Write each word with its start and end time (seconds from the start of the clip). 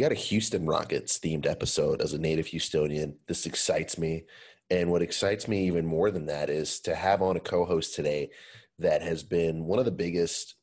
Got 0.00 0.12
a 0.12 0.14
Houston 0.14 0.64
Rockets 0.64 1.18
themed 1.18 1.44
episode 1.44 2.00
as 2.00 2.14
a 2.14 2.18
native 2.18 2.46
Houstonian. 2.46 3.16
This 3.28 3.44
excites 3.44 3.98
me. 3.98 4.24
And 4.70 4.90
what 4.90 5.02
excites 5.02 5.46
me 5.46 5.66
even 5.66 5.84
more 5.84 6.10
than 6.10 6.24
that 6.24 6.48
is 6.48 6.80
to 6.80 6.94
have 6.94 7.20
on 7.20 7.36
a 7.36 7.40
co 7.40 7.66
host 7.66 7.94
today 7.94 8.30
that 8.78 9.02
has 9.02 9.22
been 9.22 9.66
one 9.66 9.78
of 9.78 9.84
the 9.84 9.90
biggest 9.90 10.54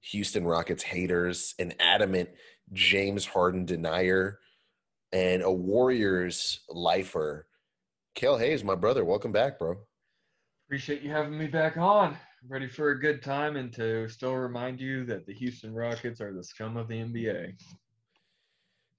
Houston 0.00 0.46
Rockets 0.46 0.82
haters, 0.82 1.54
an 1.58 1.74
adamant 1.78 2.30
James 2.72 3.26
Harden 3.26 3.66
denier, 3.66 4.38
and 5.12 5.42
a 5.42 5.52
Warriors 5.52 6.60
lifer. 6.70 7.46
Cale 8.14 8.38
Hayes, 8.38 8.64
my 8.64 8.76
brother, 8.76 9.04
welcome 9.04 9.30
back, 9.30 9.58
bro. 9.58 9.76
Appreciate 10.68 11.02
you 11.02 11.10
having 11.10 11.36
me 11.36 11.48
back 11.48 11.76
on. 11.76 12.16
Ready 12.48 12.66
for 12.66 12.92
a 12.92 12.98
good 12.98 13.22
time 13.22 13.56
and 13.56 13.70
to 13.74 14.08
still 14.08 14.36
remind 14.36 14.80
you 14.80 15.04
that 15.04 15.26
the 15.26 15.34
Houston 15.34 15.74
Rockets 15.74 16.22
are 16.22 16.32
the 16.32 16.42
scum 16.42 16.78
of 16.78 16.88
the 16.88 16.94
NBA. 16.94 17.52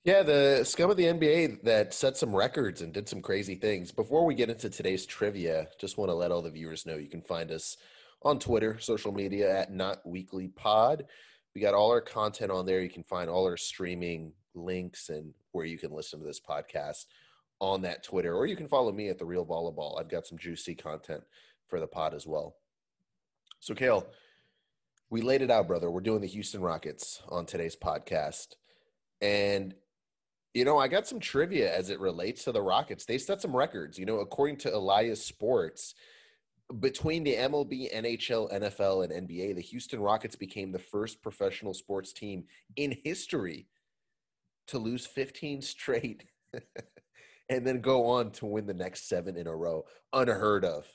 Yeah, 0.03 0.23
the 0.23 0.63
scum 0.63 0.89
of 0.89 0.97
the 0.97 1.05
NBA 1.05 1.63
that 1.63 1.93
set 1.93 2.15
some 2.15 2.35
records 2.35 2.81
and 2.81 2.93
did 2.93 3.09
some 3.09 3.21
crazy 3.21 3.55
things. 3.55 3.91
Before 3.91 4.25
we 4.25 4.35
get 4.35 4.49
into 4.49 4.69
today's 4.69 5.05
trivia, 5.05 5.67
just 5.79 5.97
want 5.97 6.09
to 6.09 6.15
let 6.15 6.31
all 6.31 6.41
the 6.41 6.49
viewers 6.49 6.85
know 6.85 6.95
you 6.95 7.09
can 7.09 7.21
find 7.21 7.51
us 7.51 7.75
on 8.21 8.39
Twitter, 8.39 8.79
social 8.79 9.11
media 9.11 9.59
at 9.59 9.73
Not 9.73 10.05
Weekly 10.05 10.47
Pod. 10.47 11.05
We 11.53 11.61
got 11.61 11.73
all 11.73 11.91
our 11.91 12.01
content 12.01 12.51
on 12.51 12.65
there. 12.65 12.81
You 12.81 12.89
can 12.89 13.03
find 13.03 13.29
all 13.29 13.45
our 13.45 13.57
streaming 13.57 14.33
links 14.53 15.09
and 15.09 15.33
where 15.51 15.65
you 15.65 15.77
can 15.77 15.91
listen 15.91 16.19
to 16.19 16.25
this 16.25 16.39
podcast 16.39 17.05
on 17.59 17.81
that 17.81 18.03
Twitter, 18.03 18.35
or 18.35 18.45
you 18.45 18.55
can 18.55 18.67
follow 18.67 18.91
me 18.91 19.09
at 19.09 19.17
the 19.17 19.25
Real 19.25 19.45
Volleyball. 19.45 19.99
I've 19.99 20.09
got 20.09 20.27
some 20.27 20.37
juicy 20.37 20.75
content 20.75 21.23
for 21.67 21.79
the 21.79 21.87
pod 21.87 22.13
as 22.13 22.25
well. 22.25 22.55
So, 23.59 23.73
Kale, 23.73 24.07
we 25.09 25.21
laid 25.21 25.41
it 25.41 25.51
out, 25.51 25.67
brother. 25.67 25.89
We're 25.89 26.01
doing 26.01 26.21
the 26.21 26.27
Houston 26.27 26.61
Rockets 26.61 27.21
on 27.27 27.45
today's 27.45 27.75
podcast. 27.75 28.55
And, 29.19 29.73
you 30.53 30.65
know, 30.65 30.77
I 30.77 30.87
got 30.87 31.07
some 31.07 31.19
trivia 31.19 31.75
as 31.75 31.89
it 31.89 31.99
relates 31.99 32.43
to 32.45 32.51
the 32.51 32.61
Rockets. 32.61 33.05
They 33.05 33.17
set 33.17 33.41
some 33.41 33.55
records. 33.55 33.97
You 33.99 34.05
know, 34.05 34.19
according 34.19 34.57
to 34.57 34.75
Elias 34.75 35.23
Sports, 35.23 35.93
between 36.79 37.23
the 37.23 37.35
MLB, 37.35 37.93
NHL, 37.93 38.51
NFL, 38.51 39.03
and 39.05 39.27
NBA, 39.27 39.55
the 39.55 39.61
Houston 39.61 39.99
Rockets 39.99 40.35
became 40.35 40.71
the 40.71 40.79
first 40.79 41.21
professional 41.21 41.73
sports 41.73 42.11
team 42.11 42.45
in 42.75 42.97
history 43.03 43.67
to 44.67 44.77
lose 44.77 45.05
15 45.05 45.61
straight 45.63 46.25
and 47.49 47.65
then 47.65 47.79
go 47.79 48.05
on 48.05 48.31
to 48.31 48.45
win 48.45 48.65
the 48.65 48.73
next 48.73 49.07
seven 49.07 49.37
in 49.37 49.47
a 49.47 49.55
row. 49.55 49.85
Unheard 50.13 50.65
of. 50.65 50.85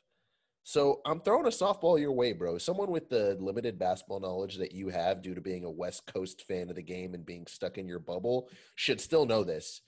So 0.65 1.01
I'm 1.05 1.21
throwing 1.21 1.47
a 1.47 1.51
softball 1.51 1.99
your 1.99 2.13
way, 2.13 2.33
bro. 2.33 2.57
Someone 2.59 2.91
with 2.91 3.09
the 3.09 3.37
limited 3.41 3.79
basketball 3.79 4.21
knowledge 4.21 4.59
that 4.59 4.73
you 4.73 4.89
have 4.89 5.21
due 5.21 5.35
to 5.35 5.41
being 5.41 5.65
a 5.65 5.71
West 5.71 6.07
Coast 6.07 6.45
fan 6.47 6.71
of 6.71 6.77
the 6.77 6.83
game 6.83 7.15
and 7.15 7.27
being 7.27 7.47
stuck 7.47 7.79
in 7.79 7.89
your 7.89 7.99
bubble 7.99 8.49
should 8.77 9.01
still 9.01 9.27
know 9.27 9.43
this. 9.43 9.83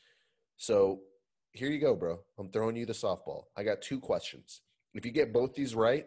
So 0.57 1.03
here 1.53 1.71
you 1.71 1.79
go, 1.79 1.95
bro. 1.95 2.19
I'm 2.39 2.51
throwing 2.51 2.75
you 2.75 2.87
the 2.87 2.93
softball. 2.93 3.45
I 3.57 3.63
got 3.63 3.83
two 3.83 4.01
questions. 4.01 4.63
If 4.95 5.07
you 5.07 5.13
get 5.13 5.33
both 5.33 5.55
these 5.55 5.77
right, 5.77 6.07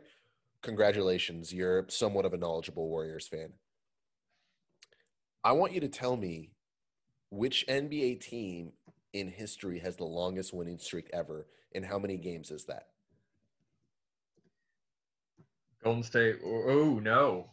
congratulations. 0.61 1.53
You're 1.53 1.85
somewhat 1.87 2.25
of 2.25 2.33
a 2.33 2.37
knowledgeable 2.37 2.89
Warriors 2.89 3.27
fan. 3.27 3.53
I 5.43 5.53
want 5.53 5.73
you 5.73 5.79
to 5.79 5.87
tell 5.87 6.17
me 6.17 6.51
which 7.29 7.65
NBA 7.69 8.19
team 8.19 8.73
in 9.13 9.29
history 9.29 9.79
has 9.79 9.95
the 9.95 10.03
longest 10.03 10.53
winning 10.53 10.77
streak 10.77 11.09
ever, 11.13 11.47
and 11.73 11.85
how 11.85 11.99
many 11.99 12.17
games 12.17 12.51
is 12.51 12.65
that? 12.65 12.87
Golden 15.87 16.03
State. 16.03 16.35
Oh 16.43 16.99
no. 17.01 17.49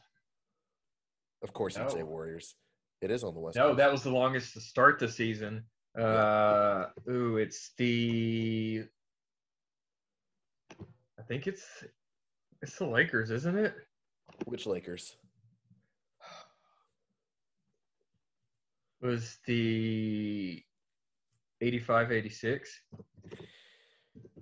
Of 1.44 1.52
course, 1.52 1.76
you'd 1.76 1.92
say 1.92 2.02
Warriors. 2.02 2.56
It 3.00 3.12
is 3.12 3.22
on 3.22 3.32
the 3.32 3.38
West. 3.38 3.56
No, 3.56 3.68
Coast. 3.68 3.76
that 3.76 3.92
was 3.92 4.02
the 4.02 4.10
longest 4.10 4.54
to 4.54 4.60
start 4.60 4.98
the 4.98 5.08
season. 5.08 5.62
Uh, 5.96 6.86
ooh, 7.08 7.36
it's 7.36 7.70
the. 7.78 8.86
I 11.16 11.22
think 11.28 11.46
it's 11.46 11.62
it's 12.60 12.76
the 12.76 12.86
Lakers, 12.86 13.30
isn't 13.30 13.56
it? 13.56 13.76
Which 14.46 14.66
Lakers? 14.66 15.14
Was 19.00 19.38
the 19.46 20.60
85 21.60 22.10
86? 22.10 22.80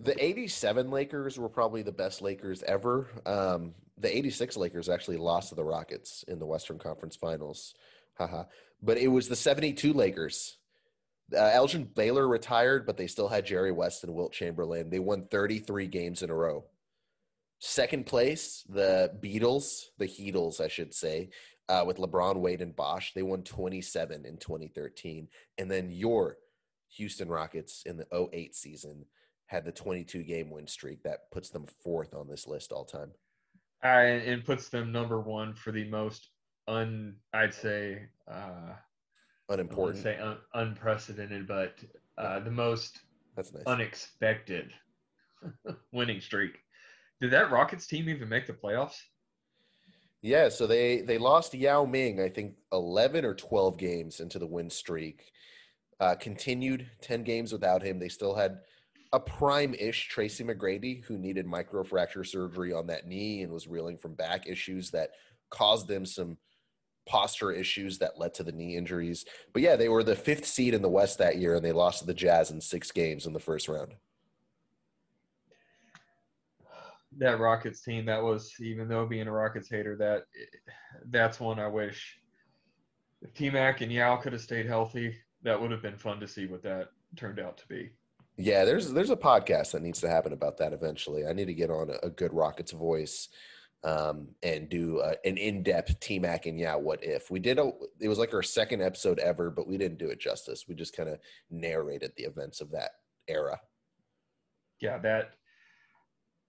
The 0.01 0.25
87 0.25 0.91
Lakers 0.91 1.39
were 1.39 1.49
probably 1.49 1.83
the 1.83 1.93
best 1.93 2.23
Lakers 2.23 2.63
ever. 2.63 3.09
Um, 3.27 3.75
the 3.99 4.17
86 4.17 4.57
Lakers 4.57 4.89
actually 4.89 5.17
lost 5.19 5.51
to 5.51 5.55
the 5.55 5.65
Rockets 5.65 6.25
in 6.29 6.39
the 6.39 6.47
Western 6.47 6.79
Conference 6.79 7.17
Finals. 7.17 7.75
Haha. 8.19 8.45
but 8.83 8.99
it 8.99 9.09
was 9.09 9.29
the 9.29 9.37
72 9.37 9.93
Lakers. 9.93 10.59
Uh, 11.35 11.51
Elgin 11.55 11.85
Baylor 11.85 12.29
retired, 12.29 12.85
but 12.85 12.97
they 12.99 13.07
still 13.07 13.29
had 13.29 13.47
Jerry 13.47 13.73
West 13.73 14.05
and 14.05 14.15
Wilt 14.15 14.33
Chamberlain. 14.33 14.91
They 14.91 14.99
won 14.99 15.27
33 15.31 15.87
games 15.87 16.23
in 16.23 16.29
a 16.29 16.35
row. 16.35 16.65
Second 17.59 18.07
place, 18.07 18.65
the 18.69 19.13
Beatles, 19.23 19.85
the 19.97 20.07
Heatles, 20.07 20.61
I 20.61 20.69
should 20.69 20.93
say, 20.93 21.31
uh, 21.69 21.85
with 21.87 21.97
LeBron, 21.97 22.37
Wade, 22.37 22.61
and 22.61 22.75
Bosh. 22.75 23.15
They 23.15 23.23
won 23.23 23.45
27 23.45 24.27
in 24.27 24.37
2013. 24.37 25.29
And 25.57 25.71
then 25.71 25.91
your 25.91 26.37
Houston 26.97 27.29
Rockets 27.29 27.85
in 27.87 27.97
the 27.97 28.07
08 28.13 28.55
season 28.55 29.07
had 29.47 29.65
the 29.65 29.73
22 29.73 30.23
game 30.25 30.51
win 30.51 30.67
streak 30.67 31.03
that 31.05 31.31
puts 31.31 31.51
them 31.51 31.67
fourth 31.83 32.15
on 32.15 32.29
this 32.29 32.47
list 32.47 32.73
all 32.73 32.85
time. 32.85 33.13
Uh, 33.85 33.87
and 33.89 34.45
puts 34.45 34.69
them 34.69 34.93
number 34.93 35.21
one 35.21 35.55
for 35.55 35.73
the 35.73 35.89
most 35.89 36.29
un, 36.69 37.17
I'd 37.33 37.53
say, 37.53 38.03
uh, 38.31 38.75
unimportant, 39.49 40.03
say 40.03 40.19
un, 40.19 40.39
unprecedented, 40.55 41.49
but 41.49 41.75
uh, 42.17 42.41
the 42.41 42.51
most 42.51 43.01
that's 43.37 43.53
nice, 43.53 43.65
unexpected 43.67 44.73
winning 45.93 46.21
streak. 46.21 46.59
Did 47.21 47.33
that 47.33 47.51
Rockets 47.51 47.87
team 47.87 48.09
even 48.09 48.29
make 48.29 48.47
the 48.47 48.53
playoffs? 48.53 49.01
Yeah, 50.23 50.49
so 50.49 50.69
they 50.69 51.01
they 51.01 51.19
lost 51.19 51.53
Yao 51.53 51.85
Ming, 51.85 52.21
I 52.21 52.29
think, 52.29 52.55
eleven 52.73 53.25
or 53.25 53.35
twelve 53.35 53.77
games 53.77 54.21
into 54.21 54.39
the 54.39 54.47
win 54.47 54.71
streak. 54.71 55.33
Uh, 55.99 56.15
continued 56.15 56.89
ten 57.01 57.25
games 57.25 57.53
without 57.53 57.83
him. 57.83 57.99
They 57.99 58.09
still 58.09 58.35
had 58.35 58.59
a 59.13 59.21
prime-ish 59.21 60.09
Tracy 60.09 60.43
McGrady 60.43 61.05
who 61.05 61.19
needed 61.19 61.47
microfracture 61.47 62.27
surgery 62.27 62.73
on 62.73 62.87
that 62.87 63.07
knee 63.07 63.43
and 63.43 63.53
was 63.53 63.69
reeling 63.69 63.99
from 63.99 64.15
back 64.15 64.47
issues 64.47 64.91
that 64.91 65.11
caused 65.51 65.87
them 65.87 66.07
some 66.07 66.39
posture 67.05 67.53
issues 67.53 67.99
that 67.99 68.19
led 68.19 68.33
to 68.33 68.43
the 68.43 68.53
knee 68.53 68.77
injuries. 68.77 69.25
But 69.53 69.63
yeah, 69.63 69.77
they 69.77 69.89
were 69.89 70.03
the 70.05 70.17
fifth 70.17 70.47
seed 70.47 70.73
in 70.73 70.83
the 70.83 70.89
West 70.89 71.19
that 71.19 71.37
year, 71.37 71.57
and 71.57 71.65
they 71.65 71.73
lost 71.73 72.01
to 72.01 72.07
the 72.07 72.15
Jazz 72.15 72.51
in 72.51 72.61
six 72.61 72.91
games 72.91 73.27
in 73.27 73.33
the 73.33 73.41
first 73.41 73.69
round. 73.69 73.95
That 77.19 77.39
Rockets 77.39 77.83
team, 77.83 78.07
that 78.07 78.23
was 78.23 78.55
even 78.61 78.89
though 78.89 79.05
being 79.05 79.29
a 79.29 79.33
Rockets 79.33 79.69
hater, 79.69 79.97
that 79.97 80.25
that's 81.11 81.39
one 81.39 81.59
I 81.59 81.67
wish 81.67 82.19
if 83.21 83.35
T 83.35 83.51
Mac 83.51 83.83
and 83.83 83.93
Yao 83.93 84.17
could 84.17 84.33
have 84.33 84.41
stayed 84.41 84.67
healthy, 84.67 85.15
that 85.43 85.61
would 85.61 85.71
have 85.71 85.83
been 85.83 85.99
fun 85.99 86.21
to 86.21 86.29
see 86.29 86.47
what 86.47 86.63
that 86.63 86.89
turned 87.17 87.39
out 87.39 87.59
to 87.59 87.69
be. 87.69 87.91
Yeah, 88.37 88.65
there's 88.65 88.93
there's 88.93 89.11
a 89.11 89.17
podcast 89.17 89.73
that 89.73 89.83
needs 89.83 90.01
to 90.01 90.09
happen 90.09 90.33
about 90.33 90.59
that 90.59 90.73
eventually. 90.73 91.27
I 91.27 91.33
need 91.33 91.47
to 91.47 91.55
get 91.55 91.71
on 91.71 91.91
a, 91.91 92.07
a 92.07 92.11
good 92.11 92.33
Rockets 92.33 92.73
voice 92.73 93.29
um, 93.85 94.29
and 94.43 94.69
do 94.69 95.01
a, 95.01 95.15
an 95.27 95.37
in-depth 95.37 96.01
T 96.01 96.19
Mac 96.19 96.47
and 96.47 96.59
yeah, 96.59 96.75
what 96.77 97.03
if 97.05 97.31
we 97.31 97.41
did? 97.41 97.59
A, 97.59 97.71
it 98.01 98.09
was 98.09 98.19
like 98.19 98.33
our 98.33 98.43
second 98.43 98.81
episode 98.81 99.19
ever, 99.19 99.51
but 99.51 99.67
we 99.67 99.77
didn't 99.77 99.99
do 99.99 100.09
it 100.09 100.21
justice. 100.21 100.65
We 100.69 100.75
just 100.75 100.97
kind 100.97 101.09
of 101.09 101.19
narrated 101.51 102.13
the 102.17 102.25
events 102.25 102.61
of 102.61 102.71
that 102.71 102.93
era. 103.29 103.61
Yeah, 104.81 104.99
that 104.99 105.33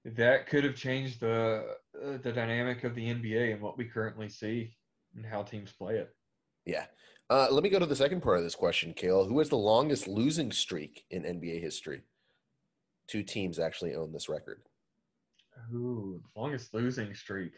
that 0.05 0.47
could 0.47 0.63
have 0.63 0.75
changed 0.75 1.19
the 1.21 1.65
uh, 2.01 2.17
the 2.21 2.31
dynamic 2.31 2.83
of 2.83 2.95
the 2.95 3.13
NBA 3.13 3.53
and 3.53 3.61
what 3.61 3.77
we 3.77 3.85
currently 3.85 4.29
see 4.29 4.73
and 5.15 5.25
how 5.25 5.43
teams 5.43 5.71
play 5.71 5.95
it. 5.95 6.13
Yeah. 6.65 6.85
Uh, 7.29 7.47
let 7.49 7.63
me 7.63 7.69
go 7.69 7.79
to 7.79 7.85
the 7.85 7.95
second 7.95 8.21
part 8.21 8.37
of 8.37 8.43
this 8.43 8.55
question, 8.55 8.93
Kale. 8.93 9.25
Who 9.25 9.39
has 9.39 9.49
the 9.49 9.57
longest 9.57 10.07
losing 10.07 10.51
streak 10.51 11.05
in 11.09 11.23
NBA 11.23 11.61
history? 11.61 12.01
Two 13.07 13.23
teams 13.23 13.59
actually 13.59 13.95
own 13.95 14.11
this 14.11 14.29
record. 14.29 14.61
Ooh, 15.73 16.21
longest 16.35 16.73
losing 16.73 17.13
streak. 17.13 17.53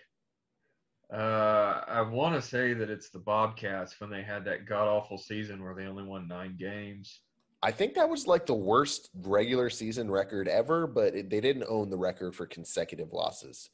Uh, 1.12 1.82
I 1.88 2.02
want 2.02 2.36
to 2.36 2.42
say 2.42 2.74
that 2.74 2.90
it's 2.90 3.10
the 3.10 3.20
Bobcats 3.20 4.00
when 4.00 4.10
they 4.10 4.24
had 4.24 4.44
that 4.46 4.66
god 4.66 4.88
awful 4.88 5.18
season 5.18 5.64
where 5.64 5.76
they 5.76 5.86
only 5.86 6.04
won 6.04 6.28
nine 6.28 6.56
games. 6.60 7.22
I 7.62 7.72
think 7.72 7.96
that 7.96 8.10
was 8.10 8.28
like 8.28 8.46
the 8.46 8.54
worst 8.54 9.10
regular 9.24 9.70
season 9.70 10.10
record 10.10 10.48
ever, 10.48 10.88
but 10.88 11.16
it, 11.16 11.30
they 11.30 11.42
didn't 11.42 11.66
own 11.70 11.90
the 11.90 11.98
record 11.98 12.36
for 12.36 12.46
consecutive 12.46 13.14
losses. 13.14 13.70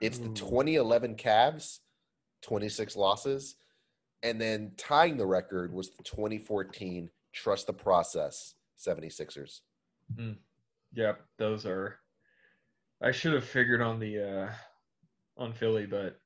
It's 0.00 0.18
Ooh. 0.18 0.24
the 0.24 0.28
2011 0.30 1.16
Cavs, 1.16 1.80
26 2.42 2.96
losses. 2.96 3.56
And 4.22 4.40
then 4.40 4.72
tying 4.76 5.16
the 5.16 5.26
record 5.26 5.72
was 5.72 5.90
the 5.90 6.02
2014 6.02 7.10
Trust 7.32 7.66
the 7.66 7.72
Process 7.72 8.54
76ers. 8.78 9.60
Mm. 10.14 10.36
Yep, 10.94 11.20
those 11.38 11.66
are. 11.66 11.98
I 13.02 13.12
should 13.12 13.32
have 13.32 13.44
figured 13.44 13.80
on 13.80 13.98
the 13.98 14.48
uh, 14.48 14.52
on 15.36 15.52
Philly, 15.52 15.86
but 15.86 16.18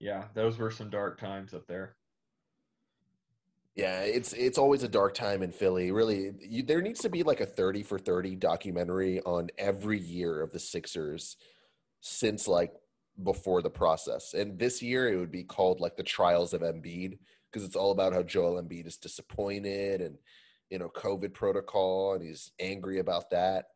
yeah, 0.00 0.24
those 0.34 0.58
were 0.58 0.70
some 0.70 0.90
dark 0.90 1.20
times 1.20 1.54
up 1.54 1.66
there. 1.66 1.96
Yeah, 3.76 4.00
it's 4.02 4.32
it's 4.32 4.58
always 4.58 4.82
a 4.82 4.88
dark 4.88 5.14
time 5.14 5.42
in 5.42 5.50
Philly. 5.50 5.90
Really, 5.90 6.32
you, 6.40 6.62
there 6.62 6.80
needs 6.80 7.00
to 7.00 7.08
be 7.08 7.22
like 7.22 7.40
a 7.40 7.46
thirty 7.46 7.82
for 7.82 7.98
thirty 7.98 8.36
documentary 8.36 9.20
on 9.22 9.50
every 9.58 9.98
year 9.98 10.40
of 10.40 10.52
the 10.52 10.58
Sixers 10.58 11.36
since 12.00 12.46
like 12.46 12.72
before 13.22 13.62
the 13.62 13.70
process. 13.70 14.34
And 14.34 14.58
this 14.58 14.82
year 14.82 15.12
it 15.12 15.16
would 15.16 15.30
be 15.30 15.44
called 15.44 15.80
like 15.80 15.96
the 15.96 16.02
Trials 16.02 16.52
of 16.52 16.62
Embiid 16.62 17.18
because 17.50 17.66
it's 17.66 17.76
all 17.76 17.92
about 17.92 18.12
how 18.12 18.22
Joel 18.22 18.60
Embiid 18.60 18.86
is 18.86 18.96
disappointed 18.96 20.00
and 20.00 20.16
you 20.70 20.78
know 20.78 20.88
COVID 20.88 21.34
protocol 21.34 22.14
and 22.14 22.22
he's 22.22 22.50
angry 22.58 22.98
about 22.98 23.30
that. 23.30 23.66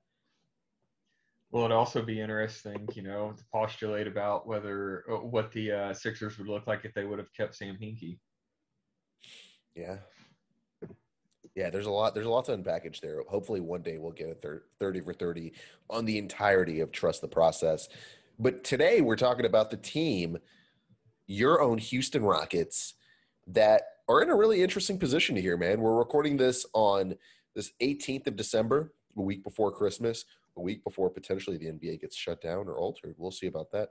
Well, 1.51 1.65
it 1.65 1.73
also 1.73 2.03
be 2.03 2.21
interesting, 2.21 2.89
you 2.95 3.03
know, 3.03 3.33
to 3.37 3.45
postulate 3.53 4.07
about 4.07 4.47
whether 4.47 5.05
uh, 5.11 5.17
what 5.17 5.51
the 5.53 5.73
uh, 5.73 5.95
Sixers 5.95 6.37
would 6.37 6.49
look 6.49 6.67
like 6.67 6.85
if 6.85 6.93
they 6.93 7.05
would 7.05 7.19
have 7.19 7.33
kept 7.33 7.55
Sam 7.55 7.79
Hinkie? 7.81 8.19
Yeah. 9.75 9.99
Yeah, 11.55 11.71
there's 11.71 11.87
a 11.87 11.91
lot. 11.91 12.15
There's 12.15 12.27
a 12.27 12.31
lot 12.31 12.45
to 12.45 12.57
unpackage 12.57 13.01
there. 13.01 13.23
Hopefully, 13.29 13.61
one 13.61 13.83
day 13.83 13.99
we'll 13.99 14.13
get 14.13 14.31
a 14.31 14.35
thir- 14.35 14.63
thirty 14.79 15.01
for 15.01 15.13
thirty 15.13 15.55
on 15.91 16.05
the 16.05 16.19
entirety 16.19 16.81
of 16.81 16.93
trust 16.93 17.21
the 17.21 17.29
process. 17.29 17.89
But 18.39 18.63
today 18.63 19.01
we're 19.01 19.17
talking 19.17 19.47
about 19.47 19.71
the 19.71 19.77
team, 19.77 20.39
your 21.27 21.61
own 21.61 21.79
Houston 21.79 22.25
Rockets, 22.25 22.95
that 23.49 23.83
are 24.09 24.23
in 24.23 24.31
a 24.31 24.37
really 24.37 24.63
interesting 24.63 24.97
position 24.97 25.35
here, 25.35 25.57
man. 25.57 25.81
We're 25.81 25.99
recording 25.99 26.37
this 26.37 26.65
on 26.73 27.17
this 27.57 27.73
18th 27.83 28.29
of 28.29 28.37
December, 28.37 28.93
a 29.17 29.23
week 29.23 29.43
before 29.43 29.73
Christmas, 29.73 30.25
a 30.57 30.61
week 30.61 30.85
before 30.85 31.11
potentially 31.11 31.57
the 31.57 31.67
NBA 31.67 32.01
gets 32.01 32.15
shut 32.15 32.41
down 32.41 32.69
or 32.69 32.79
altered. 32.79 33.17
We'll 33.19 33.33
see 33.33 33.49
about 33.49 33.73
that. 33.73 33.89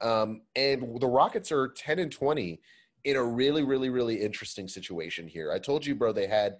Um, 0.00 0.42
and 0.56 0.98
the 0.98 1.06
Rockets 1.06 1.52
are 1.52 1.68
10 1.68 1.98
and 1.98 2.10
20 2.10 2.58
in 3.04 3.16
a 3.16 3.22
really, 3.22 3.64
really, 3.64 3.90
really 3.90 4.22
interesting 4.22 4.66
situation 4.66 5.28
here. 5.28 5.52
I 5.52 5.58
told 5.58 5.84
you, 5.84 5.94
bro, 5.94 6.12
they 6.12 6.26
had 6.26 6.56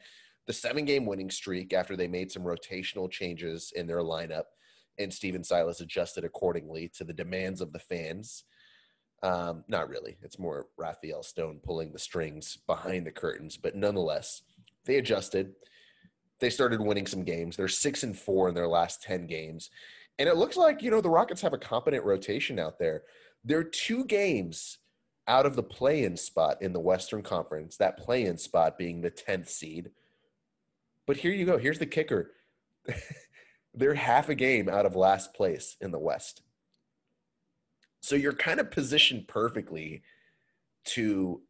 the 0.46 0.52
seven 0.52 0.84
game 0.84 1.06
winning 1.06 1.30
streak 1.30 1.72
after 1.72 1.96
they 1.96 2.08
made 2.08 2.30
some 2.30 2.42
rotational 2.42 3.10
changes 3.10 3.72
in 3.76 3.86
their 3.86 4.00
lineup, 4.00 4.44
and 5.00 5.12
Stephen 5.12 5.44
Silas 5.44 5.80
adjusted 5.80 6.24
accordingly 6.24 6.88
to 6.96 7.04
the 7.04 7.12
demands 7.12 7.60
of 7.60 7.72
the 7.72 7.78
fans. 7.78 8.44
Um, 9.22 9.64
not 9.68 9.88
really. 9.88 10.16
It's 10.22 10.38
more 10.38 10.66
Rafael 10.76 11.22
Stone 11.22 11.60
pulling 11.62 11.92
the 11.92 11.98
strings 11.98 12.58
behind 12.66 13.06
the 13.06 13.10
curtains, 13.10 13.56
but 13.56 13.76
nonetheless, 13.76 14.42
they 14.86 14.96
adjusted. 14.96 15.52
They 16.40 16.50
started 16.50 16.80
winning 16.80 17.06
some 17.06 17.24
games. 17.24 17.56
They're 17.56 17.68
six 17.68 18.02
and 18.02 18.18
four 18.18 18.48
in 18.48 18.54
their 18.54 18.68
last 18.68 19.02
10 19.02 19.26
games. 19.26 19.70
And 20.18 20.28
it 20.28 20.36
looks 20.36 20.56
like, 20.56 20.82
you 20.82 20.90
know, 20.90 21.00
the 21.00 21.10
Rockets 21.10 21.42
have 21.42 21.52
a 21.52 21.58
competent 21.58 22.04
rotation 22.04 22.58
out 22.58 22.78
there. 22.78 23.02
They're 23.44 23.64
two 23.64 24.04
games 24.04 24.78
out 25.28 25.46
of 25.46 25.54
the 25.54 25.62
play 25.62 26.04
in 26.04 26.16
spot 26.16 26.60
in 26.60 26.72
the 26.72 26.80
Western 26.80 27.22
Conference, 27.22 27.76
that 27.76 27.98
play 27.98 28.24
in 28.24 28.36
spot 28.36 28.76
being 28.76 29.00
the 29.00 29.10
10th 29.10 29.48
seed. 29.48 29.90
But 31.06 31.18
here 31.18 31.32
you 31.32 31.46
go. 31.46 31.58
Here's 31.58 31.78
the 31.78 31.86
kicker 31.86 32.32
they're 33.74 33.94
half 33.94 34.28
a 34.28 34.34
game 34.34 34.68
out 34.68 34.86
of 34.86 34.96
last 34.96 35.34
place 35.34 35.76
in 35.80 35.90
the 35.90 35.98
West. 35.98 36.42
So 38.00 38.16
you're 38.16 38.32
kind 38.32 38.60
of 38.60 38.70
positioned 38.70 39.28
perfectly 39.28 40.02
to 40.86 41.42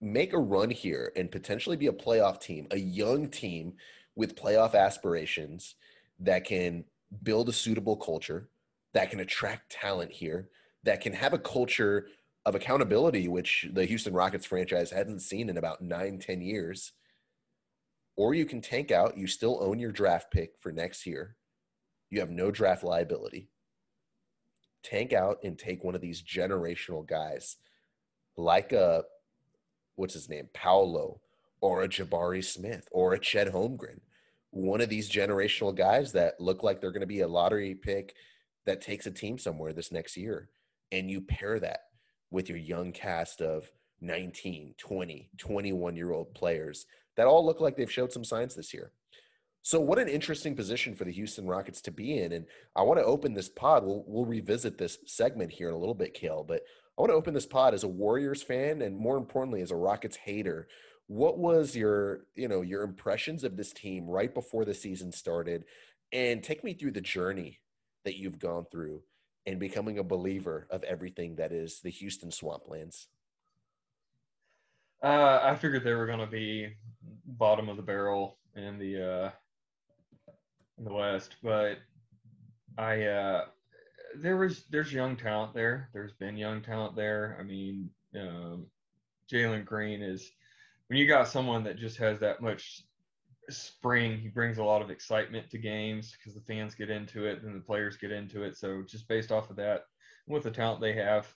make 0.00 0.32
a 0.32 0.38
run 0.38 0.70
here 0.70 1.12
and 1.16 1.30
potentially 1.30 1.76
be 1.76 1.86
a 1.86 1.92
playoff 1.92 2.40
team, 2.40 2.66
a 2.70 2.78
young 2.78 3.28
team 3.28 3.74
with 4.16 4.36
playoff 4.36 4.74
aspirations 4.74 5.76
that 6.20 6.44
can 6.44 6.84
build 7.22 7.48
a 7.48 7.52
suitable 7.52 7.96
culture, 7.96 8.48
that 8.92 9.10
can 9.10 9.20
attract 9.20 9.72
talent 9.72 10.12
here, 10.12 10.48
that 10.84 11.00
can 11.00 11.12
have 11.12 11.32
a 11.32 11.38
culture 11.38 12.08
of 12.46 12.54
accountability, 12.54 13.28
which 13.28 13.68
the 13.72 13.84
Houston 13.84 14.12
Rockets 14.12 14.46
franchise 14.46 14.90
hasn't 14.90 15.22
seen 15.22 15.48
in 15.48 15.56
about 15.56 15.80
nine, 15.80 16.18
ten 16.18 16.40
years. 16.40 16.92
Or 18.16 18.34
you 18.34 18.44
can 18.44 18.60
tank 18.60 18.90
out, 18.90 19.18
you 19.18 19.26
still 19.26 19.58
own 19.60 19.78
your 19.78 19.92
draft 19.92 20.30
pick 20.30 20.52
for 20.60 20.70
next 20.70 21.06
year. 21.06 21.36
You 22.10 22.20
have 22.20 22.30
no 22.30 22.50
draft 22.50 22.84
liability. 22.84 23.50
Tank 24.82 25.12
out 25.12 25.38
and 25.42 25.58
take 25.58 25.82
one 25.82 25.94
of 25.94 26.00
these 26.00 26.22
generational 26.22 27.06
guys 27.06 27.56
like 28.36 28.72
a, 28.72 29.04
what's 29.96 30.14
his 30.14 30.28
name, 30.28 30.48
Paolo, 30.52 31.20
or 31.60 31.82
a 31.82 31.88
Jabari 31.88 32.44
Smith, 32.44 32.88
or 32.92 33.14
a 33.14 33.18
Chet 33.18 33.52
Holmgren. 33.52 34.00
One 34.50 34.80
of 34.80 34.88
these 34.88 35.10
generational 35.10 35.74
guys 35.74 36.12
that 36.12 36.40
look 36.40 36.62
like 36.62 36.80
they're 36.80 36.92
going 36.92 37.00
to 37.00 37.06
be 37.06 37.20
a 37.20 37.28
lottery 37.28 37.74
pick 37.74 38.14
that 38.66 38.80
takes 38.80 39.06
a 39.06 39.10
team 39.10 39.38
somewhere 39.38 39.72
this 39.72 39.90
next 39.90 40.16
year. 40.16 40.48
And 40.92 41.10
you 41.10 41.20
pair 41.20 41.58
that 41.58 41.80
with 42.30 42.48
your 42.48 42.58
young 42.58 42.92
cast 42.92 43.40
of 43.40 43.70
19, 44.00 44.74
20, 44.78 45.30
21 45.38 45.96
year 45.96 46.12
old 46.12 46.34
players 46.34 46.86
that 47.16 47.26
all 47.26 47.44
look 47.44 47.60
like 47.60 47.76
they've 47.76 47.90
showed 47.90 48.12
some 48.12 48.24
signs 48.24 48.54
this 48.54 48.74
year. 48.74 48.92
So, 49.62 49.80
what 49.80 49.98
an 49.98 50.08
interesting 50.08 50.54
position 50.54 50.94
for 50.94 51.04
the 51.04 51.12
Houston 51.12 51.46
Rockets 51.46 51.80
to 51.82 51.90
be 51.90 52.18
in. 52.18 52.32
And 52.32 52.44
I 52.76 52.82
want 52.82 53.00
to 53.00 53.06
open 53.06 53.32
this 53.32 53.48
pod. 53.48 53.84
We'll, 53.84 54.04
we'll 54.06 54.26
revisit 54.26 54.76
this 54.76 54.98
segment 55.06 55.52
here 55.52 55.68
in 55.68 55.74
a 55.74 55.78
little 55.78 55.94
bit, 55.94 56.12
Kale, 56.12 56.44
but 56.46 56.62
I 56.96 57.00
want 57.00 57.10
to 57.10 57.16
open 57.16 57.32
this 57.32 57.46
pod 57.46 57.72
as 57.72 57.82
a 57.82 57.88
Warriors 57.88 58.42
fan 58.42 58.82
and 58.82 58.96
more 58.96 59.16
importantly, 59.16 59.62
as 59.62 59.70
a 59.70 59.76
Rockets 59.76 60.16
hater. 60.16 60.68
What 61.06 61.38
was 61.38 61.74
your, 61.74 62.26
you 62.34 62.46
know, 62.46 62.60
your 62.60 62.82
impressions 62.82 63.42
of 63.42 63.56
this 63.56 63.72
team 63.72 64.06
right 64.06 64.32
before 64.32 64.64
the 64.66 64.74
season 64.74 65.12
started? 65.12 65.64
And 66.12 66.42
take 66.42 66.62
me 66.62 66.74
through 66.74 66.92
the 66.92 67.00
journey 67.00 67.60
that 68.04 68.16
you've 68.16 68.38
gone 68.38 68.66
through 68.70 69.02
and 69.46 69.58
becoming 69.58 69.98
a 69.98 70.04
believer 70.04 70.66
of 70.70 70.82
everything 70.84 71.36
that 71.36 71.52
is 71.52 71.80
the 71.80 71.90
Houston 71.90 72.30
Swamplands? 72.30 73.06
Uh, 75.04 75.38
I 75.42 75.54
figured 75.54 75.84
they 75.84 75.92
were 75.92 76.06
going 76.06 76.20
to 76.20 76.26
be 76.26 76.72
bottom 77.26 77.68
of 77.68 77.76
the 77.76 77.82
barrel 77.82 78.38
in 78.56 78.78
the 78.78 79.02
uh, 79.26 79.30
in 80.78 80.84
the 80.84 80.92
West, 80.94 81.36
but 81.42 81.76
I 82.78 83.02
uh, 83.02 83.44
there 84.16 84.38
was 84.38 84.64
there's 84.70 84.94
young 84.94 85.14
talent 85.14 85.52
there. 85.52 85.90
There's 85.92 86.14
been 86.14 86.38
young 86.38 86.62
talent 86.62 86.96
there. 86.96 87.36
I 87.38 87.42
mean, 87.42 87.90
um, 88.18 88.64
Jalen 89.30 89.66
Green 89.66 90.00
is 90.00 90.30
when 90.86 90.98
you 90.98 91.06
got 91.06 91.28
someone 91.28 91.64
that 91.64 91.76
just 91.76 91.98
has 91.98 92.18
that 92.20 92.40
much 92.40 92.80
spring, 93.50 94.18
he 94.18 94.28
brings 94.28 94.56
a 94.56 94.64
lot 94.64 94.80
of 94.80 94.90
excitement 94.90 95.50
to 95.50 95.58
games 95.58 96.16
because 96.16 96.34
the 96.34 96.40
fans 96.40 96.74
get 96.74 96.88
into 96.88 97.26
it 97.26 97.42
and 97.42 97.54
the 97.54 97.60
players 97.60 97.98
get 97.98 98.10
into 98.10 98.42
it. 98.42 98.56
So 98.56 98.82
just 98.88 99.06
based 99.06 99.30
off 99.30 99.50
of 99.50 99.56
that, 99.56 99.84
with 100.26 100.44
the 100.44 100.50
talent 100.50 100.80
they 100.80 100.94
have, 100.94 101.26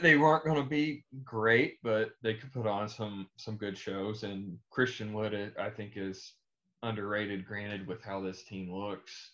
they 0.00 0.16
weren't 0.16 0.44
going 0.44 0.62
to 0.62 0.68
be 0.68 1.04
great, 1.24 1.78
but 1.82 2.10
they 2.22 2.34
could 2.34 2.52
put 2.52 2.66
on 2.66 2.88
some 2.88 3.28
some 3.36 3.56
good 3.56 3.76
shows. 3.76 4.22
And 4.22 4.58
Christian 4.70 5.12
Wood, 5.12 5.54
I 5.58 5.70
think, 5.70 5.92
is 5.96 6.34
underrated. 6.82 7.46
Granted, 7.46 7.86
with 7.86 8.02
how 8.02 8.20
this 8.20 8.44
team 8.44 8.72
looks, 8.72 9.32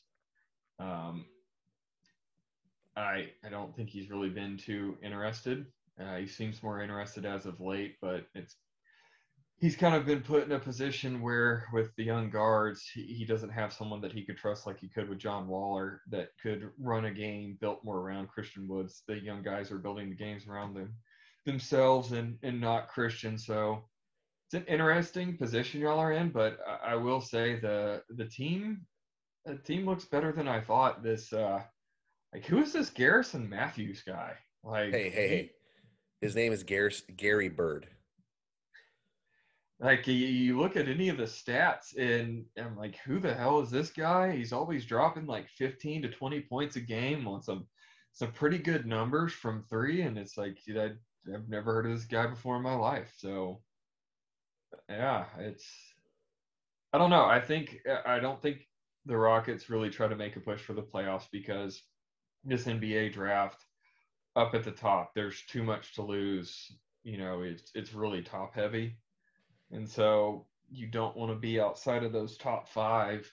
um, 0.79 1.27
I 2.97 3.31
I 3.45 3.49
don't 3.51 3.75
think 3.77 3.91
he's 3.91 4.11
really 4.11 4.31
been 4.31 4.57
too 4.57 4.97
interested. 5.03 5.67
Uh, 6.01 6.17
he 6.17 6.27
seems 6.27 6.63
more 6.63 6.81
interested 6.81 7.27
as 7.27 7.45
of 7.45 7.61
late, 7.61 7.97
but 8.01 8.27
it's 8.35 8.55
he's 9.59 9.77
kind 9.77 9.95
of 9.95 10.07
been 10.07 10.21
put 10.21 10.45
in 10.45 10.53
a 10.53 10.59
position 10.59 11.21
where 11.21 11.65
with 11.73 11.95
the 11.97 12.05
young 12.05 12.31
guards 12.31 12.89
he, 12.93 13.03
he, 13.03 13.25
doesn't 13.25 13.51
have 13.51 13.73
someone 13.73 14.01
that 14.01 14.13
he 14.13 14.25
could 14.25 14.37
trust 14.37 14.67
like 14.67 14.79
he 14.79 14.89
could 14.89 15.09
with 15.09 15.19
john 15.19 15.49
waller 15.49 16.01
that 16.09 16.29
could 16.43 16.71
run 16.79 17.07
a 17.07 17.11
game 17.11 17.59
built 17.61 17.85
more 17.85 17.99
around 17.99 18.29
christian 18.29 18.67
woods. 18.69 19.03
The 19.07 19.19
young 19.19 19.43
guys 19.43 19.71
are 19.71 19.79
building 19.79 20.09
the 20.09 20.17
games 20.17 20.47
around 20.47 20.75
them 20.75 20.95
themselves 21.45 22.13
and 22.13 22.39
and 22.43 22.61
not 22.61 22.89
christian. 22.89 23.39
So 23.39 23.85
it's 24.47 24.55
an 24.55 24.73
interesting 24.73 25.37
position 25.37 25.81
y'all 25.81 25.99
are 25.99 26.13
in 26.13 26.31
but 26.31 26.59
i, 26.67 26.93
I 26.93 26.95
will 26.95 27.21
say 27.21 27.59
the 27.59 28.03
the 28.11 28.27
team 28.27 28.83
the 29.45 29.57
team 29.57 29.87
looks 29.87 30.05
better 30.05 30.33
than 30.33 30.49
i 30.49 30.61
thought. 30.61 31.03
This 31.03 31.33
uh 31.33 31.63
like 32.33 32.45
who 32.47 32.63
is 32.63 32.73
this 32.73 32.91
garrison 32.91 33.49
matthews 33.49 34.03
guy? 34.07 34.35
Like 34.63 34.93
hey 34.93 35.11
hey 35.11 35.29
hey. 35.29 35.51
His 36.21 36.35
name 36.35 36.53
is 36.53 36.65
Garris, 36.65 37.03
gary 37.17 37.49
bird 37.49 37.87
like 39.81 40.07
you 40.09 40.59
look 40.59 40.77
at 40.77 40.89
any 40.89 41.09
of 41.09 41.17
the 41.17 41.25
stats 41.25 41.97
and 41.97 42.45
I'm 42.59 42.77
like, 42.77 42.97
who 43.05 43.21
the 43.21 43.33
hell 43.33 43.61
is 43.61 43.71
this 43.71 43.91
guy? 43.91 44.35
He's 44.35 44.53
always 44.53 44.85
dropping 44.85 45.27
like 45.27 45.49
15 45.51 46.03
to 46.03 46.09
20 46.09 46.41
points 46.43 46.77
a 46.77 46.81
game 46.81 47.29
on 47.29 47.43
some 47.43 47.67
some 48.13 48.33
pretty 48.33 48.59
good 48.59 48.85
numbers 48.85 49.33
from 49.33 49.63
three, 49.63 50.03
and 50.03 50.19
it's 50.19 50.37
like, 50.37 50.59
dude, 50.67 50.77
I, 50.77 50.91
I've 51.33 51.49
never 51.49 51.73
heard 51.73 51.87
of 51.87 51.93
this 51.93 52.07
guy 52.07 52.27
before 52.27 52.57
in 52.57 52.63
my 52.63 52.75
life. 52.75 53.13
So, 53.17 53.61
yeah, 54.89 55.27
it's 55.39 55.65
I 56.93 56.99
don't 56.99 57.11
know. 57.11 57.25
I 57.27 57.41
think 57.41 57.79
uh, 57.89 58.01
I 58.05 58.19
don't 58.19 58.43
think 58.43 58.67
the 59.07 59.17
Rockets 59.17 59.71
really 59.71 59.91
try 59.91 60.09
to 60.09 60.17
make 60.17 60.35
a 60.35 60.41
push 60.41 60.61
for 60.61 60.73
the 60.73 60.83
playoffs 60.83 61.27
because 61.31 61.81
this 62.45 62.65
NBA 62.65 63.13
draft 63.13 63.65
up 64.35 64.55
at 64.55 64.65
the 64.65 64.73
top, 64.73 65.13
there's 65.15 65.43
too 65.43 65.63
much 65.63 65.95
to 65.95 66.03
lose. 66.03 66.73
You 67.05 67.19
know, 67.19 67.43
it's 67.43 67.71
it's 67.77 67.95
really 67.95 68.23
top 68.23 68.53
heavy 68.55 68.97
and 69.71 69.89
so 69.89 70.47
you 70.71 70.87
don't 70.87 71.17
want 71.17 71.33
to 71.33 71.39
be 71.39 71.61
outside 71.61 72.05
of 72.05 72.13
those 72.13 72.37
top 72.37 72.69
five. 72.69 73.31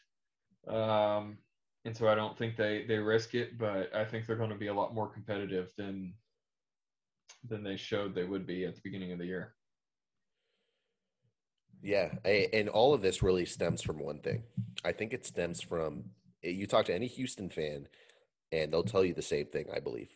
Um, 0.68 1.38
and 1.86 1.96
so 1.96 2.08
I 2.08 2.15
don't 2.15 2.38
think 2.38 2.56
they 2.56 2.86
they 2.88 2.98
risk 2.98 3.36
it, 3.36 3.58
but 3.58 3.96
I 3.96 4.06
think 4.06 4.25
they're 4.25 4.36
going 4.36 4.50
to 4.50 4.56
be 4.56 4.68
a 4.68 4.74
lot 4.74 4.96
more 4.96 5.08
competitive 5.08 5.72
than 5.77 6.13
than 7.48 7.63
they 7.63 7.77
showed 7.77 8.15
they 8.15 8.24
would 8.24 8.48
be 8.48 8.65
at 8.65 8.75
the 8.75 8.82
beginning 8.84 9.12
of 9.12 9.20
the 9.20 9.25
year. 9.25 9.54
Yeah, 11.82 12.15
and 12.25 12.68
all 12.70 12.96
of 12.96 13.01
this 13.01 13.22
really 13.22 13.46
stems 13.46 13.84
from 13.84 14.00
one 14.00 14.20
thing. 14.20 14.44
I 14.84 14.92
think 14.92 15.13
it 15.13 15.25
stems 15.25 15.62
from 15.62 16.06
you 16.42 16.65
talk 16.65 16.86
to 16.86 16.96
any 16.96 17.08
Houston 17.08 17.50
fan, 17.50 17.88
and 18.51 18.74
they'll 18.74 18.84
tell 18.84 19.06
you 19.06 19.13
the 19.13 19.22
same 19.22 19.46
thing. 19.46 19.68
I 19.74 19.80
believe 19.80 20.10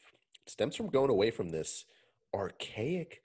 it 0.45 0.51
stems 0.51 0.75
from 0.75 0.87
going 0.89 1.11
away 1.11 1.29
from 1.29 1.49
this 1.49 1.85
archaic 2.33 3.21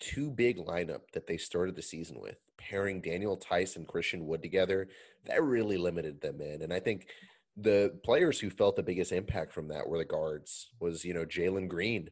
two 0.00 0.30
big 0.30 0.58
lineup 0.58 1.02
that 1.12 1.26
they 1.26 1.36
started 1.36 1.74
the 1.74 1.82
season 1.82 2.20
with, 2.20 2.36
pairing 2.56 3.00
Daniel 3.00 3.36
Theis 3.36 3.76
and 3.76 3.86
Christian 3.86 4.26
Wood 4.26 4.42
together. 4.42 4.88
That 5.26 5.42
really 5.42 5.76
limited 5.76 6.20
them, 6.20 6.40
in. 6.40 6.62
And 6.62 6.72
I 6.72 6.80
think 6.80 7.08
the 7.56 7.98
players 8.04 8.38
who 8.38 8.50
felt 8.50 8.76
the 8.76 8.82
biggest 8.82 9.12
impact 9.12 9.52
from 9.52 9.68
that 9.68 9.86
were 9.88 9.98
the 9.98 10.04
guards. 10.04 10.68
Was 10.80 11.04
you 11.04 11.14
know 11.14 11.24
Jalen 11.24 11.68
Green, 11.68 12.10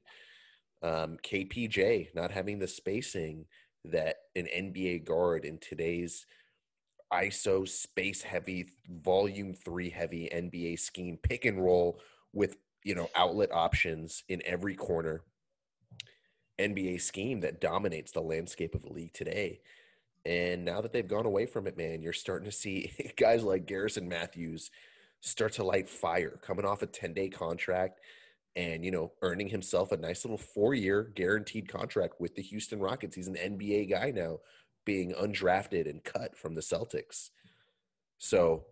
um, 0.82 1.16
KPJ 1.22 2.14
not 2.14 2.30
having 2.30 2.58
the 2.58 2.68
spacing 2.68 3.46
that 3.84 4.16
an 4.34 4.46
NBA 4.46 5.04
guard 5.04 5.44
in 5.44 5.58
today's 5.58 6.26
ISO 7.12 7.68
space 7.68 8.22
heavy, 8.22 8.66
volume 8.88 9.54
three 9.54 9.90
heavy 9.90 10.28
NBA 10.32 10.78
scheme, 10.80 11.18
pick 11.22 11.44
and 11.44 11.62
roll 11.62 12.00
with 12.32 12.56
you 12.84 12.94
know 12.94 13.08
outlet 13.14 13.52
options 13.52 14.24
in 14.28 14.42
every 14.44 14.74
corner. 14.74 15.22
NBA 16.58 17.00
scheme 17.00 17.40
that 17.40 17.60
dominates 17.60 18.12
the 18.12 18.20
landscape 18.20 18.74
of 18.74 18.82
the 18.82 18.92
league 18.92 19.12
today. 19.12 19.60
And 20.24 20.64
now 20.64 20.80
that 20.80 20.92
they've 20.92 21.06
gone 21.06 21.26
away 21.26 21.46
from 21.46 21.66
it, 21.66 21.76
man, 21.76 22.02
you're 22.02 22.12
starting 22.12 22.50
to 22.50 22.56
see 22.56 22.92
guys 23.16 23.42
like 23.44 23.66
Garrison 23.66 24.08
Matthews 24.08 24.70
start 25.20 25.52
to 25.54 25.64
light 25.64 25.88
fire 25.88 26.38
coming 26.42 26.64
off 26.64 26.82
a 26.82 26.86
10 26.86 27.14
day 27.14 27.28
contract 27.28 28.00
and 28.56 28.84
you 28.84 28.90
know 28.90 29.12
earning 29.22 29.48
himself 29.48 29.92
a 29.92 29.96
nice 29.96 30.24
little 30.24 30.38
four 30.38 30.74
year 30.74 31.12
guaranteed 31.14 31.68
contract 31.68 32.14
with 32.20 32.34
the 32.34 32.42
Houston 32.42 32.80
Rockets. 32.80 33.14
He's 33.14 33.28
an 33.28 33.36
NBA 33.36 33.90
guy 33.90 34.10
now, 34.10 34.38
being 34.84 35.12
undrafted 35.12 35.88
and 35.88 36.02
cut 36.02 36.36
from 36.36 36.54
the 36.54 36.60
Celtics. 36.60 37.30
So 38.18 38.64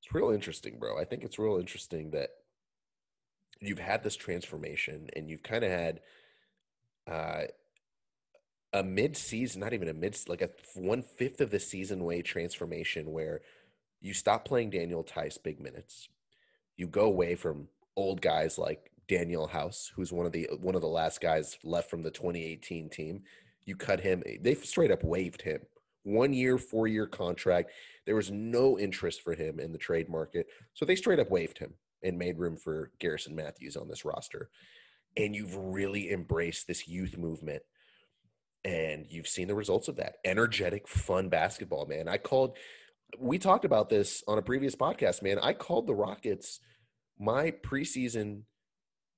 it's 0.00 0.12
real 0.14 0.30
interesting, 0.30 0.78
bro. 0.78 0.98
I 0.98 1.04
think 1.04 1.22
it's 1.22 1.38
real 1.38 1.58
interesting 1.58 2.10
that 2.12 2.30
you've 3.60 3.78
had 3.78 4.02
this 4.02 4.16
transformation 4.16 5.08
and 5.14 5.28
you've 5.28 5.42
kind 5.42 5.62
of 5.62 5.70
had 5.70 6.00
uh, 7.10 7.42
a 8.72 8.82
mid-season, 8.82 9.60
not 9.60 9.72
even 9.72 9.88
a 9.88 9.94
mid, 9.94 10.16
like 10.28 10.42
a 10.42 10.50
one 10.74 11.02
fifth 11.02 11.40
of 11.40 11.50
the 11.50 11.60
season 11.60 12.04
way 12.04 12.22
transformation 12.22 13.12
where 13.12 13.42
you 14.00 14.14
stop 14.14 14.44
playing 14.44 14.70
Daniel 14.70 15.04
Theis 15.04 15.38
big 15.42 15.60
minutes. 15.60 16.08
You 16.76 16.86
go 16.86 17.04
away 17.04 17.34
from 17.34 17.68
old 17.96 18.20
guys 18.20 18.58
like 18.58 18.90
Danuel 19.08 19.50
House, 19.50 19.92
who's 19.94 20.12
one 20.12 20.26
of 20.26 20.32
the 20.32 20.48
one 20.60 20.74
of 20.74 20.80
the 20.80 20.88
last 20.88 21.20
guys 21.20 21.58
left 21.62 21.90
from 21.90 22.02
the 22.02 22.10
2018 22.10 22.88
team. 22.88 23.22
You 23.64 23.76
cut 23.76 24.00
him. 24.00 24.22
They 24.40 24.54
straight 24.54 24.90
up 24.90 25.04
waived 25.04 25.42
him. 25.42 25.60
One 26.04 26.32
year, 26.32 26.58
four 26.58 26.88
year 26.88 27.06
contract. 27.06 27.70
There 28.06 28.16
was 28.16 28.30
no 28.30 28.78
interest 28.78 29.22
for 29.22 29.34
him 29.34 29.60
in 29.60 29.70
the 29.70 29.78
trade 29.78 30.08
market, 30.08 30.46
so 30.74 30.84
they 30.84 30.96
straight 30.96 31.20
up 31.20 31.30
waived 31.30 31.58
him 31.58 31.74
and 32.02 32.18
made 32.18 32.38
room 32.38 32.56
for 32.56 32.90
Garrison 32.98 33.36
Matthews 33.36 33.76
on 33.76 33.88
this 33.88 34.04
roster. 34.04 34.50
And 35.16 35.34
you've 35.34 35.54
really 35.56 36.10
embraced 36.10 36.66
this 36.66 36.88
youth 36.88 37.16
movement 37.16 37.62
and 38.64 39.06
you've 39.08 39.28
seen 39.28 39.48
the 39.48 39.54
results 39.54 39.88
of 39.88 39.96
that 39.96 40.16
energetic 40.24 40.86
fun 40.86 41.28
basketball 41.28 41.84
man 41.84 42.06
i 42.06 42.16
called 42.16 42.56
we 43.18 43.36
talked 43.36 43.64
about 43.64 43.88
this 43.88 44.22
on 44.28 44.38
a 44.38 44.42
previous 44.42 44.76
podcast 44.76 45.20
man 45.20 45.36
i 45.42 45.52
called 45.52 45.88
the 45.88 45.94
rockets 45.94 46.60
my 47.18 47.50
preseason 47.50 48.42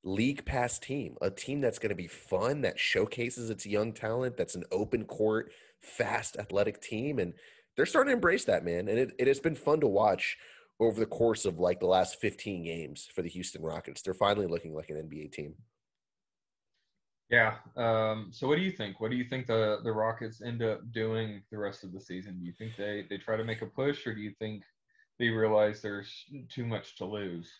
league 0.04 0.44
pass 0.44 0.78
team, 0.78 1.16
a 1.20 1.30
team 1.30 1.60
that's 1.60 1.78
going 1.78 1.90
to 1.90 1.96
be 1.96 2.06
fun, 2.06 2.60
that 2.60 2.78
showcases 2.78 3.50
its 3.50 3.66
young 3.66 3.92
talent, 3.92 4.36
that's 4.36 4.54
an 4.54 4.64
open 4.70 5.04
court, 5.04 5.50
fast, 5.80 6.36
athletic 6.36 6.80
team. 6.80 7.18
And 7.18 7.32
they're 7.76 7.86
starting 7.86 8.10
to 8.10 8.14
embrace 8.14 8.44
that, 8.44 8.64
man. 8.64 8.88
And 8.88 8.98
it, 8.98 9.12
it 9.18 9.26
has 9.26 9.40
been 9.40 9.54
fun 9.54 9.80
to 9.80 9.88
watch 9.88 10.36
over 10.78 11.00
the 11.00 11.06
course 11.06 11.44
of 11.44 11.58
like 11.58 11.80
the 11.80 11.86
last 11.86 12.20
15 12.20 12.64
games 12.64 13.08
for 13.14 13.22
the 13.22 13.28
Houston 13.30 13.62
Rockets. 13.62 14.02
They're 14.02 14.14
finally 14.14 14.46
looking 14.46 14.74
like 14.74 14.90
an 14.90 14.96
NBA 14.96 15.32
team. 15.32 15.54
Yeah. 17.30 17.54
Um, 17.76 18.28
so 18.30 18.46
what 18.46 18.56
do 18.56 18.62
you 18.62 18.70
think? 18.70 19.00
What 19.00 19.10
do 19.10 19.16
you 19.16 19.24
think 19.24 19.46
the, 19.46 19.78
the 19.82 19.92
Rockets 19.92 20.42
end 20.42 20.62
up 20.62 20.80
doing 20.92 21.42
the 21.50 21.58
rest 21.58 21.82
of 21.84 21.92
the 21.92 22.00
season? 22.00 22.38
Do 22.38 22.44
you 22.44 22.52
think 22.52 22.72
they, 22.76 23.06
they 23.08 23.16
try 23.16 23.36
to 23.36 23.44
make 23.44 23.62
a 23.62 23.66
push 23.66 24.06
or 24.06 24.14
do 24.14 24.20
you 24.20 24.32
think 24.38 24.62
they 25.18 25.28
realize 25.28 25.80
there's 25.80 26.12
too 26.50 26.66
much 26.66 26.96
to 26.96 27.04
lose? 27.04 27.50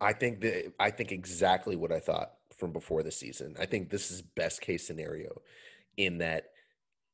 I 0.00 0.14
think 0.14 0.40
that 0.40 0.72
I 0.80 0.90
think 0.90 1.12
exactly 1.12 1.76
what 1.76 1.92
I 1.92 2.00
thought 2.00 2.32
from 2.58 2.72
before 2.72 3.02
the 3.02 3.12
season. 3.12 3.54
I 3.60 3.66
think 3.66 3.90
this 3.90 4.10
is 4.10 4.22
best 4.22 4.62
case 4.62 4.86
scenario 4.86 5.42
in 5.96 6.18
that 6.18 6.46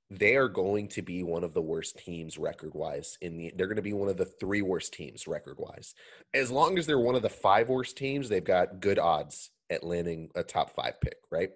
they 0.08 0.36
are 0.36 0.48
going 0.48 0.86
to 0.86 1.02
be 1.02 1.24
one 1.24 1.42
of 1.42 1.52
the 1.52 1.62
worst 1.62 1.98
teams 1.98 2.38
record 2.38 2.74
wise 2.74 3.18
in 3.20 3.36
the 3.36 3.52
they're 3.56 3.66
going 3.66 3.76
to 3.76 3.82
be 3.82 3.92
one 3.92 4.08
of 4.08 4.16
the 4.16 4.24
three 4.24 4.62
worst 4.62 4.92
teams 4.92 5.26
record 5.26 5.56
wise 5.58 5.94
as 6.32 6.48
long 6.48 6.78
as 6.78 6.86
they're 6.86 6.98
one 6.98 7.16
of 7.16 7.22
the 7.22 7.28
five 7.28 7.68
worst 7.68 7.96
teams 7.96 8.28
they've 8.28 8.44
got 8.44 8.78
good 8.78 9.00
odds 9.00 9.50
at 9.68 9.82
landing 9.82 10.30
a 10.36 10.44
top 10.44 10.70
five 10.70 11.00
pick 11.00 11.16
right 11.32 11.50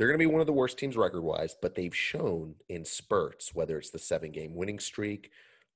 they're 0.00 0.08
going 0.08 0.18
to 0.18 0.26
be 0.26 0.32
one 0.32 0.40
of 0.40 0.46
the 0.46 0.52
worst 0.52 0.78
teams 0.78 0.96
record 0.96 1.22
wise 1.22 1.54
but 1.60 1.74
they've 1.74 1.94
shown 1.94 2.54
in 2.68 2.84
spurts 2.84 3.54
whether 3.54 3.78
it's 3.78 3.90
the 3.90 3.98
seven 3.98 4.32
game 4.32 4.54
winning 4.54 4.78
streak 4.78 5.30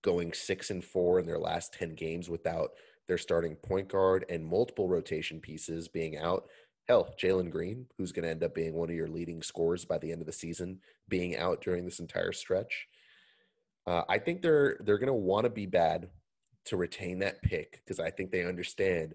going 0.05 0.33
six 0.33 0.71
and 0.71 0.85
four 0.85 1.19
in 1.19 1.27
their 1.27 1.39
last 1.39 1.73
10 1.75 1.95
games 1.95 2.29
without 2.29 2.73
their 3.09 3.19
starting 3.19 3.57
point 3.57 3.89
guard 3.89 4.25
and 4.29 4.45
multiple 4.45 4.89
rotation 4.89 5.41
pieces 5.41 5.89
being 5.89 6.17
out. 6.17 6.47
Hell, 6.89 7.15
Jalen 7.21 7.51
Green, 7.51 7.87
who's 7.97 8.13
going 8.13 8.25
to 8.25 8.31
end 8.31 8.45
up 8.45 8.55
being 8.55 8.75
one 8.75 8.91
of 8.91 8.95
your 8.95 9.09
leading 9.09 9.43
scorers 9.43 9.87
by 9.87 9.99
the 9.99 10.13
end 10.13 10.21
of 10.21 10.27
the 10.27 10.33
season, 10.33 10.81
being 11.09 11.37
out 11.37 11.63
during 11.63 11.85
this 11.85 11.99
entire 11.99 12.33
stretch. 12.33 12.87
Uh, 13.87 14.03
I 14.09 14.19
think 14.19 14.43
they're 14.43 14.77
they're 14.81 14.99
going 14.99 15.07
to 15.07 15.15
want 15.15 15.45
to 15.45 15.51
be 15.51 15.67
bad 15.67 16.11
to 16.67 16.77
retain 16.77 17.19
that 17.21 17.43
pick 17.43 17.83
because 17.85 18.01
I 18.01 18.11
think 18.11 18.31
they 18.31 18.45
understand 18.45 19.15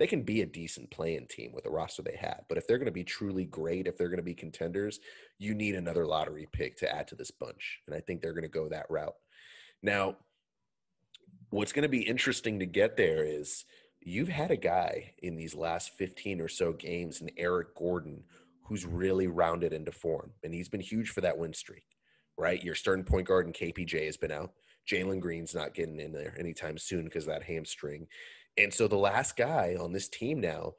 they 0.00 0.06
can 0.06 0.22
be 0.22 0.40
a 0.40 0.46
decent 0.46 0.90
playing 0.90 1.26
team 1.28 1.52
with 1.52 1.62
the 1.62 1.70
roster 1.70 2.02
they 2.02 2.16
have. 2.18 2.40
But 2.48 2.56
if 2.56 2.66
they're 2.66 2.78
going 2.78 2.86
to 2.86 2.90
be 2.90 3.04
truly 3.04 3.44
great, 3.44 3.86
if 3.86 3.98
they're 3.98 4.08
going 4.08 4.16
to 4.16 4.22
be 4.22 4.34
contenders, 4.34 4.98
you 5.38 5.54
need 5.54 5.74
another 5.74 6.06
lottery 6.06 6.48
pick 6.50 6.78
to 6.78 6.90
add 6.90 7.06
to 7.08 7.14
this 7.14 7.30
bunch. 7.30 7.80
And 7.86 7.94
I 7.94 8.00
think 8.00 8.22
they're 8.22 8.32
going 8.32 8.42
to 8.42 8.48
go 8.48 8.66
that 8.70 8.86
route. 8.88 9.14
Now, 9.82 10.16
what's 11.50 11.72
going 11.72 11.82
to 11.82 11.88
be 11.90 12.00
interesting 12.00 12.60
to 12.60 12.66
get 12.66 12.96
there 12.96 13.24
is 13.24 13.66
you've 14.00 14.30
had 14.30 14.50
a 14.50 14.56
guy 14.56 15.12
in 15.22 15.36
these 15.36 15.54
last 15.54 15.90
15 15.98 16.40
or 16.40 16.48
so 16.48 16.72
games 16.72 17.20
in 17.20 17.30
Eric 17.36 17.74
Gordon 17.76 18.24
who's 18.64 18.86
really 18.86 19.26
rounded 19.26 19.74
into 19.74 19.92
form, 19.92 20.30
and 20.42 20.54
he's 20.54 20.68
been 20.70 20.80
huge 20.80 21.10
for 21.10 21.20
that 21.20 21.36
win 21.36 21.52
streak, 21.52 21.84
right? 22.38 22.64
Your 22.64 22.74
starting 22.74 23.04
point 23.04 23.26
guard 23.26 23.44
and 23.44 23.54
KPJ 23.54 24.06
has 24.06 24.16
been 24.16 24.32
out. 24.32 24.52
Jalen 24.90 25.20
Green's 25.20 25.54
not 25.54 25.74
getting 25.74 26.00
in 26.00 26.12
there 26.12 26.34
anytime 26.38 26.78
soon 26.78 27.04
because 27.04 27.26
that 27.26 27.42
hamstring. 27.42 28.06
And 28.58 28.72
so 28.72 28.88
the 28.88 28.96
last 28.96 29.36
guy 29.36 29.76
on 29.78 29.92
this 29.92 30.08
team 30.08 30.40
now 30.40 30.74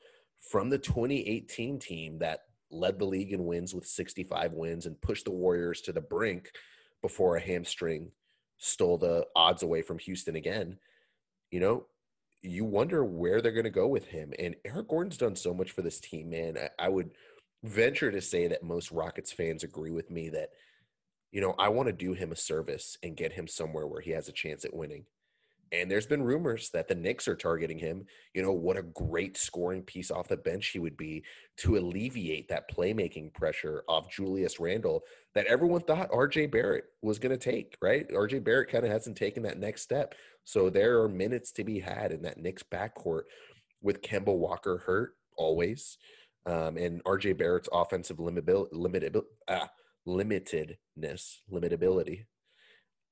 from 0.52 0.70
the 0.70 0.78
2018 0.78 1.80
team 1.80 2.20
that 2.20 2.42
led 2.70 3.00
the 3.00 3.06
league 3.06 3.34
in 3.34 3.46
wins 3.46 3.74
with 3.74 3.86
65 3.86 4.54
wins 4.54 4.86
and 4.86 5.00
pushed 5.02 5.26
the 5.26 5.32
Warriors 5.32 5.82
to 5.82 5.92
the 5.92 6.02
brink 6.02 6.52
before 7.02 7.36
a 7.36 7.42
hamstring 7.42 8.12
stole 8.58 8.98
the 8.98 9.26
odds 9.36 9.64
away 9.64 9.82
from 9.82 10.00
Houston 10.00 10.36
again. 10.36 10.78
You 11.50 11.60
know, 11.60 11.86
you 12.42 12.64
wonder 12.64 13.04
where 13.04 13.42
they're 13.42 13.52
going 13.52 13.66
to 13.66 13.70
go 13.70 13.88
with 13.88 14.06
him. 14.06 14.34
And 14.40 14.56
Eric 14.66 14.88
Gordon's 14.88 15.18
done 15.18 15.36
so 15.36 15.54
much 15.54 15.72
for 15.72 15.82
this 15.82 16.00
team, 16.00 16.30
man. 16.30 16.58
I, 16.58 16.86
I, 16.86 16.90
would 16.90 17.12
venture 17.64 18.12
to 18.12 18.22
say 18.22 18.48
that 18.48 18.64
most 18.64 18.92
Rockets 18.92 19.32
fans 19.32 19.64
agree 19.64 19.92
with 19.92 20.10
me 20.10 20.30
that, 20.30 20.50
you 21.32 21.42
know, 21.42 21.56
I 21.60 21.70
want 21.70 21.88
to 21.88 21.94
do 21.94 22.14
him 22.14 22.32
a 22.32 22.36
service 22.36 22.98
and 23.04 23.18
get 23.18 23.34
him 23.34 23.48
somewhere 23.48 23.88
where 23.88 24.02
he 24.02 24.12
has 24.12 24.28
a 24.28 24.34
chance 24.34 24.66
at 24.66 24.74
winning. 24.74 25.06
And 25.72 25.90
there's 25.90 26.06
been 26.06 26.24
rumors 26.24 26.70
that 26.72 26.90
the 26.90 26.96
Knicks 26.96 27.30
are 27.30 27.36
targeting 27.36 27.80
him. 27.80 28.06
You 28.34 28.42
know, 28.42 28.52
what 28.52 28.76
a 28.76 28.84
great 28.84 29.38
scoring 29.38 29.84
piece 29.84 30.12
off 30.12 30.28
the 30.28 30.36
bench 30.36 30.68
he 30.68 30.80
would 30.80 30.98
be 30.98 31.24
to 31.58 31.78
alleviate 31.78 32.50
that 32.50 32.70
playmaking 32.70 33.34
pressure 33.34 33.84
off 33.88 34.12
Julius 34.12 34.60
Randle 34.60 35.04
that 35.34 35.46
everyone 35.46 35.82
thought 35.82 36.12
RJ 36.12 36.52
Barrett 36.52 36.86
was 37.02 37.20
going 37.20 37.38
to 37.38 37.38
take, 37.38 37.78
right? 37.82 38.08
RJ 38.10 38.44
Barrett 38.44 38.70
kind 38.70 38.86
of 38.86 38.92
hasn't 38.92 39.16
taken 39.16 39.44
that 39.44 39.60
next 39.60 39.84
step. 39.84 40.14
So 40.44 40.70
there 40.70 41.02
are 41.02 41.10
minutes 41.10 41.54
to 41.54 41.64
be 41.64 41.80
had 41.80 42.12
in 42.12 42.22
that 42.24 42.38
Knicks 42.38 42.64
backcourt 42.64 43.24
with 43.82 44.02
Kemba 44.02 44.36
Walker 44.36 44.78
hurt 44.86 45.14
always. 45.38 45.98
Um, 46.46 46.76
and 46.76 47.02
RJ 47.06 47.38
Barrett's 47.38 47.70
offensive 47.72 48.20
limited, 48.20 48.68
limited, 48.74 49.18
ah, 49.48 49.70
limitedness, 50.06 51.38
limitability 51.50 52.26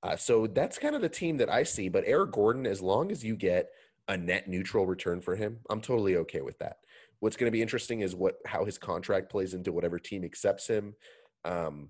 uh, 0.01 0.15
so 0.15 0.47
that's 0.47 0.77
kind 0.77 0.95
of 0.95 1.01
the 1.01 1.09
team 1.09 1.37
that 1.37 1.49
I 1.49 1.63
see. 1.63 1.89
But 1.89 2.03
Eric 2.05 2.31
Gordon, 2.31 2.65
as 2.65 2.81
long 2.81 3.11
as 3.11 3.23
you 3.23 3.35
get 3.35 3.69
a 4.07 4.17
net 4.17 4.47
neutral 4.47 4.85
return 4.85 5.21
for 5.21 5.35
him, 5.35 5.59
I'm 5.69 5.81
totally 5.81 6.15
okay 6.17 6.41
with 6.41 6.57
that. 6.59 6.77
What's 7.19 7.35
going 7.35 7.51
to 7.51 7.55
be 7.55 7.61
interesting 7.61 7.99
is 7.99 8.15
what 8.15 8.35
how 8.45 8.63
his 8.63 8.77
contract 8.77 9.29
plays 9.29 9.53
into 9.53 9.71
whatever 9.71 9.99
team 9.99 10.23
accepts 10.23 10.67
him, 10.67 10.95
um, 11.43 11.89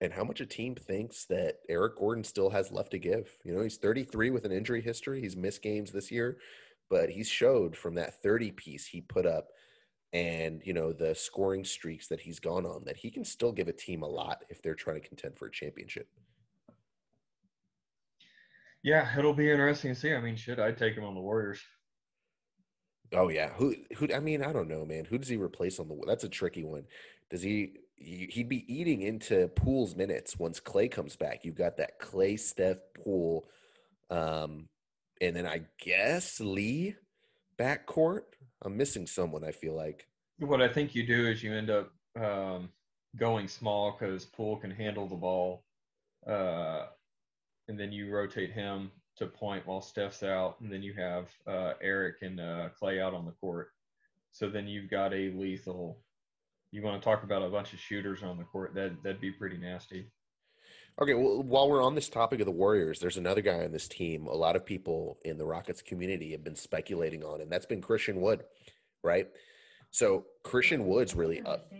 and 0.00 0.12
how 0.12 0.22
much 0.22 0.40
a 0.40 0.46
team 0.46 0.76
thinks 0.76 1.24
that 1.24 1.56
Eric 1.68 1.96
Gordon 1.96 2.22
still 2.22 2.50
has 2.50 2.70
left 2.70 2.92
to 2.92 2.98
give. 2.98 3.36
You 3.44 3.54
know, 3.54 3.62
he's 3.62 3.78
33 3.78 4.30
with 4.30 4.44
an 4.44 4.52
injury 4.52 4.80
history. 4.80 5.20
He's 5.20 5.36
missed 5.36 5.60
games 5.60 5.90
this 5.90 6.12
year, 6.12 6.38
but 6.88 7.10
he's 7.10 7.28
showed 7.28 7.76
from 7.76 7.96
that 7.96 8.22
30 8.22 8.52
piece 8.52 8.86
he 8.86 9.00
put 9.00 9.26
up 9.26 9.48
and 10.12 10.62
you 10.64 10.72
know 10.72 10.92
the 10.92 11.14
scoring 11.14 11.64
streaks 11.64 12.08
that 12.08 12.20
he's 12.20 12.40
gone 12.40 12.64
on 12.64 12.82
that 12.84 12.96
he 12.96 13.10
can 13.10 13.24
still 13.24 13.52
give 13.52 13.68
a 13.68 13.72
team 13.72 14.02
a 14.02 14.08
lot 14.08 14.42
if 14.48 14.62
they're 14.62 14.74
trying 14.74 14.98
to 15.00 15.06
contend 15.06 15.36
for 15.36 15.46
a 15.46 15.52
championship. 15.52 16.08
Yeah, 18.82 19.08
it'll 19.18 19.34
be 19.34 19.50
interesting 19.50 19.94
to 19.94 20.00
see. 20.00 20.14
I 20.14 20.20
mean, 20.20 20.36
shit, 20.36 20.58
I'd 20.58 20.78
take 20.78 20.94
him 20.94 21.04
on 21.04 21.14
the 21.14 21.20
Warriors. 21.20 21.60
Oh 23.12 23.28
yeah, 23.28 23.50
who 23.54 23.74
who? 23.96 24.08
I 24.14 24.20
mean, 24.20 24.42
I 24.42 24.52
don't 24.52 24.68
know, 24.68 24.84
man. 24.84 25.04
Who 25.06 25.18
does 25.18 25.28
he 25.28 25.36
replace 25.36 25.78
on 25.80 25.88
the? 25.88 25.98
That's 26.06 26.24
a 26.24 26.28
tricky 26.28 26.64
one. 26.64 26.84
Does 27.30 27.42
he? 27.42 27.72
He'd 27.96 28.48
be 28.48 28.64
eating 28.72 29.02
into 29.02 29.48
Poole's 29.48 29.96
minutes 29.96 30.38
once 30.38 30.60
Klay 30.60 30.88
comes 30.90 31.16
back. 31.16 31.44
You've 31.44 31.56
got 31.56 31.78
that 31.78 31.98
Klay, 31.98 32.38
Steph, 32.38 32.76
Poole, 32.94 33.48
um, 34.08 34.68
and 35.20 35.34
then 35.34 35.46
I 35.46 35.62
guess 35.80 36.38
Lee 36.38 36.94
backcourt. 37.58 38.22
I'm 38.62 38.76
missing 38.76 39.06
someone. 39.06 39.42
I 39.42 39.52
feel 39.52 39.74
like. 39.74 40.06
What 40.38 40.62
I 40.62 40.68
think 40.68 40.94
you 40.94 41.06
do 41.06 41.26
is 41.26 41.42
you 41.42 41.52
end 41.52 41.70
up 41.70 41.90
um, 42.20 42.68
going 43.16 43.48
small 43.48 43.96
because 43.98 44.24
Pool 44.24 44.56
can 44.56 44.70
handle 44.70 45.08
the 45.08 45.16
ball, 45.16 45.64
uh, 46.26 46.86
and 47.68 47.78
then 47.78 47.92
you 47.92 48.10
rotate 48.10 48.52
him 48.52 48.90
to 49.16 49.26
point 49.26 49.66
while 49.66 49.80
Steph's 49.80 50.22
out, 50.22 50.60
and 50.60 50.72
then 50.72 50.82
you 50.82 50.94
have 50.94 51.28
uh, 51.46 51.72
Eric 51.80 52.16
and 52.22 52.40
uh, 52.40 52.68
Klay 52.80 53.00
out 53.00 53.14
on 53.14 53.24
the 53.24 53.32
court. 53.32 53.70
So 54.32 54.48
then 54.48 54.66
you've 54.66 54.90
got 54.90 55.12
a 55.12 55.30
lethal. 55.30 55.98
You 56.70 56.82
want 56.82 57.00
to 57.00 57.04
talk 57.04 57.24
about 57.24 57.42
a 57.42 57.48
bunch 57.48 57.72
of 57.72 57.80
shooters 57.80 58.22
on 58.22 58.38
the 58.38 58.44
court? 58.44 58.74
That 58.74 59.02
that'd 59.02 59.20
be 59.20 59.32
pretty 59.32 59.56
nasty. 59.56 60.10
Okay, 61.00 61.14
well, 61.14 61.42
while 61.42 61.68
we're 61.68 61.82
on 61.82 61.94
this 61.94 62.08
topic 62.08 62.40
of 62.40 62.46
the 62.46 62.52
Warriors, 62.52 62.98
there's 62.98 63.16
another 63.16 63.40
guy 63.40 63.64
on 63.64 63.70
this 63.70 63.86
team. 63.86 64.26
A 64.26 64.34
lot 64.34 64.56
of 64.56 64.66
people 64.66 65.18
in 65.24 65.38
the 65.38 65.46
Rockets 65.46 65.80
community 65.80 66.32
have 66.32 66.42
been 66.42 66.56
speculating 66.56 67.22
on, 67.22 67.40
and 67.40 67.50
that's 67.50 67.66
been 67.66 67.80
Christian 67.80 68.20
Wood, 68.20 68.44
right? 69.04 69.28
So 69.90 70.26
Christian 70.42 70.86
Wood's 70.86 71.14
really 71.14 71.40
up. 71.42 71.72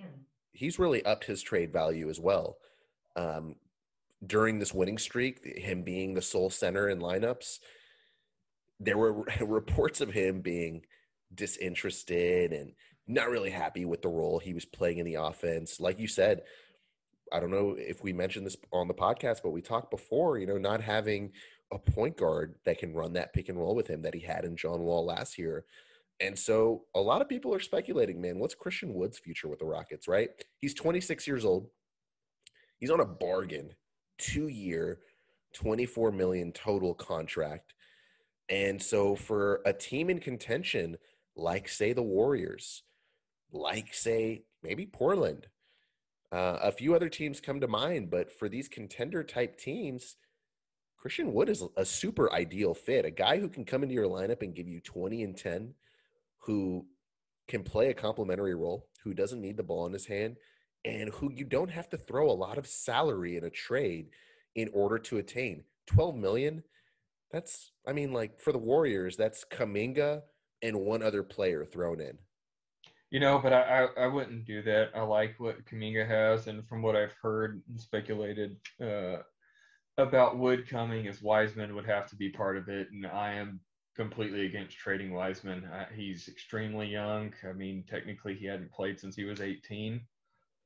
He's 0.53 0.79
really 0.79 1.05
upped 1.05 1.25
his 1.25 1.43
trade 1.43 1.73
value 1.73 2.09
as 2.09 2.21
well. 2.21 2.59
Um, 3.17 3.57
during 4.27 4.59
this 4.59 4.75
winning 4.75 4.99
streak, 4.99 5.45
him 5.45 5.83
being 5.83 6.15
the 6.15 6.23
sole 6.23 6.51
center 6.51 6.89
in 6.89 7.01
lineups, 7.01 7.59
there 8.81 8.99
were 8.99 9.25
reports 9.41 10.01
of 10.01 10.11
him 10.11 10.41
being 10.41 10.85
disinterested 11.35 12.53
and 12.53 12.73
not 13.07 13.31
really 13.31 13.51
happy 13.51 13.85
with 13.85 14.03
the 14.03 14.09
role 14.09 14.39
he 14.39 14.55
was 14.55 14.65
playing 14.65 14.99
in 14.99 15.07
the 15.07 15.15
offense. 15.15 15.81
Like 15.81 15.99
you 15.99 16.09
said, 16.09 16.43
I 17.33 17.41
don't 17.41 17.51
know 17.51 17.75
if 17.79 18.03
we 18.03 18.13
mentioned 18.13 18.47
this 18.47 18.57
on 18.73 18.89
the 18.89 18.95
podcast, 18.95 19.41
but 19.43 19.51
we 19.51 19.63
talked 19.63 19.91
before, 19.91 20.39
you 20.39 20.47
know, 20.47 20.59
not 20.59 20.81
having 20.81 21.33
a 21.73 21.79
point 21.79 22.17
guard 22.17 22.55
that 22.65 22.79
can 22.79 22.95
run 22.95 23.13
that 23.15 23.33
pick 23.33 23.49
and 23.49 23.59
roll 23.59 23.75
with 23.75 23.87
him 23.87 24.03
that 24.03 24.15
he 24.15 24.21
had 24.21 24.45
in 24.45 24.57
John 24.57 24.81
Wall 24.81 25.05
last 25.05 25.39
year. 25.39 25.65
And 26.21 26.39
so 26.39 26.85
a 26.95 27.01
lot 27.01 27.23
of 27.23 27.29
people 27.29 27.55
are 27.55 27.61
speculating, 27.61 28.21
man, 28.21 28.39
what's 28.39 28.55
Christian 28.55 28.95
Wood's 28.95 29.19
future 29.19 29.49
with 29.49 29.61
the 29.61 29.67
Rockets, 29.67 30.09
right? 30.09 30.31
He's 30.59 30.75
26 30.75 31.27
years 31.27 31.45
old. 31.45 31.69
He's 32.79 32.91
on 32.91 33.01
a 33.01 33.07
bargain 33.07 33.71
two 34.19 34.49
year, 34.49 35.01
24 35.55 36.13
million 36.13 36.53
total 36.53 36.95
contract. 36.95 37.75
And 38.49 38.83
so 38.83 39.15
for 39.15 39.61
a 39.65 39.73
team 39.73 40.11
in 40.11 40.19
contention, 40.19 40.97
like 41.37 41.69
say 41.69 41.93
the 41.93 42.03
Warriors, 42.03 42.83
like 43.53 43.95
say 43.95 44.45
maybe 44.63 44.87
Portland, 44.87 45.47
uh, 46.31 46.59
a 46.63 46.73
few 46.73 46.95
other 46.95 47.09
teams 47.09 47.41
come 47.41 47.61
to 47.61 47.69
mind, 47.69 48.11
but 48.11 48.31
for 48.31 48.49
these 48.49 48.69
contender 48.69 49.23
type 49.23 49.59
teams, 49.59 50.17
Christian 50.99 51.33
Wood 51.33 51.49
is 51.49 51.63
a 51.77 51.85
super 51.85 52.33
ideal 52.33 52.75
fit. 52.75 53.05
A 53.05 53.11
guy 53.11 53.39
who 53.39 53.49
can 53.49 53.65
come 53.65 53.83
into 53.83 53.95
your 53.95 54.09
lineup 54.09 54.43
and 54.43 54.55
give 54.55 54.69
you 54.69 54.81
20 54.81 55.23
and 55.23 55.37
10, 55.37 55.75
who 56.41 56.87
can 57.47 57.63
play 57.63 57.89
a 57.89 57.95
complementary 57.95 58.55
role, 58.55 58.89
who 59.05 59.15
doesn't 59.15 59.41
need 59.41 59.57
the 59.57 59.63
ball 59.63 59.87
in 59.87 59.93
his 59.93 60.07
hand, 60.07 60.37
and 60.85 61.11
who 61.11 61.33
you 61.33 61.45
don't 61.45 61.71
have 61.71 61.89
to 61.91 61.97
throw 61.97 62.31
a 62.31 62.33
lot 62.33 62.59
of 62.59 62.67
salary 62.67 63.37
in 63.37 63.45
a 63.45 63.51
trade 63.51 64.09
in 64.55 64.71
order 64.73 64.99
to 64.99 65.19
attain 65.19 65.65
12 65.87 66.17
million. 66.17 66.63
That's, 67.31 67.73
I 67.87 67.93
mean, 67.93 68.13
like 68.13 68.41
for 68.41 68.53
the 68.53 68.59
Warriors, 68.59 69.17
that's 69.17 69.45
Kuminga 69.45 70.23
and 70.63 70.81
one 70.81 71.03
other 71.03 71.23
player 71.23 71.65
thrown 71.65 72.01
in. 72.01 72.19
You 73.11 73.21
know, 73.21 73.39
but 73.39 73.53
I, 73.53 73.87
I, 73.97 74.05
I 74.05 74.07
wouldn't 74.07 74.45
do 74.45 74.63
that. 74.63 74.91
I 74.95 75.01
like 75.01 75.35
what 75.39 75.65
Kuminga 75.65 76.07
has, 76.07 76.47
and 76.47 76.67
from 76.69 76.83
what 76.83 76.95
I've 76.95 77.15
heard 77.23 77.63
and 77.69 77.81
speculated 77.81 78.57
uh, 78.83 79.19
about 79.97 80.39
Wood 80.39 80.69
coming, 80.69 81.07
is 81.07 81.23
Wiseman 81.23 81.75
would 81.75 81.87
have 81.87 82.07
to 82.11 82.17
be 82.17 82.29
part 82.29 82.59
of 82.59 82.69
it, 82.69 82.89
and 82.93 83.07
I 83.07 83.33
am 83.33 83.61
completely 83.97 84.45
against 84.45 84.77
trading 84.77 85.13
Wiseman. 85.13 85.65
Uh, 85.65 85.87
he's 85.95 86.29
extremely 86.29 86.87
young. 86.87 87.33
I 87.49 87.53
mean, 87.55 87.83
technically, 87.89 88.35
he 88.35 88.47
hadn't 88.47 88.73
played 88.73 89.01
since 89.01 89.17
he 89.17 89.25
was 89.25 89.41
18. 89.41 90.01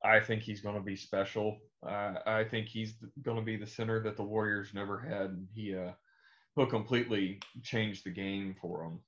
I 0.05 0.21
think 0.21 0.43
he's 0.43 0.61
going 0.61 0.75
to 0.75 0.83
be 0.83 0.97
special. 0.97 1.59
Uh, 1.87 2.15
I 2.27 2.45
think 2.45 2.69
he's 2.69 2.95
going 3.23 3.37
to 3.37 3.43
be 3.43 3.57
the 3.57 3.67
center 3.67 4.01
that 4.03 4.17
the 4.17 4.23
Warriors 4.23 4.71
never 4.75 4.99
had. 4.99 5.47
He 5.55 5.75
uh, 5.75 5.93
he'll 6.57 6.67
completely 6.67 7.41
change 7.63 8.03
the 8.03 8.11
game 8.11 8.57
for 8.61 8.85
them. 8.85 9.01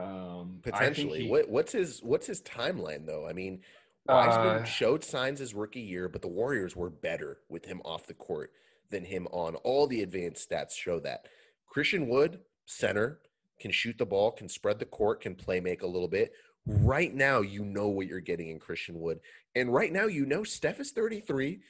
Um, 0.00 0.58
Potentially, 0.62 1.22
he, 1.24 1.30
what, 1.30 1.48
what's 1.48 1.72
his 1.72 2.00
what's 2.02 2.26
his 2.26 2.42
timeline 2.42 3.06
though? 3.06 3.26
I 3.28 3.32
mean, 3.32 3.60
Wiseman 4.06 4.62
uh, 4.62 4.64
showed 4.64 5.04
signs 5.04 5.38
his 5.38 5.54
rookie 5.54 5.80
year, 5.80 6.08
but 6.08 6.22
the 6.22 6.28
Warriors 6.28 6.74
were 6.74 6.90
better 6.90 7.38
with 7.48 7.64
him 7.64 7.80
off 7.84 8.06
the 8.06 8.14
court 8.14 8.52
than 8.90 9.04
him 9.04 9.26
on. 9.32 9.56
All 9.56 9.86
the 9.86 10.02
advanced 10.02 10.50
stats 10.50 10.72
show 10.74 10.98
that. 11.00 11.26
Christian 11.66 12.08
Wood, 12.08 12.40
center, 12.66 13.20
can 13.60 13.70
shoot 13.70 13.96
the 13.98 14.06
ball, 14.06 14.32
can 14.32 14.48
spread 14.48 14.78
the 14.78 14.84
court, 14.84 15.22
can 15.22 15.34
play 15.34 15.60
make 15.60 15.82
a 15.82 15.86
little 15.86 16.08
bit. 16.08 16.32
Right 16.66 17.12
now, 17.12 17.40
you 17.40 17.64
know 17.64 17.88
what 17.88 18.06
you're 18.06 18.20
getting 18.20 18.48
in 18.48 18.58
Christian 18.58 19.00
Wood. 19.00 19.20
And 19.54 19.72
right 19.72 19.92
now, 19.92 20.06
you 20.06 20.24
know 20.26 20.44
Steph 20.44 20.80
is 20.80 20.92
33, 20.92 21.60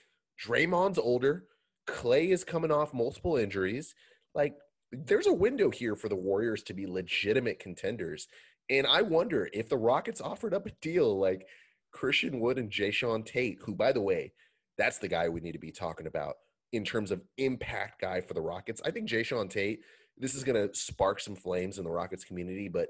Draymond's 0.44 0.98
older, 0.98 1.44
Klay 1.88 2.28
is 2.28 2.44
coming 2.44 2.70
off 2.70 2.94
multiple 2.94 3.36
injuries. 3.36 3.94
Like, 4.34 4.54
there's 4.92 5.26
a 5.26 5.32
window 5.32 5.70
here 5.70 5.96
for 5.96 6.08
the 6.08 6.16
Warriors 6.16 6.62
to 6.64 6.74
be 6.74 6.86
legitimate 6.86 7.58
contenders. 7.58 8.28
And 8.68 8.86
I 8.86 9.02
wonder 9.02 9.48
if 9.52 9.68
the 9.68 9.78
Rockets 9.78 10.20
offered 10.20 10.54
up 10.54 10.66
a 10.66 10.72
deal 10.82 11.18
like 11.18 11.46
Christian 11.92 12.40
Wood 12.40 12.58
and 12.58 12.70
Jae'Sean 12.70 13.24
Tate, 13.24 13.58
who, 13.62 13.74
by 13.74 13.92
the 13.92 14.00
way, 14.00 14.32
that's 14.78 14.98
the 14.98 15.08
guy 15.08 15.28
we 15.28 15.40
need 15.40 15.52
to 15.52 15.58
be 15.58 15.72
talking 15.72 16.06
about 16.06 16.36
in 16.72 16.84
terms 16.84 17.10
of 17.10 17.22
impact 17.38 18.00
guy 18.00 18.20
for 18.20 18.34
the 18.34 18.40
Rockets. 18.40 18.80
I 18.84 18.90
think 18.90 19.08
Jae'Sean 19.08 19.50
Tate, 19.50 19.80
this 20.18 20.34
is 20.34 20.44
going 20.44 20.68
to 20.68 20.74
spark 20.74 21.20
some 21.20 21.34
flames 21.34 21.78
in 21.78 21.84
the 21.84 21.90
Rockets 21.90 22.24
community, 22.24 22.68
but 22.68 22.88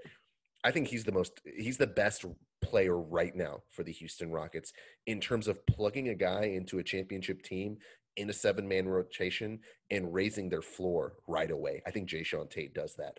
I 0.64 0.70
think 0.70 0.88
he's 0.88 1.04
the 1.04 1.12
most, 1.12 1.40
he's 1.56 1.76
the 1.76 1.86
best 1.86 2.24
player 2.62 2.96
right 2.96 3.34
now 3.34 3.62
for 3.70 3.82
the 3.82 3.92
Houston 3.92 4.30
Rockets 4.30 4.72
in 5.06 5.20
terms 5.20 5.48
of 5.48 5.64
plugging 5.66 6.08
a 6.08 6.14
guy 6.14 6.44
into 6.44 6.78
a 6.78 6.84
championship 6.84 7.42
team 7.42 7.78
in 8.16 8.30
a 8.30 8.32
seven 8.32 8.68
man 8.68 8.88
rotation 8.88 9.58
and 9.90 10.12
raising 10.12 10.48
their 10.48 10.62
floor 10.62 11.14
right 11.26 11.50
away. 11.50 11.82
I 11.86 11.90
think 11.90 12.08
Jae'Sean 12.08 12.50
Tate 12.50 12.74
does 12.74 12.94
that. 12.96 13.18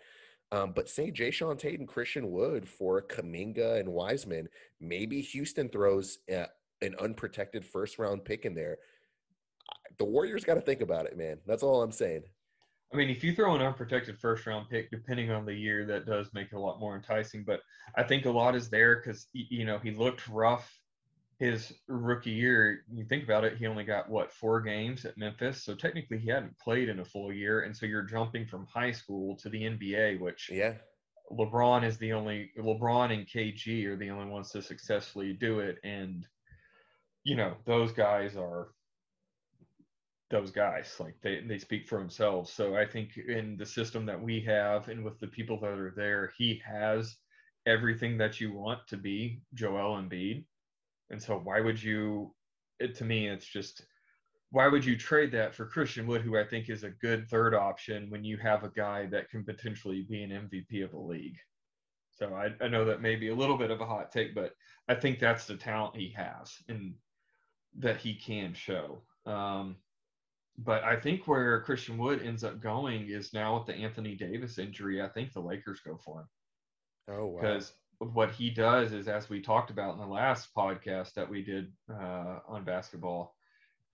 Um, 0.52 0.72
but 0.74 0.88
say 0.88 1.10
Jae'Sean 1.10 1.58
Tate 1.58 1.80
and 1.80 1.88
Christian 1.88 2.30
Wood 2.30 2.68
for 2.68 3.02
Kuminga 3.02 3.80
and 3.80 3.88
Wiseman, 3.88 4.48
maybe 4.80 5.20
Houston 5.20 5.68
throws 5.68 6.18
a, 6.30 6.46
an 6.80 6.94
unprotected 7.00 7.64
first 7.64 7.98
round 7.98 8.24
pick 8.24 8.44
in 8.44 8.54
there. 8.54 8.78
The 9.98 10.04
Warriors 10.04 10.44
got 10.44 10.54
to 10.54 10.60
think 10.60 10.80
about 10.80 11.06
it, 11.06 11.16
man. 11.16 11.38
That's 11.46 11.62
all 11.62 11.82
I'm 11.82 11.92
saying. 11.92 12.22
I 12.92 12.96
mean, 12.96 13.10
if 13.10 13.24
you 13.24 13.34
throw 13.34 13.54
an 13.54 13.62
unprotected 13.62 14.18
first 14.18 14.46
round 14.46 14.68
pick, 14.70 14.90
depending 14.90 15.30
on 15.30 15.44
the 15.44 15.54
year, 15.54 15.84
that 15.86 16.06
does 16.06 16.28
make 16.32 16.48
it 16.52 16.56
a 16.56 16.60
lot 16.60 16.78
more 16.78 16.94
enticing. 16.94 17.44
But 17.44 17.60
I 17.96 18.04
think 18.04 18.24
a 18.24 18.30
lot 18.30 18.54
is 18.54 18.70
there 18.70 18.96
because, 18.96 19.26
you 19.32 19.64
know, 19.64 19.78
he 19.78 19.90
looked 19.90 20.28
rough 20.28 20.70
his 21.38 21.72
rookie 21.88 22.30
year, 22.30 22.84
you 22.92 23.04
think 23.04 23.24
about 23.24 23.44
it, 23.44 23.56
he 23.56 23.66
only 23.66 23.84
got 23.84 24.08
what 24.08 24.32
four 24.32 24.60
games 24.60 25.04
at 25.04 25.18
Memphis. 25.18 25.62
So 25.62 25.74
technically, 25.74 26.18
he 26.18 26.30
hadn't 26.30 26.58
played 26.58 26.88
in 26.88 27.00
a 27.00 27.04
full 27.04 27.32
year, 27.32 27.62
and 27.62 27.76
so 27.76 27.86
you're 27.86 28.02
jumping 28.02 28.46
from 28.46 28.66
high 28.66 28.92
school 28.92 29.36
to 29.38 29.48
the 29.48 29.62
NBA, 29.62 30.20
which 30.20 30.48
yeah, 30.52 30.74
LeBron 31.32 31.84
is 31.84 31.98
the 31.98 32.12
only 32.12 32.52
LeBron 32.58 33.12
and 33.12 33.26
KG 33.26 33.84
are 33.86 33.96
the 33.96 34.10
only 34.10 34.30
ones 34.30 34.50
to 34.52 34.62
successfully 34.62 35.32
do 35.32 35.60
it, 35.60 35.78
and 35.82 36.26
you 37.24 37.36
know 37.36 37.54
those 37.64 37.92
guys 37.92 38.36
are 38.36 38.68
those 40.30 40.50
guys 40.50 40.94
like 40.98 41.14
they 41.22 41.42
they 41.46 41.58
speak 41.58 41.86
for 41.86 41.98
themselves. 41.98 42.52
So 42.52 42.76
I 42.76 42.86
think 42.86 43.16
in 43.16 43.56
the 43.56 43.66
system 43.66 44.06
that 44.06 44.20
we 44.20 44.40
have 44.42 44.88
and 44.88 45.04
with 45.04 45.18
the 45.20 45.28
people 45.28 45.60
that 45.60 45.78
are 45.78 45.94
there, 45.96 46.32
he 46.36 46.62
has 46.64 47.16
everything 47.66 48.18
that 48.18 48.40
you 48.40 48.52
want 48.52 48.80
to 48.88 48.96
be 48.96 49.40
Joel 49.54 49.96
Embiid 49.96 50.44
and 51.10 51.22
so 51.22 51.38
why 51.38 51.60
would 51.60 51.82
you 51.82 52.34
it 52.80 52.94
to 52.96 53.04
me 53.04 53.28
it's 53.28 53.46
just 53.46 53.84
why 54.50 54.68
would 54.68 54.84
you 54.84 54.96
trade 54.96 55.32
that 55.32 55.52
for 55.52 55.66
Christian 55.66 56.06
Wood, 56.06 56.22
who 56.22 56.38
I 56.38 56.44
think 56.44 56.70
is 56.70 56.84
a 56.84 56.90
good 56.90 57.28
third 57.28 57.56
option 57.56 58.08
when 58.08 58.22
you 58.22 58.36
have 58.36 58.62
a 58.62 58.68
guy 58.68 59.06
that 59.06 59.28
can 59.28 59.44
potentially 59.44 60.06
be 60.08 60.22
an 60.22 60.30
MVP 60.30 60.84
of 60.84 60.92
the 60.92 60.98
league? 60.98 61.36
So 62.12 62.34
I, 62.34 62.50
I 62.64 62.68
know 62.68 62.84
that 62.84 63.02
may 63.02 63.16
be 63.16 63.30
a 63.30 63.34
little 63.34 63.58
bit 63.58 63.72
of 63.72 63.80
a 63.80 63.86
hot 63.86 64.12
take, 64.12 64.32
but 64.32 64.52
I 64.88 64.94
think 64.94 65.18
that's 65.18 65.46
the 65.46 65.56
talent 65.56 65.96
he 65.96 66.14
has 66.16 66.54
and 66.68 66.94
that 67.80 67.96
he 67.96 68.14
can 68.14 68.54
show. 68.54 69.02
Um, 69.26 69.74
but 70.58 70.84
I 70.84 70.96
think 70.96 71.26
where 71.26 71.62
Christian 71.62 71.98
Wood 71.98 72.22
ends 72.22 72.44
up 72.44 72.60
going 72.60 73.08
is 73.08 73.32
now 73.32 73.58
with 73.58 73.66
the 73.66 73.74
Anthony 73.74 74.14
Davis 74.14 74.58
injury. 74.58 75.02
I 75.02 75.08
think 75.08 75.32
the 75.32 75.40
Lakers 75.40 75.80
go 75.80 75.98
for 76.04 76.20
him. 76.20 76.28
Oh 77.08 77.26
wow! 77.26 77.40
Because 77.40 77.72
what 77.98 78.30
he 78.30 78.50
does 78.50 78.92
is, 78.92 79.08
as 79.08 79.28
we 79.28 79.40
talked 79.40 79.70
about 79.70 79.94
in 79.94 80.00
the 80.00 80.06
last 80.06 80.54
podcast 80.56 81.14
that 81.14 81.28
we 81.28 81.42
did 81.42 81.72
uh, 81.90 82.38
on 82.46 82.64
basketball, 82.64 83.34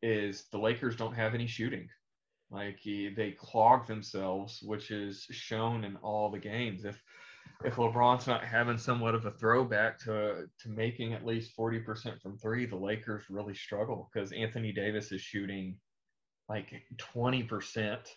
is 0.02 0.44
the 0.52 0.58
Lakers 0.58 0.96
don't 0.96 1.14
have 1.14 1.34
any 1.34 1.46
shooting. 1.46 1.88
Like 2.50 2.78
he, 2.78 3.08
they 3.08 3.30
clog 3.32 3.86
themselves, 3.86 4.60
which 4.62 4.90
is 4.90 5.26
shown 5.30 5.84
in 5.84 5.96
all 5.96 6.30
the 6.30 6.38
games. 6.38 6.84
If 6.84 7.00
if 7.64 7.76
LeBron's 7.76 8.26
not 8.26 8.44
having 8.44 8.78
somewhat 8.78 9.14
of 9.14 9.24
a 9.24 9.30
throwback 9.30 9.98
to 10.00 10.46
to 10.60 10.68
making 10.68 11.14
at 11.14 11.24
least 11.24 11.52
forty 11.52 11.78
percent 11.78 12.20
from 12.20 12.36
three, 12.36 12.66
the 12.66 12.76
Lakers 12.76 13.24
really 13.30 13.54
struggle 13.54 14.10
because 14.12 14.32
Anthony 14.32 14.72
Davis 14.72 15.12
is 15.12 15.20
shooting 15.20 15.76
like 16.50 16.82
twenty 16.98 17.44
percent, 17.44 18.16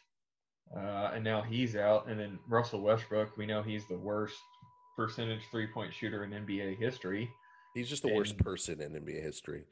uh, 0.76 1.12
and 1.14 1.24
now 1.24 1.44
he's 1.44 1.76
out. 1.76 2.08
And 2.08 2.20
then 2.20 2.40
Russell 2.50 2.82
Westbrook, 2.82 3.38
we 3.38 3.46
know 3.46 3.62
he's 3.62 3.88
the 3.88 3.98
worst 3.98 4.36
percentage 4.98 5.42
three 5.52 5.68
point 5.68 5.94
shooter 5.94 6.24
in 6.24 6.32
NBA 6.32 6.80
history. 6.80 7.30
He's 7.76 7.88
just 7.88 8.02
the 8.02 8.10
and, 8.10 8.18
worst 8.18 8.38
person 8.40 8.82
in 8.82 8.94
NBA 8.94 9.22
history. 9.22 9.64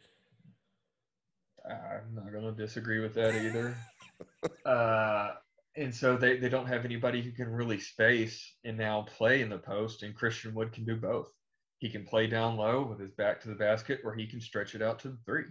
I'm 1.67 2.13
not 2.13 2.32
going 2.32 2.43
to 2.43 2.52
disagree 2.52 3.00
with 3.00 3.15
that 3.15 3.36
either. 3.36 3.76
uh, 4.65 5.32
and 5.76 5.93
so 5.93 6.17
they, 6.17 6.38
they 6.38 6.50
don't 6.50 6.67
have 6.67 6.86
anybody 6.86 7.21
who 7.21 7.32
can 7.32 7.52
really 7.52 7.80
space 7.80 8.54
and 8.63 8.78
now 8.78 9.04
play 9.04 9.41
in 9.41 9.50
the 9.50 9.58
post, 9.58 10.04
and 10.04 10.15
Christian 10.15 10.54
Wood 10.54 10.71
can 10.71 10.86
do 10.86 10.95
both. 10.95 11.32
He 11.78 11.89
can 11.89 12.06
play 12.06 12.28
down 12.28 12.58
low 12.58 12.84
with 12.84 13.00
his 13.00 13.12
back 13.12 13.41
to 13.41 13.47
the 13.47 13.56
basket, 13.56 14.02
or 14.04 14.13
he 14.13 14.28
can 14.28 14.41
stretch 14.41 14.76
it 14.76 14.82
out 14.82 15.00
to 15.00 15.10
the 15.10 15.17
three. 15.26 15.45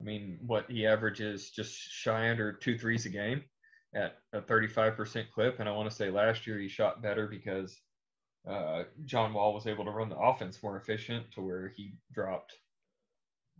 I 0.00 0.04
mean, 0.04 0.38
what 0.42 0.70
he 0.70 0.86
averages 0.86 1.50
just 1.50 1.74
shy 1.74 2.30
under 2.30 2.52
two 2.52 2.78
threes 2.78 3.06
a 3.06 3.08
game 3.08 3.42
at 3.94 4.18
a 4.32 4.40
35% 4.40 5.30
clip. 5.30 5.58
And 5.58 5.68
I 5.68 5.72
want 5.72 5.88
to 5.88 5.96
say 5.96 6.10
last 6.10 6.46
year 6.46 6.58
he 6.58 6.68
shot 6.68 7.02
better 7.02 7.26
because 7.26 7.78
uh, 8.48 8.84
John 9.04 9.32
Wall 9.32 9.54
was 9.54 9.66
able 9.66 9.84
to 9.84 9.90
run 9.90 10.08
the 10.08 10.18
offense 10.18 10.62
more 10.62 10.76
efficient 10.76 11.32
to 11.32 11.40
where 11.40 11.72
he 11.74 11.94
dropped 12.12 12.54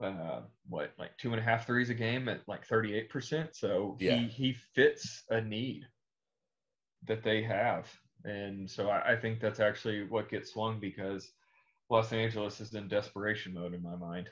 uh, 0.03 0.41
what 0.69 0.93
like 0.99 1.17
two 1.17 1.33
and 1.33 1.41
a 1.41 1.43
half 1.43 1.67
threes 1.67 1.91
a 1.91 1.95
game 1.95 2.29
at 2.29 2.47
like 2.47 2.69
38%. 2.69 3.49
So 3.55 3.97
yeah. 3.99 4.17
he, 4.17 4.27
he 4.27 4.57
fits 4.75 5.23
a 5.31 5.41
need 5.41 5.85
that 7.07 7.23
they 7.23 7.43
have. 7.43 7.89
And 8.25 8.71
so 8.71 8.91
I, 8.91 9.13
I 9.13 9.17
think 9.17 9.41
that's 9.41 9.61
actually 9.61 10.05
what 10.05 10.29
gets 10.29 10.53
swung 10.53 10.81
because 10.81 11.31
Los 11.89 12.13
Angeles 12.13 12.61
is 12.61 12.75
in 12.75 12.89
desperation 12.89 13.55
mode 13.55 13.75
in 13.75 13.83
my 13.83 13.97
mind. 13.97 14.29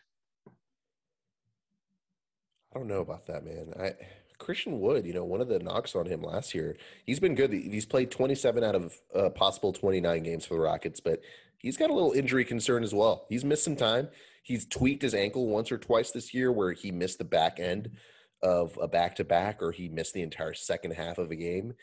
I 2.74 2.78
don't 2.78 2.88
know 2.88 3.00
about 3.00 3.26
that, 3.26 3.44
man. 3.44 3.72
I 3.78 3.94
Christian 4.38 4.80
Wood, 4.80 5.06
you 5.06 5.12
know, 5.12 5.24
one 5.24 5.40
of 5.40 5.48
the 5.48 5.60
knocks 5.60 5.94
on 5.94 6.06
him 6.06 6.22
last 6.22 6.54
year, 6.54 6.76
he's 7.06 7.20
been 7.20 7.34
good. 7.34 7.52
He's 7.52 7.86
played 7.86 8.10
27 8.10 8.64
out 8.64 8.74
of 8.74 8.94
uh, 9.14 9.30
possible 9.30 9.72
29 9.72 10.22
games 10.22 10.44
for 10.44 10.54
the 10.54 10.60
Rockets, 10.60 11.00
but 11.00 11.20
he's 11.58 11.76
got 11.76 11.90
a 11.90 11.94
little 11.94 12.12
injury 12.12 12.44
concern 12.44 12.82
as 12.82 12.92
well. 12.92 13.26
He's 13.28 13.44
missed 13.44 13.64
some 13.64 13.76
time. 13.76 14.08
He's 14.42 14.66
tweaked 14.66 15.02
his 15.02 15.14
ankle 15.14 15.46
once 15.48 15.70
or 15.70 15.78
twice 15.78 16.10
this 16.10 16.34
year 16.34 16.52
where 16.52 16.72
he 16.72 16.90
missed 16.90 17.18
the 17.18 17.24
back 17.24 17.58
end 17.60 17.92
of 18.42 18.78
a 18.80 18.88
back 18.88 19.14
to 19.16 19.24
back 19.24 19.62
or 19.62 19.72
he 19.72 19.88
missed 19.88 20.12
the 20.12 20.22
entire 20.22 20.52
second 20.52 20.92
half 20.92 21.18
of 21.18 21.30
a 21.30 21.36
game. 21.36 21.74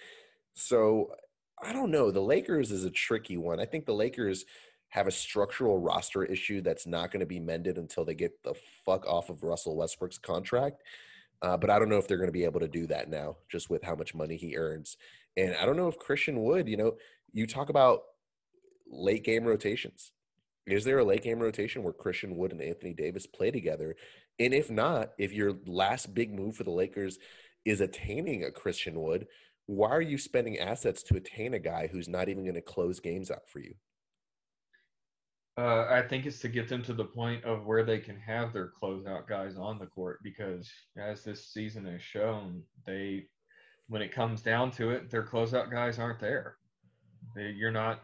So 0.53 1.15
I 1.63 1.73
don't 1.73 1.91
know. 1.91 2.11
The 2.11 2.21
Lakers 2.21 2.71
is 2.71 2.83
a 2.83 2.91
tricky 2.91 3.37
one. 3.37 3.59
I 3.59 3.65
think 3.65 3.85
the 3.85 3.93
Lakers 3.93 4.45
have 4.91 5.07
a 5.07 5.11
structural 5.11 5.79
roster 5.79 6.23
issue 6.23 6.61
that's 6.61 6.85
not 6.85 7.11
going 7.11 7.21
to 7.21 7.25
be 7.25 7.39
mended 7.39 7.77
until 7.77 8.05
they 8.05 8.13
get 8.13 8.43
the 8.43 8.53
fuck 8.85 9.05
off 9.07 9.29
of 9.29 9.43
Russell 9.43 9.75
Westbrook's 9.75 10.17
contract. 10.17 10.83
Uh, 11.41 11.57
but 11.57 11.69
I 11.69 11.79
don't 11.79 11.89
know 11.89 11.97
if 11.97 12.07
they're 12.07 12.17
going 12.17 12.27
to 12.27 12.33
be 12.33 12.43
able 12.43 12.59
to 12.59 12.67
do 12.67 12.85
that 12.87 13.09
now, 13.09 13.37
just 13.49 13.69
with 13.69 13.83
how 13.83 13.95
much 13.95 14.13
money 14.13 14.35
he 14.35 14.57
earns. 14.57 14.97
And 15.37 15.55
I 15.55 15.65
don't 15.65 15.77
know 15.77 15.87
if 15.87 15.97
Christian 15.97 16.43
Wood, 16.43 16.67
you 16.67 16.77
know, 16.77 16.97
you 17.33 17.47
talk 17.47 17.69
about 17.69 18.01
late 18.91 19.23
game 19.23 19.45
rotations. 19.45 20.11
Is 20.67 20.83
there 20.83 20.99
a 20.99 21.05
late 21.05 21.23
game 21.23 21.39
rotation 21.39 21.83
where 21.83 21.93
Christian 21.93 22.35
Wood 22.35 22.51
and 22.51 22.61
Anthony 22.61 22.93
Davis 22.93 23.25
play 23.25 23.49
together? 23.49 23.95
And 24.39 24.53
if 24.53 24.69
not, 24.69 25.11
if 25.17 25.31
your 25.31 25.53
last 25.65 26.13
big 26.13 26.33
move 26.33 26.55
for 26.57 26.65
the 26.65 26.71
Lakers 26.71 27.17
is 27.63 27.79
attaining 27.79 28.43
a 28.43 28.51
Christian 28.51 29.01
Wood, 29.01 29.27
why 29.67 29.89
are 29.89 30.01
you 30.01 30.17
spending 30.17 30.59
assets 30.59 31.01
to 31.03 31.15
attain 31.15 31.53
a 31.53 31.59
guy 31.59 31.87
who's 31.87 32.09
not 32.09 32.27
even 32.27 32.43
going 32.43 32.55
to 32.55 32.61
close 32.61 32.99
games 32.99 33.31
out 33.31 33.47
for 33.47 33.59
you? 33.59 33.73
Uh, 35.57 35.85
I 35.89 36.01
think 36.01 36.25
it's 36.25 36.39
to 36.39 36.47
get 36.47 36.69
them 36.69 36.81
to 36.83 36.93
the 36.93 37.05
point 37.05 37.43
of 37.43 37.65
where 37.65 37.83
they 37.83 37.99
can 37.99 38.17
have 38.19 38.53
their 38.53 38.71
closeout 38.81 39.27
guys 39.27 39.57
on 39.57 39.79
the 39.79 39.85
court 39.85 40.19
because, 40.23 40.71
as 40.97 41.23
this 41.23 41.47
season 41.47 41.85
has 41.85 42.01
shown, 42.01 42.63
they, 42.85 43.25
when 43.87 44.01
it 44.01 44.13
comes 44.13 44.41
down 44.41 44.71
to 44.71 44.91
it, 44.91 45.09
their 45.11 45.23
closeout 45.23 45.69
guys 45.69 45.99
aren't 45.99 46.19
there. 46.19 46.55
They, 47.35 47.49
you're 47.49 47.71
not 47.71 48.01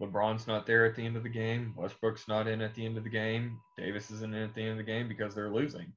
LeBron's 0.00 0.46
not 0.46 0.66
there 0.66 0.84
at 0.84 0.94
the 0.96 1.04
end 1.04 1.16
of 1.16 1.22
the 1.22 1.28
game. 1.28 1.74
Westbrook's 1.76 2.26
not 2.26 2.48
in 2.48 2.60
at 2.60 2.74
the 2.74 2.84
end 2.84 2.96
of 2.96 3.04
the 3.04 3.10
game. 3.10 3.60
Davis 3.76 4.10
isn't 4.10 4.34
in 4.34 4.42
at 4.42 4.54
the 4.54 4.62
end 4.62 4.72
of 4.72 4.78
the 4.78 4.82
game 4.82 5.08
because 5.08 5.34
they're 5.34 5.52
losing. 5.52 5.92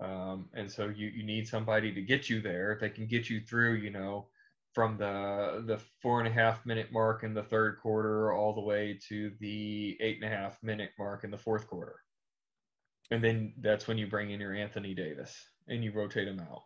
Um, 0.00 0.48
and 0.54 0.70
so 0.70 0.88
you, 0.88 1.08
you 1.08 1.22
need 1.22 1.48
somebody 1.48 1.92
to 1.92 2.02
get 2.02 2.28
you 2.28 2.40
there. 2.40 2.72
If 2.72 2.80
they 2.80 2.90
can 2.90 3.06
get 3.06 3.30
you 3.30 3.40
through, 3.40 3.74
you 3.74 3.90
know, 3.90 4.26
from 4.72 4.96
the 4.96 5.62
the 5.66 5.78
four 6.00 6.18
and 6.18 6.28
a 6.28 6.32
half 6.32 6.64
minute 6.64 6.90
mark 6.92 7.24
in 7.24 7.34
the 7.34 7.42
third 7.42 7.78
quarter 7.80 8.32
all 8.32 8.54
the 8.54 8.60
way 8.60 8.98
to 9.08 9.30
the 9.40 9.96
eight 10.00 10.22
and 10.22 10.32
a 10.32 10.34
half 10.34 10.62
minute 10.62 10.90
mark 10.98 11.24
in 11.24 11.30
the 11.30 11.38
fourth 11.38 11.66
quarter. 11.66 11.96
And 13.10 13.22
then 13.22 13.52
that's 13.60 13.86
when 13.86 13.98
you 13.98 14.06
bring 14.06 14.30
in 14.30 14.40
your 14.40 14.54
Anthony 14.54 14.94
Davis 14.94 15.36
and 15.68 15.84
you 15.84 15.92
rotate 15.92 16.26
him 16.26 16.40
out. 16.40 16.62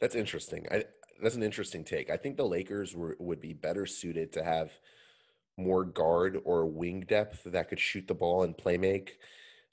That's 0.00 0.14
interesting. 0.14 0.66
I, 0.70 0.84
that's 1.22 1.34
an 1.34 1.42
interesting 1.42 1.84
take. 1.84 2.08
I 2.10 2.16
think 2.16 2.38
the 2.38 2.46
Lakers 2.46 2.96
were, 2.96 3.16
would 3.18 3.40
be 3.40 3.52
better 3.52 3.84
suited 3.84 4.32
to 4.32 4.42
have 4.42 4.72
more 5.58 5.84
guard 5.84 6.40
or 6.44 6.64
wing 6.64 7.04
depth 7.06 7.44
that 7.44 7.68
could 7.68 7.80
shoot 7.80 8.08
the 8.08 8.14
ball 8.14 8.44
and 8.44 8.56
play 8.56 8.78
make. 8.78 9.18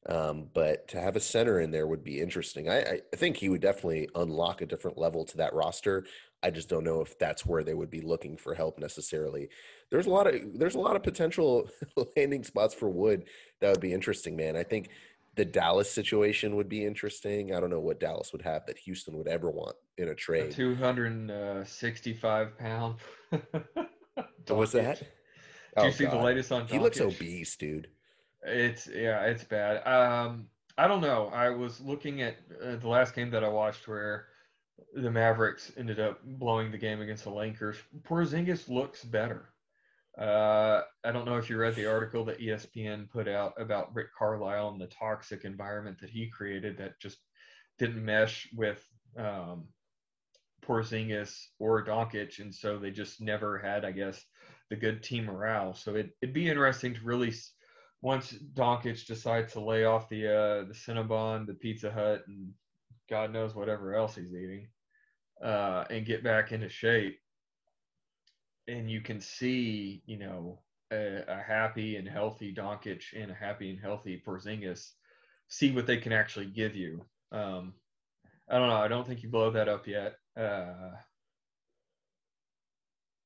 Um, 0.08 0.48
but 0.54 0.88
to 0.89 1.02
have 1.02 1.15
a 1.15 1.22
center 1.22 1.60
in 1.60 1.72
there 1.72 1.88
would 1.88 2.04
be 2.04 2.22
interesting. 2.22 2.70
I, 2.70 2.80
I 2.82 3.15
think 3.15 3.38
he 3.38 3.50
would 3.50 3.62
definitely 3.62 4.10
unlock 4.15 4.62
a 4.62 4.65
different 4.65 4.98
level 4.98 5.26
to 5.26 5.38
that 5.38 5.54
roster. 5.54 6.06
I 6.43 6.52
just 6.52 6.69
don't 6.69 6.84
know 6.84 7.02
if 7.02 7.17
that's 7.17 7.45
where 7.45 7.63
they 7.63 7.73
would 7.73 7.89
be 7.89 8.02
looking 8.02 8.38
for 8.38 8.54
help 8.54 8.80
necessarily. 8.80 9.50
There's 9.89 10.06
a 10.06 10.10
lot 10.10 10.28
of 10.28 10.36
there's 10.56 10.76
a 10.76 10.80
lot 10.80 10.95
of 10.95 11.04
potential 11.04 11.69
landing 12.17 12.43
spots 12.43 12.73
for 12.73 12.89
Wood 12.89 13.26
that 13.60 13.71
would 13.71 13.82
be 13.82 13.93
interesting, 13.93 14.36
man. 14.36 14.56
I 14.56 14.63
think 14.63 14.89
the 15.36 15.45
Dallas 15.45 15.89
situation 15.89 16.56
would 16.56 16.69
be 16.69 16.86
interesting. 16.86 17.54
I 17.54 17.60
don't 17.60 17.69
know 17.69 17.80
what 17.80 18.00
Dallas 18.00 18.32
would 18.34 18.41
have 18.43 18.65
that 18.65 18.78
Houston 18.80 19.17
would 19.17 19.28
ever 19.28 19.50
want 19.50 19.76
in 19.97 20.10
a 20.10 20.15
trade. 20.15 20.52
Two 20.52 20.76
hundred 20.76 21.12
and 21.12 21.67
sixty-five 21.67 22.58
pound. 22.58 22.95
What's 24.47 24.71
that? 24.73 25.02
Oh, 25.76 25.86
you 25.86 25.91
see 25.91 26.06
God. 26.06 26.13
the 26.13 26.23
latest 26.23 26.52
on? 26.52 26.67
He 26.67 26.80
looks 26.80 27.00
obese, 27.00 27.56
dude. 27.56 27.88
It's 28.43 28.88
yeah, 28.88 29.23
it's 29.26 29.43
bad. 29.43 29.86
Um, 29.88 30.47
I 30.78 30.88
don't 30.88 31.02
know. 31.02 31.30
I 31.34 31.50
was 31.50 31.82
looking 31.82 32.21
at 32.21 32.38
uh, 32.63 32.76
the 32.76 32.88
last 32.88 33.15
game 33.15 33.30
that 33.32 33.43
I 33.43 33.47
watched 33.47 33.88
where 33.88 34.28
the 34.94 35.12
Mavericks 35.12 35.72
ended 35.78 36.00
up 36.00 36.20
blowing 36.24 36.72
the 36.72 36.78
game 36.78 37.02
against 37.02 37.24
the 37.24 37.30
Lakers. 37.30 37.78
Porzingis 38.04 38.70
looks 38.70 39.04
better. 39.04 39.50
Uh, 40.18 40.82
I 41.04 41.12
don't 41.12 41.26
know 41.26 41.38
if 41.38 41.50
you 41.50 41.58
read 41.58 41.76
the 41.76 41.86
article 41.86 42.26
that 42.26 42.40
ESPN 42.40 43.10
put 43.10 43.28
out 43.28 43.54
about 43.60 43.94
Rick 43.94 44.08
Carlisle 44.18 44.70
and 44.70 44.82
the 44.82 44.88
toxic 44.88 45.46
environment 45.46 46.00
that 46.02 46.10
he 46.10 46.30
created 46.30 46.78
that 46.78 47.00
just 47.00 47.18
didn't 47.78 48.04
mesh 48.04 48.50
with 48.56 48.84
um, 49.18 49.68
Porzingis 50.66 51.36
or 51.60 51.86
Doncic, 51.86 52.40
and 52.40 52.54
so 52.54 52.78
they 52.78 52.90
just 52.90 53.22
never 53.22 53.60
had, 53.60 53.86
I 53.86 53.92
guess, 53.92 54.24
the 54.70 54.76
good 54.76 55.04
team 55.04 55.26
morale. 55.26 55.76
So 55.76 55.96
it, 55.96 56.10
would 56.22 56.34
be 56.34 56.50
interesting 56.50 56.96
to 56.96 57.02
really 57.04 57.34
once 58.02 58.34
Doncic 58.54 59.06
decides 59.06 59.54
to 59.54 59.60
lay 59.60 59.86
off 59.86 60.10
the 60.10 60.28
uh, 60.28 60.63
the 60.63 60.74
Cinnabon, 60.74 61.46
the 61.46 61.54
Pizza 61.54 61.92
Hut, 61.92 62.24
and 62.28 62.54
God 63.10 63.32
knows 63.32 63.56
whatever 63.56 63.96
else 63.96 64.15
he's 64.15 64.34
eating, 64.34 64.67
uh, 65.43 65.86
and 65.89 66.06
get 66.06 66.24
back 66.24 66.52
into 66.52 66.70
shape 66.70 67.20
and 68.67 68.91
you 68.91 69.02
can 69.02 69.22
see, 69.22 70.02
you 70.06 70.17
know, 70.17 70.60
a, 70.91 71.24
a, 71.28 71.41
happy 71.41 71.96
and 71.96 72.08
healthy 72.08 72.54
Doncic 72.54 73.04
and 73.15 73.32
a 73.32 73.34
happy 73.34 73.70
and 73.70 73.80
healthy 73.80 74.22
Porzingis 74.26 74.91
see 75.50 75.72
what 75.72 75.88
they 75.88 75.98
can 75.98 76.13
actually 76.13 76.48
give 76.48 76.76
you. 76.76 77.06
Um, 77.32 77.74
I 78.50 78.58
don't 78.58 78.70
know. 78.70 78.78
I 78.78 78.88
don't 78.88 79.06
think 79.06 79.24
you 79.24 79.30
blow 79.30 79.52
that 79.52 79.67
up 79.67 79.88
yet. 79.88 80.15
Uh, 80.39 80.91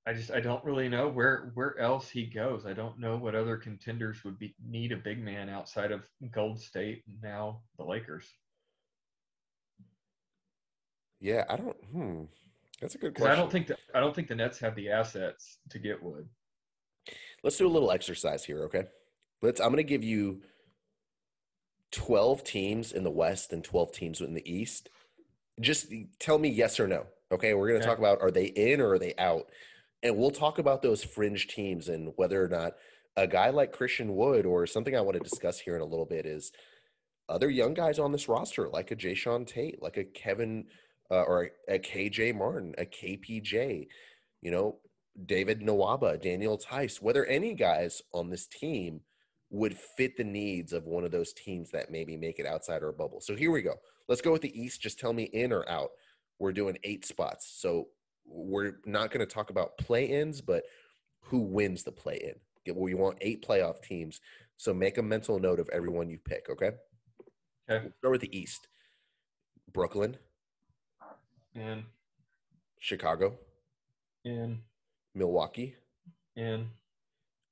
I 0.07 0.13
just 0.13 0.31
I 0.31 0.39
don't 0.39 0.63
really 0.65 0.89
know 0.89 1.09
where 1.09 1.51
where 1.53 1.77
else 1.77 2.09
he 2.09 2.25
goes. 2.25 2.65
I 2.65 2.73
don't 2.73 2.99
know 2.99 3.17
what 3.17 3.35
other 3.35 3.57
contenders 3.57 4.23
would 4.23 4.39
be 4.39 4.55
need 4.63 4.91
a 4.91 4.97
big 4.97 5.23
man 5.23 5.47
outside 5.47 5.91
of 5.91 6.07
Gold 6.31 6.59
State 6.59 7.03
and 7.07 7.21
now 7.21 7.61
the 7.77 7.85
Lakers. 7.85 8.27
Yeah, 11.21 11.45
I 11.49 11.55
don't. 11.55 11.77
Hmm. 11.93 12.23
That's 12.81 12.95
a 12.95 12.97
good 12.97 13.13
question. 13.13 13.31
I 13.31 13.35
don't 13.35 13.51
think 13.51 13.67
that 13.67 13.79
I 13.93 13.99
don't 13.99 14.13
think 14.13 14.27
the 14.27 14.35
Nets 14.35 14.59
have 14.59 14.75
the 14.75 14.89
assets 14.89 15.59
to 15.69 15.79
get 15.79 16.01
Wood. 16.01 16.27
Let's 17.43 17.57
do 17.57 17.67
a 17.67 17.69
little 17.69 17.91
exercise 17.91 18.43
here, 18.43 18.63
okay? 18.63 18.85
Let's. 19.41 19.61
I'm 19.61 19.67
going 19.67 19.77
to 19.77 19.83
give 19.83 20.03
you 20.03 20.41
12 21.91 22.43
teams 22.43 22.91
in 22.91 23.03
the 23.03 23.11
West 23.11 23.53
and 23.53 23.63
12 23.63 23.91
teams 23.91 24.19
in 24.19 24.33
the 24.33 24.51
East. 24.51 24.89
Just 25.59 25.93
tell 26.19 26.39
me 26.39 26.49
yes 26.49 26.79
or 26.79 26.87
no. 26.87 27.05
Okay, 27.31 27.53
we're 27.53 27.67
going 27.67 27.79
to 27.79 27.87
okay. 27.87 27.91
talk 27.91 27.99
about 27.99 28.21
are 28.21 28.31
they 28.31 28.45
in 28.45 28.81
or 28.81 28.93
are 28.93 28.99
they 28.99 29.13
out, 29.19 29.45
and 30.01 30.17
we'll 30.17 30.31
talk 30.31 30.57
about 30.57 30.81
those 30.81 31.03
fringe 31.03 31.47
teams 31.47 31.87
and 31.87 32.13
whether 32.15 32.43
or 32.43 32.49
not 32.49 32.73
a 33.15 33.27
guy 33.27 33.51
like 33.51 33.73
Christian 33.73 34.15
Wood, 34.15 34.45
or 34.45 34.65
something 34.65 34.95
I 34.95 35.01
want 35.01 35.13
to 35.17 35.29
discuss 35.29 35.59
here 35.59 35.75
in 35.75 35.81
a 35.81 35.85
little 35.85 36.05
bit, 36.05 36.25
is 36.25 36.51
other 37.29 37.49
young 37.49 37.73
guys 37.73 37.99
on 37.99 38.11
this 38.11 38.27
roster, 38.27 38.69
like 38.69 38.89
a 38.89 38.95
Jae'Sean 38.95 39.45
Tate, 39.45 39.81
like 39.81 39.97
a 39.97 40.03
Kevin 40.03 40.65
uh, 41.11 41.23
or 41.23 41.49
a, 41.67 41.75
a 41.75 41.79
KJ 41.79 42.35
Martin, 42.35 42.73
a 42.77 42.85
KPJ, 42.85 43.87
you 44.41 44.51
know, 44.51 44.77
David 45.25 45.61
Nwaba, 45.61 46.19
Daniel 46.21 46.57
Theis, 46.57 47.01
whether 47.01 47.25
any 47.25 47.53
guys 47.53 48.01
on 48.13 48.29
this 48.29 48.47
team 48.47 49.01
would 49.49 49.77
fit 49.77 50.15
the 50.15 50.23
needs 50.23 50.71
of 50.71 50.85
one 50.85 51.03
of 51.03 51.11
those 51.11 51.33
teams 51.33 51.69
that 51.71 51.91
maybe 51.91 52.15
make 52.15 52.39
it 52.39 52.45
outside 52.45 52.81
our 52.81 52.93
bubble. 52.93 53.19
So 53.19 53.35
here 53.35 53.51
we 53.51 53.61
go. 53.61 53.75
Let's 54.07 54.21
go 54.21 54.31
with 54.31 54.41
the 54.41 54.59
East. 54.59 54.81
Just 54.81 54.97
tell 54.97 55.11
me 55.11 55.23
in 55.23 55.51
or 55.51 55.67
out. 55.69 55.89
We're 56.39 56.53
doing 56.53 56.77
eight 56.83 57.05
spots. 57.05 57.53
So 57.57 57.89
we're 58.25 58.77
not 58.85 59.11
going 59.11 59.25
to 59.25 59.31
talk 59.31 59.49
about 59.49 59.77
play 59.77 60.05
ins, 60.05 60.39
but 60.39 60.63
who 61.23 61.39
wins 61.39 61.83
the 61.83 61.91
play 61.91 62.33
in. 62.65 62.73
We 62.73 62.93
want 62.93 63.17
eight 63.19 63.45
playoff 63.45 63.81
teams. 63.81 64.21
So 64.55 64.73
make 64.73 64.97
a 64.97 65.03
mental 65.03 65.39
note 65.39 65.59
of 65.59 65.69
everyone 65.73 66.09
you 66.09 66.19
pick, 66.23 66.47
okay? 66.49 66.71
Okay. 67.69 67.83
We'll 67.83 67.93
start 67.99 68.11
with 68.13 68.21
the 68.21 68.37
East. 68.37 68.67
Brooklyn. 69.73 70.17
In. 71.55 71.83
Chicago. 72.79 73.37
In. 74.23 74.59
Milwaukee. 75.13 75.75
In. 76.35 76.69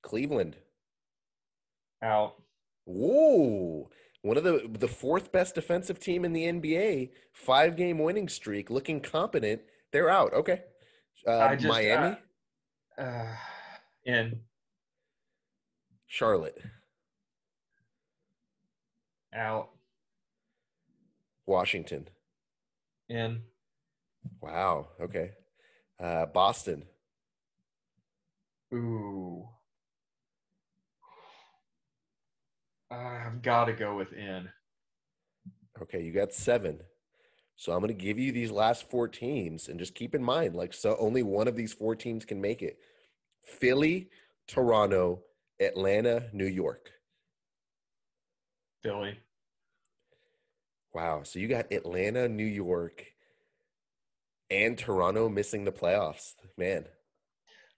Cleveland. 0.02 0.56
Out. 2.02 2.36
Whoa. 2.86 3.90
One 4.22 4.38
of 4.38 4.44
the 4.44 4.70
the 4.70 4.88
fourth 4.88 5.32
best 5.32 5.56
defensive 5.56 6.00
team 6.00 6.26
in 6.26 6.34
the 6.34 6.44
NBA, 6.44 7.12
five 7.32 7.76
game 7.78 8.00
winning 8.00 8.28
streak, 8.28 8.70
looking 8.70 9.00
competent. 9.00 9.62
They're 9.92 10.10
out. 10.10 10.34
Okay. 10.34 10.62
Uh, 11.26 11.56
just, 11.56 11.68
Miami. 11.68 12.18
Uh, 12.98 13.02
uh, 13.02 13.36
in. 14.06 14.40
Charlotte. 16.08 16.62
Out. 19.34 19.70
Washington. 21.46 22.08
In. 23.08 23.42
Wow. 24.42 24.90
Okay. 25.02 25.32
Uh, 26.00 26.26
Boston. 26.28 26.86
Ooh. 28.74 29.48
I've 32.92 33.42
got 33.42 33.66
to 33.66 33.74
go 33.74 33.96
with 33.96 34.14
in. 34.14 34.50
Okay, 35.82 36.02
you 36.02 36.12
got 36.12 36.34
seven. 36.34 36.80
So 37.56 37.74
I'm 37.74 37.80
going 37.80 37.90
to 37.90 38.06
give 38.06 38.18
you 38.18 38.32
these 38.32 38.52
last 38.52 38.90
four 38.90 39.08
teams, 39.08 39.68
and 39.68 39.78
just 39.78 39.94
keep 39.94 40.16
in 40.16 40.24
mind, 40.24 40.56
like, 40.56 40.74
so 40.74 40.96
only 40.98 41.24
one 41.24 41.48
of 41.48 41.56
these 41.56 41.74
four 41.74 41.96
teams 41.96 42.26
can 42.26 42.40
make 42.40 42.62
it: 42.62 42.80
Philly, 43.44 44.10
Toronto, 44.48 45.24
Atlanta, 45.60 46.30
New 46.34 46.46
York. 46.46 46.92
Philly. 48.82 49.20
Wow. 50.94 51.24
So 51.24 51.40
you 51.40 51.48
got 51.48 51.72
Atlanta, 51.72 52.28
New 52.28 52.46
York, 52.46 53.06
and 54.50 54.78
Toronto 54.78 55.30
missing 55.30 55.66
the 55.66 55.72
playoffs. 55.72 56.36
Man. 56.58 56.86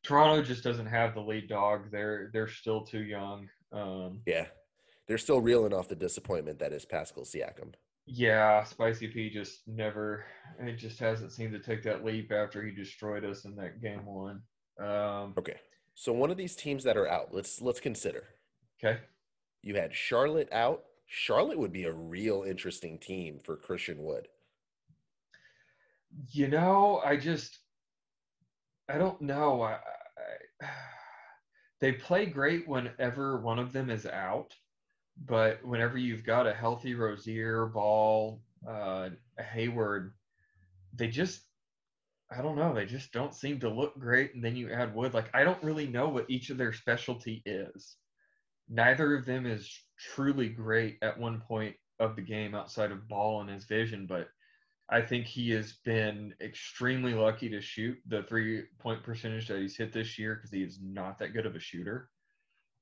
Toronto 0.04 0.44
just 0.44 0.64
doesn't 0.64 0.88
have 0.88 1.14
the 1.14 1.22
lead 1.22 1.48
dog. 1.48 1.92
They're 1.92 2.30
they're 2.34 2.48
still 2.48 2.82
too 2.82 3.04
young. 3.04 3.48
Um, 3.72 4.22
yeah, 4.26 4.48
they're 5.08 5.20
still 5.20 5.42
reeling 5.42 5.74
off 5.74 5.90
the 5.90 5.96
disappointment 5.96 6.60
that 6.60 6.74
is 6.74 6.86
Pascal 6.86 7.24
Siakam. 7.24 7.74
Yeah, 8.08 8.64
Spicy 8.64 9.08
P 9.08 9.30
just 9.30 9.68
never. 9.68 10.26
It 10.60 10.78
just 10.78 11.00
hasn't 11.00 11.32
seemed 11.32 11.54
to 11.54 11.60
take 11.60 11.84
that 11.84 12.04
leap 12.04 12.32
after 12.32 12.64
he 12.64 12.72
destroyed 12.72 13.24
us 13.24 13.46
in 13.46 13.56
that 13.58 13.82
game 13.82 14.06
one. 14.06 14.42
Um, 14.80 15.36
okay, 15.38 15.58
so 15.94 16.12
one 16.12 16.32
of 16.32 16.38
these 16.38 16.56
teams 16.56 16.84
that 16.84 16.98
are 16.98 17.08
out, 17.08 17.32
let's 17.32 17.62
let's 17.62 17.80
consider. 17.80 18.24
Okay. 18.84 19.00
You 19.62 19.76
had 19.76 19.94
Charlotte 19.94 20.52
out. 20.52 20.84
Charlotte 21.06 21.60
would 21.60 21.72
be 21.72 21.84
a 21.84 21.92
real 21.92 22.44
interesting 22.44 22.98
team 22.98 23.40
for 23.44 23.56
Christian 23.56 24.02
Wood. 24.02 24.28
You 26.32 26.48
know, 26.48 27.02
I 27.04 27.18
just 27.18 27.60
I 28.90 28.98
don't 28.98 29.22
know. 29.22 29.62
I, 29.62 29.80
I, 30.62 30.68
they 31.80 31.94
play 31.94 32.26
great 32.26 32.68
whenever 32.68 33.42
one 33.42 33.60
of 33.60 33.74
them 33.74 33.90
is 33.90 34.06
out, 34.06 34.54
but 35.26 35.64
whenever 35.66 35.98
you've 35.98 36.26
got 36.26 36.48
a 36.48 36.54
healthy 36.54 36.94
Rozier, 36.94 37.66
Ball, 37.68 38.42
uh, 38.68 39.10
Hayward, 39.40 40.14
they 40.94 41.08
just 41.08 41.42
I 42.34 42.42
don't 42.42 42.56
know. 42.56 42.74
They 42.74 42.86
just 42.86 43.12
don't 43.12 43.36
seem 43.36 43.60
to 43.60 43.70
look 43.70 44.00
great. 44.00 44.34
And 44.34 44.44
then 44.44 44.56
you 44.56 44.72
add 44.72 44.96
Wood. 44.96 45.14
Like 45.14 45.30
I 45.34 45.44
don't 45.44 45.62
really 45.64 45.88
know 45.88 46.08
what 46.10 46.30
each 46.30 46.50
of 46.50 46.58
their 46.58 46.74
specialty 46.74 47.42
is. 47.46 47.98
Neither 48.70 49.16
of 49.16 49.26
them 49.26 49.46
is 49.46 49.70
truly 49.98 50.48
great 50.48 50.98
at 51.02 51.20
one 51.20 51.42
point 51.42 51.76
of 52.00 52.16
the 52.16 52.22
game 52.22 52.56
outside 52.56 52.92
of 52.92 53.08
Ball 53.08 53.42
and 53.42 53.50
his 53.50 53.66
vision, 53.66 54.06
but 54.08 54.30
I 54.92 55.02
think 55.02 55.26
he 55.26 55.52
has 55.52 55.72
been 55.86 56.36
extremely 56.42 57.14
lucky 57.14 57.48
to 57.50 57.62
shoot 57.62 57.98
the 58.08 58.24
three 58.24 58.66
point 58.78 59.04
percentage 59.04 59.48
that 59.48 59.60
he's 59.60 59.78
hit 59.78 59.94
this 59.94 60.20
year 60.20 60.36
because 60.36 60.52
he 60.52 60.64
is 60.64 60.80
not 60.84 61.18
that 61.20 61.34
good 61.34 61.46
of 61.46 61.56
a 61.56 61.60
shooter. 61.60 62.10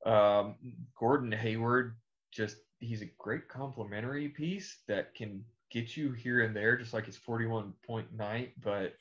Um, 0.05 0.55
Gordon 0.99 1.31
Hayward, 1.31 1.97
just 2.31 2.57
he's 2.79 3.03
a 3.03 3.11
great 3.19 3.47
complementary 3.47 4.29
piece 4.29 4.79
that 4.87 5.13
can 5.13 5.43
get 5.71 5.95
you 5.95 6.11
here 6.11 6.41
and 6.41 6.55
there, 6.55 6.77
just 6.77 6.93
like 6.93 7.05
his 7.05 7.17
41 7.17 7.73
point 7.85 8.11
night, 8.11 8.53
but 8.63 8.95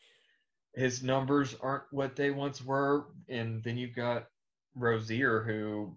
his 0.74 1.02
numbers 1.02 1.56
aren't 1.62 1.84
what 1.90 2.14
they 2.14 2.30
once 2.30 2.62
were. 2.62 3.06
And 3.28 3.62
then 3.62 3.78
you've 3.78 3.96
got 3.96 4.26
Rozier, 4.74 5.42
who 5.42 5.96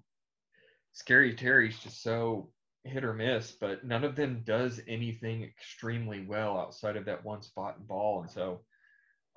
Scary 0.94 1.36
Terry's 1.36 1.78
just 1.80 2.02
so 2.02 2.52
hit 2.84 3.04
or 3.04 3.14
miss, 3.14 3.52
but 3.52 3.86
none 3.86 4.04
of 4.04 4.16
them 4.16 4.42
does 4.46 4.82
anything 4.88 5.44
extremely 5.44 6.26
well 6.26 6.58
outside 6.58 6.98
of 6.98 7.06
that 7.06 7.24
one 7.24 7.42
spot 7.42 7.78
and 7.78 7.88
ball. 7.88 8.22
And 8.22 8.32
so 8.32 8.62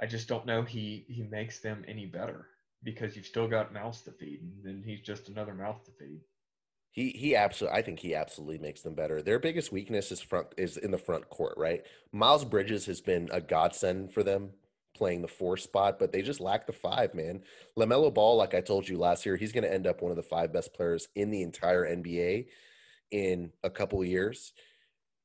I 0.01 0.07
just 0.07 0.29
don't 0.29 0.47
know 0.47 0.63
he 0.63 1.05
he 1.09 1.23
makes 1.23 1.61
them 1.61 1.85
any 1.87 2.07
better 2.07 2.47
because 2.83 3.17
you've 3.17 3.27
still 3.27 3.49
got 3.49 3.73
mouths 3.73 4.03
to 4.03 4.13
feed, 4.13 4.41
and 4.43 4.53
then 4.63 4.83
he's 4.85 5.01
just 5.01 5.29
another 5.29 5.55
mouth 5.55 5.83
to 5.85 5.91
feed. 5.93 6.21
He 6.91 7.11
he 7.11 7.37
absolutely 7.37 7.79
I 7.79 7.83
think 7.83 8.01
he 8.01 8.15
absolutely 8.15 8.59
makes 8.59 8.83
them 8.83 8.95
better. 8.95 9.23
Their 9.23 9.39
biggest 9.39 9.73
weakness 9.73 10.11
is 10.11 10.21
front 10.21 10.49
is 10.57 10.77
in 10.77 10.91
the 10.91 10.99
front 10.99 11.29
court, 11.29 11.55
right? 11.57 11.85
Miles 12.13 12.45
Bridges 12.45 12.87
has 12.87 13.01
been 13.01 13.29
a 13.33 13.41
godsend 13.41 14.13
for 14.13 14.23
them 14.23 14.51
playing 14.97 15.23
the 15.23 15.29
four 15.29 15.57
spot, 15.57 15.99
but 15.99 16.13
they 16.13 16.23
just 16.23 16.41
lack 16.41 16.67
the 16.67 16.73
five, 16.73 17.15
man. 17.15 17.43
LaMelo 17.77 18.15
Ball, 18.15 18.37
like 18.37 18.55
I 18.55 18.61
told 18.61 18.89
you 18.89 18.97
last 18.97 19.27
year, 19.27 19.37
he's 19.37 19.51
going 19.51 19.65
to 19.65 19.73
end 19.73 19.89
up 19.89 20.01
one 20.01 20.13
of 20.13 20.17
the 20.17 20.23
five 20.23 20.53
best 20.53 20.73
players 20.73 21.09
in 21.17 21.31
the 21.31 21.43
entire 21.43 21.85
NBA 21.85 22.47
in 23.11 23.53
a 23.63 23.71
couple 23.71 24.05
years. 24.05 24.53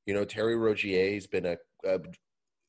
You 0.06 0.14
know, 0.14 0.26
Terry 0.26 0.56
Rozier 0.56 1.14
has 1.14 1.28
been 1.28 1.46
a, 1.46 1.58
a 1.86 2.00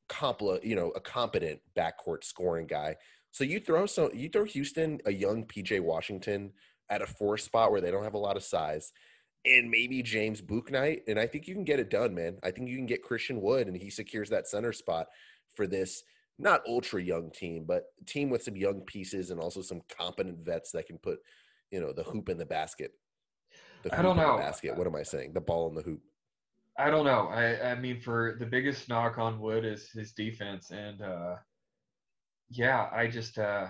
compl- 0.09 0.65
you 0.65 0.75
know, 0.75 0.91
a 0.91 1.01
competent 1.01 1.61
backcourt 1.77 2.25
scoring 2.25 2.67
guy. 2.67 2.97
So 3.31 3.45
you 3.45 3.61
throw 3.61 3.87
so 3.87 4.11
you 4.13 4.29
throw 4.29 4.45
Houston 4.45 5.01
a 5.07 5.13
young 5.13 5.45
PJ 5.45 5.81
Washington 5.81 6.53
at 6.91 7.03
a 7.03 7.07
four 7.07 7.39
spot 7.39 7.71
where 7.71 7.81
they 7.81 7.91
don't 7.91 8.03
have 8.03 8.15
a 8.15 8.19
lot 8.19 8.37
of 8.37 8.43
size, 8.43 8.93
and 9.45 9.71
maybe 9.71 10.03
James 10.03 10.43
Bouknight, 10.43 11.03
and 11.07 11.19
I 11.19 11.27
think 11.27 11.47
you 11.47 11.55
can 11.55 11.65
get 11.65 11.81
it 11.81 11.91
done, 11.91 12.15
man. 12.15 12.39
I 12.43 12.51
think 12.51 12.69
you 12.69 12.77
can 12.77 12.87
get 12.87 13.05
Christian 13.05 13.41
Wood, 13.41 13.69
and 13.69 13.77
he 13.77 13.89
secures 13.89 14.29
that 14.31 14.49
center 14.49 14.73
spot 14.73 15.07
for 15.55 15.67
this 15.67 16.03
not 16.39 16.63
ultra 16.67 17.03
young 17.03 17.31
team, 17.31 17.65
but 17.67 17.85
team 18.07 18.31
with 18.31 18.43
some 18.43 18.57
young 18.57 18.81
pieces 18.81 19.31
and 19.31 19.39
also 19.39 19.61
some 19.63 19.83
competent 19.97 20.39
vets 20.45 20.73
that 20.73 20.87
can 20.87 20.99
put, 20.99 21.19
you 21.71 21.81
know, 21.81 21.93
the 21.93 22.03
hoop 22.03 22.29
in 22.29 22.39
the 22.39 22.47
basket. 22.47 22.93
The 23.83 23.99
I 23.99 24.03
don't 24.03 24.17
know. 24.17 24.37
basket. 24.39 24.77
What 24.77 24.87
am 24.87 24.97
I 24.97 25.03
saying? 25.03 25.33
The 25.33 25.41
ball 25.41 25.69
in 25.69 25.75
the 25.75 25.83
hoop. 25.83 26.01
I 26.79 26.91
don't 26.91 27.05
know. 27.05 27.29
I, 27.29 27.73
I 27.73 27.75
mean, 27.75 28.01
for 28.01 28.37
the 28.39 28.47
biggest 28.47 28.89
knock 28.89 29.19
on 29.19 29.41
Wood 29.41 29.65
is 29.65 29.91
his 29.91 30.13
defense, 30.13 30.71
and 30.71 31.03
uh, 31.03 31.37
yeah, 32.49 32.89
I 32.93 33.07
just 33.07 33.39
uh, 33.39 33.69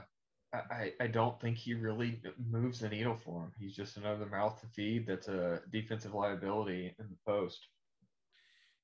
I 0.53 0.93
I 1.01 1.07
don't 1.07 1.41
think 1.41 1.57
he 1.57 1.75
really 1.75 2.21
moves 2.51 2.81
the 2.81 2.89
needle 2.89 3.17
for 3.17 3.45
him. 3.45 3.53
He's 3.59 3.75
just 3.75 3.97
another 3.97 4.27
mouth 4.27 4.61
to 4.61 4.67
feed. 4.69 5.07
That's 5.07 5.29
a 5.29 5.61
defensive 5.73 6.15
liability 6.15 6.95
in 6.99 7.07
the 7.09 7.17
post. 7.27 7.67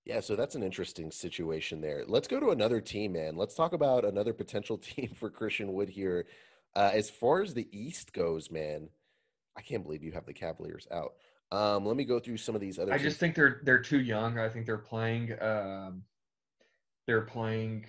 Yeah, 0.05 0.21
so 0.21 0.37
that's 0.37 0.55
an 0.55 0.63
interesting 0.63 1.11
situation 1.11 1.81
there. 1.81 2.05
Let's 2.07 2.29
go 2.29 2.39
to 2.39 2.51
another 2.51 2.81
team, 2.81 3.15
man. 3.15 3.37
Let's 3.37 3.57
talk 3.57 3.73
about 3.73 4.05
another 4.05 4.33
potential 4.33 4.79
team 4.79 5.11
for 5.15 5.29
Christian 5.31 5.73
Wood 5.73 5.89
here. 5.89 6.27
Uh, 6.77 6.91
as 6.93 7.11
far 7.11 7.43
as 7.43 7.55
the 7.55 7.69
East 7.73 8.13
goes, 8.13 8.51
man, 8.51 8.89
I 9.57 9.63
can't 9.63 9.83
believe 9.83 10.03
you 10.03 10.13
have 10.13 10.27
the 10.27 10.33
Cavaliers 10.33 10.87
out. 10.93 11.15
Um, 11.53 11.87
let 11.87 11.97
me 11.97 12.05
go 12.05 12.19
through 12.19 12.39
some 12.39 12.55
of 12.55 12.61
these 12.61 12.79
other. 12.79 12.93
I 12.93 12.99
teams. 12.99 13.11
just 13.11 13.21
think 13.21 13.35
they're 13.35 13.61
they're 13.63 13.81
too 13.81 14.01
young. 14.01 14.39
I 14.39 14.49
think 14.49 14.67
they're 14.67 14.79
playing 14.79 15.33
um, 15.41 16.03
they're 17.07 17.23
playing 17.23 17.87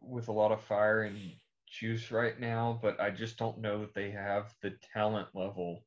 with 0.00 0.28
a 0.28 0.32
lot 0.32 0.52
of 0.52 0.60
fire 0.60 1.02
and 1.02 1.18
juice 1.66 2.10
right 2.10 2.38
now, 2.38 2.78
but 2.82 3.00
I 3.00 3.10
just 3.10 3.38
don't 3.38 3.60
know 3.60 3.80
that 3.80 3.94
they 3.94 4.10
have 4.10 4.54
the 4.62 4.74
talent 4.92 5.28
level 5.34 5.84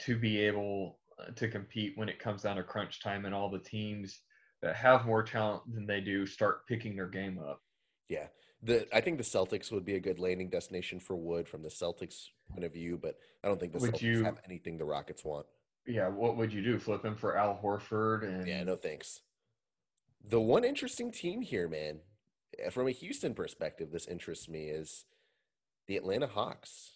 to 0.00 0.18
be 0.18 0.40
able 0.40 0.98
uh, 1.18 1.30
to 1.36 1.48
compete 1.48 1.92
when 1.96 2.08
it 2.08 2.18
comes 2.18 2.42
down 2.42 2.56
to 2.56 2.62
crunch 2.62 3.00
time 3.00 3.24
and 3.24 3.34
all 3.34 3.48
the 3.48 3.58
teams 3.58 4.20
that 4.62 4.76
have 4.76 5.06
more 5.06 5.22
talent 5.22 5.62
than 5.72 5.86
they 5.86 6.00
do 6.00 6.26
start 6.26 6.66
picking 6.66 6.96
their 6.96 7.08
game 7.08 7.38
up. 7.38 7.60
Yeah. 8.08 8.26
The 8.64 8.88
I 8.96 9.00
think 9.02 9.18
the 9.18 9.24
Celtics 9.24 9.70
would 9.70 9.84
be 9.84 9.94
a 9.96 10.00
good 10.00 10.18
landing 10.18 10.48
destination 10.48 10.98
for 10.98 11.14
Wood 11.16 11.46
from 11.46 11.62
the 11.62 11.68
Celtics 11.68 12.28
point 12.50 12.64
of 12.64 12.72
view, 12.72 12.96
but 13.00 13.18
I 13.42 13.48
don't 13.48 13.60
think 13.60 13.72
the 13.72 13.78
Would 13.78 13.92
Celtics 13.94 14.00
you- 14.02 14.24
have 14.24 14.40
anything 14.44 14.78
the 14.78 14.84
Rockets 14.86 15.22
want. 15.24 15.46
Yeah, 15.86 16.08
what 16.08 16.38
would 16.38 16.50
you 16.50 16.62
do? 16.62 16.78
Flip 16.78 17.04
him 17.04 17.14
for 17.14 17.36
Al 17.36 17.60
Horford 17.62 18.22
and 18.24 18.48
Yeah, 18.48 18.64
no 18.64 18.74
thanks. 18.74 19.20
The 20.26 20.40
one 20.40 20.64
interesting 20.64 21.12
team 21.12 21.42
here, 21.42 21.68
man, 21.68 22.00
eh, 22.58 22.70
from 22.70 22.88
a 22.88 22.90
Houston 22.92 23.34
perspective, 23.34 23.90
this 23.90 24.06
interests 24.08 24.48
me 24.48 24.70
is 24.70 25.04
the 25.86 25.98
Atlanta 25.98 26.26
Hawks. 26.26 26.92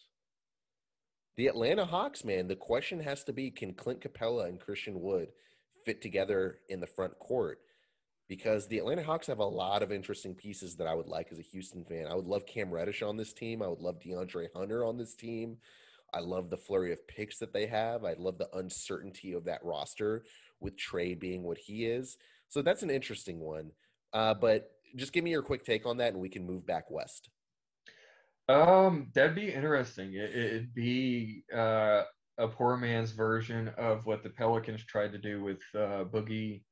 The 1.37 1.49
Atlanta 1.49 1.85
Hawks, 1.85 2.25
man, 2.25 2.49
the 2.49 2.57
question 2.57 3.01
has 3.01 3.23
to 3.25 3.33
be 3.35 3.51
can 3.51 3.75
Clint 3.75 4.01
Capela 4.01 4.49
and 4.49 4.59
Christian 4.59 5.03
Wood 5.03 5.33
fit 5.85 6.01
together 6.01 6.61
in 6.71 6.81
the 6.81 6.87
front 6.87 7.19
court? 7.19 7.61
Because 8.29 8.69
the 8.69 8.79
Atlanta 8.79 9.03
Hawks 9.03 9.27
have 9.29 9.38
a 9.38 9.45
lot 9.45 9.83
of 9.83 9.91
interesting 9.91 10.35
pieces 10.35 10.77
that 10.77 10.87
I 10.87 10.95
would 10.95 11.09
like 11.09 11.29
as 11.33 11.38
a 11.38 11.43
Houston 11.43 11.85
fan. 11.85 12.07
I 12.07 12.14
would 12.14 12.27
love 12.27 12.45
Cam 12.47 12.71
Reddish 12.71 13.03
on 13.03 13.17
this 13.17 13.33
team. 13.33 13.62
I 13.62 13.69
would 13.69 13.81
love 13.81 14.01
DeAndre 14.01 14.49
Hunter 14.55 14.85
on 14.85 14.99
this 14.99 15.14
team. 15.14 15.57
I 16.12 16.21
love 16.21 16.51
the 16.51 16.57
flurry 16.57 16.93
of 16.93 17.07
picks 17.09 17.38
that 17.38 17.53
they 17.53 17.67
have. 17.67 18.05
I 18.05 18.14
love 18.19 18.38
the 18.38 18.49
uncertainty 18.55 19.33
of 19.33 19.45
that 19.45 19.64
roster 19.64 20.25
with 20.61 20.77
Trey 20.77 21.14
being 21.14 21.43
what 21.43 21.59
he 21.59 21.87
is. 21.87 22.17
So 22.49 22.62
that's 22.62 22.83
an 22.83 22.91
interesting 22.91 23.41
one. 23.41 23.73
Uh, 24.12 24.35
but 24.35 24.71
just 24.97 25.12
give 25.12 25.25
me 25.25 25.31
your 25.31 25.43
quick 25.43 25.64
take 25.64 25.87
on 25.87 25.99
that, 25.99 26.12
and 26.12 26.21
we 26.21 26.29
can 26.29 26.47
move 26.47 26.67
back 26.67 26.91
west. 26.91 27.29
Um, 28.49 29.11
that'd 29.14 29.35
be 29.35 29.53
interesting. 29.53 30.14
It, 30.14 30.35
it'd 30.35 30.75
be 30.75 31.45
uh, 31.55 32.05
a 32.38 32.49
poor 32.49 32.77
man's 32.77 33.12
version 33.12 33.69
of 33.77 34.07
what 34.07 34.23
the 34.23 34.31
Pelicans 34.31 34.85
tried 34.85 35.12
to 35.12 35.19
do 35.19 35.43
with 35.43 35.61
uh, 35.75 36.05
Boogie, 36.05 36.62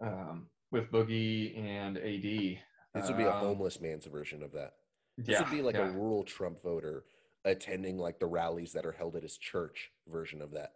um, 0.00 0.50
with 0.70 0.90
Boogie 0.90 1.58
and 1.58 1.96
AD. 1.98 2.62
This 2.94 3.08
would 3.08 3.16
be 3.16 3.24
a 3.24 3.32
Um, 3.32 3.40
homeless 3.40 3.80
man's 3.80 4.06
version 4.06 4.42
of 4.42 4.52
that. 4.52 4.74
This 5.16 5.28
Yeah, 5.28 5.40
would 5.40 5.50
be 5.50 5.62
like 5.62 5.76
yeah. 5.76 5.88
a 5.88 5.92
rural 5.92 6.24
Trump 6.24 6.60
voter 6.60 7.06
attending 7.44 7.98
like 7.98 8.18
the 8.18 8.26
rallies 8.26 8.72
that 8.72 8.86
are 8.86 8.92
held 8.92 9.16
at 9.16 9.22
his 9.22 9.36
church 9.36 9.92
version 10.06 10.40
of 10.42 10.52
that. 10.52 10.72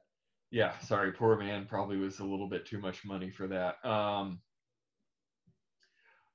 Yeah, 0.50 0.78
sorry, 0.78 1.12
poor 1.12 1.36
man 1.36 1.66
probably 1.66 1.98
was 1.98 2.20
a 2.20 2.24
little 2.24 2.48
bit 2.48 2.64
too 2.66 2.78
much 2.80 3.04
money 3.04 3.30
for 3.30 3.46
that. 3.48 3.84
Um, 3.84 4.42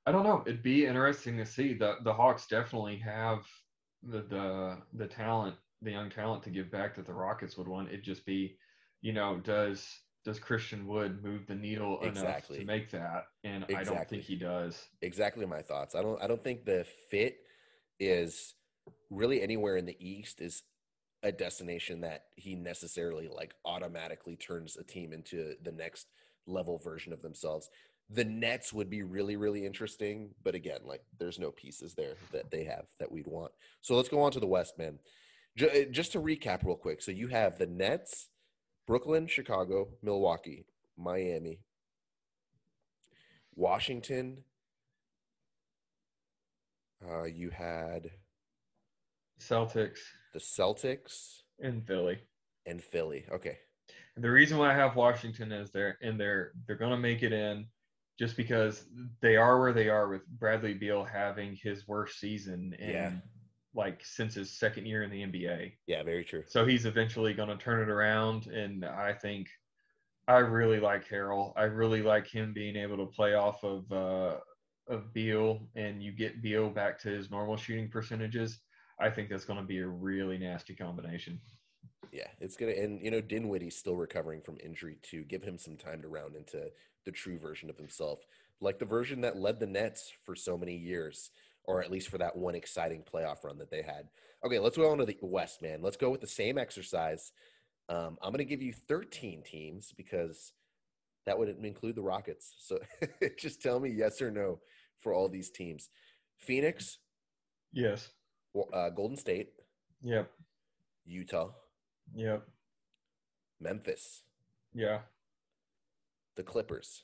I 0.05 0.11
don't 0.11 0.23
know. 0.23 0.43
It'd 0.45 0.63
be 0.63 0.85
interesting 0.85 1.37
to 1.37 1.45
see. 1.45 1.73
The 1.73 1.97
the 2.03 2.13
Hawks 2.13 2.47
definitely 2.47 2.97
have 2.97 3.45
the 4.03 4.21
the 4.21 4.77
the 4.93 5.07
talent, 5.07 5.55
the 5.81 5.91
young 5.91 6.09
talent 6.09 6.43
to 6.43 6.49
give 6.49 6.69
back 6.71 6.95
that 6.95 7.05
the 7.05 7.13
Rockets 7.13 7.57
would 7.57 7.67
want. 7.67 7.87
It'd 7.89 8.03
just 8.03 8.25
be, 8.25 8.57
you 9.01 9.13
know, 9.13 9.39
does 9.39 9.87
does 10.25 10.39
Christian 10.39 10.87
Wood 10.87 11.23
move 11.23 11.45
the 11.47 11.55
needle 11.55 11.99
enough 12.01 12.23
to 12.59 12.65
make 12.65 12.91
that? 12.91 13.25
And 13.43 13.65
I 13.75 13.83
don't 13.83 14.07
think 14.09 14.23
he 14.23 14.35
does. 14.35 14.87
Exactly 15.01 15.45
my 15.45 15.61
thoughts. 15.61 15.95
I 15.95 16.01
don't 16.01 16.21
I 16.21 16.27
don't 16.27 16.43
think 16.43 16.65
the 16.65 16.85
fit 17.09 17.37
is 17.99 18.55
really 19.09 19.41
anywhere 19.41 19.77
in 19.77 19.85
the 19.85 19.97
East 19.99 20.41
is 20.41 20.63
a 21.23 21.31
destination 21.31 22.01
that 22.01 22.25
he 22.35 22.55
necessarily 22.55 23.29
like 23.29 23.53
automatically 23.65 24.35
turns 24.35 24.75
a 24.77 24.83
team 24.83 25.13
into 25.13 25.55
the 25.63 25.71
next 25.71 26.07
level 26.47 26.77
version 26.77 27.13
of 27.13 27.21
themselves. 27.21 27.69
The 28.09 28.25
Nets 28.25 28.73
would 28.73 28.89
be 28.89 29.03
really, 29.03 29.37
really 29.37 29.65
interesting, 29.65 30.31
but 30.43 30.55
again, 30.55 30.81
like 30.85 31.01
there's 31.19 31.39
no 31.39 31.51
pieces 31.51 31.93
there 31.93 32.15
that 32.33 32.51
they 32.51 32.65
have 32.65 32.85
that 32.99 33.11
we'd 33.11 33.27
want. 33.27 33.53
So 33.81 33.95
let's 33.95 34.09
go 34.09 34.21
on 34.21 34.31
to 34.33 34.41
the 34.41 34.47
West, 34.47 34.77
man. 34.77 34.99
Ju- 35.57 35.87
Just 35.89 36.11
to 36.11 36.19
recap 36.19 36.65
real 36.65 36.75
quick. 36.75 37.01
So 37.01 37.11
you 37.11 37.29
have 37.29 37.57
the 37.57 37.67
Nets, 37.67 38.27
Brooklyn, 38.85 39.27
Chicago, 39.27 39.89
Milwaukee, 40.01 40.65
Miami, 40.97 41.59
Washington. 43.55 44.43
Uh, 47.05 47.23
you 47.23 47.49
had 47.49 48.11
Celtics 49.39 49.99
the 50.33 50.39
Celtics 50.39 51.41
and 51.61 51.85
Philly. 51.85 52.19
and 52.65 52.81
Philly. 52.83 53.25
Okay. 53.31 53.57
The 54.17 54.29
reason 54.29 54.57
why 54.57 54.71
I 54.71 54.75
have 54.75 54.95
Washington 54.95 55.51
is 55.51 55.71
they're 55.71 55.97
in 56.01 56.17
there, 56.17 56.51
they're 56.67 56.75
going 56.75 56.91
to 56.91 56.97
make 56.97 57.23
it 57.23 57.33
in 57.33 57.65
just 58.19 58.37
because 58.37 58.85
they 59.21 59.37
are 59.37 59.59
where 59.59 59.73
they 59.73 59.89
are 59.89 60.07
with 60.07 60.25
Bradley 60.27 60.73
Beal 60.73 61.03
having 61.03 61.57
his 61.61 61.87
worst 61.87 62.19
season 62.19 62.75
in 62.79 62.89
Yeah. 62.89 63.11
Like 63.75 64.01
since 64.03 64.35
his 64.35 64.51
second 64.51 64.85
year 64.85 65.03
in 65.03 65.09
the 65.09 65.23
NBA. 65.23 65.73
Yeah, 65.87 66.03
very 66.03 66.23
true. 66.23 66.43
So 66.47 66.65
he's 66.65 66.85
eventually 66.85 67.33
going 67.33 67.49
to 67.49 67.57
turn 67.57 67.81
it 67.81 67.89
around. 67.89 68.47
And 68.47 68.85
I 68.85 69.13
think 69.13 69.49
I 70.27 70.37
really 70.37 70.79
like 70.79 71.07
Harrell. 71.07 71.53
I 71.55 71.63
really 71.63 72.01
like 72.01 72.27
him 72.27 72.53
being 72.53 72.75
able 72.75 72.97
to 72.97 73.05
play 73.05 73.33
off 73.33 73.63
of, 73.63 73.91
uh, 73.91 74.37
of 74.87 75.13
Beal 75.13 75.61
and 75.75 76.03
you 76.03 76.11
get 76.11 76.41
Beal 76.41 76.69
back 76.69 76.99
to 76.99 77.09
his 77.09 77.31
normal 77.31 77.57
shooting 77.57 77.89
percentages. 77.89 78.59
I 78.99 79.09
think 79.09 79.29
that's 79.29 79.45
going 79.45 79.59
to 79.59 79.65
be 79.65 79.79
a 79.79 79.87
really 79.87 80.37
nasty 80.37 80.75
combination. 80.75 81.39
Yeah, 82.11 82.27
it's 82.39 82.55
gonna 82.55 82.73
and 82.73 83.01
you 83.01 83.09
know 83.09 83.21
Dinwiddie's 83.21 83.75
still 83.75 83.95
recovering 83.95 84.41
from 84.41 84.57
injury 84.63 84.97
too. 85.01 85.23
Give 85.23 85.41
him 85.41 85.57
some 85.57 85.77
time 85.77 86.01
to 86.03 86.07
round 86.07 86.35
into 86.35 86.69
the 87.05 87.11
true 87.11 87.39
version 87.39 87.71
of 87.71 87.77
himself, 87.77 88.19
like 88.61 88.77
the 88.77 88.85
version 88.85 89.21
that 89.21 89.37
led 89.37 89.59
the 89.59 89.65
Nets 89.65 90.11
for 90.23 90.35
so 90.35 90.55
many 90.55 90.75
years, 90.75 91.31
or 91.65 91.81
at 91.81 91.91
least 91.91 92.09
for 92.09 92.17
that 92.17 92.35
one 92.35 92.55
exciting 92.55 93.03
playoff 93.03 93.43
run 93.43 93.57
that 93.57 93.71
they 93.71 93.81
had. 93.81 94.07
Okay, 94.45 94.59
let's 94.59 94.77
go 94.77 94.91
on 94.91 94.97
to 94.97 95.05
the 95.05 95.17
West, 95.21 95.61
man. 95.61 95.81
Let's 95.81 95.97
go 95.97 96.09
with 96.09 96.21
the 96.21 96.27
same 96.27 96.57
exercise. 96.57 97.31
Um, 97.89 98.17
I'm 98.21 98.31
gonna 98.31 98.43
give 98.43 98.61
you 98.61 98.73
13 98.73 99.43
teams 99.43 99.93
because 99.95 100.53
that 101.25 101.37
would 101.37 101.49
include 101.49 101.95
the 101.95 102.01
Rockets. 102.01 102.53
So 102.59 102.79
just 103.39 103.61
tell 103.61 103.79
me 103.79 103.89
yes 103.89 104.21
or 104.21 104.31
no 104.31 104.59
for 104.99 105.13
all 105.13 105.29
these 105.29 105.49
teams. 105.49 105.89
Phoenix, 106.39 106.99
Yes. 107.71 108.09
Uh, 108.73 108.89
Golden 108.89 109.17
State, 109.17 109.53
Yep. 110.01 110.29
Utah, 111.05 111.51
Yep. 112.13 112.45
Memphis, 113.59 114.23
Yeah. 114.73 115.01
the 116.35 116.43
Clippers, 116.43 117.03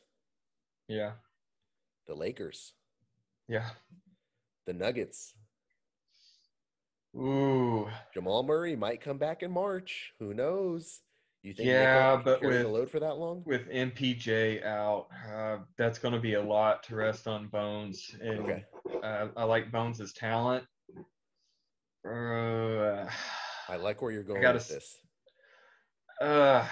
Yeah. 0.88 1.14
the 2.08 2.14
Lakers, 2.16 2.74
Yeah. 3.48 3.70
The 4.70 4.74
Nuggets. 4.76 5.34
Ooh. 7.16 7.88
Jamal 8.14 8.44
Murray 8.44 8.76
might 8.76 9.02
come 9.02 9.18
back 9.18 9.42
in 9.42 9.52
March. 9.52 10.14
Who 10.20 10.34
knows? 10.36 11.02
You 11.42 11.54
think 11.54 11.68
Yeah, 11.70 12.22
but 12.24 12.42
carry 12.42 12.60
the 12.60 12.64
with- 12.66 12.74
load 12.74 12.92
for 12.92 13.00
that 13.00 13.16
long? 13.18 13.42
With 13.48 13.68
MPJ 13.70 14.64
out, 14.64 15.08
uh, 15.28 15.58
that's 15.78 15.98
going 15.98 16.14
to 16.14 16.20
be 16.20 16.36
a 16.36 16.42
lot 16.42 16.84
to 16.84 16.96
rest 16.96 17.28
on 17.28 17.48
Bones. 17.48 18.16
And 18.22 18.40
Okay. 18.42 18.66
uh, 19.02 19.30
I 19.36 19.44
like 19.46 19.72
Bones' 19.72 20.14
talent. 20.14 20.66
Uh, 22.08 23.10
I 23.68 23.76
like 23.78 24.02
where 24.02 24.12
you're 24.12 24.24
going 24.24 24.40
I 24.40 24.42
gotta 24.44 24.58
with 24.60 24.68
this. 24.70 24.98
uh, 26.22 26.68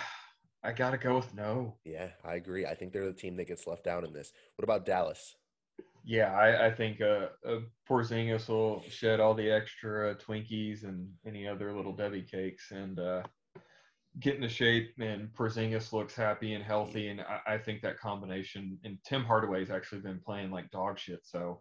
I 0.63 0.71
got 0.71 0.91
to 0.91 0.97
go 0.97 1.15
with 1.15 1.33
no. 1.33 1.77
Yeah, 1.83 2.11
I 2.23 2.35
agree. 2.35 2.65
I 2.67 2.75
think 2.75 2.93
they're 2.93 3.05
the 3.05 3.13
team 3.13 3.37
that 3.37 3.47
gets 3.47 3.65
left 3.65 3.87
out 3.87 4.03
in 4.03 4.13
this. 4.13 4.31
What 4.55 4.63
about 4.63 4.85
Dallas? 4.85 5.35
Yeah, 6.09 6.33
I, 6.33 6.67
I 6.67 6.71
think 6.71 7.01
uh, 7.01 7.27
uh, 7.45 7.59
Porzingis 7.87 8.47
will 8.47 8.81
shed 8.89 9.19
all 9.19 9.33
the 9.33 9.51
extra 9.51 10.15
Twinkies 10.15 10.85
and 10.85 11.09
any 11.25 11.45
other 11.45 11.75
little 11.75 11.91
Debbie 11.91 12.21
cakes 12.21 12.71
and 12.71 12.97
uh, 12.97 13.23
get 14.21 14.35
into 14.35 14.47
shape. 14.47 14.93
And 15.01 15.27
Porzingis 15.33 15.91
looks 15.91 16.15
happy 16.15 16.53
and 16.53 16.63
healthy, 16.63 17.09
and 17.09 17.19
I, 17.19 17.55
I 17.55 17.57
think 17.57 17.81
that 17.81 17.99
combination. 17.99 18.79
And 18.85 18.97
Tim 19.03 19.25
Hardaway's 19.25 19.69
actually 19.69 19.99
been 19.99 20.21
playing 20.25 20.49
like 20.49 20.71
dog 20.71 20.97
shit, 20.97 21.25
so 21.25 21.59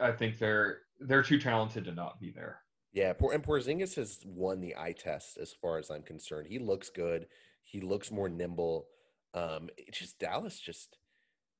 I 0.00 0.12
think 0.12 0.38
they're 0.38 0.78
they're 0.98 1.22
too 1.22 1.38
talented 1.38 1.84
to 1.84 1.92
not 1.92 2.18
be 2.20 2.32
there. 2.34 2.62
Yeah, 2.94 3.12
and 3.34 3.42
Porzingis 3.42 3.96
has 3.96 4.20
won 4.24 4.62
the 4.62 4.74
eye 4.76 4.94
test 4.98 5.36
as 5.36 5.52
far 5.52 5.76
as 5.76 5.90
I'm 5.90 6.02
concerned. 6.02 6.46
He 6.48 6.58
looks 6.58 6.88
good. 6.88 7.26
He 7.60 7.82
looks 7.82 8.10
more 8.10 8.30
nimble. 8.30 8.86
Um, 9.34 9.68
just 9.92 10.18
Dallas 10.18 10.58
just 10.58 10.96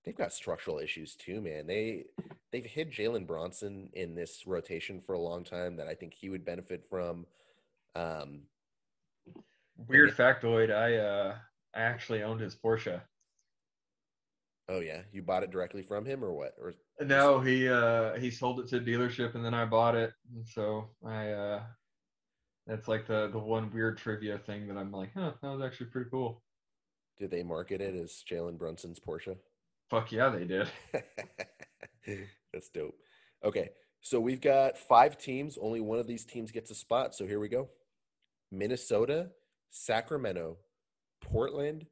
they've 0.04 0.16
got 0.16 0.32
structural 0.32 0.78
issues 0.78 1.14
too, 1.14 1.40
man. 1.40 1.66
They 1.66 2.06
they've 2.52 2.64
hid 2.64 2.92
Jalen 2.92 3.26
Brunson 3.26 3.90
in 3.92 4.14
this 4.14 4.46
rotation 4.46 5.00
for 5.00 5.14
a 5.14 5.20
long 5.20 5.44
time 5.44 5.76
that 5.76 5.86
I 5.88 5.94
think 5.94 6.14
he 6.14 6.28
would 6.30 6.44
benefit 6.44 6.84
from. 6.88 7.26
Um, 7.94 8.42
Weird 9.88 10.16
factoid: 10.16 10.70
I 10.74 10.96
uh, 10.96 11.36
I 11.74 11.80
actually 11.80 12.22
owned 12.22 12.40
his 12.40 12.54
Porsche. 12.56 13.00
oh 14.68 14.80
yeah, 14.80 15.02
you 15.12 15.22
bought 15.22 15.42
it 15.42 15.50
directly 15.50 15.82
from 15.82 16.04
him 16.04 16.22
or 16.24 16.32
what? 16.32 16.54
Or 16.60 16.74
No, 17.00 17.40
he 17.40 17.68
uh 17.68 18.14
he 18.18 18.30
sold 18.30 18.60
it 18.60 18.68
to 18.68 18.76
a 18.76 18.80
dealership 18.80 19.34
and 19.34 19.44
then 19.44 19.54
I 19.54 19.64
bought 19.64 19.94
it. 19.96 20.12
And 20.34 20.46
so 20.46 20.90
I 21.04 21.30
uh 21.30 21.62
that's 22.66 22.88
like 22.88 23.06
the 23.06 23.28
the 23.28 23.38
one 23.38 23.72
weird 23.72 23.98
trivia 23.98 24.38
thing 24.38 24.68
that 24.68 24.76
I'm 24.76 24.92
like, 24.92 25.10
huh, 25.14 25.32
that 25.42 25.48
was 25.48 25.62
actually 25.62 25.86
pretty 25.86 26.10
cool. 26.10 26.42
did 27.18 27.30
they 27.30 27.42
market 27.42 27.80
it 27.80 27.94
as 27.94 28.22
Jalen 28.28 28.58
Brunson's 28.58 29.00
Porsche? 29.00 29.36
Fuck 29.90 30.12
yeah, 30.12 30.28
they 30.30 30.44
did. 30.44 30.68
That's 32.52 32.68
dope. 32.68 32.94
Okay, 33.44 33.70
so 34.00 34.20
we've 34.20 34.40
got 34.40 34.78
five 34.78 35.18
teams. 35.18 35.58
Only 35.60 35.80
one 35.80 35.98
of 35.98 36.06
these 36.06 36.24
teams 36.24 36.52
gets 36.52 36.70
a 36.70 36.74
spot. 36.74 37.14
So 37.14 37.26
here 37.26 37.40
we 37.40 37.48
go 37.48 37.68
Minnesota, 38.52 39.30
Sacramento, 39.70 40.58
Portland, 41.20 41.86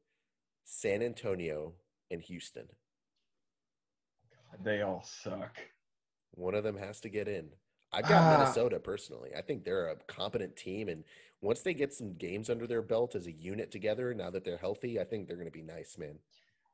San 0.65 1.03
Antonio, 1.03 1.75
and 2.11 2.23
Houston. 2.23 2.69
They 4.63 4.83
all 4.83 5.03
suck. 5.05 5.59
One 6.33 6.55
of 6.55 6.65
them 6.65 6.77
has 6.77 7.01
to 7.01 7.09
get 7.09 7.29
in. 7.29 7.49
I've 7.93 8.09
got 8.09 8.23
Ah, 8.23 8.39
Minnesota 8.39 8.79
personally. 8.79 9.31
I 9.37 9.43
think 9.43 9.65
they're 9.65 9.89
a 9.89 9.97
competent 10.07 10.57
team, 10.57 10.89
and 10.89 11.05
once 11.41 11.61
they 11.63 11.75
get 11.75 11.93
some 11.95 12.15
games 12.15 12.51
under 12.51 12.67
their 12.67 12.83
belt 12.83 13.15
as 13.15 13.27
a 13.27 13.33
unit 13.33 13.71
together, 13.71 14.13
now 14.15 14.31
that 14.31 14.45
they're 14.45 14.59
healthy, 14.59 15.01
I 15.01 15.05
think 15.05 15.27
they're 15.27 15.37
going 15.37 15.49
to 15.49 15.53
be 15.53 15.63
nice, 15.63 15.97
man. 15.99 16.19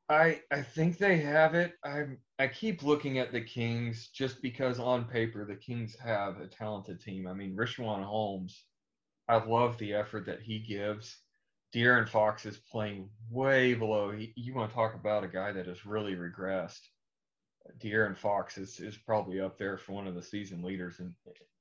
I 0.09 0.41
I 0.51 0.61
think 0.61 0.97
they 0.97 1.17
have 1.17 1.55
it. 1.55 1.73
I 1.83 2.05
I 2.37 2.47
keep 2.47 2.83
looking 2.83 3.17
at 3.17 3.31
the 3.31 3.41
Kings 3.41 4.09
just 4.09 4.41
because 4.41 4.79
on 4.79 5.05
paper 5.05 5.45
the 5.45 5.55
Kings 5.55 5.95
have 5.99 6.39
a 6.39 6.47
talented 6.47 7.01
team. 7.01 7.27
I 7.27 7.33
mean, 7.33 7.55
Richaun 7.55 8.03
Holmes, 8.03 8.65
I 9.27 9.37
love 9.43 9.77
the 9.77 9.93
effort 9.93 10.25
that 10.27 10.41
he 10.41 10.59
gives. 10.59 11.17
De'Aaron 11.73 12.07
Fox 12.07 12.45
is 12.45 12.57
playing 12.57 13.09
way 13.29 13.73
below. 13.73 14.11
He, 14.11 14.31
you 14.35 14.53
want 14.53 14.69
to 14.69 14.75
talk 14.75 14.93
about 14.95 15.23
a 15.23 15.27
guy 15.27 15.51
that 15.51 15.67
has 15.67 15.85
really 15.85 16.15
regressed. 16.15 16.81
De'Aaron 17.79 18.15
Fox 18.15 18.57
is 18.57 18.79
is 18.79 18.97
probably 18.97 19.41
up 19.41 19.57
there 19.57 19.77
for 19.77 19.93
one 19.93 20.07
of 20.07 20.15
the 20.15 20.21
season 20.21 20.61
leaders 20.61 20.99
in 20.99 21.15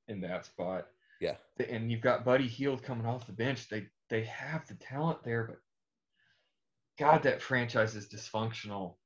in 0.09 0.21
that 0.21 0.45
spot. 0.45 0.87
Yeah, 1.21 1.37
And 1.71 1.91
you've 1.91 2.03
got 2.03 2.25
Buddy 2.25 2.47
Hield 2.47 2.83
coming 2.83 3.07
off 3.07 3.27
the 3.27 3.33
bench. 3.33 3.69
They 3.69 3.87
they 4.11 4.25
have 4.25 4.67
the 4.67 4.75
talent 4.75 5.23
there, 5.25 5.45
but 5.45 5.59
God, 6.99 7.23
that 7.23 7.41
franchise 7.41 7.95
is 7.95 8.09
dysfunctional. 8.09 8.97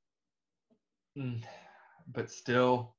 Mm, 1.16 1.42
But 2.08 2.30
still, 2.30 2.96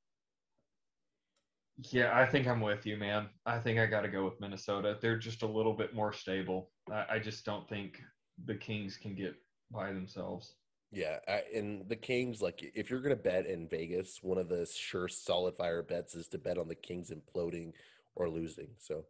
yeah, 1.91 2.17
I 2.17 2.25
think 2.25 2.47
I'm 2.47 2.61
with 2.61 2.85
you, 2.85 2.97
man. 2.97 3.29
I 3.45 3.57
think 3.59 3.79
I 3.79 3.85
got 3.85 4.01
to 4.01 4.09
go 4.09 4.25
with 4.25 4.39
Minnesota. 4.39 4.97
They're 5.01 5.17
just 5.17 5.43
a 5.43 5.47
little 5.47 5.73
bit 5.73 5.93
more 5.95 6.11
stable. 6.11 6.71
I, 6.91 7.05
I 7.11 7.19
just 7.19 7.45
don't 7.45 7.67
think 7.69 8.01
the 8.45 8.55
Kings 8.55 8.97
can 8.97 9.15
get 9.15 9.35
by 9.71 9.93
themselves. 9.93 10.55
yeah. 10.91 11.17
I, 11.27 11.43
and 11.55 11.87
the 11.87 11.95
Kings, 11.95 12.41
like, 12.41 12.71
if 12.75 12.89
you're 12.89 13.01
to 13.01 13.15
bet 13.15 13.45
in 13.45 13.67
Vegas, 13.67 14.19
one 14.23 14.37
of 14.37 14.49
the 14.49 14.65
sure 14.65 15.07
solid 15.07 15.55
fire 15.55 15.83
bets 15.83 16.15
is 16.15 16.27
to 16.29 16.37
bet 16.37 16.57
on 16.57 16.67
the 16.67 16.75
Kings 16.75 17.11
imploding 17.11 17.73
or 18.15 18.29
losing. 18.29 18.69
So 18.79 19.05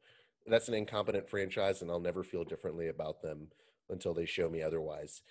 that's 0.45 0.67
an 0.67 0.73
incompetent 0.73 1.29
franchise, 1.29 1.81
and 1.81 1.89
I'll 1.89 1.99
never 1.99 2.23
feel 2.23 2.43
differently 2.43 2.87
about 2.89 3.21
them 3.21 3.47
until 3.89 4.13
they 4.13 4.25
show 4.25 4.49
me 4.49 4.61
otherwise. 4.61 5.21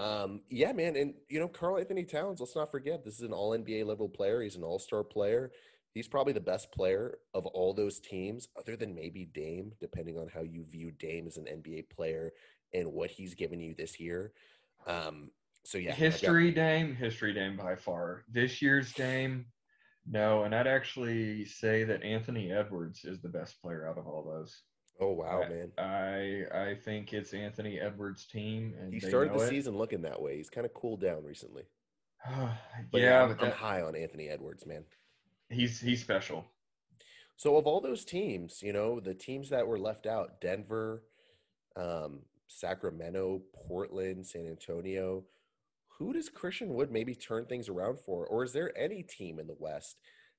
Um, 0.00 0.40
yeah, 0.48 0.72
man, 0.72 0.96
and 0.96 1.12
you 1.28 1.38
know, 1.38 1.48
Karl-Anthony 1.48 2.04
Towns, 2.04 2.40
let's 2.40 2.56
not 2.56 2.70
forget, 2.70 3.04
this 3.04 3.16
is 3.16 3.20
an 3.22 3.34
all 3.34 3.50
NBA 3.50 3.84
level 3.84 4.08
player. 4.08 4.40
He's 4.40 4.56
an 4.56 4.62
all-star 4.62 5.04
player. 5.04 5.52
He's 5.92 6.08
probably 6.08 6.32
the 6.32 6.40
best 6.40 6.72
player 6.72 7.18
of 7.34 7.44
all 7.46 7.74
those 7.74 8.00
teams, 8.00 8.48
other 8.58 8.76
than 8.76 8.94
maybe 8.94 9.26
Dame, 9.26 9.72
depending 9.78 10.16
on 10.16 10.28
how 10.28 10.40
you 10.40 10.64
view 10.64 10.90
Dame 10.92 11.26
as 11.26 11.36
an 11.36 11.44
NBA 11.44 11.90
player 11.90 12.32
and 12.72 12.92
what 12.92 13.10
he's 13.10 13.34
given 13.34 13.60
you 13.60 13.74
this 13.74 14.00
year. 14.00 14.32
Um, 14.86 15.30
so 15.64 15.76
yeah, 15.76 15.90
I've 15.90 15.98
got- 15.98 16.12
history 16.12 16.50
Dame, 16.52 16.94
history 16.94 17.34
Dame 17.34 17.56
by 17.56 17.76
far. 17.76 18.24
This 18.30 18.62
year's 18.62 18.92
Dame, 18.94 19.46
no. 20.06 20.44
And 20.44 20.54
I'd 20.54 20.66
actually 20.66 21.44
say 21.44 21.84
that 21.84 22.02
Anthony 22.02 22.52
Edwards 22.52 23.04
is 23.04 23.20
the 23.20 23.28
best 23.28 23.60
player 23.60 23.86
out 23.86 23.98
of 23.98 24.06
all 24.06 24.24
those. 24.24 24.62
Oh 25.00 25.12
wow, 25.12 25.42
I- 25.44 25.48
man. 25.48 25.72
I 25.78 26.70
I 26.70 26.74
think 26.74 27.12
it's 27.12 27.32
Anthony 27.34 27.80
Edwards' 27.80 28.26
team, 28.26 28.74
and 28.80 28.92
He 28.92 29.00
started 29.00 29.32
the 29.32 29.44
it. 29.44 29.48
season 29.48 29.76
looking 29.76 30.02
that 30.02 30.20
way. 30.20 30.36
He's 30.36 30.50
kind 30.50 30.64
of 30.66 30.74
cooled 30.74 31.00
down 31.00 31.24
recently. 31.24 31.64
yeah, 32.28 32.54
yeah, 32.92 33.22
I'm, 33.22 33.36
but 33.36 33.44
I'm 33.46 33.52
high 33.52 33.82
on 33.82 33.96
Anthony 33.96 34.28
Edwards, 34.28 34.66
man. 34.66 34.84
he's 35.48 35.80
he's 35.80 36.00
special. 36.00 36.44
So 37.36 37.56
of 37.56 37.66
all 37.66 37.80
those 37.80 38.04
teams, 38.04 38.62
you 38.62 38.72
know, 38.74 39.00
the 39.00 39.14
teams 39.14 39.48
that 39.48 39.66
were 39.66 39.78
left 39.78 40.06
out, 40.06 40.42
Denver, 40.42 41.04
um, 41.74 42.20
Sacramento, 42.48 43.40
Portland, 43.66 44.26
San 44.26 44.46
Antonio, 44.46 45.24
who 45.98 46.12
does 46.12 46.28
Christian 46.28 46.74
Wood 46.74 46.90
maybe 46.90 47.14
turn 47.14 47.46
things 47.46 47.70
around 47.70 47.98
for? 47.98 48.26
Or 48.26 48.44
is 48.44 48.52
there 48.52 48.76
any 48.76 49.02
team 49.02 49.38
in 49.38 49.46
the 49.46 49.56
West 49.58 49.96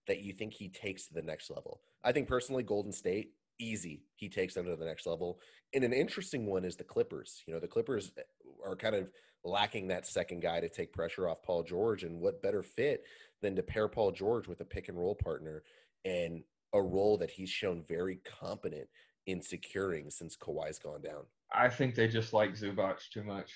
that 0.07 0.21
you 0.21 0.31
think 0.33 0.53
he 0.53 0.69
takes 0.69 1.07
to 1.07 1.13
the 1.15 1.23
next 1.23 1.49
level? 1.49 1.81
I 2.03 2.11
think 2.11 2.27
personally, 2.27 2.61
Golden 2.61 2.91
State, 2.91 3.31
easy. 3.61 4.03
He 4.15 4.29
takes 4.29 4.53
them 4.53 4.65
to 4.65 4.75
the 4.75 4.85
next 4.85 5.05
level. 5.05 5.39
And 5.73 5.83
an 5.83 5.93
interesting 5.93 6.45
one 6.45 6.65
is 6.65 6.75
the 6.75 6.83
Clippers. 6.83 7.43
You 7.45 7.53
know, 7.53 7.59
the 7.59 7.67
Clippers 7.67 8.11
eh, 8.17 8.21
are 8.65 8.75
kind 8.75 8.95
of 8.95 9.09
lacking 9.43 9.87
that 9.87 10.07
second 10.07 10.41
guy 10.41 10.59
to 10.59 10.69
take 10.69 10.93
pressure 10.93 11.27
off 11.29 11.43
Paul 11.43 11.63
George. 11.63 12.03
And 12.03 12.19
what 12.19 12.41
better 12.41 12.63
fit 12.63 13.03
than 13.41 13.55
to 13.55 13.63
pair 13.63 13.87
Paul 13.87 14.11
George 14.11 14.47
with 14.47 14.61
a 14.61 14.65
pick 14.65 14.89
and 14.89 14.97
roll 14.97 15.15
partner 15.15 15.63
and 16.05 16.43
a 16.73 16.81
role 16.81 17.17
that 17.17 17.31
he's 17.31 17.49
shown 17.49 17.83
very 17.87 18.19
competent 18.39 18.87
in 19.27 19.41
securing 19.41 20.09
since 20.09 20.35
Kawhi's 20.35 20.79
gone 20.79 21.01
down. 21.01 21.23
I 21.53 21.69
think 21.69 21.95
they 21.95 22.07
just 22.07 22.33
like 22.33 22.53
Zubac 22.53 22.97
too 23.11 23.23
much. 23.23 23.51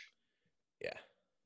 Yeah. 0.81 0.93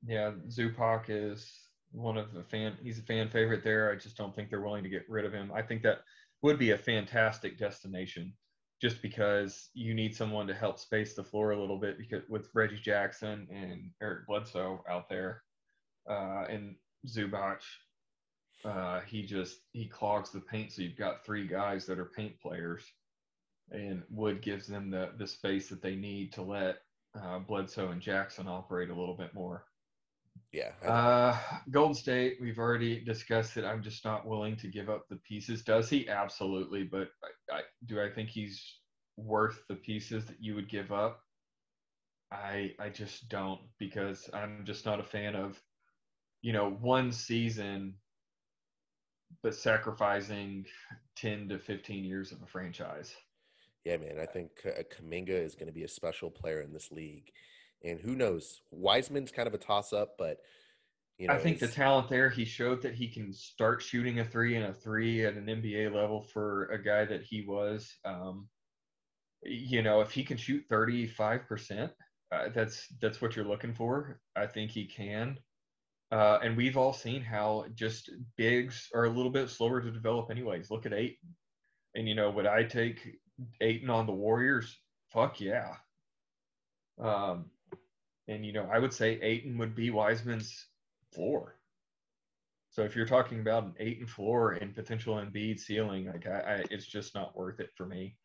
Yeah, 0.05 0.31
Zubac 0.47 1.05
is 1.09 1.51
one 1.91 2.17
of 2.17 2.33
the 2.33 2.43
fan. 2.43 2.77
He's 2.81 2.99
a 2.99 3.03
fan 3.03 3.29
favorite 3.29 3.63
there. 3.63 3.91
I 3.91 3.95
just 3.95 4.17
don't 4.17 4.35
think 4.35 4.49
they're 4.49 4.61
willing 4.61 4.83
to 4.83 4.89
get 4.89 5.09
rid 5.09 5.25
of 5.25 5.33
him. 5.33 5.51
I 5.53 5.61
think 5.61 5.83
that 5.83 5.99
would 6.41 6.57
be 6.57 6.71
a 6.71 6.77
fantastic 6.77 7.57
destination, 7.57 8.33
just 8.81 9.01
because 9.01 9.69
you 9.73 9.93
need 9.93 10.15
someone 10.15 10.47
to 10.47 10.53
help 10.53 10.79
space 10.79 11.13
the 11.13 11.23
floor 11.23 11.51
a 11.51 11.59
little 11.59 11.77
bit. 11.77 11.97
Because 11.97 12.23
with 12.29 12.49
Reggie 12.53 12.79
Jackson 12.79 13.47
and 13.51 13.91
Eric 14.01 14.27
Bledsoe 14.27 14.83
out 14.89 15.09
there, 15.09 15.43
uh, 16.09 16.45
and 16.49 16.75
Zubac, 17.07 17.59
uh, 18.65 19.01
he 19.01 19.23
just 19.23 19.57
he 19.71 19.85
clogs 19.85 20.31
the 20.31 20.39
paint. 20.39 20.71
So 20.71 20.81
you've 20.81 20.97
got 20.97 21.25
three 21.25 21.47
guys 21.47 21.85
that 21.85 21.99
are 21.99 22.05
paint 22.05 22.39
players, 22.41 22.83
and 23.71 24.03
Wood 24.09 24.41
gives 24.41 24.67
them 24.67 24.89
the 24.89 25.11
the 25.17 25.27
space 25.27 25.69
that 25.69 25.81
they 25.81 25.95
need 25.95 26.33
to 26.33 26.41
let 26.41 26.77
uh, 27.19 27.39
Bledsoe 27.39 27.89
and 27.89 28.01
Jackson 28.01 28.47
operate 28.47 28.89
a 28.89 28.95
little 28.95 29.15
bit 29.15 29.33
more. 29.33 29.65
Yeah. 30.51 30.71
Uh, 30.83 31.37
Golden 31.69 31.93
State, 31.93 32.37
we've 32.41 32.57
already 32.57 33.03
discussed 33.03 33.57
it. 33.57 33.65
I'm 33.65 33.83
just 33.83 34.03
not 34.03 34.25
willing 34.25 34.55
to 34.57 34.67
give 34.67 34.89
up 34.89 35.07
the 35.07 35.17
pieces. 35.17 35.63
Does 35.63 35.89
he? 35.89 36.09
Absolutely. 36.09 36.83
But 36.83 37.09
I, 37.23 37.57
I, 37.57 37.61
do 37.85 38.01
I 38.01 38.09
think 38.09 38.29
he's 38.29 38.79
worth 39.15 39.61
the 39.67 39.75
pieces 39.75 40.25
that 40.25 40.37
you 40.39 40.55
would 40.55 40.69
give 40.69 40.91
up? 40.91 41.21
I 42.31 42.73
I 42.79 42.89
just 42.89 43.27
don't 43.29 43.61
because 43.79 44.29
I'm 44.33 44.63
just 44.65 44.85
not 44.85 44.99
a 44.99 45.03
fan 45.03 45.35
of, 45.35 45.59
you 46.41 46.53
know, 46.53 46.77
one 46.79 47.11
season, 47.11 47.95
but 49.41 49.55
sacrificing 49.55 50.65
10 51.15 51.49
to 51.49 51.59
15 51.59 52.03
years 52.03 52.31
of 52.31 52.41
a 52.41 52.45
franchise. 52.45 53.15
Yeah, 53.85 53.97
man, 53.97 54.19
I 54.21 54.25
think 54.25 54.51
uh, 54.65 54.83
Kuminga 54.83 55.29
is 55.29 55.55
going 55.55 55.67
to 55.67 55.73
be 55.73 55.83
a 55.83 55.87
special 55.87 56.29
player 56.29 56.61
in 56.61 56.73
this 56.73 56.91
league, 56.91 57.31
and 57.83 57.99
who 57.99 58.15
knows? 58.15 58.61
Wiseman's 58.71 59.31
kind 59.31 59.47
of 59.47 59.53
a 59.53 59.57
toss-up, 59.57 60.15
but 60.17 60.37
you 61.17 61.27
know, 61.27 61.33
I 61.33 61.37
think 61.37 61.59
the 61.59 61.67
talent 61.67 62.07
there, 62.07 62.29
he 62.29 62.45
showed 62.45 62.81
that 62.83 62.95
he 62.95 63.09
can 63.09 63.33
start 63.33 63.81
shooting 63.81 64.19
a 64.19 64.25
three 64.25 64.55
and 64.55 64.65
a 64.65 64.73
three 64.73 65.25
at 65.25 65.35
an 65.35 65.47
NBA 65.47 65.93
level 65.93 66.21
for 66.21 66.67
a 66.67 66.81
guy 66.81 67.03
that 67.03 67.23
he 67.23 67.45
was. 67.45 67.93
Um, 68.05 68.47
you 69.43 69.81
know, 69.81 69.99
if 69.99 70.11
he 70.11 70.23
can 70.23 70.37
shoot 70.37 70.63
35%, 70.69 71.91
uh, 72.31 72.49
that's 72.53 72.87
that's 73.01 73.21
what 73.21 73.35
you're 73.35 73.45
looking 73.45 73.73
for. 73.73 74.21
I 74.35 74.45
think 74.45 74.71
he 74.71 74.85
can. 74.85 75.37
Uh, 76.11 76.39
and 76.41 76.55
we've 76.55 76.77
all 76.77 76.93
seen 76.93 77.21
how 77.21 77.65
just 77.75 78.09
bigs 78.37 78.87
are 78.95 79.05
a 79.05 79.09
little 79.09 79.31
bit 79.31 79.49
slower 79.49 79.81
to 79.81 79.91
develop 79.91 80.31
anyways. 80.31 80.71
Look 80.71 80.85
at 80.85 80.93
Ayton. 80.93 81.35
And 81.95 82.07
you 82.07 82.15
know, 82.15 82.29
would 82.31 82.47
I 82.47 82.63
take 82.63 83.17
Ayton 83.61 83.89
on 83.89 84.05
the 84.05 84.13
Warriors? 84.13 84.75
Fuck 85.11 85.41
yeah. 85.41 85.73
Um, 86.99 87.51
and 88.29 88.45
you 88.45 88.53
know, 88.53 88.69
I 88.71 88.79
would 88.79 88.93
say 88.93 89.19
Ayton 89.21 89.57
would 89.57 89.75
be 89.75 89.89
Wiseman's 89.89 90.67
floor. 91.13 91.55
So 92.69 92.83
if 92.83 92.95
you're 92.95 93.07
talking 93.07 93.39
about 93.39 93.63
an 93.63 93.73
Ayton 93.79 94.07
floor 94.07 94.51
and 94.53 94.75
potential 94.75 95.15
Embiid 95.15 95.59
ceiling, 95.59 96.05
like 96.05 96.27
I, 96.27 96.39
I, 96.39 96.65
it's 96.69 96.85
just 96.85 97.15
not 97.15 97.35
worth 97.35 97.59
it 97.59 97.71
for 97.75 97.85
me. 97.85 98.15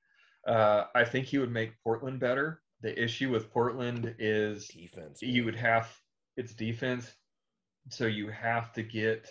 Uh, 0.46 0.84
I 0.94 1.04
think 1.04 1.26
he 1.26 1.38
would 1.38 1.50
make 1.50 1.82
Portland 1.82 2.20
better. 2.20 2.60
The 2.82 3.02
issue 3.02 3.30
with 3.30 3.50
Portland 3.50 4.14
is 4.18 4.68
defense. 4.68 5.22
you 5.22 5.44
would 5.46 5.56
have 5.56 5.98
it's 6.36 6.52
defense, 6.54 7.10
so 7.88 8.06
you 8.06 8.28
have 8.28 8.72
to 8.74 8.82
get 8.82 9.30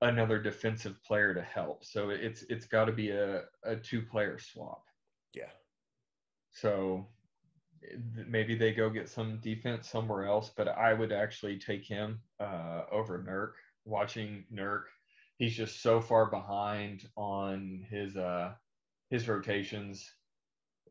another 0.00 0.38
defensive 0.40 1.02
player 1.04 1.34
to 1.34 1.42
help. 1.42 1.84
So 1.84 2.10
it's 2.10 2.42
it's 2.48 2.66
got 2.66 2.86
to 2.86 2.92
be 2.92 3.10
a, 3.10 3.42
a 3.64 3.76
two 3.76 4.02
player 4.02 4.38
swap. 4.38 4.82
yeah, 5.34 5.50
So 6.52 7.06
maybe 8.28 8.54
they 8.54 8.72
go 8.72 8.90
get 8.90 9.08
some 9.08 9.38
defense 9.38 9.88
somewhere 9.88 10.26
else, 10.26 10.50
but 10.54 10.68
I 10.68 10.92
would 10.92 11.12
actually 11.12 11.58
take 11.58 11.84
him 11.84 12.20
uh, 12.38 12.82
over 12.90 13.18
Nurk. 13.18 13.52
Watching 13.84 14.44
Nurk, 14.52 14.84
he's 15.38 15.56
just 15.56 15.82
so 15.82 16.00
far 16.00 16.26
behind 16.26 17.08
on 17.16 17.84
his 17.90 18.16
uh, 18.16 18.52
his 19.08 19.26
rotations, 19.28 20.14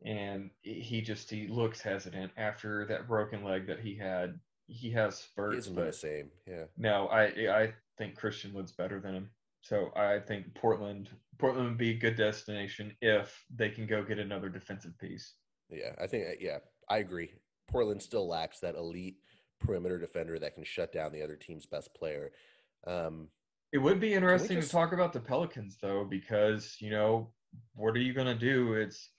and 0.04 0.50
he 0.62 1.00
just 1.00 1.30
he 1.30 1.46
looks 1.46 1.80
hesitant 1.80 2.32
after 2.36 2.84
that 2.86 3.06
broken 3.06 3.44
leg 3.44 3.66
that 3.68 3.80
he 3.80 3.96
had. 3.96 4.38
He 4.66 4.90
has 4.92 5.18
he 5.18 5.24
spurts, 5.24 5.58
isn't 5.58 5.74
been 5.74 5.84
the 5.84 5.90
but 5.90 5.94
same. 5.94 6.30
Yeah, 6.46 6.64
no, 6.76 7.06
I 7.08 7.24
I 7.62 7.74
think 7.96 8.16
Christian 8.16 8.52
Wood's 8.52 8.72
better 8.72 9.00
than 9.00 9.14
him. 9.14 9.30
So 9.62 9.92
I 9.94 10.18
think 10.18 10.54
Portland 10.54 11.10
Portland 11.38 11.68
would 11.68 11.78
be 11.78 11.90
a 11.90 11.98
good 11.98 12.16
destination 12.16 12.96
if 13.00 13.44
they 13.54 13.70
can 13.70 13.86
go 13.86 14.02
get 14.02 14.18
another 14.18 14.48
defensive 14.48 14.98
piece. 14.98 15.34
yeah. 15.70 15.92
I 16.02 16.06
think 16.06 16.24
uh, 16.26 16.32
yeah, 16.40 16.58
I 16.90 16.98
agree. 16.98 17.30
Portland 17.68 18.02
still 18.02 18.28
lacks 18.28 18.60
that 18.60 18.74
elite 18.74 19.16
perimeter 19.60 19.98
defender 19.98 20.38
that 20.38 20.54
can 20.54 20.64
shut 20.64 20.92
down 20.92 21.12
the 21.12 21.22
other 21.22 21.36
team's 21.36 21.66
best 21.66 21.94
player. 21.94 22.32
Um, 22.86 23.28
It 23.72 23.78
would 23.78 24.00
be 24.00 24.12
interesting 24.12 24.56
just... 24.56 24.70
to 24.70 24.76
talk 24.76 24.92
about 24.92 25.12
the 25.12 25.20
Pelicans 25.20 25.78
though, 25.80 26.04
because 26.04 26.76
you 26.80 26.90
know 26.90 27.30
what 27.74 27.94
are 27.96 28.00
you 28.00 28.12
going 28.12 28.26
to 28.26 28.34
do? 28.34 28.74
It's 28.74 29.10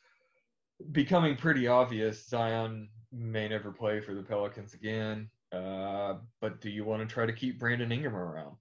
becoming 0.92 1.36
pretty 1.36 1.68
obvious. 1.68 2.28
Zion 2.28 2.90
may 3.12 3.48
never 3.48 3.72
play 3.72 4.02
for 4.02 4.14
the 4.14 4.24
Pelicans 4.24 4.74
again. 4.74 5.30
Uh, 5.52 6.16
but 6.40 6.62
do 6.62 6.70
you 6.70 6.86
want 6.86 7.08
to 7.08 7.14
try 7.14 7.26
to 7.26 7.34
keep 7.34 7.60
Brandon 7.60 7.92
Ingram 7.92 8.16
around? 8.16 8.56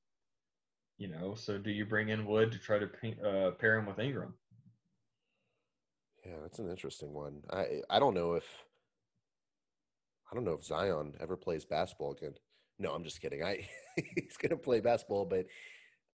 You 0.99 1.09
know, 1.09 1.35
so 1.35 1.57
do 1.57 1.71
you 1.71 1.87
bring 1.87 2.11
in 2.11 2.27
Wood 2.27 2.53
to 2.53 2.59
try 2.59 2.79
to 2.79 2.87
uh, 3.27 3.51
pair 3.53 3.79
him 3.79 3.87
with 3.87 3.99
Ingram? 3.99 4.35
Yeah, 6.27 6.35
that's 6.43 6.59
an 6.59 6.69
interesting 6.69 7.15
one. 7.15 7.43
I 7.51 7.81
I 7.89 7.99
don't 7.99 8.15
know 8.15 8.35
if 8.35 8.45
I 10.31 10.35
don't 10.35 10.45
know 10.45 10.53
if 10.53 10.64
Zion 10.64 11.14
ever 11.20 11.37
plays 11.37 11.64
basketball 11.64 12.12
again. 12.12 12.35
No, 12.78 12.93
I'm 12.93 13.05
just 13.05 13.20
kidding. 13.20 13.43
I 13.43 13.68
he's 13.97 14.37
gonna 14.37 14.57
play 14.57 14.81
basketball, 14.81 15.26
but 15.26 15.47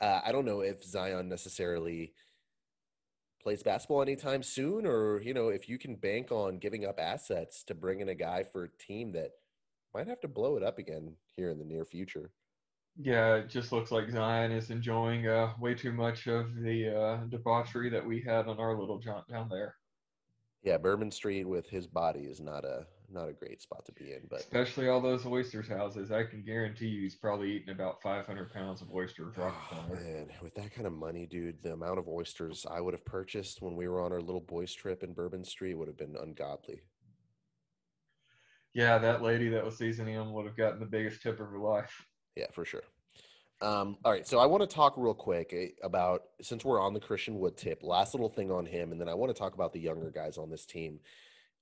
uh, 0.00 0.20
I 0.24 0.32
don't 0.32 0.44
know 0.46 0.60
if 0.60 0.84
Zion 0.84 1.28
necessarily 1.28 2.12
plays 3.42 3.62
basketball 3.62 4.02
anytime 4.02 4.42
soon, 4.42 4.86
or 4.86 5.20
you 5.22 5.34
know, 5.34 5.48
if 5.48 5.68
you 5.68 5.78
can 5.78 5.96
bank 5.96 6.32
on 6.32 6.58
giving 6.58 6.84
up 6.84 6.98
assets 6.98 7.62
to 7.64 7.74
bring 7.74 8.00
in 8.00 8.08
a 8.08 8.14
guy 8.14 8.42
for 8.42 8.64
a 8.64 8.82
team 8.82 9.12
that 9.12 9.32
might 9.94 10.08
have 10.08 10.20
to 10.20 10.28
blow 10.28 10.56
it 10.56 10.62
up 10.62 10.78
again 10.78 11.14
here 11.36 11.50
in 11.50 11.58
the 11.58 11.64
near 11.64 11.84
future. 11.84 12.30
Yeah, 12.98 13.36
it 13.36 13.50
just 13.50 13.72
looks 13.72 13.90
like 13.90 14.10
Zion 14.10 14.52
is 14.52 14.70
enjoying 14.70 15.28
uh, 15.28 15.52
way 15.60 15.74
too 15.74 15.92
much 15.92 16.26
of 16.26 16.54
the 16.56 16.98
uh, 16.98 17.16
debauchery 17.28 17.90
that 17.90 18.04
we 18.04 18.22
had 18.22 18.48
on 18.48 18.58
our 18.58 18.78
little 18.78 18.98
jaunt 18.98 19.28
down 19.28 19.48
there. 19.50 19.74
Yeah, 20.62 20.78
Bourbon 20.78 21.10
Street 21.10 21.44
with 21.44 21.68
his 21.68 21.86
body 21.86 22.20
is 22.20 22.40
not 22.40 22.64
a 22.64 22.86
not 23.11 23.28
a 23.28 23.32
great 23.32 23.62
spot 23.62 23.84
to 23.86 23.92
be 23.92 24.12
in, 24.12 24.22
but 24.28 24.40
especially 24.40 24.88
all 24.88 25.00
those 25.00 25.24
oysters 25.26 25.68
houses. 25.68 26.11
I 26.11 26.24
can 26.24 26.42
guarantee 26.42 26.88
you 26.88 27.02
he's 27.02 27.14
probably 27.14 27.52
eating 27.52 27.70
about 27.70 28.02
500 28.02 28.52
pounds 28.52 28.82
of 28.82 28.92
oysters. 28.92 29.34
Oh, 29.38 29.54
man, 29.90 30.28
with 30.42 30.54
that 30.54 30.74
kind 30.74 30.86
of 30.86 30.92
money, 30.92 31.26
dude, 31.26 31.62
the 31.62 31.72
amount 31.72 31.98
of 31.98 32.09
oysters 32.09 32.66
I 32.70 32.80
would 32.80 32.94
have 32.94 33.04
purchased 33.04 33.62
when 33.62 33.76
we 33.76 33.88
were 33.88 34.00
on 34.00 34.12
our 34.12 34.20
little 34.20 34.40
boys 34.40 34.72
trip 34.72 35.02
in 35.02 35.12
Bourbon 35.12 35.44
Street 35.44 35.74
would 35.74 35.88
have 35.88 35.98
been 35.98 36.16
ungodly. 36.20 36.80
Yeah, 38.74 38.98
that 38.98 39.22
lady 39.22 39.48
that 39.48 39.64
was 39.64 39.78
seasoning 39.78 40.16
them 40.16 40.32
would 40.34 40.44
have 40.44 40.57
gotten 40.57 40.80
the 40.80 40.86
biggest 40.86 41.22
tip 41.22 41.40
of 41.40 41.48
her 41.48 41.59
life. 41.59 42.07
Yeah, 42.36 42.46
for 42.52 42.64
sure. 42.64 42.82
Um, 43.62 43.96
all 44.04 44.12
right, 44.12 44.26
so 44.26 44.38
I 44.38 44.44
want 44.44 44.68
to 44.68 44.74
talk 44.74 44.94
real 44.98 45.14
quick 45.14 45.54
eh, 45.54 45.68
about 45.82 46.24
since 46.42 46.62
we're 46.62 46.80
on 46.80 46.92
the 46.92 47.00
Christian 47.00 47.38
Wood 47.38 47.57
tip, 47.57 47.82
last 47.82 48.12
little 48.12 48.28
thing 48.28 48.50
on 48.50 48.66
him, 48.66 48.92
and 48.92 49.00
then 49.00 49.09
I 49.09 49.14
want 49.14 49.34
to 49.34 49.38
talk 49.38 49.54
about 49.54 49.72
the 49.72 49.80
younger 49.80 50.11
guys 50.11 50.36
on 50.36 50.50
this 50.50 50.66
team. 50.66 51.00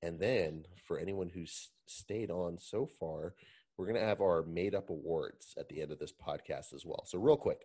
And 0.04 0.20
then 0.20 0.66
for 0.86 0.98
anyone 0.98 1.30
who's 1.30 1.70
stayed 1.86 2.30
on 2.30 2.58
so 2.58 2.86
far, 2.86 3.34
we're 3.76 3.86
going 3.86 3.98
to 3.98 4.06
have 4.06 4.20
our 4.20 4.42
made 4.42 4.74
up 4.74 4.90
awards 4.90 5.54
at 5.58 5.68
the 5.68 5.80
end 5.80 5.92
of 5.92 5.98
this 5.98 6.12
podcast 6.12 6.74
as 6.74 6.84
well. 6.84 7.04
So, 7.06 7.18
real 7.18 7.38
quick, 7.38 7.62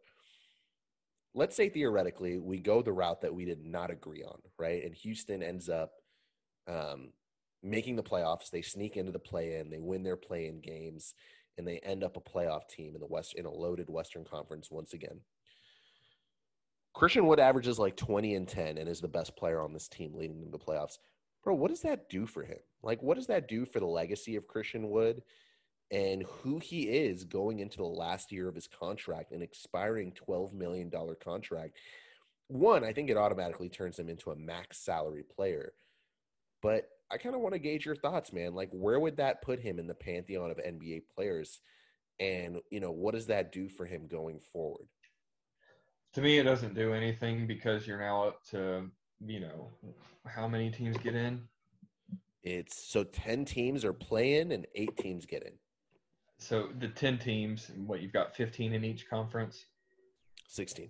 let's 1.35 1.55
say 1.55 1.67
theoretically 1.69 2.39
we 2.39 2.59
go 2.59 2.81
the 2.81 2.93
route 2.93 3.21
that 3.21 3.35
we 3.35 3.45
did 3.45 3.63
not 3.63 3.91
agree 3.91 4.23
on, 4.23 4.39
right? 4.57 4.83
And 4.83 4.95
Houston 4.95 5.43
ends 5.43 5.67
up 5.67 5.91
um, 6.65 7.11
making 7.61 7.97
the 7.97 8.03
playoffs. 8.03 8.49
They 8.49 8.61
sneak 8.61 8.95
into 8.95 9.11
the 9.11 9.19
play 9.19 9.59
in, 9.59 9.69
they 9.69 9.79
win 9.79 10.03
their 10.03 10.17
play 10.17 10.47
in 10.47 10.61
games, 10.61 11.13
and 11.57 11.67
they 11.67 11.79
end 11.79 12.05
up 12.05 12.15
a 12.15 12.21
playoff 12.21 12.69
team 12.69 12.95
in 12.95 13.01
the 13.01 13.07
West 13.07 13.33
in 13.35 13.45
a 13.45 13.51
loaded 13.51 13.89
Western 13.89 14.23
Conference 14.23 14.71
once 14.71 14.93
again. 14.93 15.19
Christian 16.93 17.27
Wood 17.27 17.39
averages 17.39 17.77
like 17.77 17.97
20 17.97 18.33
and 18.35 18.47
10 18.47 18.77
and 18.77 18.89
is 18.89 19.01
the 19.01 19.07
best 19.07 19.35
player 19.35 19.61
on 19.61 19.73
this 19.73 19.87
team 19.87 20.15
leading 20.15 20.39
them 20.39 20.51
to 20.51 20.57
playoffs. 20.57 20.97
Bro, 21.43 21.55
what 21.55 21.69
does 21.69 21.81
that 21.81 22.09
do 22.09 22.25
for 22.25 22.43
him? 22.43 22.59
Like, 22.83 23.01
what 23.01 23.15
does 23.17 23.27
that 23.27 23.47
do 23.47 23.65
for 23.65 23.79
the 23.79 23.85
legacy 23.85 24.35
of 24.35 24.47
Christian 24.47 24.89
Wood 24.89 25.21
and 25.91 26.23
who 26.23 26.59
he 26.59 26.83
is 26.83 27.23
going 27.23 27.59
into 27.59 27.77
the 27.77 27.83
last 27.83 28.31
year 28.31 28.47
of 28.47 28.55
his 28.55 28.67
contract, 28.67 29.31
an 29.31 29.41
expiring 29.41 30.13
$12 30.29 30.53
million 30.53 30.91
contract? 31.23 31.77
One, 32.47 32.83
I 32.83 32.93
think 32.93 33.09
it 33.09 33.17
automatically 33.17 33.69
turns 33.69 33.97
him 33.97 34.09
into 34.09 34.31
a 34.31 34.35
max 34.35 34.79
salary 34.79 35.23
player. 35.23 35.73
But 36.61 36.89
I 37.11 37.17
kind 37.17 37.35
of 37.35 37.41
want 37.41 37.53
to 37.53 37.59
gauge 37.59 37.85
your 37.85 37.95
thoughts, 37.95 38.33
man. 38.33 38.53
Like, 38.53 38.69
where 38.71 38.99
would 38.99 39.17
that 39.17 39.41
put 39.41 39.59
him 39.59 39.79
in 39.79 39.87
the 39.87 39.93
pantheon 39.93 40.51
of 40.51 40.57
NBA 40.57 41.03
players? 41.15 41.61
And, 42.19 42.59
you 42.69 42.79
know, 42.79 42.91
what 42.91 43.13
does 43.13 43.27
that 43.27 43.51
do 43.51 43.69
for 43.69 43.85
him 43.85 44.07
going 44.07 44.39
forward? 44.39 44.87
To 46.13 46.21
me, 46.21 46.37
it 46.37 46.43
doesn't 46.43 46.75
do 46.75 46.93
anything 46.93 47.47
because 47.47 47.87
you're 47.87 47.99
now 47.99 48.27
up 48.27 48.43
to, 48.49 48.89
you 49.25 49.39
know, 49.39 49.69
how 50.25 50.47
many 50.47 50.69
teams 50.69 50.97
get 50.97 51.15
in? 51.15 51.41
It's 52.43 52.81
so 52.81 53.03
10 53.03 53.45
teams 53.45 53.83
are 53.83 53.93
playing 53.93 54.51
and 54.51 54.65
eight 54.75 54.95
teams 54.97 55.25
get 55.25 55.43
in. 55.43 55.53
So 56.37 56.69
the 56.79 56.87
10 56.87 57.19
teams, 57.19 57.69
what 57.85 58.01
you've 58.01 58.13
got 58.13 58.35
15 58.35 58.73
in 58.73 58.85
each 58.85 59.09
conference? 59.09 59.65
16. 60.47 60.89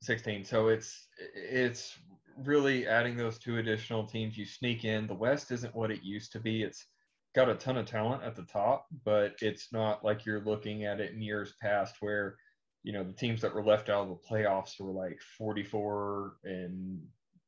16. 0.00 0.44
So 0.44 0.68
it's, 0.68 1.06
it's 1.34 1.96
really 2.44 2.88
adding 2.88 3.16
those 3.16 3.38
two 3.38 3.58
additional 3.58 4.04
teams, 4.04 4.36
you 4.36 4.44
sneak 4.44 4.84
in. 4.84 5.06
The 5.06 5.14
West 5.14 5.52
isn't 5.52 5.74
what 5.74 5.92
it 5.92 6.02
used 6.02 6.32
to 6.32 6.40
be. 6.40 6.62
It's 6.62 6.86
got 7.34 7.48
a 7.48 7.54
ton 7.54 7.78
of 7.78 7.86
talent 7.86 8.24
at 8.24 8.34
the 8.34 8.42
top, 8.42 8.86
but 9.04 9.34
it's 9.40 9.72
not 9.72 10.04
like 10.04 10.26
you're 10.26 10.44
looking 10.44 10.84
at 10.84 11.00
it 11.00 11.12
in 11.12 11.22
years 11.22 11.54
past 11.62 11.96
where, 12.00 12.36
you 12.82 12.92
know, 12.92 13.04
the 13.04 13.12
teams 13.12 13.40
that 13.40 13.54
were 13.54 13.64
left 13.64 13.88
out 13.88 14.02
of 14.02 14.08
the 14.08 14.28
playoffs 14.28 14.80
were 14.80 14.92
like 14.92 15.20
44 15.38 16.34
and 16.44 17.00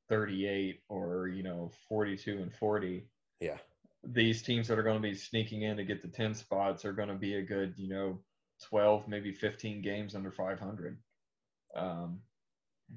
38 0.09 0.81
or, 0.89 1.29
you 1.29 1.43
know, 1.43 1.71
42 1.89 2.39
and 2.39 2.53
40. 2.55 3.07
Yeah. 3.41 3.59
These 4.03 4.43
teams 4.43 4.69
that 4.69 4.79
are 4.79 4.83
going 4.83 5.01
to 5.01 5.09
be 5.09 5.15
sneaking 5.15 5.63
in 5.63 5.77
to 5.77 5.85
get 5.85 6.03
the 6.03 6.09
10 6.09 6.35
spots 6.35 6.85
are 6.85 6.93
going 6.93 7.09
to 7.09 7.15
be 7.15 7.37
a 7.37 7.43
good, 7.43 7.75
you 7.77 7.89
know, 7.89 8.19
12, 8.63 9.09
maybe 9.09 9.33
15 9.33 9.81
games 9.83 10.15
under 10.15 10.31
500. 10.31 10.99
Um, 11.75 12.21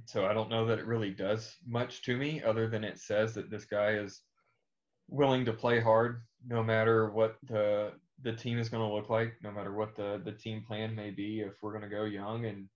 so 0.05 0.25
I 0.25 0.33
don't 0.33 0.49
know 0.49 0.65
that 0.65 0.79
it 0.79 0.85
really 0.85 1.11
does 1.11 1.55
much 1.65 2.01
to 2.03 2.17
me 2.17 2.43
other 2.43 2.67
than 2.67 2.83
it 2.83 2.99
says 2.99 3.33
that 3.35 3.49
this 3.49 3.65
guy 3.65 3.91
is 3.91 4.21
willing 5.09 5.45
to 5.45 5.53
play 5.53 5.79
hard 5.79 6.21
no 6.45 6.63
matter 6.63 7.09
what 7.09 7.37
the 7.47 7.93
the 8.23 8.33
team 8.33 8.57
is 8.57 8.69
going 8.69 8.87
to 8.87 8.93
look 8.93 9.09
like, 9.09 9.35
no 9.43 9.51
matter 9.51 9.73
what 9.73 9.95
the 9.95 10.21
the 10.23 10.31
team 10.31 10.63
plan 10.65 10.95
may 10.95 11.11
be. 11.11 11.41
If 11.41 11.53
we're 11.61 11.71
going 11.71 11.89
to 11.89 11.95
go 11.95 12.03
young 12.03 12.45
and 12.45 12.67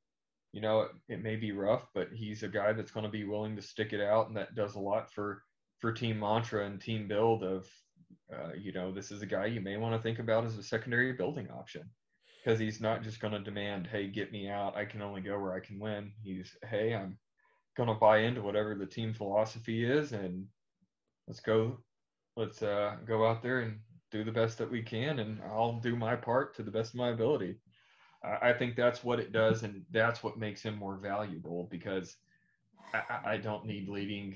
you 0.52 0.62
know 0.62 0.82
it, 0.82 0.92
it 1.08 1.24
may 1.24 1.36
be 1.36 1.52
rough, 1.52 1.88
but 1.94 2.10
he's 2.14 2.44
a 2.44 2.48
guy 2.48 2.74
that's 2.74 2.92
going 2.92 3.06
to 3.06 3.12
be 3.12 3.24
willing 3.24 3.56
to 3.56 3.62
stick 3.62 3.94
it 3.94 4.02
out, 4.02 4.28
and 4.28 4.38
that 4.38 4.56
does 4.56 4.76
a 4.76 4.80
lot 4.80 5.12
for 5.12 5.44
for 5.80 5.92
team 5.92 6.20
mantra 6.20 6.66
and 6.66 6.82
team 6.82 7.08
build. 7.08 7.44
Of 7.44 7.68
uh, 8.34 8.54
you 8.58 8.72
know 8.72 8.92
this 8.92 9.12
is 9.12 9.22
a 9.22 9.28
guy 9.28 9.46
you 9.46 9.62
may 9.62 9.78
want 9.78 9.96
to 9.96 10.02
think 10.02 10.20
about 10.20 10.46
as 10.46 10.58
a 10.58 10.64
secondary 10.64 11.14
building 11.14 11.50
option 11.52 11.90
because 12.44 12.60
he's 12.60 12.82
not 12.82 13.04
just 13.04 13.20
going 13.20 13.34
to 13.34 13.40
demand, 13.40 13.88
"Hey, 13.88 14.08
get 14.08 14.32
me 14.32 14.50
out. 14.50 14.76
I 14.76 14.86
can 14.86 15.02
only 15.02 15.22
go 15.22 15.40
where 15.40 15.54
I 15.54 15.60
can 15.60 15.80
win." 15.80 16.12
He's, 16.24 16.56
"Hey, 16.70 16.94
I'm 16.94 17.18
going 17.78 17.90
to 17.90 17.96
buy 17.96 18.20
into 18.20 18.42
whatever 18.42 18.76
the 18.76 18.86
team 18.86 19.14
philosophy 19.14 19.86
is, 19.86 20.12
and 20.12 20.48
let's 21.28 21.40
go. 21.40 21.78
Let's 22.36 22.62
uh, 22.62 22.98
go 23.06 23.26
out 23.26 23.42
there 23.42 23.62
and 23.62 23.80
do 24.12 24.24
the 24.24 24.32
best 24.32 24.58
that 24.58 24.72
we 24.72 24.82
can, 24.82 25.20
and 25.20 25.42
I'll 25.44 25.80
do 25.80 25.96
my 25.96 26.16
part 26.16 26.56
to 26.56 26.64
the 26.64 26.72
best 26.72 26.94
of 26.94 27.00
my 27.00 27.10
ability." 27.10 27.58
I, 28.24 28.54
think 28.54 28.76
that's 28.76 29.04
what 29.04 29.20
it 29.20 29.32
does, 29.32 29.64
and 29.64 29.84
that's 29.92 30.24
what 30.24 30.38
makes 30.38 30.62
him 30.62 30.78
more 30.78 30.96
valuable 30.96 31.68
because 31.72 32.18
I, 32.94 33.32
I 33.32 33.38
don't 33.38 33.66
need 33.66 33.90
leading 33.90 34.36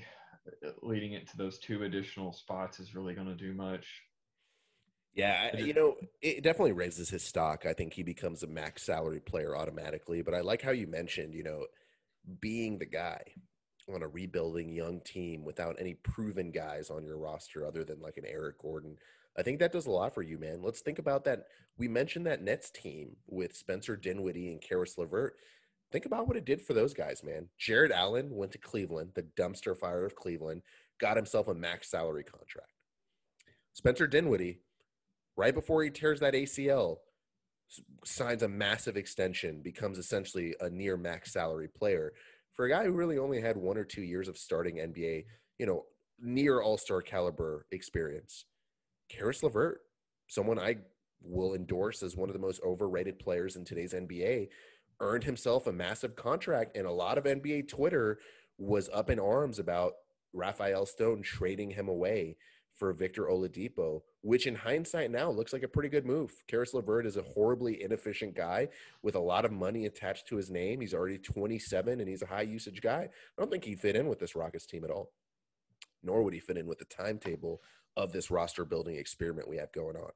leading 0.82 1.12
it 1.12 1.28
to 1.28 1.36
those 1.36 1.58
two 1.58 1.82
additional 1.82 2.32
spots 2.32 2.78
is 2.80 2.94
really 2.94 3.14
going 3.14 3.26
to 3.26 3.34
do 3.34 3.52
much. 3.52 3.86
Yeah, 5.14 5.56
you 5.56 5.72
know, 5.72 5.96
it 6.20 6.42
definitely 6.42 6.72
raises 6.72 7.08
his 7.08 7.22
stock. 7.22 7.64
I 7.64 7.72
think 7.72 7.94
he 7.94 8.02
becomes 8.02 8.42
a 8.42 8.46
max 8.46 8.82
salary 8.82 9.20
player 9.20 9.56
automatically. 9.56 10.20
But 10.20 10.34
I 10.34 10.40
like 10.40 10.60
how 10.60 10.72
you 10.72 10.86
mentioned, 10.86 11.34
you 11.34 11.42
know, 11.42 11.64
being 12.40 12.78
the 12.78 12.86
guy 12.86 13.22
on 13.92 14.02
a 14.02 14.08
rebuilding 14.08 14.68
young 14.68 15.00
team 15.00 15.42
without 15.42 15.76
any 15.78 15.94
proven 15.94 16.50
guys 16.50 16.90
on 16.90 17.02
your 17.02 17.16
roster 17.16 17.64
other 17.64 17.82
than 17.82 18.00
like 18.00 18.18
an 18.18 18.24
Eric 18.26 18.58
Gordon. 18.60 18.98
I 19.38 19.42
think 19.42 19.58
that 19.58 19.72
does 19.72 19.86
a 19.86 19.90
lot 19.90 20.14
for 20.14 20.22
you, 20.22 20.38
man. 20.38 20.62
Let's 20.62 20.80
think 20.80 20.98
about 20.98 21.24
that. 21.24 21.44
We 21.76 21.88
mentioned 21.88 22.26
that 22.26 22.42
Nets 22.42 22.70
team 22.70 23.16
with 23.26 23.56
Spencer 23.56 23.96
Dinwiddie 23.96 24.50
and 24.50 24.62
Caris 24.62 24.96
LeVert. 24.96 25.34
Think 25.92 26.06
about 26.06 26.26
what 26.26 26.36
it 26.36 26.46
did 26.46 26.62
for 26.62 26.72
those 26.72 26.94
guys, 26.94 27.22
man. 27.22 27.48
Jarrett 27.58 27.92
Allen 27.92 28.30
went 28.30 28.52
to 28.52 28.58
Cleveland, 28.58 29.10
the 29.14 29.26
dumpster 29.38 29.76
fire 29.76 30.04
of 30.04 30.16
Cleveland, 30.16 30.62
got 30.98 31.16
himself 31.16 31.48
a 31.48 31.54
max 31.54 31.90
salary 31.90 32.24
contract. 32.24 32.72
Spencer 33.74 34.06
Dinwiddie 34.06 34.60
right 35.36 35.54
before 35.54 35.82
he 35.82 35.90
tears 35.90 36.20
that 36.20 36.34
ACL, 36.34 36.96
signs 38.04 38.42
a 38.42 38.48
massive 38.48 38.96
extension, 38.96 39.60
becomes 39.62 39.98
essentially 39.98 40.54
a 40.60 40.70
near 40.70 40.96
max 40.96 41.32
salary 41.32 41.68
player. 41.68 42.12
For 42.54 42.64
a 42.64 42.70
guy 42.70 42.84
who 42.84 42.92
really 42.92 43.18
only 43.18 43.40
had 43.40 43.56
one 43.56 43.76
or 43.76 43.84
two 43.84 44.02
years 44.02 44.28
of 44.28 44.38
starting 44.38 44.76
NBA, 44.76 45.24
you 45.58 45.66
know, 45.66 45.84
near 46.18 46.62
all 46.62 46.78
star 46.78 47.02
caliber 47.02 47.66
experience, 47.70 48.46
Caris 49.08 49.42
LeVert, 49.42 49.80
someone 50.26 50.58
I 50.58 50.78
will 51.22 51.54
endorse 51.54 52.02
as 52.02 52.16
one 52.16 52.28
of 52.28 52.34
the 52.34 52.40
most 52.40 52.60
overrated 52.62 53.18
players 53.18 53.56
in 53.56 53.64
today's 53.64 53.94
NBA, 53.94 54.48
earned 55.00 55.24
himself 55.24 55.66
a 55.66 55.72
massive 55.72 56.16
contract. 56.16 56.76
And 56.76 56.86
a 56.86 56.92
lot 56.92 57.18
of 57.18 57.24
NBA 57.24 57.68
Twitter 57.68 58.18
was 58.58 58.88
up 58.92 59.10
in 59.10 59.18
arms 59.18 59.58
about 59.58 59.94
Rafael 60.32 60.86
Stone 60.86 61.22
trading 61.22 61.70
him 61.70 61.88
away 61.88 62.36
for 62.74 62.92
Victor 62.92 63.24
Oladipo, 63.24 64.02
which 64.20 64.46
in 64.46 64.54
hindsight 64.54 65.10
now 65.10 65.30
looks 65.30 65.52
like 65.52 65.62
a 65.62 65.68
pretty 65.68 65.88
good 65.88 66.04
move. 66.04 66.30
Caris 66.46 66.74
LeVert 66.74 67.06
is 67.06 67.16
a 67.16 67.22
horribly 67.22 67.82
inefficient 67.82 68.34
guy 68.34 68.68
with 69.02 69.14
a 69.14 69.20
lot 69.20 69.46
of 69.46 69.52
money 69.52 69.86
attached 69.86 70.28
to 70.28 70.36
his 70.36 70.50
name. 70.50 70.80
He's 70.80 70.92
already 70.92 71.16
27 71.16 72.00
and 72.00 72.08
he's 72.08 72.22
a 72.22 72.26
high 72.26 72.42
usage 72.42 72.82
guy. 72.82 73.08
I 73.08 73.40
don't 73.40 73.50
think 73.50 73.64
he'd 73.64 73.80
fit 73.80 73.96
in 73.96 74.08
with 74.08 74.18
this 74.18 74.36
Rockets 74.36 74.66
team 74.66 74.84
at 74.84 74.90
all, 74.90 75.10
nor 76.02 76.22
would 76.22 76.34
he 76.34 76.40
fit 76.40 76.58
in 76.58 76.66
with 76.66 76.78
the 76.78 76.84
timetable 76.84 77.62
of 77.96 78.12
this 78.12 78.30
roster 78.30 78.64
building 78.64 78.96
experiment 78.96 79.48
we 79.48 79.56
have 79.56 79.72
going 79.72 79.96
on. 79.96 80.10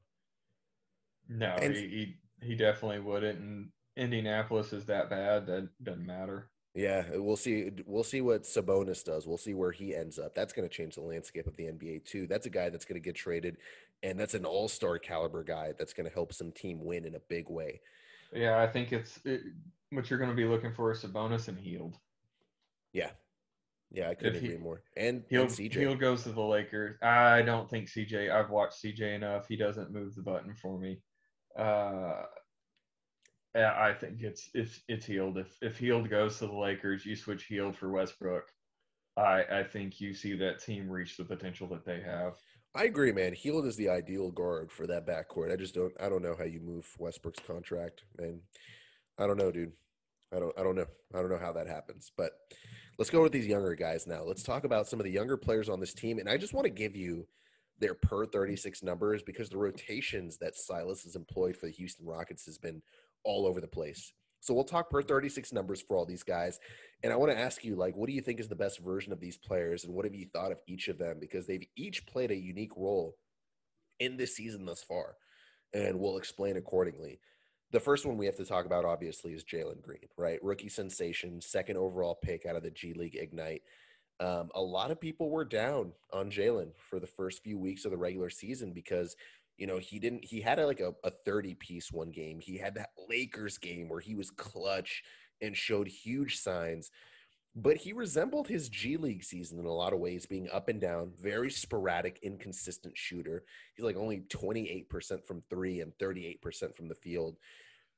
No, 1.28 1.54
and, 1.60 1.74
he, 1.74 2.16
he, 2.42 2.54
definitely 2.54 3.00
wouldn't. 3.00 3.38
And 3.38 3.68
Indianapolis 3.96 4.72
is 4.72 4.84
that 4.86 5.08
bad 5.08 5.46
that 5.46 5.68
doesn't 5.82 6.06
matter. 6.06 6.50
Yeah, 6.74 7.04
we'll 7.14 7.36
see. 7.36 7.70
We'll 7.84 8.04
see 8.04 8.20
what 8.20 8.44
Sabonis 8.44 9.04
does. 9.04 9.26
We'll 9.26 9.36
see 9.36 9.54
where 9.54 9.72
he 9.72 9.94
ends 9.94 10.18
up. 10.18 10.34
That's 10.34 10.52
going 10.52 10.68
to 10.68 10.74
change 10.74 10.94
the 10.94 11.00
landscape 11.00 11.46
of 11.46 11.56
the 11.56 11.64
NBA 11.64 12.04
too. 12.04 12.26
That's 12.28 12.46
a 12.46 12.50
guy 12.50 12.68
that's 12.68 12.84
going 12.84 13.00
to 13.00 13.04
get 13.04 13.16
traded, 13.16 13.56
and 14.02 14.18
that's 14.18 14.34
an 14.34 14.44
All-Star 14.44 14.98
caliber 14.98 15.42
guy 15.42 15.72
that's 15.76 15.92
going 15.92 16.08
to 16.08 16.14
help 16.14 16.32
some 16.32 16.52
team 16.52 16.84
win 16.84 17.04
in 17.04 17.16
a 17.16 17.20
big 17.28 17.48
way. 17.48 17.80
Yeah, 18.32 18.60
I 18.60 18.68
think 18.68 18.92
it's 18.92 19.18
it, 19.24 19.40
what 19.90 20.08
you're 20.08 20.18
going 20.20 20.30
to 20.30 20.36
be 20.36 20.44
looking 20.44 20.72
for 20.72 20.92
is 20.92 21.02
Sabonis 21.02 21.48
and 21.48 21.58
Hield. 21.58 21.96
Yeah, 22.92 23.10
yeah, 23.92 24.08
I 24.08 24.14
couldn't 24.14 24.44
agree 24.44 24.56
more. 24.56 24.82
And, 24.96 25.24
Hield, 25.28 25.48
and 25.48 25.56
CJ. 25.56 25.74
Hield 25.74 26.00
goes 26.00 26.22
to 26.24 26.30
the 26.30 26.40
Lakers. 26.40 26.96
I 27.02 27.42
don't 27.42 27.68
think 27.68 27.88
CJ. 27.88 28.30
I've 28.30 28.50
watched 28.50 28.82
CJ 28.82 29.16
enough. 29.16 29.46
He 29.48 29.56
doesn't 29.56 29.92
move 29.92 30.14
the 30.14 30.22
button 30.22 30.54
for 30.54 30.78
me. 30.78 31.00
Uh, 31.58 32.22
I 33.54 33.92
think 33.98 34.22
it's 34.22 34.48
it's 34.54 34.80
it's 34.88 35.06
Hield. 35.06 35.38
If 35.38 35.56
if 35.60 35.76
Hield 35.78 36.08
goes 36.08 36.38
to 36.38 36.46
the 36.46 36.54
Lakers, 36.54 37.04
you 37.04 37.16
switch 37.16 37.46
Hield 37.46 37.76
for 37.76 37.90
Westbrook. 37.90 38.44
I 39.16 39.42
I 39.50 39.64
think 39.64 40.00
you 40.00 40.14
see 40.14 40.36
that 40.36 40.62
team 40.62 40.88
reach 40.88 41.16
the 41.16 41.24
potential 41.24 41.66
that 41.68 41.84
they 41.84 42.00
have. 42.00 42.36
I 42.76 42.84
agree, 42.84 43.10
man. 43.10 43.32
Hield 43.32 43.66
is 43.66 43.76
the 43.76 43.88
ideal 43.88 44.30
guard 44.30 44.70
for 44.70 44.86
that 44.86 45.04
backcourt. 45.04 45.52
I 45.52 45.56
just 45.56 45.74
don't 45.74 45.92
I 46.00 46.08
don't 46.08 46.22
know 46.22 46.36
how 46.38 46.44
you 46.44 46.60
move 46.60 46.86
Westbrook's 46.98 47.40
contract, 47.44 48.04
and 48.18 48.40
I 49.18 49.26
don't 49.26 49.38
know, 49.38 49.50
dude. 49.50 49.72
I 50.32 50.38
don't 50.38 50.56
I 50.56 50.62
don't 50.62 50.76
know. 50.76 50.86
I 51.12 51.18
don't 51.20 51.30
know 51.30 51.38
how 51.38 51.52
that 51.52 51.66
happens. 51.66 52.12
But 52.16 52.32
let's 53.00 53.08
go 53.08 53.22
with 53.22 53.32
these 53.32 53.46
younger 53.46 53.74
guys 53.74 54.06
now. 54.06 54.22
Let's 54.22 54.42
talk 54.42 54.64
about 54.64 54.86
some 54.86 55.00
of 55.00 55.04
the 55.04 55.10
younger 55.10 55.38
players 55.38 55.70
on 55.70 55.80
this 55.80 55.94
team, 55.94 56.18
and 56.18 56.28
I 56.28 56.36
just 56.36 56.52
want 56.52 56.66
to 56.66 56.70
give 56.70 56.94
you 56.94 57.26
their 57.78 57.94
per 57.94 58.26
36 58.26 58.82
numbers 58.82 59.22
because 59.22 59.48
the 59.48 59.56
rotations 59.56 60.36
that 60.36 60.54
Silas 60.54 61.04
has 61.04 61.16
employed 61.16 61.56
for 61.56 61.64
the 61.64 61.72
Houston 61.72 62.04
Rockets 62.04 62.44
has 62.44 62.58
been 62.58 62.82
all 63.24 63.46
over 63.46 63.58
the 63.58 63.66
place. 63.66 64.12
So 64.40 64.52
we'll 64.52 64.64
talk 64.64 64.90
per 64.90 65.00
36 65.00 65.50
numbers 65.50 65.80
for 65.80 65.96
all 65.96 66.04
these 66.04 66.22
guys. 66.22 66.60
And 67.02 67.10
I 67.10 67.16
want 67.16 67.32
to 67.32 67.38
ask 67.38 67.64
you, 67.64 67.74
like, 67.74 67.96
what 67.96 68.06
do 68.06 68.12
you 68.12 68.20
think 68.20 68.38
is 68.38 68.48
the 68.48 68.54
best 68.54 68.80
version 68.80 69.14
of 69.14 69.20
these 69.20 69.38
players? 69.38 69.84
And 69.84 69.94
what 69.94 70.04
have 70.04 70.14
you 70.14 70.26
thought 70.26 70.52
of 70.52 70.60
each 70.66 70.88
of 70.88 70.98
them? 70.98 71.16
Because 71.18 71.46
they've 71.46 71.66
each 71.76 72.04
played 72.04 72.30
a 72.30 72.36
unique 72.36 72.76
role 72.76 73.16
in 73.98 74.18
this 74.18 74.36
season 74.36 74.66
thus 74.66 74.82
far. 74.82 75.16
And 75.72 75.98
we'll 75.98 76.18
explain 76.18 76.58
accordingly. 76.58 77.18
The 77.72 77.80
first 77.80 78.04
one 78.04 78.16
we 78.16 78.26
have 78.26 78.36
to 78.36 78.44
talk 78.44 78.66
about, 78.66 78.84
obviously, 78.84 79.32
is 79.32 79.44
Jalen 79.44 79.82
Green, 79.82 80.08
right? 80.16 80.42
Rookie 80.42 80.68
sensation, 80.68 81.40
second 81.40 81.76
overall 81.76 82.14
pick 82.14 82.46
out 82.46 82.56
of 82.56 82.62
the 82.62 82.70
G 82.70 82.92
League 82.92 83.16
Ignite. 83.16 83.62
Um, 84.18 84.50
a 84.54 84.60
lot 84.60 84.90
of 84.90 85.00
people 85.00 85.30
were 85.30 85.44
down 85.44 85.92
on 86.12 86.30
Jalen 86.30 86.72
for 86.76 87.00
the 87.00 87.06
first 87.06 87.42
few 87.42 87.58
weeks 87.58 87.84
of 87.84 87.90
the 87.90 87.98
regular 87.98 88.30
season 88.30 88.72
because– 88.72 89.16
you 89.60 89.66
know, 89.66 89.76
he 89.76 89.98
didn't. 89.98 90.24
He 90.24 90.40
had 90.40 90.58
a, 90.58 90.66
like 90.66 90.80
a, 90.80 90.94
a 91.04 91.10
thirty 91.10 91.54
piece 91.54 91.92
one 91.92 92.10
game. 92.10 92.40
He 92.40 92.56
had 92.56 92.76
that 92.76 92.92
Lakers 93.10 93.58
game 93.58 93.90
where 93.90 94.00
he 94.00 94.14
was 94.14 94.30
clutch 94.30 95.02
and 95.42 95.54
showed 95.54 95.86
huge 95.86 96.38
signs. 96.38 96.90
But 97.56 97.78
he 97.78 97.92
resembled 97.92 98.46
his 98.46 98.68
G 98.68 98.96
League 98.96 99.24
season 99.24 99.58
in 99.58 99.66
a 99.66 99.72
lot 99.72 99.92
of 99.92 99.98
ways, 99.98 100.24
being 100.24 100.48
up 100.52 100.68
and 100.68 100.80
down, 100.80 101.12
very 101.20 101.50
sporadic, 101.50 102.20
inconsistent 102.22 102.96
shooter. 102.96 103.42
He's 103.74 103.84
like 103.84 103.96
only 103.96 104.20
28% 104.28 105.26
from 105.26 105.40
three 105.40 105.80
and 105.80 105.92
38% 105.98 106.76
from 106.76 106.88
the 106.88 106.94
field. 106.94 107.36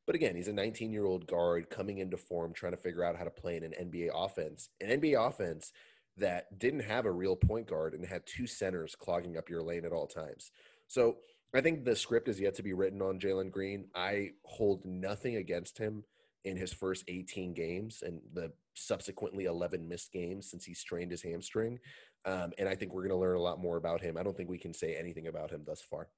But 0.06 0.16
again, 0.16 0.36
he's 0.36 0.48
a 0.48 0.52
19 0.52 0.90
year 0.90 1.04
old 1.04 1.26
guard 1.26 1.68
coming 1.68 1.98
into 1.98 2.16
form, 2.16 2.52
trying 2.54 2.72
to 2.72 2.78
figure 2.78 3.04
out 3.04 3.16
how 3.16 3.24
to 3.24 3.30
play 3.30 3.56
in 3.56 3.62
an 3.62 3.74
NBA 3.78 4.10
offense. 4.14 4.70
An 4.80 5.00
NBA 5.00 5.28
offense 5.28 5.72
that 6.16 6.58
didn't 6.58 6.80
have 6.80 7.06
a 7.06 7.12
real 7.12 7.36
point 7.36 7.66
guard 7.66 7.94
and 7.94 8.06
had 8.06 8.26
two 8.26 8.46
centers 8.46 8.94
clogging 8.94 9.36
up 9.36 9.48
your 9.48 9.62
lane 9.62 9.84
at 9.84 9.92
all 9.92 10.06
times. 10.06 10.50
So 10.88 11.16
I 11.54 11.60
think 11.60 11.84
the 11.84 11.96
script 11.96 12.28
is 12.28 12.40
yet 12.40 12.54
to 12.56 12.62
be 12.62 12.72
written 12.72 13.02
on 13.02 13.20
Jalen 13.20 13.50
Green. 13.50 13.86
I 13.94 14.30
hold 14.44 14.84
nothing 14.84 15.36
against 15.36 15.78
him 15.78 16.04
in 16.44 16.56
his 16.56 16.72
first 16.72 17.04
18 17.08 17.54
games 17.54 18.02
and 18.04 18.20
the 18.32 18.52
subsequently 18.74 19.44
11 19.44 19.86
missed 19.88 20.12
games 20.12 20.50
since 20.50 20.64
he 20.64 20.74
strained 20.74 21.10
his 21.10 21.22
hamstring. 21.22 21.78
Um, 22.24 22.52
and 22.58 22.68
I 22.68 22.74
think 22.74 22.92
we're 22.92 23.02
going 23.02 23.14
to 23.14 23.20
learn 23.20 23.36
a 23.36 23.42
lot 23.42 23.60
more 23.60 23.76
about 23.76 24.00
him. 24.00 24.16
I 24.16 24.22
don't 24.22 24.36
think 24.36 24.48
we 24.48 24.58
can 24.58 24.74
say 24.74 24.94
anything 24.94 25.26
about 25.26 25.50
him 25.50 25.62
thus 25.66 25.82
far. 25.82 26.08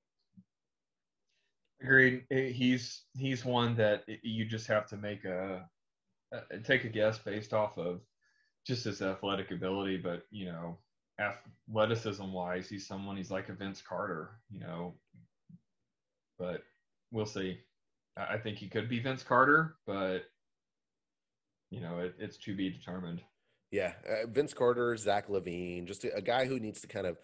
Agreed. 1.83 2.25
He's 2.31 3.03
he's 3.17 3.45
one 3.45 3.77
that 3.77 4.05
you 4.23 4.45
just 4.45 4.67
have 4.69 4.87
to 4.89 4.97
make 4.97 5.25
a, 5.25 5.69
a 6.33 6.59
take 6.59 6.85
a 6.85 6.89
guess 6.89 7.19
based 7.19 7.53
off 7.53 7.77
of 7.77 8.01
just 8.67 8.85
his 8.85 9.03
athletic 9.03 9.51
ability, 9.51 9.99
but 9.99 10.23
you 10.31 10.47
know, 10.47 10.79
athleticism 11.21 12.33
wise, 12.33 12.69
he's 12.69 12.87
someone 12.87 13.17
he's 13.17 13.31
like 13.31 13.49
a 13.49 13.53
Vince 13.53 13.83
Carter, 13.83 14.31
you 14.51 14.61
know, 14.61 14.95
but 16.39 16.63
we'll 17.11 17.27
see. 17.27 17.59
I 18.17 18.39
think 18.39 18.59
he 18.59 18.69
could 18.69 18.89
be 18.89 19.01
Vince 19.01 19.23
Carter, 19.23 19.77
but 19.87 20.25
you 21.71 21.81
know, 21.81 21.99
it, 21.99 22.15
it's 22.19 22.37
to 22.39 22.55
be 22.55 22.71
determined. 22.71 23.23
Yeah, 23.71 23.95
uh, 24.09 24.29
Vince 24.29 24.55
Carter, 24.55 24.97
Zach 24.97 25.29
LaVine, 25.29 25.87
just 25.87 26.05
a, 26.05 26.15
a, 26.15 26.23
guy 26.23 26.47
who 26.47 26.61
needs 26.61 26.81
to 26.83 26.87
kind 26.87 27.07
of 27.07 27.19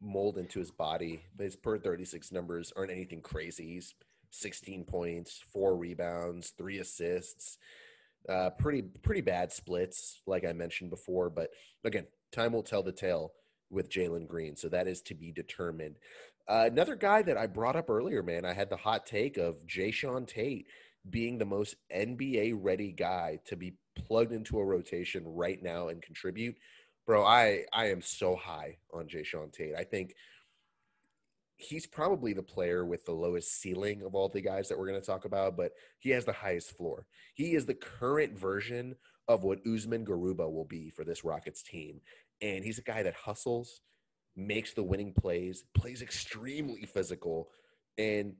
mold 0.00 0.36
into 0.36 0.58
his 0.58 0.72
body. 0.72 1.22
But 1.36 1.44
his 1.44 1.56
per 1.56 1.78
36 1.78 2.32
numbers 2.32 2.72
aren't 2.76 2.90
anything 2.90 3.20
crazy. 3.20 3.74
He's 3.74 3.94
16 4.30 4.84
points, 4.84 5.40
four 5.52 5.76
rebounds, 5.76 6.52
three 6.58 6.78
assists. 6.78 7.58
Uh, 8.28 8.50
pretty 8.50 8.82
pretty 8.82 9.20
bad 9.20 9.52
splits, 9.52 10.20
like 10.26 10.44
I 10.44 10.52
mentioned 10.52 10.90
before. 10.90 11.30
But 11.30 11.50
again, 11.84 12.06
time 12.32 12.52
will 12.52 12.62
tell 12.62 12.82
the 12.82 12.92
tale 12.92 13.32
with 13.70 13.90
Jalen 13.90 14.28
Green, 14.28 14.56
so 14.56 14.68
that 14.68 14.86
is 14.86 15.02
to 15.02 15.14
be 15.14 15.32
determined. 15.32 15.96
Uh, 16.48 16.68
another 16.70 16.96
guy 16.96 17.22
that 17.22 17.36
I 17.36 17.46
brought 17.46 17.76
up 17.76 17.88
earlier, 17.88 18.22
man, 18.22 18.44
I 18.44 18.52
had 18.52 18.68
the 18.68 18.76
hot 18.76 19.06
take 19.06 19.36
of 19.36 19.66
Jae'Sean 19.66 20.26
Tate 20.26 20.66
being 21.08 21.38
the 21.38 21.44
most 21.44 21.76
NBA 21.94 22.58
ready 22.60 22.92
guy 22.92 23.38
to 23.46 23.56
be 23.56 23.74
plugged 23.94 24.32
into 24.32 24.58
a 24.58 24.64
rotation 24.64 25.22
right 25.26 25.62
now 25.62 25.88
and 25.88 26.02
contribute. 26.02 26.56
Bro, 27.06 27.24
I 27.24 27.64
I 27.72 27.86
am 27.90 28.00
so 28.02 28.36
high 28.36 28.78
on 28.92 29.06
Jae'Sean 29.06 29.52
Tate. 29.52 29.74
I 29.76 29.84
think 29.84 30.14
he's 31.56 31.86
probably 31.86 32.32
the 32.32 32.42
player 32.42 32.84
with 32.84 33.04
the 33.04 33.12
lowest 33.12 33.60
ceiling 33.60 34.02
of 34.02 34.14
all 34.14 34.28
the 34.28 34.40
guys 34.40 34.68
that 34.68 34.78
we're 34.78 34.88
going 34.88 35.00
to 35.00 35.06
talk 35.06 35.24
about, 35.24 35.56
but 35.56 35.72
he 35.98 36.10
has 36.10 36.24
the 36.24 36.32
highest 36.32 36.76
floor. 36.76 37.06
He 37.34 37.54
is 37.54 37.66
the 37.66 37.74
current 37.74 38.38
version 38.38 38.96
of 39.28 39.44
what 39.44 39.64
Usman 39.66 40.04
Garuba 40.04 40.50
will 40.50 40.64
be 40.64 40.90
for 40.90 41.04
this 41.04 41.24
Rockets 41.24 41.62
team. 41.62 42.00
And 42.40 42.64
he's 42.64 42.78
a 42.78 42.82
guy 42.82 43.04
that 43.04 43.14
hustles 43.14 43.80
makes 44.36 44.72
the 44.72 44.82
winning 44.82 45.12
plays, 45.12 45.64
plays 45.74 46.02
extremely 46.02 46.82
physical. 46.86 47.48
And 47.98 48.34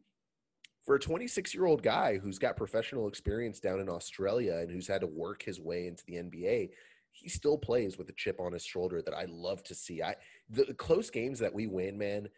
for 0.84 0.96
a 0.96 1.00
26 1.00 1.54
year 1.54 1.66
old 1.66 1.82
guy 1.82 2.18
who's 2.18 2.38
got 2.38 2.56
professional 2.56 3.08
experience 3.08 3.60
down 3.60 3.80
in 3.80 3.88
Australia 3.88 4.56
and 4.56 4.70
who's 4.70 4.88
had 4.88 5.02
to 5.02 5.06
work 5.06 5.42
his 5.42 5.60
way 5.60 5.86
into 5.86 6.04
the 6.06 6.14
NBA, 6.14 6.70
he 7.12 7.28
still 7.28 7.58
plays 7.58 7.98
with 7.98 8.08
a 8.08 8.14
chip 8.14 8.40
on 8.40 8.52
his 8.52 8.64
shoulder 8.64 9.02
that 9.02 9.14
I 9.14 9.26
love 9.28 9.62
to 9.64 9.74
see. 9.74 10.02
I 10.02 10.16
the 10.48 10.74
close 10.74 11.10
games 11.10 11.38
that 11.40 11.54
we 11.54 11.66
win, 11.66 11.98
man, 11.98 12.28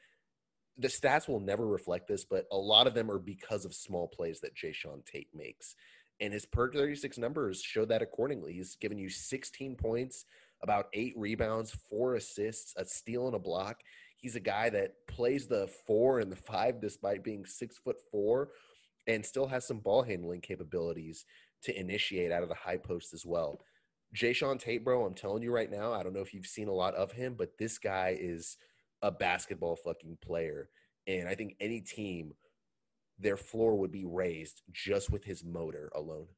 the 0.77 0.89
stats 0.89 1.29
will 1.29 1.41
never 1.41 1.67
reflect 1.67 2.09
this, 2.09 2.25
but 2.25 2.47
a 2.51 2.57
lot 2.57 2.87
of 2.87 2.95
them 2.95 3.11
are 3.11 3.19
because 3.19 3.65
of 3.65 3.75
small 3.75 4.09
plays 4.09 4.41
that 4.41 4.57
Jae'Sean 4.57 5.05
Tate 5.07 5.29
makes. 5.33 5.77
And 6.21 6.33
his 6.33 6.47
per 6.47 6.71
36 6.71 7.19
numbers 7.19 7.63
show 7.63 7.85
that 7.87 8.03
accordingly. 8.03 8.55
He's 8.55 8.77
given 8.77 8.99
you 8.99 9.09
16 9.09 9.77
points, 9.77 10.25
about 10.65 10.87
eight 10.95 11.13
rebounds, 11.17 11.77
four 11.89 12.15
assists, 12.15 12.73
a 12.77 12.85
steal, 12.85 13.27
and 13.27 13.37
a 13.37 13.39
block. 13.39 13.77
He's 14.17 14.35
a 14.35 14.41
guy 14.41 14.71
that 14.71 14.95
plays 15.07 15.47
the 15.47 15.69
four 15.87 16.19
and 16.19 16.33
the 16.33 16.37
five 16.37 16.81
despite 16.81 17.23
being 17.23 17.45
six 17.45 17.79
foot 17.79 17.97
four 18.11 18.49
and 19.07 19.25
still 19.25 19.47
has 19.47 19.67
some 19.67 19.79
ball 19.79 20.03
handling 20.03 20.41
capabilities 20.41 21.27
to 21.63 21.79
initiate 21.79 22.33
out 22.33 22.43
of 22.43 22.49
the 22.49 22.55
high 22.55 22.79
post 22.79 23.13
as 23.13 23.27
well. 23.27 23.61
Jae'Sean 24.17 24.59
Tate, 24.59 24.83
bro, 24.83 25.05
I'm 25.05 25.15
telling 25.15 25.43
you 25.43 25.53
right 25.53 25.71
now, 25.71 25.93
I 25.93 26.03
don't 26.03 26.15
know 26.15 26.23
if 26.23 26.33
you've 26.33 26.47
seen 26.47 26.69
a 26.69 26.73
lot 26.73 26.95
of 26.95 27.13
him, 27.13 27.35
but 27.37 27.59
this 27.59 27.79
guy 27.79 28.17
is 28.19 28.57
a 29.03 29.11
basketball 29.11 29.77
fucking 29.77 30.19
player. 30.25 30.71
And 31.07 31.29
I 31.29 31.35
think 31.35 31.57
any 31.61 31.83
team, 31.83 32.33
their 33.19 33.37
floor 33.37 33.77
would 33.77 33.93
be 33.93 34.07
raised 34.07 34.63
just 34.73 35.11
with 35.11 35.25
his 35.25 35.45
motor 35.45 35.91
alone. 35.95 36.29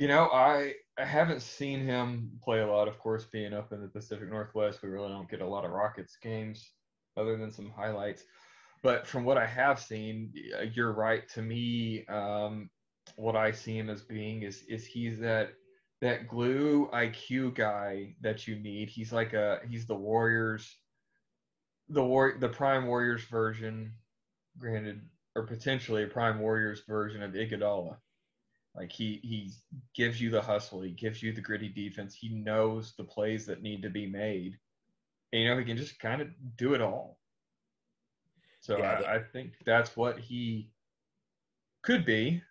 You 0.00 0.08
know, 0.08 0.30
I 0.32 0.76
I 0.98 1.04
haven't 1.04 1.42
seen 1.42 1.80
him 1.80 2.30
play 2.42 2.60
a 2.60 2.66
lot. 2.66 2.88
Of 2.88 2.98
course, 2.98 3.26
being 3.26 3.52
up 3.52 3.70
in 3.70 3.82
the 3.82 3.88
Pacific 3.88 4.30
Northwest, 4.30 4.82
we 4.82 4.88
really 4.88 5.10
don't 5.10 5.28
get 5.28 5.42
a 5.42 5.46
lot 5.46 5.66
of 5.66 5.72
Rockets 5.72 6.16
games 6.22 6.72
other 7.18 7.36
than 7.36 7.50
some 7.52 7.70
highlights. 7.70 8.24
But 8.82 9.06
from 9.06 9.24
what 9.24 9.36
I 9.36 9.44
have 9.44 9.78
seen, 9.78 10.32
you're 10.72 10.94
right. 10.94 11.28
To 11.34 11.42
me, 11.42 12.06
um, 12.06 12.70
what 13.16 13.36
I 13.36 13.50
see 13.52 13.76
him 13.76 13.90
as 13.90 14.00
being 14.00 14.40
is 14.42 14.62
is 14.70 14.86
he's 14.86 15.18
that 15.20 15.50
that 16.00 16.28
glue 16.28 16.88
IQ 16.94 17.54
guy 17.54 18.14
that 18.22 18.48
you 18.48 18.56
need. 18.56 18.88
He's 18.88 19.12
like 19.12 19.34
a 19.34 19.60
he's 19.68 19.84
the 19.84 19.96
Warriors 19.96 20.78
the 21.90 22.02
war 22.02 22.36
the 22.40 22.48
Prime 22.48 22.86
Warriors 22.86 23.24
version, 23.24 23.92
granted, 24.56 25.02
or 25.36 25.46
potentially 25.46 26.04
a 26.04 26.06
Prime 26.06 26.38
Warriors 26.38 26.84
version 26.88 27.22
of 27.22 27.32
Iguodala. 27.32 27.98
Like 28.74 28.92
he 28.92 29.20
he 29.22 29.52
gives 29.94 30.20
you 30.20 30.30
the 30.30 30.40
hustle, 30.40 30.80
he 30.80 30.90
gives 30.90 31.22
you 31.22 31.32
the 31.32 31.40
gritty 31.40 31.68
defense. 31.68 32.14
He 32.14 32.28
knows 32.28 32.94
the 32.96 33.04
plays 33.04 33.46
that 33.46 33.62
need 33.62 33.82
to 33.82 33.90
be 33.90 34.06
made. 34.06 34.58
And, 35.32 35.42
you 35.42 35.48
know, 35.48 35.58
he 35.58 35.64
can 35.64 35.76
just 35.76 35.98
kind 35.98 36.20
of 36.20 36.28
do 36.56 36.74
it 36.74 36.80
all. 36.80 37.18
So 38.60 38.78
yeah, 38.78 39.02
I, 39.06 39.16
I 39.16 39.22
think 39.22 39.54
that's 39.64 39.96
what 39.96 40.18
he 40.18 40.70
could 41.82 42.04
be. 42.04 42.42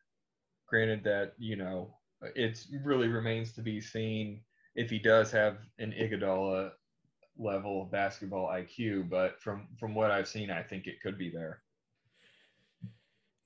Granted 0.68 1.04
that, 1.04 1.34
you 1.38 1.56
know, 1.56 1.96
it 2.36 2.66
really 2.84 3.08
remains 3.08 3.54
to 3.54 3.62
be 3.62 3.82
seen 3.82 4.42
if 4.76 4.90
he 4.90 5.00
does 5.00 5.32
have 5.32 5.58
an 5.80 5.92
Iguodala 5.92 6.72
level 7.38 7.84
of 7.84 7.92
basketball 7.92 8.48
IQ, 8.48 9.10
but 9.10 9.42
from 9.42 9.68
from 9.80 9.96
what 9.96 10.12
I've 10.12 10.28
seen, 10.28 10.52
I 10.52 10.62
think 10.62 10.86
it 10.88 11.02
could 11.02 11.18
be 11.18 11.30
there. 11.30 11.62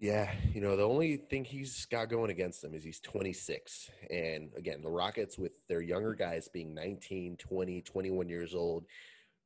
Yeah, 0.03 0.33
you 0.53 0.59
know, 0.59 0.75
the 0.75 0.85
only 0.85 1.15
thing 1.15 1.45
he's 1.45 1.85
got 1.85 2.09
going 2.09 2.29
against 2.29 2.61
him 2.61 2.73
is 2.73 2.83
he's 2.83 2.99
26. 2.99 3.89
And 4.11 4.49
again, 4.57 4.81
the 4.81 4.89
Rockets 4.89 5.37
with 5.37 5.65
their 5.69 5.79
younger 5.79 6.13
guys 6.13 6.49
being 6.49 6.73
19, 6.73 7.37
20, 7.37 7.81
21 7.81 8.27
years 8.27 8.53
old, 8.53 8.83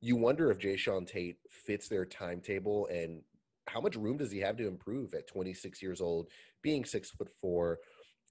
you 0.02 0.16
wonder 0.16 0.50
if 0.50 0.58
Jae'Sean 0.58 1.06
Tate 1.06 1.38
fits 1.48 1.88
their 1.88 2.08
timetable 2.08 2.88
and 2.88 3.22
how 3.68 3.80
much 3.80 3.96
room 3.96 4.18
does 4.18 4.32
he 4.32 4.40
have 4.40 4.58
to 4.58 4.68
improve 4.68 5.14
at 5.14 5.28
26 5.28 5.80
years 5.80 6.02
old, 6.02 6.26
being 6.64 6.86
six 6.86 7.12
foot 7.12 7.30
four, 7.40 7.78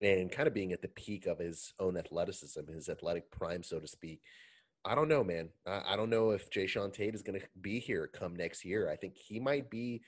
and 0.02 0.32
kind 0.32 0.48
of 0.48 0.54
being 0.54 0.72
at 0.72 0.82
the 0.82 0.88
peak 0.88 1.26
of 1.26 1.38
his 1.38 1.74
own 1.78 1.96
athleticism, 1.96 2.66
his 2.74 2.88
athletic 2.88 3.30
prime, 3.30 3.62
so 3.62 3.78
to 3.78 3.86
speak. 3.86 4.20
I 4.84 4.96
don't 4.96 5.08
know, 5.08 5.22
man. 5.22 5.50
I, 5.64 5.94
don't 5.94 6.10
know 6.10 6.30
if 6.30 6.50
Jae'Sean 6.50 6.92
Tate 6.92 7.14
is 7.14 7.22
going 7.22 7.38
to 7.38 7.46
be 7.60 7.78
here 7.78 8.08
come 8.08 8.34
next 8.34 8.64
year. 8.64 8.90
I 8.90 8.96
think 8.96 9.16
he 9.16 9.38
might 9.38 9.70
be 9.70 10.02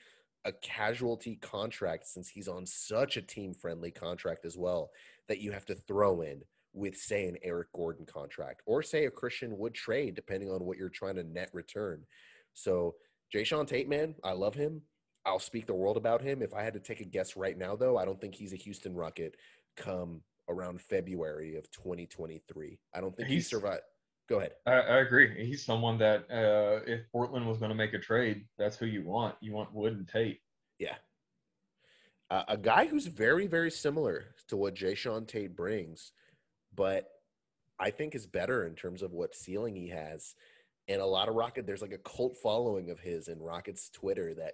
a 0.45 0.51
casualty 0.51 1.35
contract 1.35 2.07
since 2.07 2.29
he's 2.29 2.47
on 2.47 2.65
such 2.65 3.17
a 3.17 3.21
team 3.21 3.53
friendly 3.53 3.91
contract 3.91 4.45
as 4.45 4.57
well 4.57 4.91
that 5.27 5.39
you 5.39 5.51
have 5.51 5.65
to 5.65 5.75
throw 5.75 6.21
in 6.21 6.41
with, 6.73 6.95
say, 6.95 7.27
an 7.27 7.37
Eric 7.43 7.71
Gordon 7.73 8.05
contract 8.05 8.61
or, 8.65 8.81
say, 8.81 9.05
a 9.05 9.11
Christian 9.11 9.57
Wood 9.57 9.73
trade, 9.73 10.15
depending 10.15 10.49
on 10.49 10.65
what 10.65 10.77
you're 10.77 10.89
trying 10.89 11.15
to 11.15 11.23
net 11.23 11.49
return. 11.53 12.03
So, 12.53 12.95
Jae'Sean 13.33 13.67
Tate, 13.67 13.89
man, 13.89 14.15
I 14.23 14.31
love 14.31 14.55
him. 14.55 14.81
I'll 15.25 15.39
speak 15.39 15.65
the 15.65 15.73
world 15.73 15.97
about 15.97 16.21
him. 16.21 16.41
If 16.41 16.53
I 16.53 16.63
had 16.63 16.73
to 16.73 16.79
take 16.79 17.01
a 17.01 17.05
guess 17.05 17.35
right 17.35 17.57
now, 17.57 17.75
though, 17.75 17.97
I 17.97 18.05
don't 18.05 18.19
think 18.19 18.35
he's 18.35 18.53
a 18.53 18.57
Houston 18.57 18.95
Rocket 18.95 19.35
come 19.75 20.21
around 20.47 20.81
February 20.81 21.55
of 21.55 21.69
2023. 21.71 22.79
I 22.93 23.01
don't 23.01 23.15
think 23.15 23.29
he's, 23.29 23.45
he 23.45 23.49
survived. 23.49 23.81
Go 24.29 24.37
ahead. 24.37 24.51
I, 24.67 24.73
I, 24.73 24.97
agree. 24.99 25.43
He's 25.43 25.65
someone 25.65 25.97
that 25.97 26.29
uh, 26.29 26.83
if 26.85 27.01
Portland 27.11 27.47
was 27.47 27.57
going 27.57 27.69
to 27.69 27.75
make 27.75 27.93
a 27.93 27.99
trade, 27.99 28.45
that's 28.59 28.77
who 28.77 28.85
you 28.85 29.03
want. 29.03 29.33
You 29.41 29.53
want 29.53 29.73
Wood 29.73 29.93
and 29.93 30.07
Tate. 30.07 30.41
Yeah. 30.77 30.95
Uh, 32.29 32.43
a 32.47 32.57
guy 32.57 32.85
who's 32.85 33.07
very, 33.07 33.47
very 33.47 33.71
similar 33.71 34.35
to 34.47 34.55
what 34.55 34.75
Jae'Sean 34.75 35.27
Tate 35.27 35.55
brings, 35.55 36.11
but 36.75 37.07
I 37.79 37.89
think 37.89 38.13
is 38.13 38.27
better 38.27 38.67
in 38.67 38.75
terms 38.75 39.01
of 39.01 39.13
what 39.13 39.33
ceiling 39.33 39.75
he 39.75 39.89
has. 39.89 40.35
And 40.87 41.01
a 41.01 41.05
lot 41.05 41.27
of 41.27 41.33
Rocket, 41.33 41.65
there's 41.65 41.81
like 41.81 41.91
a 41.91 41.97
cult 41.97 42.37
following 42.37 42.91
of 42.91 42.99
his 42.99 43.29
in 43.29 43.39
Rocket's 43.39 43.89
Twitter 43.89 44.35
that 44.35 44.53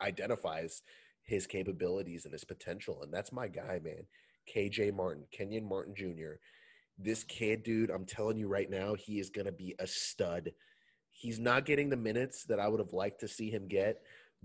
identifies 0.00 0.82
his 1.22 1.46
capabilities 1.46 2.24
and 2.24 2.32
his 2.32 2.44
potential. 2.44 3.02
And 3.04 3.14
that's 3.14 3.30
my 3.30 3.46
guy, 3.46 3.78
man. 3.84 4.06
KJ 4.52 4.94
Martin, 4.94 5.24
Kenyon 5.30 5.68
Martin 5.68 5.94
Jr. 5.94 6.34
This 6.98 7.24
kid, 7.24 7.62
dude, 7.62 7.90
I'm 7.90 8.04
telling 8.04 8.36
you 8.36 8.48
right 8.48 8.70
now, 8.70 8.94
he 8.94 9.18
is 9.18 9.30
going 9.30 9.46
to 9.46 9.52
be 9.52 9.74
a 9.78 9.86
stud. 9.86 10.52
He's 11.10 11.38
not 11.38 11.64
getting 11.64 11.88
the 11.88 11.96
minutes 11.96 12.44
that 12.44 12.60
I 12.60 12.68
would 12.68 12.80
have 12.80 12.92
liked 12.92 13.20
to 13.20 13.28
see 13.28 13.50
him 13.50 13.68
get 13.68 14.02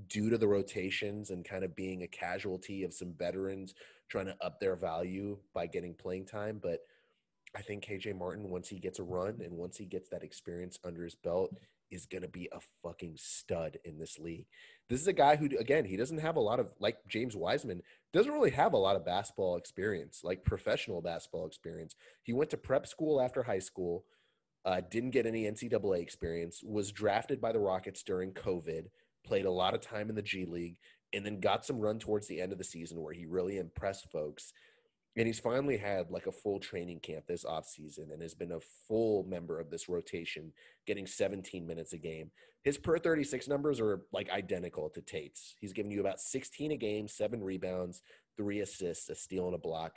due 0.07 0.29
to 0.29 0.37
the 0.37 0.47
rotations 0.47 1.31
and 1.31 1.43
kind 1.43 1.63
of 1.63 1.75
being 1.75 2.03
a 2.03 2.07
casualty 2.07 2.83
of 2.83 2.93
some 2.93 3.13
veterans 3.17 3.73
trying 4.09 4.27
to 4.27 4.37
up 4.41 4.59
their 4.59 4.75
value 4.75 5.37
by 5.53 5.65
getting 5.65 5.93
playing 5.93 6.25
time. 6.25 6.59
But 6.61 6.79
I 7.55 7.61
think 7.61 7.85
KJ 7.85 8.17
Martin, 8.17 8.49
once 8.49 8.67
he 8.67 8.79
gets 8.79 8.99
a 8.99 9.03
run 9.03 9.41
and 9.43 9.53
once 9.53 9.77
he 9.77 9.85
gets 9.85 10.09
that 10.09 10.23
experience 10.23 10.77
under 10.83 11.03
his 11.03 11.15
belt, 11.15 11.55
is 11.91 12.05
going 12.05 12.21
to 12.21 12.27
be 12.27 12.49
a 12.51 12.59
fucking 12.83 13.15
stud 13.17 13.77
in 13.83 13.97
this 13.97 14.17
league. 14.19 14.45
This 14.89 15.01
is 15.01 15.07
a 15.07 15.13
guy 15.13 15.35
who, 15.35 15.49
again, 15.57 15.85
he 15.85 15.97
doesn't 15.97 16.19
have 16.19 16.35
a 16.35 16.41
lot 16.41 16.59
of, 16.59 16.73
like 16.79 16.97
James 17.07 17.35
Wiseman, 17.35 17.81
doesn't 18.13 18.31
really 18.31 18.51
have 18.51 18.73
a 18.73 18.77
lot 18.77 18.95
of 18.95 19.05
basketball 19.05 19.57
experience, 19.57 20.21
like 20.23 20.45
professional 20.45 21.01
basketball 21.01 21.47
experience. 21.47 21.95
He 22.23 22.33
went 22.33 22.49
to 22.51 22.57
prep 22.57 22.87
school 22.87 23.21
after 23.21 23.43
high 23.43 23.59
school, 23.59 24.05
uh, 24.65 24.81
didn't 24.89 25.11
get 25.11 25.25
any 25.25 25.43
NCAA 25.43 26.01
experience, 26.01 26.61
was 26.63 26.91
drafted 26.91 27.39
by 27.39 27.51
the 27.51 27.59
Rockets 27.59 28.03
during 28.03 28.31
COVID, 28.31 28.85
played 29.25 29.45
a 29.45 29.51
lot 29.51 29.73
of 29.73 29.81
time 29.81 30.09
in 30.09 30.15
the 30.15 30.21
G 30.21 30.45
League, 30.45 30.77
and 31.13 31.25
then 31.25 31.39
got 31.39 31.65
some 31.65 31.79
run 31.79 31.99
towards 31.99 32.27
the 32.27 32.41
end 32.41 32.51
of 32.51 32.57
the 32.57 32.63
season 32.63 33.01
where 33.01 33.13
he 33.13 33.25
really 33.25 33.57
impressed 33.57 34.11
folks 34.11 34.51
and 35.17 35.25
he's 35.25 35.39
finally 35.39 35.77
had 35.77 36.11
like 36.11 36.27
a 36.27 36.31
full 36.31 36.59
training 36.59 36.99
camp 36.99 37.25
this 37.25 37.43
offseason 37.43 38.13
and 38.13 38.21
has 38.21 38.35
been 38.35 38.51
a 38.51 38.59
full 38.87 39.23
member 39.23 39.59
of 39.59 39.71
this 39.71 39.89
rotation 39.89 40.53
getting 40.85 41.07
17 41.07 41.65
minutes 41.65 41.93
a 41.93 41.97
game. 41.97 42.29
His 42.63 42.77
per 42.77 42.99
36 42.99 43.47
numbers 43.47 43.79
are 43.79 44.01
like 44.13 44.29
identical 44.29 44.89
to 44.91 45.01
tate's. 45.01 45.55
He's 45.59 45.73
giving 45.73 45.91
you 45.91 46.01
about 46.01 46.19
16 46.19 46.71
a 46.71 46.77
game 46.77 47.07
seven 47.07 47.43
rebounds 47.43 48.03
three 48.37 48.59
assists 48.59 49.09
a 49.09 49.15
steal 49.15 49.47
and 49.47 49.55
a 49.55 49.59
block. 49.59 49.95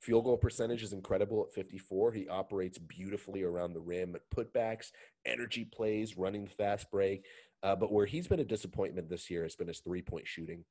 Field 0.00 0.24
goal 0.24 0.36
percentage 0.36 0.82
is 0.82 0.92
incredible 0.92 1.46
at 1.46 1.54
54 1.54 2.12
he 2.12 2.26
operates 2.28 2.78
beautifully 2.78 3.42
around 3.42 3.74
the 3.74 3.80
rim 3.80 4.16
at 4.16 4.28
putbacks 4.34 4.90
energy 5.24 5.64
plays 5.64 6.16
running 6.16 6.44
the 6.44 6.50
fast 6.50 6.90
break. 6.90 7.24
Uh, 7.62 7.76
but 7.76 7.92
where 7.92 8.06
he's 8.06 8.26
been 8.26 8.40
a 8.40 8.44
disappointment 8.44 9.08
this 9.08 9.30
year 9.30 9.42
has 9.44 9.54
been 9.54 9.68
his 9.68 9.80
three 9.80 10.02
point 10.02 10.26
shooting 10.26 10.64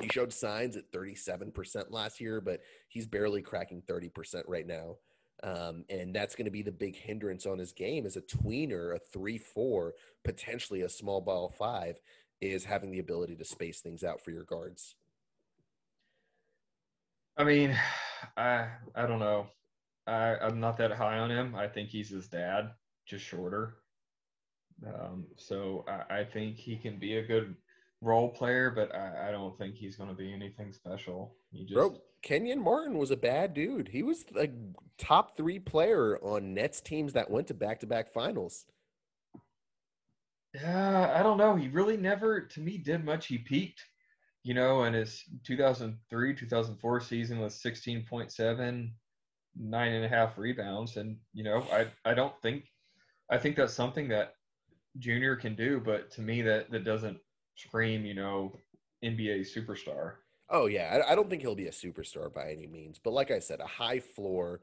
he 0.00 0.08
showed 0.08 0.32
signs 0.32 0.76
at 0.76 0.92
37% 0.92 1.90
last 1.90 2.20
year, 2.20 2.40
but 2.40 2.60
he's 2.88 3.06
barely 3.06 3.42
cracking 3.42 3.82
30% 3.82 4.42
right 4.46 4.66
now. 4.66 4.96
Um, 5.42 5.84
and 5.88 6.14
that's 6.14 6.34
going 6.34 6.44
to 6.44 6.50
be 6.50 6.62
the 6.62 6.70
big 6.70 6.96
hindrance 6.96 7.46
on 7.46 7.58
his 7.58 7.72
game 7.72 8.04
as 8.06 8.16
a 8.16 8.20
tweener, 8.20 8.94
a 8.94 8.98
three, 8.98 9.38
four, 9.38 9.94
potentially 10.22 10.82
a 10.82 10.88
small 10.88 11.20
ball 11.20 11.48
five, 11.48 11.98
is 12.40 12.64
having 12.64 12.90
the 12.90 12.98
ability 12.98 13.36
to 13.36 13.44
space 13.44 13.80
things 13.80 14.04
out 14.04 14.20
for 14.20 14.30
your 14.30 14.44
guards. 14.44 14.94
I 17.36 17.44
mean, 17.44 17.76
I 18.36 18.68
I 18.94 19.06
don't 19.06 19.18
know. 19.18 19.46
I, 20.06 20.36
I'm 20.36 20.60
not 20.60 20.76
that 20.78 20.92
high 20.92 21.18
on 21.18 21.30
him. 21.30 21.54
I 21.54 21.68
think 21.68 21.88
he's 21.88 22.10
his 22.10 22.28
dad, 22.28 22.70
just 23.06 23.24
shorter. 23.24 23.76
Um, 24.86 25.26
so 25.36 25.84
I, 25.88 26.20
I 26.20 26.24
think 26.24 26.56
he 26.56 26.76
can 26.76 26.98
be 26.98 27.16
a 27.16 27.26
good 27.26 27.54
role 28.02 28.30
player, 28.30 28.70
but 28.70 28.94
I, 28.94 29.28
I 29.28 29.30
don't 29.30 29.56
think 29.58 29.74
he's 29.74 29.96
going 29.96 30.08
to 30.08 30.16
be 30.16 30.32
anything 30.32 30.72
special. 30.72 31.34
He 31.52 31.64
just 31.64 31.74
Bro, 31.74 32.00
Kenyon 32.22 32.62
Martin 32.62 32.98
was 32.98 33.10
a 33.10 33.16
bad 33.16 33.54
dude. 33.54 33.88
He 33.88 34.02
was 34.02 34.24
like 34.32 34.52
top 34.98 35.36
three 35.36 35.58
player 35.58 36.18
on 36.22 36.54
Nets 36.54 36.80
teams 36.80 37.12
that 37.12 37.30
went 37.30 37.48
to 37.48 37.54
back 37.54 37.80
to 37.80 37.86
back 37.86 38.12
finals. 38.12 38.66
Yeah, 40.54 41.14
I 41.14 41.22
don't 41.22 41.38
know. 41.38 41.54
He 41.54 41.68
really 41.68 41.96
never, 41.96 42.40
to 42.40 42.60
me, 42.60 42.76
did 42.76 43.04
much. 43.04 43.26
He 43.26 43.38
peaked, 43.38 43.84
you 44.42 44.54
know, 44.54 44.84
in 44.84 44.94
his 44.94 45.22
2003 45.46 46.34
2004 46.34 47.00
season 47.00 47.38
with 47.38 47.52
16.7, 47.52 48.90
nine 49.56 49.92
and 49.92 50.04
a 50.04 50.08
half 50.08 50.38
rebounds. 50.38 50.96
And, 50.96 51.18
you 51.32 51.44
know, 51.44 51.64
I, 51.72 51.86
I 52.04 52.14
don't 52.14 52.34
think, 52.42 52.64
I 53.30 53.38
think 53.38 53.54
that's 53.54 53.74
something 53.74 54.08
that 54.08 54.34
Junior 54.98 55.36
can 55.36 55.54
do, 55.54 55.80
but 55.80 56.10
to 56.12 56.20
me, 56.20 56.42
that, 56.42 56.70
that 56.72 56.84
doesn't 56.84 57.18
scream, 57.56 58.04
you 58.04 58.14
know, 58.14 58.52
NBA 59.04 59.46
superstar. 59.54 60.14
Oh 60.48 60.66
yeah, 60.66 61.02
I, 61.08 61.14
don't 61.14 61.30
think 61.30 61.42
he'll 61.42 61.54
be 61.54 61.68
a 61.68 61.72
superstar 61.72 62.32
by 62.32 62.50
any 62.50 62.66
means, 62.66 62.98
but 62.98 63.12
like 63.12 63.30
I 63.30 63.38
said, 63.38 63.60
a 63.60 63.66
high 63.66 64.00
floor, 64.00 64.60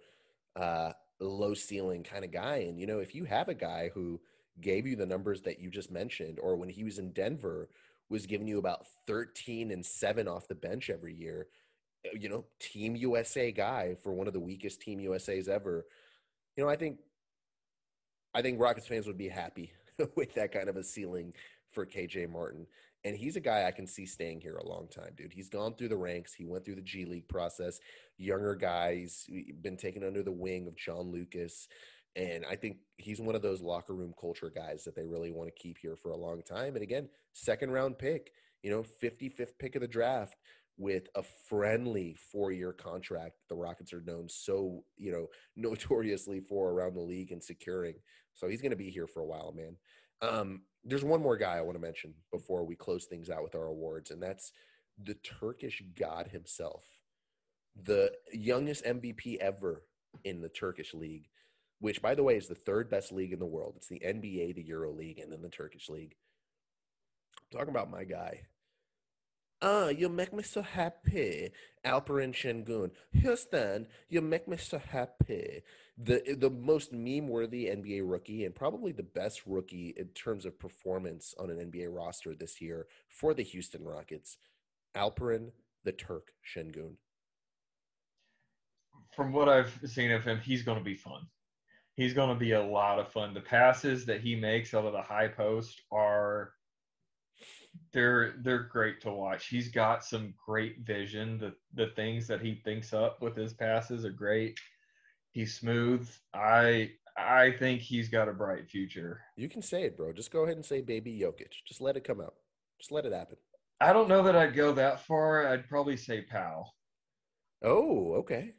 uh, 0.57 0.91
low 1.21 1.53
ceiling 1.53 2.03
kind 2.03 2.25
of 2.25 2.31
guy. 2.31 2.57
And 2.57 2.77
you 2.77 2.85
know, 2.85 2.99
if 2.99 3.15
you 3.15 3.23
have 3.23 3.47
a 3.47 3.53
guy 3.53 3.89
who 3.93 4.19
gave 4.59 4.85
you 4.85 4.97
the 4.97 5.05
numbers 5.05 5.43
that 5.43 5.59
you 5.61 5.69
just 5.69 5.89
mentioned, 5.89 6.39
or 6.41 6.57
when 6.57 6.67
he 6.67 6.83
was 6.83 6.99
in 6.99 7.13
Denver, 7.13 7.69
was 8.09 8.25
giving 8.25 8.47
you 8.47 8.57
about 8.57 8.85
thirteen 9.07 9.71
and 9.71 9.85
seven 9.85 10.27
off 10.27 10.49
the 10.49 10.55
bench 10.55 10.89
every 10.89 11.13
year, 11.13 11.47
uh, 12.05 12.17
you 12.19 12.27
know, 12.27 12.43
Team 12.59 12.97
USA 12.97 13.53
guy 13.53 13.95
for 14.03 14.13
one 14.13 14.27
of 14.27 14.33
the 14.33 14.41
weakest 14.41 14.81
Team 14.81 14.99
USA's 14.99 15.47
ever. 15.47 15.85
You 16.57 16.65
know, 16.65 16.69
I 16.69 16.75
think, 16.75 16.97
I 18.33 18.41
think 18.41 18.59
Rockets 18.59 18.87
fans 18.87 19.07
would 19.07 19.17
be 19.17 19.29
happy 19.29 19.71
with 20.15 20.33
that 20.33 20.51
kind 20.51 20.67
of 20.67 20.75
a 20.75 20.83
ceiling 20.83 21.33
for 21.71 21.85
KJ 21.85 22.29
Martin. 22.29 22.67
And 23.03 23.15
he's 23.15 23.35
a 23.35 23.41
guy 23.41 23.65
I 23.65 23.71
can 23.71 23.87
see 23.87 24.05
staying 24.05 24.41
here 24.41 24.57
a 24.57 24.67
long 24.67 24.87
time, 24.87 25.11
dude. 25.15 25.31
He's 25.31 25.49
gone 25.49 25.75
through 25.75 25.89
the 25.89 25.97
ranks. 25.97 26.33
He 26.33 26.45
went 26.45 26.65
through 26.65 26.75
the 26.75 26.81
G 26.81 27.05
League 27.05 27.27
process. 27.27 27.79
Younger 28.17 28.55
guys, 28.55 29.25
been 29.61 29.77
taken 29.77 30.03
under 30.03 30.23
the 30.23 30.31
wing 30.31 30.67
of 30.67 30.75
John 30.75 31.11
Lucas. 31.11 31.67
And 32.15 32.43
I 32.49 32.55
think 32.55 32.77
he's 32.97 33.21
one 33.21 33.35
of 33.35 33.43
those 33.43 33.61
locker 33.61 33.93
room 33.93 34.13
culture 34.19 34.51
guys 34.53 34.83
that 34.83 34.95
they 34.95 35.05
really 35.05 35.31
want 35.31 35.47
to 35.47 35.61
keep 35.61 35.77
here 35.77 35.95
for 35.95 36.11
a 36.11 36.17
long 36.17 36.41
time. 36.41 36.73
And 36.73 36.81
again, 36.81 37.09
second 37.33 37.71
round 37.71 37.99
pick, 37.99 38.31
you 38.63 38.71
know, 38.71 38.83
55th 39.03 39.51
pick 39.59 39.75
of 39.75 39.81
the 39.81 39.87
draft 39.87 40.35
with 40.77 41.07
a 41.15 41.23
friendly 41.49 42.15
four 42.31 42.51
year 42.51 42.71
contract 42.71 43.35
the 43.49 43.55
Rockets 43.55 43.93
are 43.93 44.01
known 44.01 44.27
so, 44.29 44.83
you 44.97 45.11
know, 45.11 45.27
notoriously 45.55 46.39
for 46.39 46.71
around 46.71 46.95
the 46.95 47.01
league 47.01 47.31
and 47.31 47.43
securing. 47.43 47.95
So 48.33 48.47
he's 48.47 48.61
going 48.61 48.71
to 48.71 48.77
be 48.77 48.89
here 48.89 49.07
for 49.07 49.21
a 49.21 49.25
while, 49.25 49.53
man. 49.55 49.75
Um, 50.21 50.61
there's 50.87 51.03
one 51.03 51.21
more 51.21 51.37
guy 51.37 51.57
I 51.57 51.61
want 51.61 51.75
to 51.75 51.81
mention 51.81 52.13
before 52.31 52.65
we 52.65 52.75
close 52.75 53.05
things 53.05 53.29
out 53.29 53.43
with 53.43 53.55
our 53.55 53.65
awards, 53.65 54.09
and 54.09 54.23
that's 54.23 54.51
the 55.01 55.15
Turkish 55.15 55.83
god 55.99 56.29
himself, 56.29 56.83
the 57.75 58.13
youngest 58.31 58.85
MVP 58.85 59.37
ever 59.37 59.83
in 60.23 60.41
the 60.41 60.49
Turkish 60.49 60.93
league, 60.93 61.27
which, 61.79 62.01
by 62.01 62.15
the 62.15 62.23
way, 62.23 62.37
is 62.37 62.47
the 62.47 62.55
third 62.55 62.89
best 62.89 63.11
league 63.11 63.33
in 63.33 63.39
the 63.39 63.45
world. 63.45 63.73
It's 63.75 63.89
the 63.89 64.01
NBA, 64.03 64.55
the 64.55 64.63
Euro 64.63 64.91
League, 64.91 65.19
and 65.19 65.31
then 65.31 65.41
the 65.41 65.49
Turkish 65.49 65.89
league. 65.89 66.15
I'm 67.51 67.59
talking 67.59 67.73
about 67.73 67.91
my 67.91 68.05
guy. 68.05 68.47
Ah, 69.61 69.87
you 69.87 70.07
make 70.07 70.33
me 70.33 70.43
so 70.43 70.61
happy, 70.61 71.51
Alperen 71.83 72.31
Şengün. 72.31 72.91
Houston, 73.21 73.87
you 74.07 74.21
make 74.21 74.47
me 74.47 74.55
so 74.57 74.77
happy. 74.77 75.63
The 75.97 76.35
the 76.37 76.51
most 76.51 76.93
meme 76.93 77.27
worthy 77.27 77.65
NBA 77.65 78.01
rookie 78.03 78.45
and 78.45 78.53
probably 78.53 78.91
the 78.91 79.01
best 79.01 79.41
rookie 79.47 79.95
in 79.97 80.09
terms 80.09 80.45
of 80.45 80.59
performance 80.59 81.33
on 81.39 81.49
an 81.49 81.57
NBA 81.57 81.87
roster 81.89 82.35
this 82.35 82.61
year 82.61 82.85
for 83.09 83.33
the 83.33 83.41
Houston 83.41 83.83
Rockets. 83.83 84.37
Alperen 84.95 85.51
the 85.83 85.91
Turk 85.91 86.33
Şengün. 86.55 86.97
From 89.15 89.33
what 89.33 89.49
I've 89.49 89.79
seen 89.85 90.11
of 90.11 90.23
him, 90.23 90.39
he's 90.39 90.61
going 90.61 90.77
to 90.77 90.83
be 90.83 90.95
fun. 90.95 91.25
He's 91.95 92.13
going 92.13 92.29
to 92.29 92.35
be 92.35 92.51
a 92.51 92.63
lot 92.63 92.99
of 92.99 93.11
fun. 93.11 93.33
The 93.33 93.41
passes 93.41 94.05
that 94.05 94.21
he 94.21 94.35
makes 94.35 94.75
out 94.75 94.85
of 94.85 94.93
the 94.93 95.01
high 95.01 95.29
post 95.29 95.81
are 95.91 96.53
they're 97.93 98.35
they're 98.41 98.63
great 98.63 99.01
to 99.01 99.11
watch. 99.11 99.47
He's 99.47 99.69
got 99.69 100.03
some 100.03 100.33
great 100.45 100.79
vision. 100.79 101.37
The 101.37 101.53
the 101.73 101.91
things 101.95 102.27
that 102.27 102.41
he 102.41 102.55
thinks 102.63 102.93
up 102.93 103.21
with 103.21 103.35
his 103.35 103.53
passes 103.53 104.05
are 104.05 104.11
great. 104.11 104.59
He's 105.31 105.57
smooth. 105.57 106.09
I 106.33 106.91
I 107.17 107.51
think 107.51 107.81
he's 107.81 108.09
got 108.09 108.29
a 108.29 108.33
bright 108.33 108.69
future. 108.69 109.21
You 109.35 109.49
can 109.49 109.61
say 109.61 109.83
it, 109.83 109.97
bro. 109.97 110.13
Just 110.13 110.31
go 110.31 110.43
ahead 110.43 110.55
and 110.55 110.65
say 110.65 110.81
baby 110.81 111.19
Jokic. 111.19 111.53
Just 111.65 111.81
let 111.81 111.97
it 111.97 112.03
come 112.03 112.21
out. 112.21 112.35
Just 112.79 112.91
let 112.91 113.05
it 113.05 113.13
happen. 113.13 113.37
I 113.79 113.93
don't 113.93 114.09
know 114.09 114.23
that 114.23 114.35
I'd 114.35 114.55
go 114.55 114.71
that 114.73 115.01
far. 115.05 115.47
I'd 115.47 115.69
probably 115.69 115.97
say 115.97 116.21
pal. 116.21 116.73
Oh, 117.63 118.13
okay. 118.15 118.53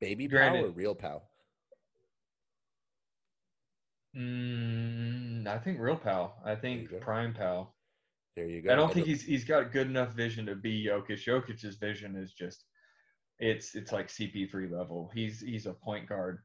Baby 0.00 0.28
Granted, 0.28 0.62
Pau 0.62 0.68
or 0.68 0.70
real 0.70 0.94
pal? 0.94 1.30
Mm, 4.16 5.46
I 5.46 5.58
think 5.58 5.78
real 5.78 5.96
pal. 5.96 6.36
I 6.44 6.54
think 6.54 6.88
prime 7.00 7.34
Pau. 7.34 7.68
There 8.36 8.46
you 8.46 8.62
go. 8.62 8.72
I 8.72 8.76
don't 8.76 8.92
think 8.92 9.06
he's 9.06 9.22
he's 9.22 9.44
got 9.44 9.72
good 9.72 9.88
enough 9.88 10.12
vision 10.12 10.46
to 10.46 10.54
be 10.54 10.86
Jokic. 10.86 11.24
Jokic's 11.24 11.76
vision 11.76 12.16
is 12.16 12.32
just 12.32 12.64
it's 13.38 13.74
it's 13.74 13.92
like 13.92 14.08
CP3 14.08 14.70
level. 14.70 15.10
He's 15.14 15.40
he's 15.40 15.66
a 15.66 15.72
point 15.72 16.08
guard. 16.08 16.38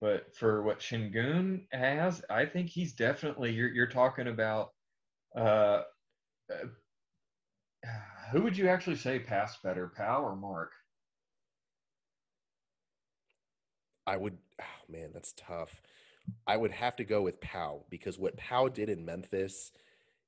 But 0.00 0.34
for 0.36 0.62
what 0.62 0.80
Şengün 0.80 1.66
has, 1.72 2.22
I 2.28 2.44
think 2.44 2.68
he's 2.68 2.94
definitely 2.94 3.52
you're 3.52 3.68
you're 3.68 3.86
talking 3.86 4.28
about 4.28 4.70
uh, 5.36 5.82
uh 6.50 6.66
who 8.32 8.42
would 8.42 8.56
you 8.56 8.68
actually 8.68 8.96
say 8.96 9.18
passed 9.18 9.62
better, 9.62 9.92
Pau 9.96 10.22
or 10.22 10.36
Marc? 10.36 10.72
I 14.06 14.16
would 14.16 14.38
oh 14.60 14.92
man, 14.92 15.10
that's 15.12 15.34
tough. 15.36 15.82
I 16.46 16.56
would 16.56 16.72
have 16.72 16.96
to 16.96 17.04
go 17.04 17.22
with 17.22 17.40
Pau 17.40 17.84
because 17.90 18.18
what 18.18 18.36
Pau 18.36 18.68
did 18.68 18.88
in 18.88 19.04
Memphis– 19.04 19.72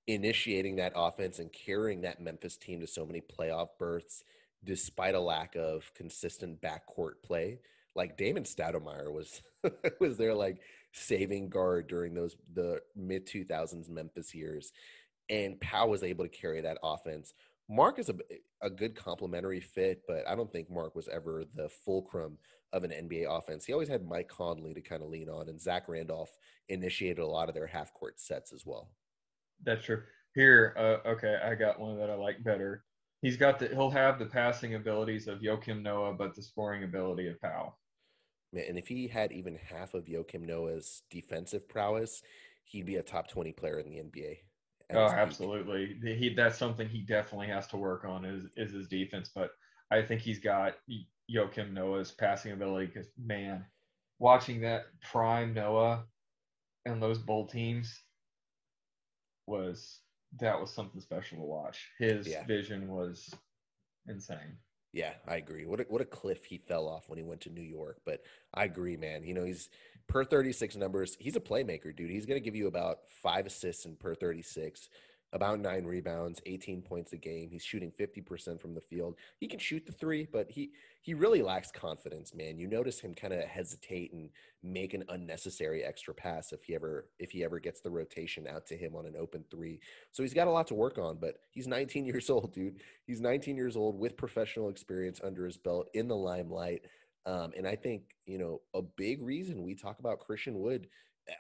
initiating 0.09 0.77
that 0.77 0.95
offense 0.97 1.39
and 1.39 1.53
carrying 1.53 2.01
that 2.01 2.21
Memphis 2.21 2.57
team 2.57 2.81
to 2.81 2.87
so 2.87 3.07
many 3.07 3.21
playoff 3.21 3.69
berths 3.79 4.25
despite 4.65 5.15
a 5.15 5.21
lack 5.21 5.55
of 5.55 5.93
consistent 5.95 6.61
backcourt 6.61 7.23
play. 7.23 7.61
Like 7.95 8.17
Damon 8.17 8.45
Stoudemire 8.45 9.13
was 9.13 9.43
was 10.01 10.17
there 10.17 10.35
like 10.35 10.61
saving 10.93 11.51
guard 11.51 11.87
during 11.87 12.15
those 12.15 12.37
the 12.53 12.81
mid 12.97 13.27
2000s 13.27 13.89
Memphis 13.89 14.35
years 14.35 14.73
and 15.29 15.61
Pau 15.61 15.87
was 15.87 16.03
able 16.03 16.25
to 16.25 16.31
carry 16.31 16.63
that 16.63 16.79
offense. 16.83 17.35
Marc 17.69 17.99
is 17.99 18.09
a, 18.09 18.15
a 18.63 18.71
good 18.71 18.97
complementary 18.97 19.61
fit, 19.61 20.03
but 20.09 20.27
I 20.27 20.35
don't 20.35 20.51
think 20.51 20.71
Marc 20.71 20.97
was 20.97 21.09
ever 21.09 21.45
the 21.55 21.69
fulcrum 21.69 22.39
of 22.73 22.83
an 22.83 22.91
NBA 22.91 23.27
offense. 23.29 23.67
He 23.67 23.75
always 23.75 23.89
had 23.91 24.07
Mike 24.09 24.29
Conley 24.29 24.73
to 24.73 24.81
kind 24.81 25.03
of 25.03 25.11
lean 25.11 25.29
on, 25.29 25.51
and 25.51 25.61
Zach 25.61 25.87
Randolph 25.87 26.35
initiated 26.71 27.19
a 27.19 27.27
lot 27.27 27.51
of 27.51 27.55
their 27.55 27.67
half 27.67 27.93
court 27.93 28.21
sets 28.21 28.55
as 28.55 28.65
well. 28.65 28.89
That's 29.65 29.85
true. 29.85 30.03
Here, 30.35 30.75
uh, 30.77 31.09
okay, 31.09 31.39
I 31.45 31.55
got 31.55 31.81
one 31.81 31.99
that 31.99 32.11
I 32.11 32.15
like 32.15 32.43
better. 32.45 32.85
He's 33.23 33.37
got 33.37 33.59
the 33.59 33.69
he'll 33.69 33.91
have 33.91 34.19
the 34.19 34.27
passing 34.27 34.75
abilities 34.75 35.27
of 35.27 35.41
Joakim 35.41 35.83
Noah, 35.83 36.15
but 36.15 36.35
the 36.35 36.43
scoring 36.43 36.85
ability 36.85 37.29
of 37.29 37.41
Pau. 37.41 37.75
Man, 38.53 38.65
and 38.69 38.79
if 38.79 38.87
he 38.87 39.09
had 39.09 39.33
even 39.33 39.57
half 39.57 39.95
of 39.95 40.05
Joakim 40.05 40.47
Noah's 40.47 41.03
defensive 41.11 41.69
prowess, 41.69 42.23
he'd 42.65 42.87
be 42.87 42.97
a 42.97 43.03
top 43.03 43.29
twenty 43.29 43.53
player 43.53 43.81
in 43.81 43.89
the 43.89 43.97
NBA. 43.97 44.39
Oh, 44.95 45.07
absolutely. 45.07 45.99
He 46.03 46.33
that's 46.35 46.57
something 46.57 46.89
he 46.89 47.01
definitely 47.01 47.49
has 47.49 47.67
to 47.69 47.77
work 47.77 48.05
on 48.05 48.25
is 48.25 48.45
is 48.57 48.73
his 48.73 48.89
defense. 48.89 49.31
But 49.35 49.51
I 49.91 50.03
think 50.03 50.21
he's 50.21 50.39
got 50.39 50.75
Joakim 51.31 51.73
Noah's 51.73 52.13
passing 52.13 52.53
ability 52.53 52.87
because 52.87 53.09
man, 53.23 53.65
watching 54.19 54.61
that 54.63 54.87
prime 55.03 55.53
Noah 55.53 56.05
and 56.87 57.03
those 57.03 57.19
bull 57.19 57.47
teams 57.47 58.03
was 59.49 60.01
that 60.41 60.61
was 60.61 60.73
something 60.73 61.01
special 61.01 61.39
to 61.39 61.45
watch. 61.45 61.89
His 61.99 62.29
yeah. 62.29 62.45
vision 62.45 62.89
was 62.89 63.35
insane. 64.07 64.59
Yeah, 64.93 65.13
I 65.27 65.37
agree. 65.37 65.67
What 65.67 65.81
a, 65.81 65.85
what 65.89 66.01
a 66.01 66.07
cliff 66.07 66.45
he 66.45 66.59
fell 66.59 66.89
off 66.89 67.09
when 67.09 67.19
he 67.19 67.25
went 67.25 67.43
to 67.43 67.51
New 67.51 67.63
York. 67.63 67.99
But 68.07 68.23
I 68.55 68.65
agree, 68.65 68.97
man. 68.97 69.23
You 69.23 69.35
know, 69.35 69.45
he's 69.45 69.69
per 70.09 70.25
36 70.25 70.77
numbers. 70.77 71.17
He's 71.21 71.37
a 71.37 71.41
playmaker, 71.41 71.95
dude. 71.95 72.11
He's 72.11 72.27
going 72.27 72.41
to 72.41 72.45
give 72.45 72.57
you 72.57 72.67
about 72.67 73.01
five 73.23 73.47
assists 73.47 73.85
in 73.85 73.97
per 73.97 74.15
36 74.15 74.89
about 75.33 75.61
nine 75.61 75.85
rebounds, 75.85 76.41
18 76.47 76.83
points 76.83 77.13
a 77.13 77.17
game. 77.17 77.51
He's 77.51 77.65
shooting 77.65 77.93
50% 77.99 78.61
from 78.61 78.75
the 78.75 78.81
field. 78.81 79.17
He 79.39 79.47
can 79.47 79.59
shoot 79.59 79.85
the 79.85 79.93
three, 79.93 80.27
but 80.31 80.51
he 80.51 80.71
he 81.03 81.15
really 81.15 81.43
lacks 81.43 81.71
confidence, 81.71 82.35
man. 82.35 82.59
You 82.59 82.67
notice 82.67 83.01
him 83.01 83.15
kind 83.15 83.33
of 83.33 83.41
hesitate 83.41 84.13
and 84.13 84.31
make 84.63 84.93
an 84.93 85.05
unnecessary 85.09 85.83
extra 85.83 86.13
pass 86.13 86.53
if 86.53 86.65
he 86.65 86.75
ever 86.75 87.07
if 87.19 87.31
he 87.31 87.45
ever 87.45 87.59
gets 87.59 87.81
the 87.81 87.91
rotation 87.91 88.47
out 88.47 88.67
to 88.67 88.77
him 88.77 88.95
on 88.97 89.07
an 89.07 89.17
open 89.19 89.45
three. 89.51 89.81
So 90.13 90.23
he's 90.23 90.35
got 90.35 90.49
a 90.49 90.51
lot 90.51 90.67
to 90.69 90.75
work 90.75 90.99
on, 90.99 91.17
but 91.21 91.37
he's 91.51 91.67
19 91.67 92.05
years 92.07 92.31
old, 92.31 92.53
dude. 92.53 92.81
He's 93.07 93.21
19 93.21 93.57
years 93.57 93.77
old 93.77 93.99
with 93.99 94.17
professional 94.17 94.69
experience 94.69 95.21
under 95.23 95.45
his 95.45 95.57
belt 95.57 95.89
in 95.95 96.09
the 96.09 96.17
limelight. 96.17 96.83
Um, 97.27 97.53
and 97.57 97.67
I 97.67 97.77
think, 97.77 98.03
you 98.25 98.39
know, 98.39 98.63
a 98.75 98.81
big 98.81 99.21
reason 99.23 99.63
we 99.63 99.75
talk 99.75 99.99
about 99.99 100.21
Christian 100.21 100.59
Wood 100.59 100.89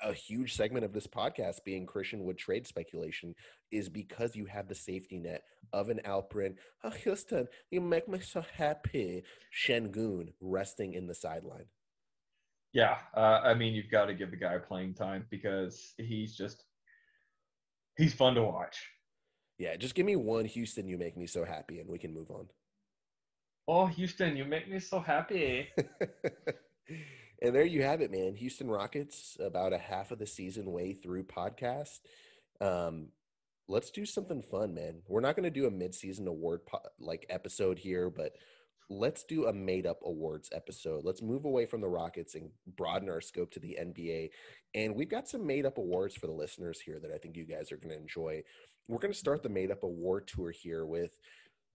a 0.03 0.12
huge 0.12 0.55
segment 0.55 0.84
of 0.84 0.93
this 0.93 1.07
podcast 1.07 1.64
being 1.64 1.86
Christian 1.86 2.24
Wood 2.24 2.39
trade 2.39 2.66
speculation 2.66 3.34
is 3.70 3.89
because 3.89 4.36
you 4.36 4.47
have 4.47 4.68
the 4.68 4.74
safety 4.74 5.18
net 5.18 5.43
of 5.72 5.89
an 5.89 6.01
Alperen. 6.05 6.55
Oh, 6.84 6.91
Houston, 6.91 7.49
you 7.70 7.80
make 7.80 8.09
me 8.09 8.20
so 8.20 8.45
happy. 8.57 9.22
Şengün 9.53 10.32
resting 10.41 10.95
in 10.95 11.07
the 11.07 11.14
sideline. 11.14 11.66
Yeah, 12.72 12.97
uh, 13.16 13.41
I 13.43 13.55
mean, 13.55 13.74
you've 13.74 13.91
got 13.91 14.07
to 14.07 14.14
give 14.14 14.30
the 14.30 14.36
guy 14.36 14.59
playing 14.59 14.95
time 14.95 15.26
because 15.30 15.95
he's 15.97 16.36
just 16.36 16.64
he's 17.97 18.14
fun 18.14 18.34
to 18.34 18.43
watch. 18.43 18.76
Yeah, 19.59 19.76
just 19.76 19.95
give 19.95 20.07
me 20.07 20.16
one 20.16 20.45
Houston. 20.45 20.86
You 20.86 20.99
make 20.99 21.16
me 21.16 21.26
so 21.26 21.45
happy, 21.45 21.80
and 21.80 21.89
we 21.89 21.99
can 21.99 22.12
move 22.12 22.30
on. 22.30 22.47
Oh, 23.66 23.86
Houston, 23.86 24.36
you 24.36 24.45
make 24.45 24.70
me 24.70 24.78
so 24.78 25.01
happy. 25.01 25.68
And 27.41 27.55
there 27.55 27.64
you 27.64 27.82
have 27.82 28.01
it, 28.01 28.11
man. 28.11 28.34
Houston 28.34 28.68
Rockets, 28.68 29.36
about 29.39 29.72
a 29.72 29.78
half 29.78 30.11
of 30.11 30.18
the 30.18 30.26
season 30.26 30.72
way 30.72 30.93
through 30.93 31.24
podcast. 31.24 32.01
Um, 32.61 33.09
let's 33.68 33.91
do 33.91 34.05
something 34.05 34.43
fun, 34.43 34.74
man. 34.74 35.03
We're 35.07 35.20
not 35.20 35.36
going 35.36 35.45
to 35.45 35.51
do 35.51 35.66
a 35.66 35.70
mid-season 35.70 36.26
award 36.26 36.66
po- 36.66 36.80
like 36.99 37.26
episode 37.28 37.78
here, 37.78 38.11
but 38.11 38.32
let's 38.91 39.22
do 39.22 39.47
a 39.47 39.53
made-up 39.53 40.01
awards 40.05 40.51
episode. 40.53 41.05
Let's 41.05 41.22
move 41.22 41.45
away 41.45 41.66
from 41.66 41.80
the 41.80 41.89
Rockets 41.89 42.34
and 42.34 42.51
broaden 42.76 43.09
our 43.09 43.20
scope 43.20 43.53
to 43.53 43.61
the 43.61 43.78
NBA. 43.80 44.30
And 44.74 44.97
we've 44.97 45.11
got 45.11 45.28
some 45.28 45.47
made-up 45.47 45.78
awards 45.78 46.16
for 46.16 46.26
the 46.26 46.32
listeners 46.32 46.80
here 46.80 46.99
that 46.99 47.12
I 47.12 47.18
think 47.18 47.36
you 47.36 47.45
guys 47.45 47.70
are 47.70 47.76
going 47.76 47.95
to 47.95 48.01
enjoy. 48.01 48.43
We're 48.89 48.99
going 48.99 49.12
to 49.12 49.18
start 49.18 49.43
the 49.43 49.49
made-up 49.49 49.84
award 49.84 50.26
tour 50.26 50.51
here 50.51 50.86
with 50.86 51.18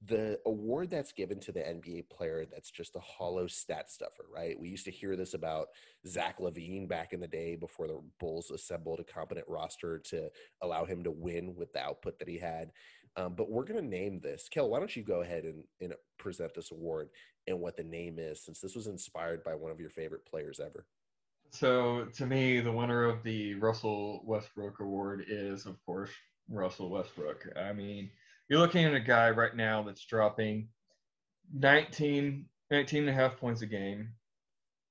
the 0.06 0.39
award 0.45 0.89
that's 0.89 1.14
given 1.14 1.39
to 1.39 1.51
the 1.51 1.62
NBA 1.62 2.10
player 2.10 2.45
that's 2.51 2.72
just 2.72 2.95
a 2.95 2.99
hollow 2.99 3.47
stat 3.47 3.89
stuffer, 3.89 4.26
right? 4.34 4.60
We 4.60 4.70
used 4.70 4.86
to 4.86 4.91
hear 4.91 5.16
this 5.16 5.34
about 5.34 5.68
Zach 6.06 6.39
LaVine 6.39 6.88
back 6.88 7.14
in 7.14 7.20
the 7.20 7.28
day 7.28 7.56
before 7.56 7.88
the 7.88 8.01
Bulls 8.20 8.51
assembled 8.51 8.99
a 8.99 9.04
competent 9.04 9.45
roster 9.47 9.99
to 9.99 10.30
allow 10.62 10.86
him 10.86 11.04
to 11.04 11.12
win 11.12 11.56
with 11.56 11.72
the 11.74 11.80
output 11.80 12.20
that 12.20 12.28
he 12.28 12.38
had. 12.38 12.72
Um, 13.16 13.36
but 13.36 13.49
we're 13.49 13.64
going 13.64 13.80
to 13.80 13.88
name 13.88 14.20
this. 14.20 14.49
Kel, 14.49 14.70
why 14.70 14.80
don't 14.80 14.95
you 14.95 15.04
go 15.04 15.22
ahead 15.22 15.43
and, 15.43 15.64
and 15.80 15.93
present 16.18 16.54
this 16.54 16.72
award 16.72 17.10
and 17.47 17.60
what 17.60 17.78
the 17.78 17.84
name 17.84 18.18
is, 18.18 18.43
since 18.43 18.60
this 18.60 18.76
was 18.76 18.88
inspired 18.88 19.43
by 19.43 19.54
one 19.54 19.72
of 19.72 19.80
your 19.80 19.89
favorite 19.89 20.26
players 20.26 20.60
ever? 20.60 20.86
So, 21.51 22.06
to 22.16 22.26
me, 22.26 22.62
the 22.62 22.72
winner 22.72 23.04
of 23.04 23.22
the 23.22 23.54
Russell 23.56 24.24
Westbrook 24.26 24.80
Award 24.80 25.26
is, 25.28 25.68
of 25.68 25.78
course, 25.86 26.10
Russell 26.49 26.89
Westbrook. 26.89 27.47
I 27.56 27.74
mean, 27.74 28.10
you're 28.50 28.60
looking 28.60 28.86
at 28.86 28.94
a 28.94 29.00
guy 29.00 29.30
right 29.32 29.56
now 29.56 29.84
that's 29.84 30.06
dropping 30.06 30.70
19, 31.54 32.46
19 32.72 33.00
and 33.02 33.10
a 33.10 33.14
half 33.14 33.38
points 33.38 33.62
a 33.62 33.66
game, 33.66 34.10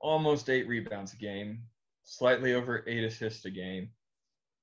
almost 0.01 0.51
eight 0.51 0.69
rebounds 0.69 1.13
a 1.13 1.17
game, 1.17 1.63
slightly 2.05 2.55
over 2.55 2.85
eight 2.87 3.05
assists 3.05 3.45
a 3.45 3.51
game. 3.51 3.91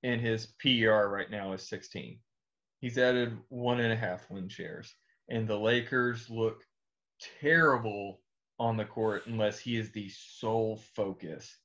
and 0.04 0.22
his 0.22 0.48
PER 0.62 1.10
right 1.10 1.30
now 1.30 1.54
is 1.54 1.68
16. 1.68 2.20
He's 2.80 2.98
added 2.98 3.38
one 3.50 3.80
and 3.82 3.92
a 3.92 3.96
half 3.96 4.30
win 4.30 4.48
shares, 4.50 4.94
and 5.30 5.48
the 5.48 5.58
Lakers 5.58 6.30
look 6.30 6.64
terrible 7.42 8.22
on 8.60 8.78
the 8.78 8.86
court 8.86 9.28
unless 9.28 9.60
he 9.60 9.78
is 9.78 9.92
the 9.92 10.10
sole 10.10 10.78
focus 10.96 11.58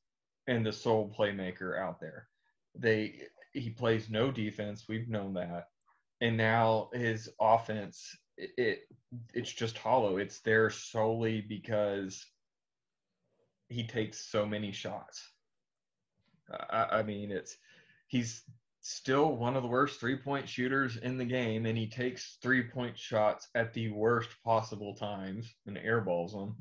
and 0.46 0.64
the 0.66 0.72
sole 0.72 1.12
playmaker 1.16 1.78
out 1.78 2.00
there. 2.00 2.28
They 2.74 3.22
he 3.52 3.70
plays 3.70 4.10
no 4.10 4.32
defense. 4.32 4.86
We've 4.88 5.08
known 5.08 5.34
that, 5.34 5.68
and 6.24 6.38
now 6.38 6.88
his 6.94 7.28
offense 7.38 8.16
it, 8.38 8.50
it 8.56 8.78
it's 9.32 9.52
just 9.52 9.78
hollow. 9.78 10.16
It's 10.16 10.40
there 10.40 10.70
solely 10.70 11.42
because 11.42 12.24
he 13.68 13.86
takes 13.86 14.18
so 14.18 14.46
many 14.46 14.72
shots. 14.72 15.30
I, 16.50 16.86
I 16.92 17.02
mean, 17.02 17.30
it's 17.30 17.56
he's 18.08 18.42
still 18.80 19.36
one 19.36 19.54
of 19.54 19.62
the 19.62 19.68
worst 19.68 20.00
three 20.00 20.16
point 20.16 20.48
shooters 20.48 20.96
in 20.96 21.18
the 21.18 21.24
game, 21.24 21.66
and 21.66 21.76
he 21.76 21.88
takes 21.88 22.38
three 22.42 22.62
point 22.62 22.98
shots 22.98 23.48
at 23.54 23.74
the 23.74 23.90
worst 23.90 24.30
possible 24.42 24.94
times 24.94 25.54
and 25.66 25.76
airballs 25.76 26.32
them. 26.32 26.56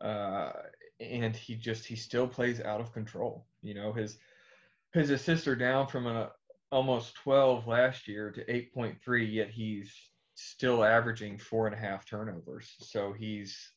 Uh, 0.00 0.52
and 1.00 1.34
he 1.36 1.54
just 1.54 1.86
he 1.86 1.94
still 1.96 2.26
plays 2.26 2.60
out 2.60 2.80
of 2.80 2.92
control. 2.92 3.46
You 3.62 3.74
know 3.74 3.92
his 3.92 4.18
his 4.92 5.10
assists 5.10 5.46
are 5.46 5.56
down 5.56 5.86
from 5.86 6.06
a 6.06 6.32
almost 6.70 7.14
12 7.16 7.66
last 7.66 8.08
year 8.08 8.30
to 8.30 8.44
8.3, 8.44 9.32
yet 9.32 9.50
he's 9.50 9.92
still 10.34 10.84
averaging 10.84 11.38
four 11.38 11.66
and 11.66 11.74
a 11.74 11.78
half 11.78 12.04
turnovers. 12.04 12.74
So 12.78 13.12
he's 13.12 13.72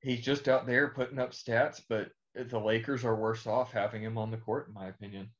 he's 0.00 0.20
just 0.20 0.48
out 0.48 0.66
there 0.66 0.88
putting 0.88 1.18
up 1.18 1.32
stats, 1.32 1.80
but 1.88 2.10
the 2.34 2.58
Lakers 2.58 3.04
are 3.04 3.14
worse 3.14 3.46
off 3.46 3.72
having 3.72 4.02
him 4.02 4.18
on 4.18 4.30
the 4.30 4.36
court, 4.36 4.68
in 4.68 4.74
my 4.74 4.88
opinion. 4.88 5.30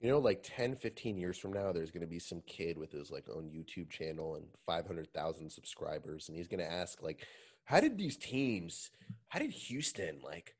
You 0.00 0.10
know, 0.10 0.18
like 0.18 0.42
10, 0.42 0.76
15 0.76 1.16
years 1.16 1.38
from 1.38 1.52
now, 1.52 1.72
there's 1.72 1.92
going 1.92 2.02
to 2.02 2.08
be 2.08 2.18
some 2.18 2.42
kid 2.46 2.76
with 2.76 2.90
his 2.90 3.10
like 3.10 3.28
own 3.28 3.44
YouTube 3.44 3.88
channel 3.88 4.34
and 4.34 4.46
500,000 4.66 5.50
subscribers. 5.50 6.28
And 6.28 6.36
he's 6.36 6.48
going 6.48 6.60
to 6.60 6.70
ask, 6.70 7.02
like, 7.02 7.26
how 7.64 7.78
did 7.78 7.96
these 7.96 8.16
teams, 8.16 8.90
how 9.28 9.38
did 9.38 9.52
Houston, 9.52 10.18
like, 10.22 10.56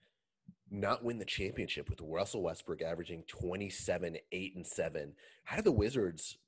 not 0.72 1.04
win 1.04 1.18
the 1.18 1.24
championship 1.24 1.90
with 1.90 2.00
Russell 2.02 2.42
Westbrook 2.42 2.82
averaging 2.82 3.24
27, 3.28 4.16
8, 4.32 4.56
and 4.56 4.66
7? 4.66 5.12
How 5.44 5.56
did 5.56 5.66
the 5.66 5.72
Wizards 5.72 6.38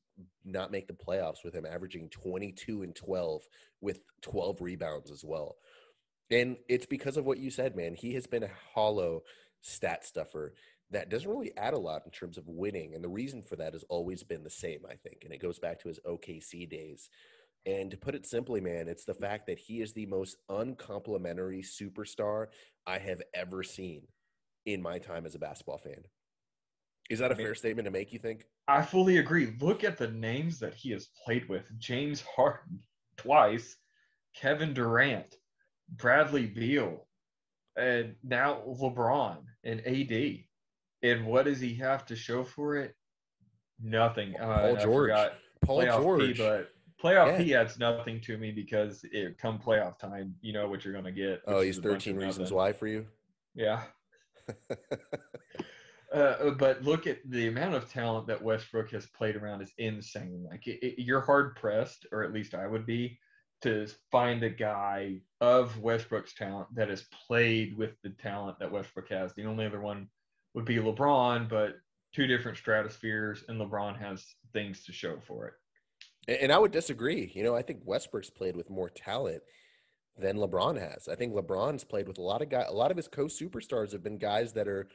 not 0.44 0.72
make 0.72 0.86
the 0.88 0.94
playoffs 0.94 1.44
with 1.44 1.54
him 1.54 1.66
averaging 1.66 2.08
22 2.08 2.82
and 2.82 2.96
12 2.96 3.42
with 3.80 4.00
12 4.22 4.60
rebounds 4.60 5.10
as 5.10 5.22
well? 5.24 5.56
And 6.30 6.56
it's 6.68 6.86
because 6.86 7.18
of 7.18 7.26
what 7.26 7.38
you 7.38 7.50
said, 7.50 7.76
man. 7.76 7.94
He 7.94 8.14
has 8.14 8.26
been 8.26 8.44
a 8.44 8.50
hollow 8.74 9.22
stat 9.60 10.04
stuffer 10.04 10.54
that 10.90 11.10
doesn't 11.10 11.30
really 11.30 11.56
add 11.56 11.74
a 11.74 11.78
lot 11.78 12.02
in 12.04 12.10
terms 12.10 12.38
of 12.38 12.48
winning. 12.48 12.94
And 12.94 13.04
the 13.04 13.08
reason 13.08 13.42
for 13.42 13.56
that 13.56 13.72
has 13.74 13.84
always 13.88 14.22
been 14.22 14.42
the 14.42 14.50
same, 14.50 14.80
I 14.88 14.94
think. 14.94 15.22
And 15.24 15.32
it 15.32 15.42
goes 15.42 15.58
back 15.58 15.80
to 15.80 15.88
his 15.88 16.00
OKC 16.06 16.68
days. 16.68 17.10
And 17.66 17.90
to 17.90 17.96
put 17.96 18.14
it 18.14 18.26
simply, 18.26 18.60
man, 18.60 18.88
it's 18.88 19.04
the 19.04 19.14
fact 19.14 19.46
that 19.46 19.58
he 19.58 19.80
is 19.80 19.92
the 19.92 20.06
most 20.06 20.36
uncomplimentary 20.48 21.62
superstar 21.62 22.48
I 22.86 22.98
have 22.98 23.22
ever 23.34 23.62
seen 23.62 24.02
in 24.66 24.82
my 24.82 24.98
time 24.98 25.26
as 25.26 25.34
a 25.34 25.38
basketball 25.38 25.78
fan. 25.78 26.04
Is 27.10 27.18
that 27.18 27.32
a 27.32 27.36
fair 27.36 27.54
statement 27.54 27.84
to 27.84 27.90
make, 27.90 28.12
you 28.12 28.18
think? 28.18 28.46
I 28.66 28.82
fully 28.82 29.18
agree. 29.18 29.54
Look 29.60 29.84
at 29.84 29.98
the 29.98 30.08
names 30.08 30.58
that 30.60 30.74
he 30.74 30.90
has 30.92 31.08
played 31.24 31.48
with 31.48 31.70
James 31.78 32.22
Harden 32.22 32.80
twice, 33.18 33.76
Kevin 34.34 34.72
Durant, 34.72 35.36
Bradley 35.96 36.46
Beal, 36.46 37.06
and 37.76 38.14
now 38.22 38.62
LeBron 38.66 39.38
and 39.64 39.80
AD. 39.86 40.38
And 41.02 41.26
what 41.26 41.44
does 41.44 41.60
he 41.60 41.74
have 41.74 42.06
to 42.06 42.16
show 42.16 42.42
for 42.42 42.76
it? 42.76 42.94
Nothing. 43.82 44.34
Uh, 44.40 44.60
Paul 44.60 44.76
George. 44.76 45.30
Paul 45.64 45.84
George. 45.84 46.36
P, 46.36 46.42
but 46.42 46.70
playoff 47.04 47.26
yeah. 47.26 47.44
P 47.44 47.54
adds 47.54 47.78
nothing 47.78 48.20
to 48.22 48.38
me 48.38 48.50
because 48.50 49.04
it 49.12 49.36
come 49.38 49.58
playoff 49.58 49.98
time, 49.98 50.34
you 50.40 50.52
know 50.52 50.68
what 50.68 50.84
you're 50.84 50.94
going 50.94 51.04
to 51.04 51.12
get. 51.12 51.42
Oh, 51.46 51.60
he's 51.60 51.78
13 51.78 52.16
reasons 52.16 52.50
why 52.50 52.72
for 52.72 52.86
you? 52.86 53.06
Yeah. 53.54 53.82
uh, 56.14 56.50
but 56.50 56.82
look 56.82 57.06
at 57.06 57.18
the 57.28 57.48
amount 57.48 57.74
of 57.74 57.90
talent 57.90 58.26
that 58.28 58.42
Westbrook 58.42 58.90
has 58.92 59.06
played 59.06 59.36
around 59.36 59.60
is 59.60 59.72
insane. 59.78 60.46
Like 60.50 60.66
it, 60.66 60.84
it, 60.84 61.02
you're 61.02 61.20
hard 61.20 61.56
pressed, 61.56 62.06
or 62.10 62.24
at 62.24 62.32
least 62.32 62.54
I 62.54 62.66
would 62.66 62.86
be, 62.86 63.18
to 63.62 63.86
find 64.10 64.42
a 64.42 64.50
guy 64.50 65.20
of 65.40 65.78
Westbrook's 65.78 66.34
talent 66.34 66.68
that 66.74 66.88
has 66.88 67.04
played 67.26 67.76
with 67.76 68.00
the 68.02 68.10
talent 68.10 68.58
that 68.58 68.72
Westbrook 68.72 69.10
has. 69.10 69.34
The 69.34 69.44
only 69.44 69.66
other 69.66 69.80
one 69.80 70.08
would 70.54 70.64
be 70.64 70.76
LeBron, 70.76 71.48
but 71.48 71.76
two 72.14 72.26
different 72.26 72.56
stratospheres, 72.56 73.44
and 73.48 73.60
LeBron 73.60 73.98
has 73.98 74.24
things 74.52 74.84
to 74.84 74.92
show 74.92 75.18
for 75.26 75.48
it. 75.48 75.54
And 76.26 76.52
I 76.52 76.58
would 76.58 76.72
disagree. 76.72 77.30
You 77.34 77.42
know, 77.42 77.54
I 77.54 77.62
think 77.62 77.80
Westbrook's 77.84 78.30
played 78.30 78.56
with 78.56 78.70
more 78.70 78.88
talent 78.88 79.42
than 80.16 80.36
LeBron 80.36 80.80
has. 80.80 81.08
I 81.08 81.16
think 81.16 81.34
LeBron's 81.34 81.84
played 81.84 82.08
with 82.08 82.18
a 82.18 82.22
lot 82.22 82.42
of 82.42 82.48
guys. 82.48 82.66
A 82.68 82.74
lot 82.74 82.90
of 82.90 82.96
his 82.96 83.08
co-superstars 83.08 83.92
have 83.92 84.02
been 84.02 84.18
guys 84.18 84.52
that 84.54 84.68
are 84.68 84.88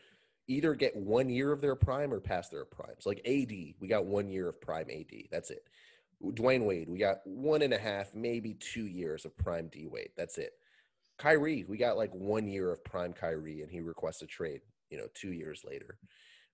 either 0.48 0.74
get 0.74 0.96
one 0.96 1.30
year 1.30 1.52
of 1.52 1.62
their 1.62 1.76
prime 1.76 2.12
or 2.12 2.20
past 2.20 2.52
their 2.52 2.66
primes. 2.66 3.06
Like 3.06 3.22
AD, 3.26 3.52
we 3.80 3.88
got 3.88 4.06
one 4.06 4.30
year 4.30 4.50
of 4.50 4.60
prime 4.60 4.88
AD. 4.90 5.14
That's 5.32 5.52
it. 5.52 5.64
Dwyane 6.24 6.66
Wade, 6.66 6.90
we 6.90 6.98
got 6.98 7.20
one 7.26 7.62
and 7.62 7.74
a 7.74 7.78
half, 7.78 8.14
maybe 8.14 8.54
two 8.56 8.88
years 8.88 9.24
of 9.24 9.38
prime 9.38 9.70
D 9.72 9.88
Wade. 9.88 10.10
That's 10.18 10.38
it. 10.38 10.52
Kyrie, 11.18 11.66
we 11.68 11.78
got 11.78 11.98
like 11.98 12.14
one 12.14 12.48
year 12.48 12.72
of 12.72 12.84
prime 12.84 13.14
Kyrie, 13.14 13.62
and 13.62 13.72
he 13.72 13.80
requests 13.80 14.22
a 14.22 14.26
trade. 14.26 14.62
You 14.90 14.98
know, 14.98 15.08
two 15.14 15.32
years 15.32 15.64
later. 15.66 15.98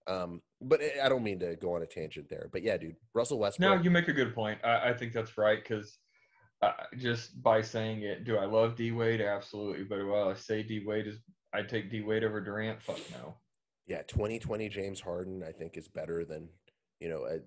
Um, 0.07 0.41
but 0.61 0.81
I 1.03 1.09
don't 1.09 1.23
mean 1.23 1.39
to 1.39 1.55
go 1.55 1.75
on 1.75 1.81
a 1.81 1.85
tangent 1.85 2.29
there. 2.29 2.49
But 2.51 2.63
yeah, 2.63 2.77
dude, 2.77 2.95
Russell 3.13 3.39
Westbrook. 3.39 3.77
No, 3.77 3.83
you 3.83 3.89
make 3.89 4.07
a 4.07 4.13
good 4.13 4.33
point. 4.33 4.59
I, 4.63 4.89
I 4.89 4.93
think 4.93 5.13
that's 5.13 5.37
right 5.37 5.61
because 5.61 5.97
uh, 6.61 6.71
just 6.97 7.41
by 7.41 7.61
saying 7.61 8.03
it, 8.03 8.23
do 8.23 8.37
I 8.37 8.45
love 8.45 8.75
D 8.75 8.91
Wade? 8.91 9.21
Absolutely. 9.21 9.83
But 9.83 10.05
while 10.05 10.29
I 10.29 10.35
say 10.35 10.63
D 10.63 10.83
Wade 10.85 11.07
is, 11.07 11.17
I 11.53 11.61
take 11.61 11.89
D 11.89 12.01
Wade 12.01 12.23
over 12.23 12.41
Durant. 12.41 12.81
Fuck 12.81 12.99
no. 13.11 13.35
Yeah, 13.87 14.01
2020 14.07 14.69
James 14.69 14.99
Harden, 14.99 15.43
I 15.47 15.51
think, 15.51 15.77
is 15.77 15.87
better 15.87 16.25
than 16.25 16.49
you 16.99 17.09
know 17.09 17.25
a 17.25 17.39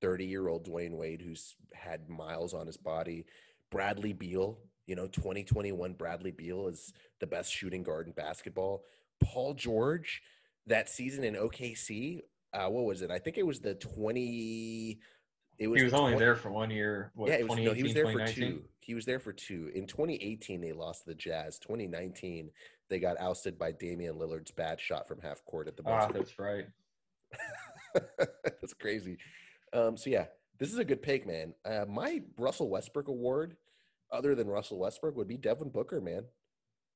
30 0.00 0.24
year 0.24 0.48
old 0.48 0.66
Dwyane 0.66 0.96
Wade 0.96 1.22
who's 1.22 1.56
had 1.74 2.08
miles 2.08 2.54
on 2.54 2.66
his 2.66 2.76
body. 2.76 3.26
Bradley 3.70 4.12
Beal, 4.12 4.58
you 4.86 4.96
know, 4.96 5.06
2021 5.06 5.92
Bradley 5.94 6.32
Beal 6.32 6.66
is 6.66 6.92
the 7.20 7.26
best 7.26 7.52
shooting 7.52 7.82
guard 7.82 8.06
in 8.06 8.12
basketball. 8.12 8.82
Paul 9.22 9.54
George, 9.54 10.22
that 10.66 10.88
season 10.88 11.24
in 11.24 11.34
OKC, 11.34 12.22
uh, 12.52 12.68
what 12.68 12.84
was 12.84 13.02
it? 13.02 13.10
I 13.10 13.18
think 13.18 13.38
it 13.38 13.46
was 13.46 13.60
the 13.60 13.74
20. 13.74 14.98
It 15.58 15.68
was 15.68 15.78
he 15.78 15.84
was 15.84 15.92
only 15.92 16.12
20, 16.12 16.18
there 16.18 16.36
for 16.36 16.50
one 16.50 16.70
year. 16.70 17.12
What, 17.14 17.28
yeah, 17.28 17.36
it 17.36 17.48
was, 17.48 17.58
no, 17.58 17.72
he 17.72 17.82
was 17.82 17.94
there 17.94 18.10
for 18.10 18.26
two. 18.26 18.62
He 18.80 18.94
was 18.94 19.04
there 19.04 19.20
for 19.20 19.32
two. 19.32 19.70
In 19.74 19.86
2018, 19.86 20.60
they 20.60 20.72
lost 20.72 21.04
the 21.04 21.14
Jazz. 21.14 21.58
2019, 21.58 22.50
they 22.88 22.98
got 22.98 23.20
ousted 23.20 23.58
by 23.58 23.72
Damian 23.72 24.16
Lillard's 24.16 24.50
bad 24.50 24.80
shot 24.80 25.06
from 25.06 25.20
half 25.20 25.44
court 25.44 25.68
at 25.68 25.76
the 25.76 25.82
buzzer. 25.82 26.08
Ah, 26.08 26.12
that's 26.12 26.38
right. 26.38 26.66
that's 28.24 28.74
crazy. 28.74 29.18
Um, 29.72 29.96
so 29.96 30.10
yeah, 30.10 30.26
this 30.58 30.72
is 30.72 30.78
a 30.78 30.84
good 30.84 31.02
pick, 31.02 31.26
man. 31.26 31.54
Uh, 31.64 31.84
my 31.88 32.22
Russell 32.36 32.68
Westbrook 32.68 33.08
award, 33.08 33.56
other 34.10 34.34
than 34.34 34.48
Russell 34.48 34.78
Westbrook, 34.78 35.16
would 35.16 35.28
be 35.28 35.36
Devin 35.36 35.70
Booker, 35.70 36.00
man. 36.00 36.24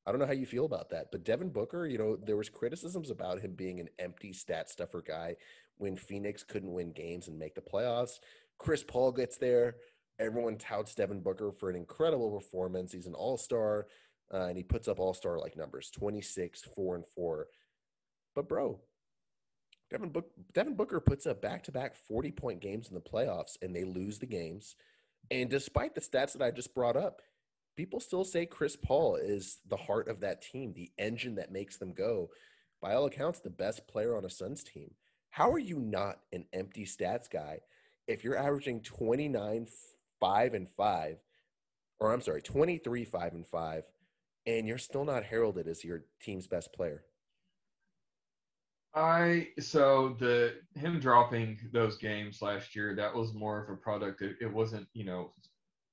I 0.06 0.10
don't 0.10 0.20
know 0.20 0.26
how 0.26 0.32
you 0.32 0.46
feel 0.46 0.66
about 0.66 0.90
that, 0.90 1.10
but 1.10 1.24
Devin 1.24 1.48
Booker, 1.48 1.86
you 1.86 1.96
know, 1.96 2.16
there 2.16 2.36
was 2.36 2.50
criticisms 2.50 3.10
about 3.10 3.40
him 3.40 3.52
being 3.52 3.80
an 3.80 3.88
empty 3.98 4.32
stat 4.32 4.68
stuffer 4.68 5.02
guy 5.02 5.36
when 5.78 5.96
Phoenix 5.96 6.42
couldn't 6.42 6.72
win 6.72 6.92
games 6.92 7.28
and 7.28 7.38
make 7.38 7.54
the 7.54 7.62
playoffs. 7.62 8.20
Chris 8.58 8.84
Paul 8.84 9.12
gets 9.12 9.38
there. 9.38 9.76
Everyone 10.18 10.58
touts 10.58 10.94
Devin 10.94 11.20
Booker 11.20 11.50
for 11.50 11.70
an 11.70 11.76
incredible 11.76 12.30
performance. 12.30 12.92
He's 12.92 13.06
an 13.06 13.14
all 13.14 13.38
star, 13.38 13.86
uh, 14.32 14.46
and 14.46 14.56
he 14.56 14.62
puts 14.62 14.88
up 14.88 14.98
all 14.98 15.14
star 15.14 15.38
like 15.38 15.56
numbers 15.56 15.90
26, 15.90 16.62
4 16.76 16.96
and 16.96 17.06
4. 17.06 17.48
But, 18.34 18.48
bro, 18.48 18.80
Devin, 19.90 20.10
Book, 20.10 20.26
Devin 20.52 20.74
Booker 20.74 21.00
puts 21.00 21.26
up 21.26 21.40
back 21.40 21.64
to 21.64 21.72
back 21.72 21.94
40 21.94 22.30
point 22.32 22.60
games 22.60 22.88
in 22.88 22.94
the 22.94 23.00
playoffs, 23.00 23.56
and 23.62 23.74
they 23.74 23.84
lose 23.84 24.18
the 24.18 24.26
games. 24.26 24.76
And 25.30 25.48
despite 25.48 25.94
the 25.94 26.00
stats 26.00 26.34
that 26.34 26.42
I 26.42 26.50
just 26.50 26.74
brought 26.74 26.96
up, 26.96 27.22
people 27.76 28.00
still 28.00 28.24
say 28.24 28.46
Chris 28.46 28.76
Paul 28.76 29.16
is 29.16 29.60
the 29.68 29.76
heart 29.76 30.08
of 30.08 30.20
that 30.20 30.42
team, 30.42 30.72
the 30.72 30.90
engine 30.98 31.34
that 31.36 31.52
makes 31.52 31.76
them 31.76 31.92
go. 31.92 32.30
By 32.80 32.94
all 32.94 33.06
accounts, 33.06 33.40
the 33.40 33.50
best 33.50 33.86
player 33.88 34.16
on 34.16 34.24
a 34.24 34.30
Suns 34.30 34.62
team. 34.62 34.92
How 35.30 35.50
are 35.50 35.58
you 35.58 35.78
not 35.78 36.20
an 36.32 36.46
empty 36.52 36.84
stats 36.84 37.28
guy 37.30 37.60
if 38.06 38.22
you're 38.22 38.36
averaging 38.36 38.82
29, 38.82 39.66
5 40.20 40.54
and 40.54 40.68
5, 40.68 41.16
or 41.98 42.12
I'm 42.12 42.20
sorry, 42.20 42.42
23, 42.42 43.04
5 43.04 43.32
and 43.32 43.46
5, 43.46 43.84
and 44.46 44.68
you're 44.68 44.78
still 44.78 45.04
not 45.04 45.24
heralded 45.24 45.66
as 45.66 45.84
your 45.84 46.04
team's 46.20 46.46
best 46.46 46.72
player? 46.72 47.04
I 48.94 49.48
so 49.58 50.14
the 50.20 50.54
him 50.76 51.00
dropping 51.00 51.58
those 51.72 51.96
games 51.96 52.40
last 52.40 52.76
year 52.76 52.94
that 52.94 53.12
was 53.12 53.34
more 53.34 53.60
of 53.60 53.68
a 53.68 53.76
product. 53.76 54.22
It, 54.22 54.36
it 54.40 54.52
wasn't 54.52 54.86
you 54.92 55.04
know 55.04 55.32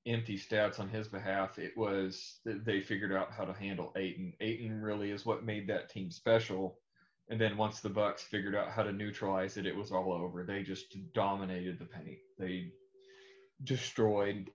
empty 0.08 0.38
stats 0.38 0.80
on 0.80 0.90
his 0.90 1.08
behalf. 1.08 1.60
It 1.60 1.78
was 1.78 2.40
they 2.46 2.82
figured 2.82 3.14
out 3.14 3.32
how 3.32 3.46
to 3.46 3.54
handle 3.54 3.94
Ayton. 3.96 4.34
Ayton 4.42 4.82
really 4.82 5.12
is 5.12 5.26
what 5.26 5.46
made 5.46 5.68
that 5.68 5.90
team 5.90 6.10
special, 6.12 6.80
And 7.32 7.40
then 7.40 7.56
once 7.56 7.80
the 7.80 7.90
Bucks 7.90 8.22
figured 8.22 8.56
out 8.56 8.72
how 8.72 8.84
to 8.84 8.92
neutralize 8.92 9.56
it, 9.56 9.66
it 9.66 9.76
was 9.76 9.94
all 9.94 10.12
over. 10.12 10.44
They 10.44 10.64
just 10.64 10.98
dominated 11.14 11.80
the 11.80 11.86
paint. 11.86 12.18
They 12.38 12.74
destroyed 13.64 14.52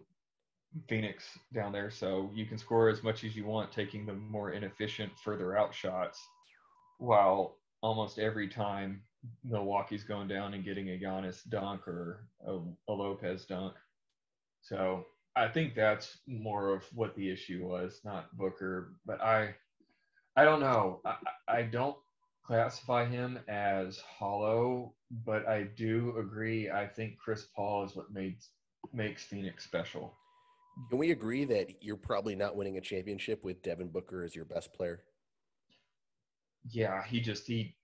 Phoenix 0.87 1.25
down 1.55 1.73
there. 1.73 1.91
So 1.91 2.31
you 2.35 2.45
can 2.45 2.59
score 2.59 2.91
as 2.91 3.03
much 3.03 3.25
as 3.25 3.35
you 3.35 3.47
want, 3.47 3.73
taking 3.73 4.05
the 4.05 4.13
more 4.13 4.51
inefficient, 4.51 5.11
further 5.25 5.57
out 5.57 5.75
shots, 5.75 6.21
while 6.99 7.57
almost 7.81 8.19
every 8.19 8.47
time 8.47 9.01
Milwaukee's 9.43 10.05
going 10.05 10.29
down 10.29 10.53
and 10.53 10.63
getting 10.63 10.91
a 10.91 10.99
Giannis 10.99 11.49
dunk 11.49 11.89
or 11.89 12.29
a, 12.47 12.59
a 12.89 12.93
Lopez 12.93 13.47
dunk. 13.47 13.75
So 14.61 15.07
I 15.37 15.49
think 15.49 15.75
that's 15.75 16.19
more 16.27 16.75
of 16.75 16.85
what 16.95 17.15
the 17.15 17.31
issue 17.31 17.67
was, 17.67 18.01
not 18.05 18.35
Booker. 18.37 18.95
But 19.05 19.21
I, 19.21 19.55
I 20.35 20.45
don't 20.45 20.61
know. 20.61 21.01
I, 21.05 21.17
I 21.47 21.63
don't 21.63 21.97
classify 22.45 23.05
him 23.05 23.39
as 23.49 23.99
hollow, 23.99 24.95
but 25.25 25.47
I 25.47 25.65
do 25.65 26.15
agree. 26.19 26.71
I 26.71 26.87
think 26.87 27.19
Chris 27.19 27.47
Paul 27.55 27.85
is 27.85 27.95
what 27.95 28.13
makes 28.13 28.49
makes 28.93 29.25
Phoenix 29.25 29.65
special. 29.65 30.15
Can 30.91 30.99
we 30.99 31.11
agree 31.11 31.45
that 31.47 31.83
you're 31.83 31.97
probably 31.97 32.37
not 32.37 32.57
winning 32.57 32.79
a 32.79 32.81
championship 32.81 33.43
with 33.45 33.63
Devin 33.63 33.89
Booker 33.89 34.23
as 34.23 34.35
your 34.35 34.45
best 34.45 34.73
player? 34.73 35.03
Yeah, 36.71 37.03
he 37.05 37.21
just 37.21 37.47
he 37.47 37.75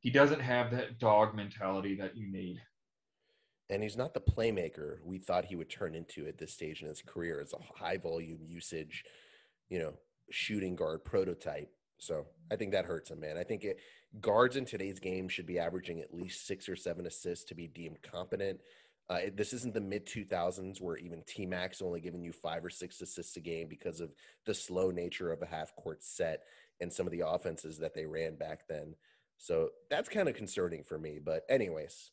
he 0.00 0.10
doesn't 0.10 0.40
have 0.40 0.70
that 0.72 0.98
dog 0.98 1.34
mentality 1.34 1.96
that 1.96 2.16
you 2.16 2.30
need. 2.30 2.60
And 3.68 3.82
he's 3.82 3.96
not 3.96 4.14
the 4.14 4.20
playmaker 4.20 4.98
we 5.04 5.18
thought 5.18 5.46
he 5.46 5.56
would 5.56 5.70
turn 5.70 5.94
into 5.94 6.26
at 6.26 6.38
this 6.38 6.52
stage 6.52 6.82
in 6.82 6.88
his 6.88 7.02
career 7.02 7.40
as 7.40 7.52
a 7.52 7.78
high 7.78 7.96
volume 7.96 8.38
usage, 8.46 9.04
you 9.68 9.78
know, 9.78 9.94
shooting 10.30 10.76
guard 10.76 11.04
prototype. 11.04 11.70
So 11.98 12.26
I 12.50 12.56
think 12.56 12.72
that 12.72 12.84
hurts 12.84 13.10
him, 13.10 13.20
man. 13.20 13.36
I 13.36 13.42
think 13.42 13.64
it, 13.64 13.78
guards 14.20 14.56
in 14.56 14.64
today's 14.64 15.00
game 15.00 15.28
should 15.28 15.46
be 15.46 15.58
averaging 15.58 16.00
at 16.00 16.14
least 16.14 16.46
six 16.46 16.68
or 16.68 16.76
seven 16.76 17.06
assists 17.06 17.44
to 17.46 17.54
be 17.54 17.66
deemed 17.66 18.02
competent. 18.02 18.60
Uh, 19.08 19.18
this 19.34 19.52
isn't 19.52 19.74
the 19.74 19.80
mid 19.80 20.06
2000s 20.06 20.80
where 20.80 20.96
even 20.96 21.22
T 21.26 21.46
Max 21.46 21.80
only 21.80 22.00
giving 22.00 22.22
you 22.22 22.32
five 22.32 22.64
or 22.64 22.70
six 22.70 23.00
assists 23.00 23.36
a 23.36 23.40
game 23.40 23.68
because 23.68 24.00
of 24.00 24.12
the 24.46 24.54
slow 24.54 24.90
nature 24.90 25.32
of 25.32 25.42
a 25.42 25.46
half 25.46 25.74
court 25.76 26.02
set 26.02 26.42
and 26.80 26.92
some 26.92 27.06
of 27.06 27.12
the 27.12 27.26
offenses 27.26 27.78
that 27.78 27.94
they 27.94 28.04
ran 28.04 28.34
back 28.34 28.66
then. 28.68 28.94
So 29.38 29.70
that's 29.90 30.08
kind 30.08 30.28
of 30.28 30.34
concerning 30.34 30.82
for 30.82 30.98
me. 30.98 31.20
But 31.24 31.42
anyways, 31.48 32.10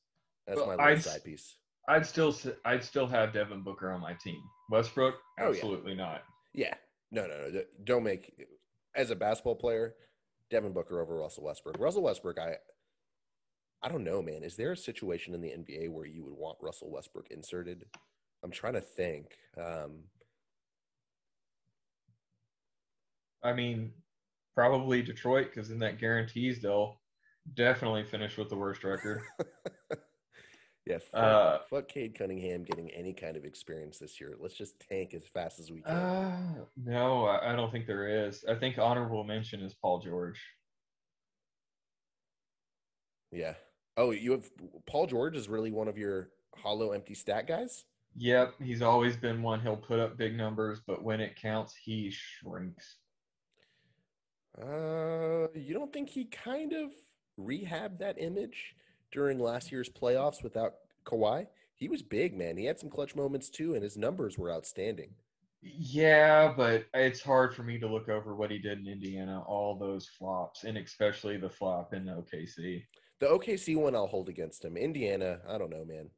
that's 0.47 0.59
well, 0.59 0.77
my 0.77 0.83
I'd, 0.83 1.03
side 1.03 1.23
piece. 1.23 1.55
I'd 1.87 2.05
still 2.05 2.35
I'd 2.65 2.83
still 2.83 3.07
have 3.07 3.33
Devin 3.33 3.61
Booker 3.63 3.91
on 3.91 4.01
my 4.01 4.13
team. 4.13 4.41
Westbrook, 4.69 5.15
absolutely 5.39 5.93
oh, 5.93 5.95
yeah. 5.95 6.03
not. 6.03 6.23
Yeah, 6.53 6.73
no, 7.11 7.27
no, 7.27 7.49
no. 7.49 7.61
Don't 7.83 8.03
make 8.03 8.33
as 8.95 9.09
a 9.09 9.15
basketball 9.15 9.55
player, 9.55 9.95
Devin 10.49 10.73
Booker 10.73 11.01
over 11.01 11.15
Russell 11.15 11.43
Westbrook. 11.43 11.79
Russell 11.79 12.03
Westbrook, 12.03 12.39
I 12.39 12.55
I 13.81 13.89
don't 13.89 14.03
know, 14.03 14.21
man. 14.21 14.43
Is 14.43 14.55
there 14.55 14.71
a 14.71 14.77
situation 14.77 15.33
in 15.33 15.41
the 15.41 15.49
NBA 15.49 15.89
where 15.89 16.05
you 16.05 16.23
would 16.23 16.33
want 16.33 16.57
Russell 16.61 16.89
Westbrook 16.89 17.27
inserted? 17.31 17.85
I'm 18.43 18.51
trying 18.51 18.73
to 18.73 18.81
think. 18.81 19.35
Um, 19.57 20.03
I 23.43 23.51
mean, 23.51 23.91
probably 24.55 25.01
Detroit 25.01 25.47
because 25.53 25.69
then 25.69 25.79
that 25.79 25.99
guarantees 25.99 26.61
they'll 26.61 27.01
definitely 27.55 28.05
finish 28.05 28.37
with 28.37 28.49
the 28.49 28.55
worst 28.55 28.83
record. 28.85 29.21
yeah, 30.85 30.97
fuck, 30.97 31.23
uh, 31.23 31.57
fuck 31.69 31.87
Cade 31.87 32.17
Cunningham 32.17 32.63
getting 32.63 32.89
any 32.91 33.13
kind 33.13 33.37
of 33.37 33.45
experience 33.45 33.99
this 33.99 34.19
year. 34.19 34.35
Let's 34.39 34.55
just 34.55 34.79
tank 34.89 35.13
as 35.13 35.23
fast 35.25 35.59
as 35.59 35.71
we 35.71 35.81
can. 35.81 35.95
Uh, 35.95 36.65
no, 36.83 37.25
I 37.25 37.55
don't 37.55 37.71
think 37.71 37.87
there 37.87 38.27
is. 38.27 38.43
I 38.49 38.55
think 38.55 38.77
honorable 38.77 39.23
mention 39.23 39.61
is 39.61 39.73
Paul 39.73 39.99
George. 39.99 40.41
Yeah, 43.31 43.55
Oh, 43.95 44.11
you 44.11 44.31
have 44.31 44.49
Paul 44.87 45.07
George 45.07 45.35
is 45.35 45.47
really 45.47 45.71
one 45.71 45.87
of 45.87 45.97
your 45.97 46.29
hollow 46.55 46.91
empty 46.91 47.13
stat 47.13 47.47
guys? 47.47 47.85
Yep, 48.15 48.55
he's 48.61 48.81
always 48.81 49.15
been 49.15 49.41
one. 49.41 49.59
He'll 49.59 49.75
put 49.77 49.99
up 49.99 50.17
big 50.17 50.35
numbers, 50.35 50.79
but 50.85 51.03
when 51.03 51.19
it 51.19 51.35
counts, 51.35 51.75
he 51.75 52.11
shrinks. 52.11 52.97
Uh, 54.59 55.47
you 55.55 55.73
don't 55.73 55.91
think 55.91 56.09
he 56.09 56.25
kind 56.25 56.73
of 56.73 56.91
rehabbed 57.39 57.99
that 57.99 58.19
image 58.19 58.75
during 59.13 59.39
last 59.39 59.71
year's 59.71 59.89
playoffs 59.89 60.43
without 60.43 60.73
Kawhi? 61.05 61.47
He 61.75 61.87
was 61.87 62.01
big, 62.01 62.35
man. 62.37 62.57
He 62.57 62.65
had 62.65 62.79
some 62.79 62.89
clutch 62.89 63.15
moments 63.15 63.49
too, 63.49 63.75
and 63.75 63.83
his 63.83 63.97
numbers 63.97 64.37
were 64.37 64.51
outstanding. 64.51 65.11
Yeah, 65.61 66.53
but 66.55 66.85
it's 66.93 67.21
hard 67.21 67.55
for 67.55 67.63
me 67.63 67.79
to 67.79 67.87
look 67.87 68.09
over 68.09 68.35
what 68.35 68.51
he 68.51 68.57
did 68.57 68.79
in 68.79 68.87
Indiana, 68.87 69.41
all 69.47 69.77
those 69.77 70.07
flops, 70.07 70.65
and 70.65 70.77
especially 70.77 71.37
the 71.37 71.49
flop 71.49 71.93
in 71.93 72.05
OKC. 72.05 72.83
The 73.19 73.27
OKC 73.27 73.77
one 73.77 73.95
I'll 73.95 74.07
hold 74.07 74.27
against 74.27 74.65
him. 74.65 74.75
Indiana, 74.75 75.39
I 75.47 75.57
don't 75.57 75.69
know, 75.69 75.85
man. 75.85 76.09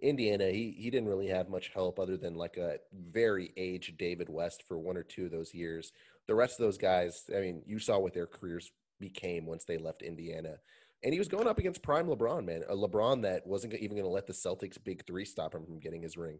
Indiana, 0.00 0.50
he 0.50 0.74
he 0.78 0.90
didn't 0.90 1.08
really 1.08 1.28
have 1.28 1.48
much 1.48 1.70
help 1.74 1.98
other 1.98 2.16
than 2.16 2.34
like 2.34 2.56
a 2.56 2.78
very 2.92 3.52
aged 3.56 3.96
David 3.96 4.28
West 4.28 4.64
for 4.66 4.78
one 4.78 4.96
or 4.96 5.02
two 5.02 5.26
of 5.26 5.30
those 5.30 5.54
years. 5.54 5.92
The 6.26 6.34
rest 6.34 6.60
of 6.60 6.66
those 6.66 6.78
guys, 6.78 7.24
I 7.34 7.40
mean, 7.40 7.62
you 7.66 7.78
saw 7.78 7.98
what 7.98 8.14
their 8.14 8.26
careers 8.26 8.70
became 8.98 9.46
once 9.46 9.64
they 9.64 9.78
left 9.78 10.02
Indiana. 10.02 10.56
And 11.02 11.14
he 11.14 11.18
was 11.18 11.28
going 11.28 11.46
up 11.46 11.58
against 11.58 11.82
prime 11.82 12.06
LeBron, 12.06 12.44
man. 12.44 12.62
A 12.68 12.74
LeBron 12.74 13.22
that 13.22 13.46
wasn't 13.46 13.74
even 13.74 13.96
going 13.96 14.04
to 14.04 14.08
let 14.08 14.26
the 14.26 14.32
Celtics 14.32 14.82
big 14.82 15.06
three 15.06 15.24
stop 15.24 15.54
him 15.54 15.64
from 15.64 15.80
getting 15.80 16.02
his 16.02 16.16
ring. 16.16 16.38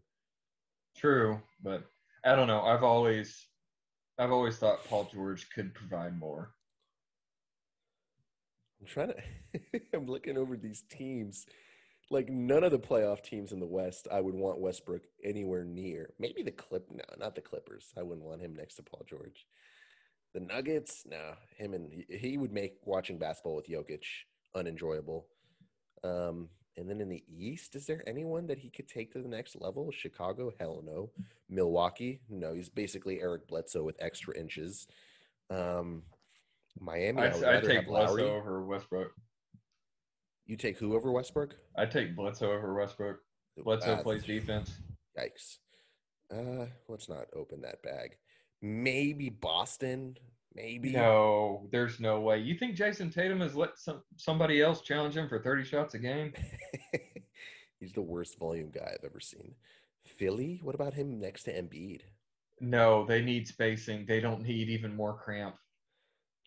True, 0.96 1.40
but 1.62 1.84
I 2.24 2.34
don't 2.34 2.48
know. 2.48 2.60
I've 2.60 2.82
always 2.82 3.46
I've 4.18 4.32
always 4.32 4.58
thought 4.58 4.84
Paul 4.84 5.08
George 5.12 5.48
could 5.54 5.72
provide 5.72 6.18
more. 6.18 6.50
I'm 8.80 8.86
trying 8.86 9.12
to. 9.72 9.80
I'm 9.94 10.06
looking 10.06 10.36
over 10.36 10.56
these 10.56 10.84
teams. 10.90 11.46
Like 12.10 12.28
none 12.28 12.64
of 12.64 12.72
the 12.72 12.78
playoff 12.78 13.22
teams 13.22 13.52
in 13.52 13.60
the 13.60 13.66
West, 13.66 14.08
I 14.12 14.20
would 14.20 14.34
want 14.34 14.60
Westbrook 14.60 15.02
anywhere 15.24 15.64
near. 15.64 16.12
Maybe 16.18 16.42
the 16.42 16.50
Clip. 16.50 16.86
No, 16.90 17.04
not 17.18 17.34
the 17.34 17.40
Clippers. 17.40 17.92
I 17.96 18.02
wouldn't 18.02 18.26
want 18.26 18.42
him 18.42 18.54
next 18.54 18.74
to 18.74 18.82
Paul 18.82 19.06
George. 19.08 19.46
The 20.34 20.40
Nuggets. 20.40 21.04
No, 21.06 21.34
him 21.56 21.72
and 21.72 22.04
he 22.08 22.36
would 22.36 22.52
make 22.52 22.74
watching 22.84 23.18
basketball 23.18 23.56
with 23.56 23.68
Jokic 23.68 24.04
unenjoyable. 24.54 25.26
Um, 26.02 26.48
and 26.76 26.88
then 26.88 27.00
in 27.00 27.08
the 27.08 27.22
East, 27.28 27.76
is 27.76 27.86
there 27.86 28.02
anyone 28.06 28.46
that 28.46 28.58
he 28.58 28.70
could 28.70 28.88
take 28.88 29.12
to 29.12 29.22
the 29.22 29.28
next 29.28 29.56
level? 29.60 29.90
Chicago? 29.90 30.52
Hell 30.58 30.82
no. 30.84 31.10
Milwaukee? 31.48 32.20
No, 32.30 32.54
he's 32.54 32.68
basically 32.68 33.20
Eric 33.20 33.48
Bledsoe 33.48 33.82
with 33.82 33.96
extra 34.00 34.38
inches. 34.38 34.86
Um, 35.50 36.02
Miami. 36.78 37.22
I'd, 37.22 37.44
I'd 37.44 37.64
take 37.64 37.86
Bledsoe 37.86 38.36
over 38.36 38.64
Westbrook. 38.64 39.12
You 40.46 40.56
take 40.56 40.78
who 40.78 40.94
over 40.94 41.12
Westbrook? 41.12 41.54
I 41.76 41.86
take 41.86 42.16
Bledsoe 42.16 42.52
over 42.52 42.74
Westbrook. 42.74 43.18
Bledsoe 43.62 43.94
uh, 43.94 44.02
plays 44.02 44.24
defense. 44.24 44.72
Yikes. 45.18 45.58
Uh, 46.32 46.66
let's 46.88 47.08
not 47.08 47.26
open 47.34 47.60
that 47.62 47.82
bag. 47.82 48.16
Maybe 48.62 49.28
Boston. 49.28 50.16
Maybe. 50.54 50.92
No, 50.92 51.68
there's 51.70 52.00
no 52.00 52.20
way. 52.20 52.38
You 52.38 52.54
think 52.56 52.76
Jayson 52.76 53.10
Tatum 53.10 53.40
has 53.40 53.54
let 53.54 53.78
some 53.78 54.02
somebody 54.16 54.60
else 54.60 54.80
challenge 54.82 55.16
him 55.16 55.28
for 55.28 55.38
30 55.38 55.64
shots 55.64 55.94
a 55.94 55.98
game? 55.98 56.32
He's 57.80 57.92
the 57.92 58.02
worst 58.02 58.38
volume 58.38 58.70
guy 58.70 58.92
I've 58.92 59.04
ever 59.04 59.20
seen. 59.20 59.54
Philly. 60.04 60.60
What 60.62 60.74
about 60.74 60.94
him 60.94 61.20
next 61.20 61.44
to 61.44 61.52
Embiid? 61.52 62.02
No, 62.60 63.06
they 63.06 63.22
need 63.22 63.48
spacing. 63.48 64.04
They 64.06 64.20
don't 64.20 64.42
need 64.42 64.68
even 64.68 64.94
more 64.94 65.14
cramp. 65.14 65.56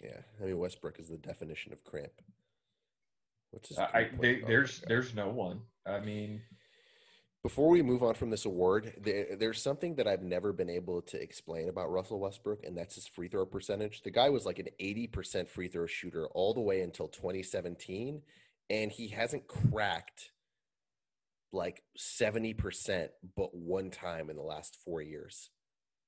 Yeah, 0.01 0.19
I 0.41 0.45
mean 0.45 0.57
Westbrook 0.57 0.99
is 0.99 1.09
the 1.09 1.17
definition 1.17 1.71
of 1.71 1.83
cramp. 1.83 2.11
What's 3.51 3.69
his? 3.69 3.79
I, 3.79 4.09
they, 4.19 4.41
there's 4.45 4.81
there's 4.87 5.15
no 5.15 5.29
one. 5.29 5.61
I 5.85 5.99
mean, 5.99 6.41
before 7.43 7.67
we 7.67 7.81
move 7.81 8.03
on 8.03 8.13
from 8.13 8.29
this 8.29 8.45
award, 8.45 8.93
there, 9.01 9.35
there's 9.37 9.61
something 9.61 9.95
that 9.95 10.07
I've 10.07 10.23
never 10.23 10.53
been 10.53 10.69
able 10.69 11.01
to 11.03 11.21
explain 11.21 11.67
about 11.67 11.91
Russell 11.91 12.19
Westbrook, 12.19 12.63
and 12.63 12.77
that's 12.77 12.95
his 12.95 13.05
free 13.05 13.27
throw 13.27 13.45
percentage. 13.45 14.01
The 14.01 14.11
guy 14.11 14.29
was 14.29 14.45
like 14.45 14.59
an 14.59 14.69
80% 14.79 15.49
free 15.49 15.67
throw 15.67 15.85
shooter 15.85 16.27
all 16.27 16.53
the 16.53 16.61
way 16.61 16.81
until 16.81 17.09
2017, 17.09 18.21
and 18.69 18.91
he 18.91 19.09
hasn't 19.09 19.47
cracked 19.47 20.31
like 21.51 21.83
70% 21.99 23.09
but 23.35 23.53
one 23.53 23.91
time 23.91 24.29
in 24.29 24.37
the 24.37 24.41
last 24.41 24.77
four 24.83 25.01
years. 25.01 25.49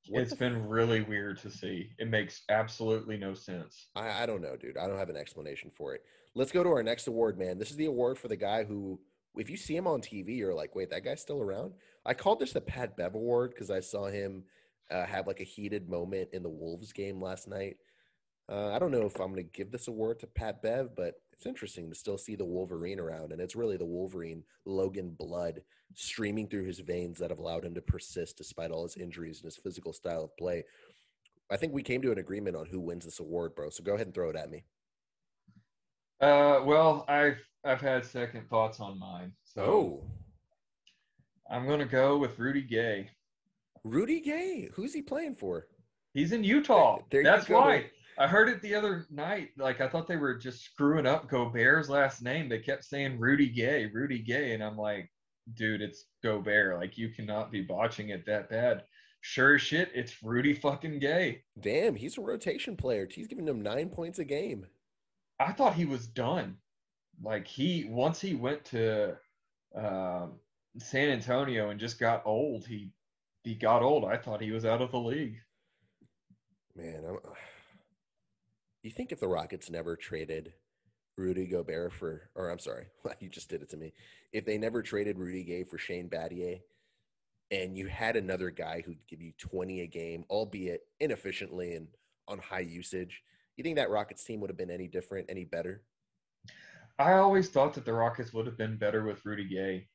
What 0.08 0.22
it's 0.22 0.34
been 0.34 0.56
f- 0.56 0.62
really 0.66 1.02
weird 1.02 1.40
to 1.42 1.52
see. 1.52 1.90
It 2.00 2.10
makes 2.10 2.44
absolutely 2.50 3.18
no 3.18 3.34
sense. 3.34 3.88
I, 3.96 4.24
I 4.24 4.26
don't 4.26 4.42
know, 4.42 4.56
dude. 4.56 4.78
I 4.78 4.88
don't 4.88 4.98
have 4.98 5.10
an 5.10 5.18
explanation 5.18 5.70
for 5.76 5.96
it. 5.96 6.04
Let's 6.34 6.52
go 6.52 6.64
to 6.64 6.70
our 6.70 6.84
next 6.84 7.08
award, 7.08 7.38
man. 7.38 7.58
This 7.58 7.72
is 7.72 7.78
the 7.78 7.86
award 7.86 8.18
for 8.18 8.28
the 8.28 8.36
guy 8.36 8.64
who, 8.64 9.00
if 9.38 9.50
you 9.50 9.58
see 9.58 9.76
him 9.76 9.88
on 9.88 10.02
TV, 10.02 10.38
you're 10.38 10.54
like, 10.54 10.76
wait, 10.76 10.90
that 10.92 11.04
guy's 11.04 11.22
still 11.22 11.42
around. 11.42 11.74
I 12.06 12.14
called 12.14 12.40
this 12.40 12.54
the 12.54 12.62
Pat 12.62 12.96
Bev 12.98 13.16
Award 13.16 13.52
because 13.52 13.72
I 13.72 13.80
saw 13.80 14.06
him 14.06 14.44
uh, 14.92 15.06
have 15.06 15.28
like 15.28 15.40
a 15.40 15.46
heated 15.46 15.90
moment 15.90 16.30
in 16.34 16.44
the 16.44 16.50
Wolves 16.50 16.94
game 16.94 17.22
last 17.22 17.48
night. 17.48 17.78
Uh, 18.48 18.72
I 18.72 18.80
don't 18.80 18.92
know 18.92 19.06
if 19.06 19.20
I'm 19.20 19.34
going 19.34 19.44
to 19.44 19.58
give 19.58 19.72
this 19.72 19.88
award 19.88 20.20
to 20.20 20.28
Pat 20.28 20.62
Bev, 20.62 20.96
but 20.96 21.16
it's 21.34 21.48
interesting 21.48 21.90
to 21.90 21.96
still 21.96 22.18
see 22.18 22.36
the 22.36 22.46
Wolverine 22.46 23.00
around, 23.00 23.32
and 23.32 23.42
it's 23.42 23.56
really 23.56 23.78
the 23.78 23.86
Wolverine 23.86 24.44
Logan 24.66 25.16
blood 25.18 25.62
streaming 25.96 26.48
through 26.48 26.66
his 26.66 26.80
veins 26.80 27.20
that 27.20 27.32
have 27.32 27.40
allowed 27.40 27.66
him 27.66 27.74
to 27.74 27.82
persist 27.82 28.38
despite 28.38 28.72
all 28.72 28.84
his 28.84 28.98
injuries 28.98 29.40
and 29.40 29.46
his 29.46 29.58
physical 29.58 29.94
style 29.94 30.24
of 30.24 30.38
play. 30.38 30.64
I 31.50 31.58
think 31.58 31.74
we 31.74 31.84
came 31.84 32.02
to 32.02 32.12
an 32.12 32.18
agreement 32.18 32.56
on 32.56 32.66
who 32.66 32.80
wins 32.80 33.06
this 33.06 33.20
award, 33.20 33.56
bro. 33.56 33.70
So 33.70 33.84
go 33.84 33.96
ahead 33.96 34.08
and 34.08 34.14
throw 34.14 34.30
it 34.30 34.36
at 34.36 34.50
me. 34.50 34.64
Uh, 36.22 36.62
well, 36.66 37.06
I've 37.08 37.40
I've 37.64 37.82
had 37.82 38.06
second 38.06 38.50
thoughts 38.50 38.80
on 38.80 38.98
mine, 39.00 39.32
so 39.44 39.64
Oh, 39.64 40.04
I'm 41.50 41.68
gonna 41.68 41.86
go 41.86 42.18
with 42.18 42.40
Rudy 42.40 42.62
Gay. 42.62 43.10
Rudy 43.84 44.20
Gay. 44.22 44.70
Who's 44.74 44.94
he 44.94 45.02
playing 45.02 45.36
for? 45.36 45.68
He's 46.14 46.32
in 46.32 46.44
Utah. 46.44 47.00
There 47.12 47.22
you 47.22 47.26
That's 47.26 47.50
why. 47.50 47.92
I 48.18 48.28
heard 48.28 48.48
it 48.48 48.62
the 48.62 48.74
other 48.74 49.06
night. 49.12 49.50
Like 49.58 49.82
I 49.82 49.90
thought 49.90 50.08
they 50.08 50.16
were 50.16 50.36
just 50.36 50.64
screwing 50.64 51.06
up 51.06 51.30
Gobert's 51.30 51.90
last 51.90 52.22
name. 52.24 52.48
They 52.48 52.60
kept 52.60 52.86
saying 52.86 53.20
Rudy 53.20 53.50
Gay, 53.50 53.88
Rudy 53.94 54.20
Gay, 54.20 54.54
and 54.54 54.64
I'm 54.64 54.78
like, 54.78 55.12
dude, 55.56 55.82
it's 55.82 56.06
Gobert. 56.24 56.80
Like 56.80 56.98
you 56.98 57.10
cannot 57.10 57.52
be 57.52 57.62
botching 57.62 58.10
it 58.10 58.26
that 58.26 58.50
bad. 58.50 58.84
Sure 59.20 59.56
as 59.56 59.62
shit, 59.62 59.90
it's 59.94 60.24
Rudy 60.24 60.54
fucking 60.54 61.00
Gay. 61.00 61.42
Damn, 61.60 61.96
he's 61.96 62.18
a 62.18 62.22
rotation 62.22 62.78
player. 62.78 63.08
He's 63.12 63.28
giving 63.28 63.46
them 63.46 63.62
nine 63.62 63.90
points 63.90 64.20
a 64.20 64.24
game. 64.24 64.68
I 65.40 65.52
thought 65.52 65.76
he 65.76 65.86
was 65.86 66.08
done. 66.08 66.58
Like 67.22 67.48
he 67.48 67.86
once 67.86 68.20
he 68.20 68.36
went 68.36 68.66
to 68.66 69.18
um, 69.76 70.34
San 70.78 71.10
Antonio 71.10 71.70
and 71.70 71.80
just 71.80 72.00
got 72.00 72.24
old. 72.26 72.66
He 72.66 72.92
he 73.44 73.56
got 73.56 73.82
old. 73.84 74.06
I 74.06 74.18
thought 74.18 74.42
he 74.42 74.52
was 74.52 74.66
out 74.66 74.82
of 74.82 74.92
the 74.92 75.00
league. 75.00 75.38
Man, 76.76 77.04
I'm, 77.08 77.18
you 78.84 78.92
think 78.92 79.12
if 79.12 79.20
the 79.20 79.28
Rockets 79.28 79.70
never 79.70 79.96
traded 79.96 80.54
Rudy 81.18 81.46
Gobert 81.46 81.94
for, 81.94 82.30
or 82.36 82.50
I'm 82.50 82.60
sorry, 82.60 82.88
you 83.20 83.30
just 83.30 83.50
did 83.50 83.62
it 83.62 83.70
to 83.70 83.78
me. 83.78 83.94
If 84.34 84.46
they 84.46 84.58
never 84.58 84.82
traded 84.82 85.18
Rudy 85.18 85.44
Gay 85.44 85.64
for 85.64 85.78
Shane 85.78 86.10
Battier, 86.10 86.60
and 87.52 87.78
you 87.78 87.88
had 87.88 88.16
another 88.16 88.50
guy 88.50 88.84
who'd 88.86 89.08
give 89.08 89.22
you 89.22 89.32
20 89.38 89.82
a 89.82 89.88
game, 89.88 90.26
albeit 90.30 90.82
inefficiently 91.00 91.76
and 91.76 91.88
on 92.28 92.40
high 92.40 92.60
usage, 92.60 93.22
you 93.58 93.64
think 93.64 93.78
that 93.78 93.90
Rockets 93.90 94.24
team 94.24 94.42
would 94.42 94.50
have 94.50 94.58
been 94.58 94.72
any 94.72 94.88
different, 94.88 95.30
any 95.30 95.46
better? 95.46 95.84
I 96.98 97.14
always 97.14 97.50
thought 97.50 97.74
that 97.74 97.86
the 97.86 97.94
Rockets 97.94 98.34
would 98.34 98.46
have 98.46 98.58
been 98.58 98.78
better 98.78 99.04
with 99.04 99.26
Rudy 99.26 99.48
Gay. 99.48 99.88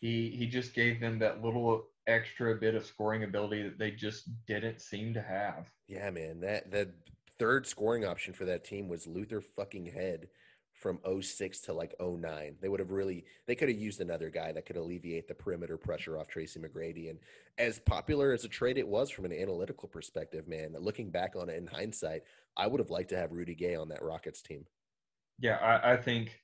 He 0.00 0.30
he 0.30 0.46
just 0.46 0.74
gave 0.74 1.00
them 1.00 1.18
that 1.18 1.44
little 1.44 1.84
extra 2.06 2.54
bit 2.54 2.74
of 2.74 2.86
scoring 2.86 3.22
ability 3.22 3.62
that 3.62 3.78
they 3.78 3.90
just 3.90 4.28
didn't 4.46 4.80
seem 4.80 5.14
to 5.14 5.22
have. 5.22 5.66
Yeah, 5.86 6.10
man. 6.10 6.40
That 6.40 6.70
the 6.70 6.90
third 7.38 7.66
scoring 7.66 8.04
option 8.04 8.32
for 8.32 8.44
that 8.46 8.64
team 8.64 8.88
was 8.88 9.06
Luther 9.06 9.40
fucking 9.40 9.86
Head 9.86 10.28
from 10.72 10.98
06 11.20 11.60
to 11.60 11.72
like 11.74 11.94
09. 12.00 12.56
They 12.60 12.68
would 12.68 12.80
have 12.80 12.90
really 12.90 13.24
they 13.46 13.54
could 13.54 13.68
have 13.68 13.78
used 13.78 14.00
another 14.00 14.30
guy 14.30 14.50
that 14.52 14.64
could 14.64 14.76
alleviate 14.76 15.28
the 15.28 15.34
perimeter 15.34 15.76
pressure 15.76 16.18
off 16.18 16.28
Tracy 16.28 16.58
McGrady. 16.58 17.10
And 17.10 17.18
as 17.58 17.78
popular 17.78 18.32
as 18.32 18.44
a 18.44 18.48
trade 18.48 18.78
it 18.78 18.88
was 18.88 19.10
from 19.10 19.26
an 19.26 19.32
analytical 19.32 19.88
perspective, 19.88 20.48
man, 20.48 20.74
looking 20.78 21.10
back 21.10 21.36
on 21.36 21.50
it 21.50 21.58
in 21.58 21.66
hindsight, 21.66 22.22
I 22.56 22.66
would 22.66 22.80
have 22.80 22.90
liked 22.90 23.10
to 23.10 23.16
have 23.16 23.32
Rudy 23.32 23.54
Gay 23.54 23.74
on 23.74 23.88
that 23.88 24.02
Rockets 24.02 24.42
team. 24.42 24.66
Yeah, 25.38 25.56
I, 25.56 25.92
I 25.92 25.96
think 25.96 26.40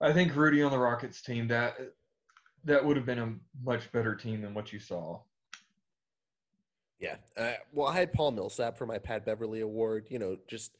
I 0.00 0.12
think 0.12 0.36
Rudy 0.36 0.62
on 0.62 0.70
the 0.70 0.78
Rockets 0.78 1.22
team 1.22 1.48
that 1.48 1.76
that 2.64 2.84
would 2.84 2.96
have 2.96 3.06
been 3.06 3.18
a 3.18 3.34
much 3.62 3.90
better 3.92 4.14
team 4.14 4.42
than 4.42 4.54
what 4.54 4.72
you 4.72 4.78
saw. 4.78 5.20
Yeah. 6.98 7.16
Uh, 7.36 7.52
well, 7.72 7.88
I 7.88 7.94
had 7.94 8.12
Paul 8.12 8.30
Millsap 8.30 8.78
for 8.78 8.86
my 8.86 8.98
Pat 8.98 9.26
Beverly 9.26 9.60
Award. 9.60 10.06
You 10.10 10.18
know, 10.18 10.36
just 10.48 10.72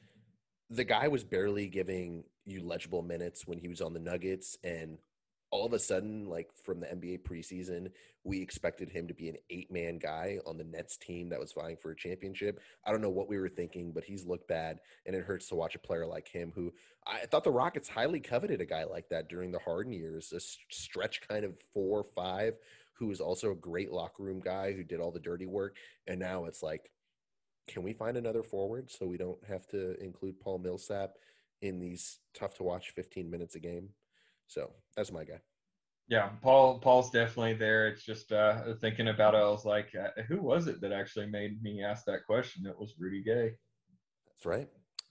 the 0.71 0.85
guy 0.85 1.09
was 1.09 1.25
barely 1.25 1.69
giving 1.69 2.25
you 2.47 2.63
legible 2.63 3.03
minutes 3.03 3.47
when 3.47 3.59
he 3.59 3.69
was 3.69 3.81
on 3.81 3.93
the 3.93 4.01
Nuggets, 4.01 4.57
and 4.65 4.99
all 5.55 5.65
of 5.65 5.73
a 5.73 5.79
sudden, 5.79 6.29
like 6.29 6.51
from 6.65 6.81
the 6.81 6.87
NBA 6.87 7.23
preseason, 7.23 7.93
we 8.25 8.43
expected 8.43 8.91
him 8.91 9.07
to 9.07 9.15
be 9.15 9.29
an 9.29 9.37
eight 9.51 9.71
man 9.71 9.99
guy 9.99 10.41
on 10.45 10.59
the 10.59 10.65
Nets 10.65 10.97
team 10.97 11.29
that 11.29 11.39
was 11.39 11.53
vying 11.53 11.77
for 11.77 11.93
a 11.93 11.97
championship. 11.97 12.59
I 12.85 12.91
don't 12.91 13.01
know 13.01 13.09
what 13.09 13.29
we 13.29 13.39
were 13.39 13.49
thinking, 13.49 13.93
but 13.93 14.03
he's 14.03 14.27
looked 14.27 14.49
bad, 14.49 14.81
and 15.07 15.15
it 15.15 15.25
hurts 15.25 15.49
to 15.51 15.55
watch 15.55 15.77
a 15.77 15.79
player 15.79 16.07
like 16.07 16.27
him 16.27 16.51
who 16.57 16.73
I 17.07 17.27
thought 17.27 17.45
the 17.45 17.53
Rockets 17.53 17.89
highly 17.89 18.19
coveted 18.19 18.61
a 18.61 18.67
guy 18.67 18.83
like 18.83 19.09
that 19.11 19.29
during 19.29 19.53
the 19.53 19.61
Harden 19.61 19.93
years, 19.93 20.33
a 20.33 20.41
stretch 20.41 21.21
kind 21.29 21.45
of 21.45 21.57
four 21.73 22.01
or 22.01 22.05
five, 22.17 22.55
who 22.95 23.07
was 23.07 23.21
also 23.21 23.53
a 23.53 23.57
great 23.57 23.93
locker 23.93 24.25
room 24.25 24.41
guy 24.41 24.73
who 24.73 24.83
did 24.83 24.99
all 24.99 25.13
the 25.13 25.21
dirty 25.21 25.47
work. 25.47 25.77
And 26.09 26.19
now 26.19 26.47
it's 26.47 26.65
like, 26.65 26.91
can 27.69 27.85
we 27.85 27.93
find 27.93 28.17
another 28.17 28.43
forward 28.43 28.91
so 28.91 29.07
we 29.07 29.19
don't 29.19 29.43
have 29.47 29.69
to 29.69 30.03
include 30.03 30.41
Paul 30.41 30.59
Millsap 30.59 31.13
in 31.63 31.79
these 31.79 32.19
tough 32.35 32.55
to 32.55 32.65
watch 32.65 32.91
15 32.91 33.31
minutes 33.31 33.55
a 33.55 33.61
game? 33.61 33.91
So 34.47 34.71
that's 34.97 35.13
my 35.13 35.25
guy. 35.25 35.41
Yeah, 36.09 36.29
Paul 36.43 36.79
Paul's 36.81 37.11
definitely 37.11 37.55
there. 37.55 37.89
It's 37.89 38.05
just 38.05 38.31
uh, 38.31 38.75
thinking 38.81 39.09
about 39.09 39.35
it, 39.35 39.39
I 39.39 39.49
was 39.49 39.65
like, 39.65 39.89
uh, 39.95 40.23
who 40.29 40.43
was 40.43 40.67
it 40.67 40.81
that 40.83 40.93
actually 40.93 41.27
made 41.27 41.63
me 41.63 41.83
ask 41.83 42.05
that 42.05 42.27
question? 42.27 42.67
It 42.67 42.79
was 42.79 42.95
Rudy 42.99 43.23
Gay. 43.23 43.53
That's 44.27 44.45
right. 44.45 44.69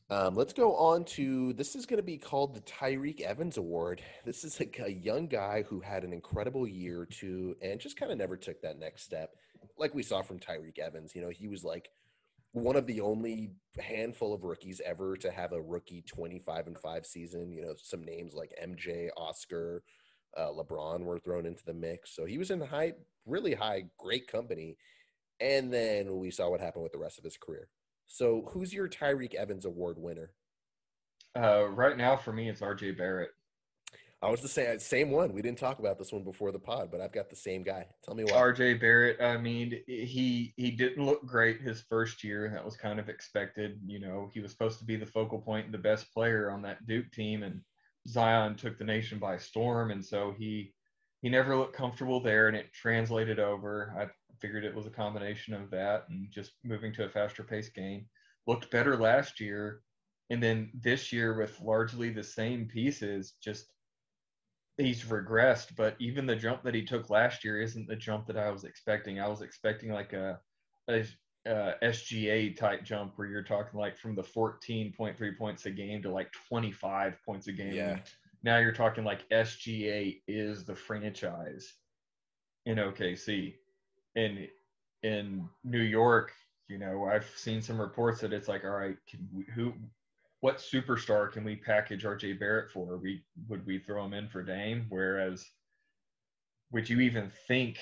Um, 0.09 0.35
let's 0.35 0.53
go 0.53 0.75
on 0.75 1.05
to 1.05 1.53
this 1.53 1.75
is 1.75 1.87
going 1.87 1.97
to 1.97 2.03
be 2.03 2.17
called 2.17 2.53
the 2.53 2.61
Tyreke 2.61 3.21
Evans 3.21 3.57
Award. 3.57 4.03
This 4.25 4.43
is 4.43 4.59
a, 4.61 4.83
a 4.85 4.91
young 4.91 5.27
guy 5.27 5.63
who 5.67 5.79
had 5.79 6.03
an 6.03 6.13
incredible 6.13 6.67
year 6.67 7.01
or 7.01 7.05
two 7.07 7.55
and 7.61 7.79
just 7.79 7.97
kind 7.97 8.11
of 8.11 8.17
never 8.19 8.37
took 8.37 8.61
that 8.61 8.77
next 8.77 9.03
step. 9.03 9.31
Like 9.77 9.95
we 9.95 10.03
saw 10.03 10.21
from 10.21 10.39
Tyreke 10.39 10.77
Evans, 10.77 11.15
you 11.15 11.21
know, 11.21 11.29
he 11.29 11.47
was 11.47 11.63
like 11.63 11.89
one 12.53 12.75
of 12.75 12.87
the 12.87 13.01
only 13.01 13.51
handful 13.79 14.33
of 14.33 14.43
rookies 14.43 14.81
ever 14.85 15.17
to 15.17 15.31
have 15.31 15.51
a 15.51 15.61
rookie 15.61 16.03
25 16.03 16.67
and 16.67 16.79
5 16.79 17.05
season. 17.05 17.51
You 17.51 17.63
know, 17.63 17.73
some 17.77 18.03
names 18.03 18.33
like 18.33 18.53
MJ, 18.63 19.09
Oscar, 19.17 19.83
uh, 20.37 20.49
LeBron 20.49 21.03
were 21.03 21.19
thrown 21.19 21.45
into 21.45 21.65
the 21.65 21.73
mix. 21.73 22.15
So 22.15 22.25
he 22.25 22.37
was 22.37 22.51
in 22.51 22.61
high, 22.61 22.93
really 23.25 23.55
high, 23.55 23.85
great 23.97 24.27
company. 24.27 24.77
And 25.39 25.73
then 25.73 26.17
we 26.17 26.31
saw 26.31 26.49
what 26.49 26.61
happened 26.61 26.83
with 26.83 26.93
the 26.93 26.99
rest 26.99 27.17
of 27.17 27.23
his 27.23 27.37
career. 27.37 27.69
So, 28.07 28.47
who's 28.51 28.73
your 28.73 28.87
Tyreke 28.87 29.33
Evans 29.33 29.65
Award 29.65 29.97
winner? 29.97 30.31
Uh, 31.35 31.67
right 31.69 31.97
now, 31.97 32.15
for 32.15 32.31
me, 32.31 32.49
it's 32.49 32.61
RJ 32.61 32.97
Barrett. 32.97 33.31
I 34.23 34.29
was 34.29 34.41
the 34.41 34.47
same 34.47 34.79
same 34.79 35.11
one. 35.11 35.33
We 35.33 35.41
didn't 35.41 35.57
talk 35.57 35.79
about 35.79 35.99
this 35.99 36.13
one 36.13 36.23
before 36.23 36.53
the 36.53 36.59
pod, 36.59 36.89
but 36.89 37.01
I've 37.01 37.11
got 37.11 37.29
the 37.29 37.35
same 37.35 37.61
guy. 37.61 37.85
Tell 38.05 38.15
me 38.15 38.23
why. 38.23 38.31
RJ 38.31 38.79
Barrett. 38.79 39.21
I 39.21 39.37
mean, 39.37 39.81
he 39.85 40.53
he 40.55 40.71
didn't 40.71 41.05
look 41.05 41.25
great 41.25 41.61
his 41.61 41.81
first 41.89 42.23
year. 42.23 42.49
That 42.49 42.63
was 42.63 42.77
kind 42.77 42.99
of 42.99 43.09
expected. 43.09 43.79
You 43.85 43.99
know, 43.99 44.29
he 44.33 44.39
was 44.39 44.51
supposed 44.51 44.79
to 44.79 44.85
be 44.85 44.95
the 44.95 45.05
focal 45.05 45.39
point 45.39 45.65
and 45.65 45.73
the 45.73 45.79
best 45.79 46.13
player 46.13 46.49
on 46.49 46.61
that 46.61 46.85
Duke 46.87 47.11
team, 47.11 47.43
and 47.43 47.59
Zion 48.07 48.55
took 48.55 48.77
the 48.77 48.85
nation 48.85 49.19
by 49.19 49.37
storm, 49.37 49.91
and 49.91 50.03
so 50.03 50.33
he 50.37 50.73
he 51.21 51.29
never 51.29 51.57
looked 51.57 51.75
comfortable 51.75 52.21
there, 52.21 52.47
and 52.47 52.55
it 52.55 52.71
translated 52.73 53.39
over. 53.39 53.93
I 53.99 54.07
figured 54.39 54.63
it 54.63 54.75
was 54.75 54.85
a 54.85 54.91
combination 54.91 55.53
of 55.53 55.69
that 55.71 56.05
and 56.09 56.31
just 56.31 56.51
moving 56.63 56.93
to 56.93 57.05
a 57.05 57.09
faster 57.09 57.43
paced 57.43 57.73
game. 57.73 58.05
Looked 58.47 58.71
better 58.71 58.95
last 58.95 59.41
year, 59.41 59.81
and 60.29 60.41
then 60.41 60.71
this 60.73 61.11
year 61.11 61.37
with 61.37 61.59
largely 61.61 62.09
the 62.09 62.23
same 62.23 62.67
pieces, 62.67 63.33
just 63.41 63.67
he's 64.77 65.03
regressed, 65.03 65.75
but 65.75 65.95
even 65.99 66.25
the 66.25 66.35
jump 66.35 66.63
that 66.63 66.73
he 66.73 66.83
took 66.83 67.09
last 67.09 67.43
year 67.43 67.61
isn't 67.61 67.87
the 67.87 67.95
jump 67.95 68.27
that 68.27 68.37
I 68.37 68.49
was 68.49 68.63
expecting. 68.63 69.19
I 69.19 69.27
was 69.27 69.41
expecting 69.41 69.91
like 69.91 70.13
a, 70.13 70.39
a, 70.89 71.05
SGA 71.45 72.55
type 72.55 72.83
jump 72.83 73.13
where 73.17 73.27
you're 73.27 73.43
talking 73.43 73.77
like 73.77 73.97
from 73.97 74.15
the 74.15 74.23
14.3 74.23 75.37
points 75.37 75.65
a 75.65 75.71
game 75.71 76.01
to 76.01 76.09
like 76.09 76.31
25 76.47 77.17
points 77.25 77.47
a 77.47 77.51
game. 77.51 77.73
Yeah. 77.73 77.99
Now 78.43 78.59
you're 78.59 78.71
talking 78.71 79.03
like 79.03 79.27
SGA 79.29 80.21
is 80.27 80.63
the 80.63 80.75
franchise 80.75 81.73
in 82.65 82.77
OKC. 82.77 83.55
In 84.15 84.47
in 85.01 85.49
New 85.63 85.81
York, 85.81 86.31
you 86.69 86.77
know, 86.77 87.05
I've 87.05 87.29
seen 87.35 87.61
some 87.61 87.79
reports 87.79 88.21
that 88.21 88.31
it's 88.31 88.47
like, 88.47 88.63
all 88.63 88.71
right, 88.71 88.95
can 89.09 89.27
we, 89.33 89.43
who 89.53 89.73
what 90.43 90.57
superstar 90.57 91.31
can 91.31 91.45
we 91.45 91.55
package 91.55 92.03
RJ 92.03 92.37
Barrett 92.37 92.69
for? 92.69 92.97
We 92.97 93.23
would 93.47 93.65
we 93.65 93.79
throw 93.79 94.03
him 94.03 94.13
in 94.13 94.27
for 94.27 94.43
Dame? 94.43 94.87
Whereas, 94.89 95.49
would 96.69 96.89
you 96.89 96.99
even 96.99 97.31
think 97.47 97.77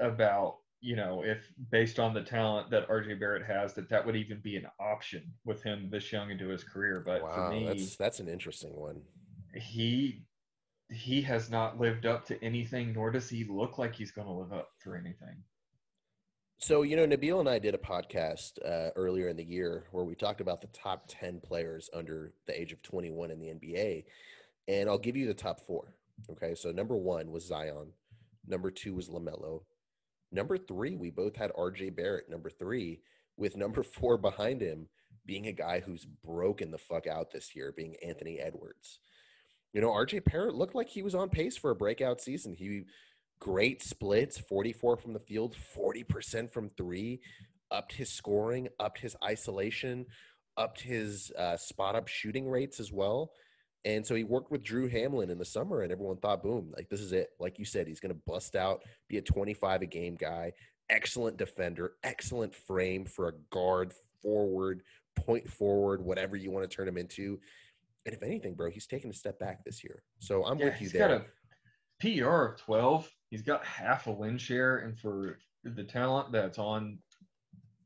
about 0.00 0.56
you 0.80 0.96
know 0.96 1.22
if 1.22 1.38
based 1.70 2.00
on 2.00 2.14
the 2.14 2.22
talent 2.22 2.68
that 2.70 2.88
RJ 2.88 3.20
Barrett 3.20 3.46
has 3.46 3.74
that 3.74 3.88
that 3.90 4.04
would 4.04 4.16
even 4.16 4.40
be 4.40 4.56
an 4.56 4.66
option 4.80 5.32
with 5.44 5.62
him 5.62 5.88
this 5.88 6.10
young 6.10 6.32
into 6.32 6.48
his 6.48 6.64
career? 6.64 7.00
But 7.06 7.22
wow, 7.22 7.32
for 7.32 7.50
me, 7.52 7.66
that's 7.66 7.94
that's 7.94 8.18
an 8.18 8.28
interesting 8.28 8.74
one. 8.74 9.00
he 9.54 10.24
he 10.90 11.22
has 11.22 11.48
not 11.48 11.78
lived 11.78 12.06
up 12.06 12.26
to 12.26 12.44
anything, 12.44 12.92
nor 12.92 13.12
does 13.12 13.28
he 13.28 13.44
look 13.44 13.78
like 13.78 13.94
he's 13.94 14.10
going 14.10 14.26
to 14.26 14.34
live 14.34 14.52
up 14.52 14.70
for 14.82 14.96
anything. 14.96 15.44
So, 16.60 16.82
you 16.82 16.96
know, 16.96 17.06
Nabil 17.06 17.38
and 17.38 17.48
I 17.48 17.60
did 17.60 17.76
a 17.76 17.78
podcast 17.78 18.58
uh, 18.66 18.90
earlier 18.96 19.28
in 19.28 19.36
the 19.36 19.44
year 19.44 19.84
where 19.92 20.04
we 20.04 20.16
talked 20.16 20.40
about 20.40 20.60
the 20.60 20.66
top 20.68 21.04
10 21.06 21.40
players 21.40 21.88
under 21.94 22.32
the 22.46 22.60
age 22.60 22.72
of 22.72 22.82
21 22.82 23.30
in 23.30 23.38
the 23.38 23.46
NBA. 23.46 24.04
And 24.66 24.90
I'll 24.90 24.98
give 24.98 25.16
you 25.16 25.28
the 25.28 25.34
top 25.34 25.60
four. 25.60 25.94
Okay. 26.28 26.56
So, 26.56 26.72
number 26.72 26.96
one 26.96 27.30
was 27.30 27.46
Zion. 27.46 27.92
Number 28.44 28.72
two 28.72 28.94
was 28.94 29.08
LaMelo. 29.08 29.62
Number 30.32 30.58
three, 30.58 30.96
we 30.96 31.10
both 31.10 31.36
had 31.36 31.52
RJ 31.52 31.94
Barrett. 31.94 32.28
Number 32.28 32.50
three, 32.50 33.02
with 33.36 33.56
number 33.56 33.82
four 33.84 34.18
behind 34.18 34.60
him 34.60 34.88
being 35.24 35.46
a 35.46 35.52
guy 35.52 35.78
who's 35.78 36.06
broken 36.24 36.72
the 36.72 36.78
fuck 36.78 37.06
out 37.06 37.30
this 37.30 37.54
year, 37.54 37.72
being 37.76 37.94
Anthony 38.04 38.40
Edwards. 38.40 38.98
You 39.72 39.80
know, 39.80 39.90
RJ 39.90 40.24
Barrett 40.24 40.56
looked 40.56 40.74
like 40.74 40.88
he 40.88 41.02
was 41.02 41.14
on 41.14 41.28
pace 41.28 41.56
for 41.56 41.70
a 41.70 41.76
breakout 41.76 42.20
season. 42.20 42.54
He 42.54 42.86
great 43.40 43.82
splits 43.82 44.38
44 44.38 44.96
from 44.96 45.12
the 45.12 45.20
field 45.20 45.54
40% 45.76 46.50
from 46.50 46.70
three 46.76 47.20
upped 47.70 47.92
his 47.92 48.10
scoring 48.10 48.68
upped 48.80 48.98
his 48.98 49.16
isolation 49.24 50.06
upped 50.56 50.80
his 50.80 51.30
uh, 51.38 51.56
spot 51.56 51.94
up 51.94 52.08
shooting 52.08 52.48
rates 52.48 52.80
as 52.80 52.92
well. 52.92 53.30
And 53.84 54.04
so 54.04 54.16
he 54.16 54.24
worked 54.24 54.50
with 54.50 54.64
Drew 54.64 54.90
Hanlen 54.90 55.30
in 55.30 55.38
the 55.38 55.44
summer, 55.44 55.82
and 55.82 55.92
everyone 55.92 56.16
thought, 56.16 56.42
boom, 56.42 56.72
like 56.76 56.88
this 56.90 57.00
is 57.00 57.12
it. 57.12 57.28
Like 57.38 57.60
you 57.60 57.64
said, 57.64 57.86
he's 57.86 58.00
going 58.00 58.12
to 58.12 58.20
bust 58.26 58.56
out, 58.56 58.82
be 59.08 59.18
a 59.18 59.22
25 59.22 59.82
a 59.82 59.86
game 59.86 60.16
guy, 60.16 60.52
excellent 60.90 61.36
defender, 61.36 61.92
excellent 62.02 62.54
frame 62.54 63.04
for 63.04 63.28
a 63.28 63.32
guard, 63.50 63.94
forward, 64.20 64.82
point 65.14 65.48
forward, 65.48 66.02
whatever 66.02 66.34
you 66.34 66.50
want 66.50 66.68
to 66.68 66.76
turn 66.76 66.88
him 66.88 66.98
into. 66.98 67.38
And 68.04 68.12
if 68.14 68.24
anything, 68.24 68.54
bro, 68.54 68.68
he's 68.68 68.86
taken 68.88 69.10
a 69.10 69.14
step 69.14 69.38
back 69.38 69.64
this 69.64 69.84
year. 69.84 70.02
So 70.18 70.44
I'm 70.44 70.58
Yeah, 70.58 70.64
with 70.66 70.74
you 70.74 70.78
he's 70.80 70.92
there. 70.92 71.08
got 71.08 71.22
a 71.22 72.24
PR 72.24 72.52
of 72.54 72.60
12. 72.62 73.08
He's 73.30 73.42
got 73.42 73.64
half 73.64 74.06
a 74.06 74.12
win 74.12 74.38
share, 74.38 74.78
and 74.78 74.98
for 74.98 75.38
the 75.64 75.84
talent 75.84 76.32
that's 76.32 76.58
on 76.58 76.98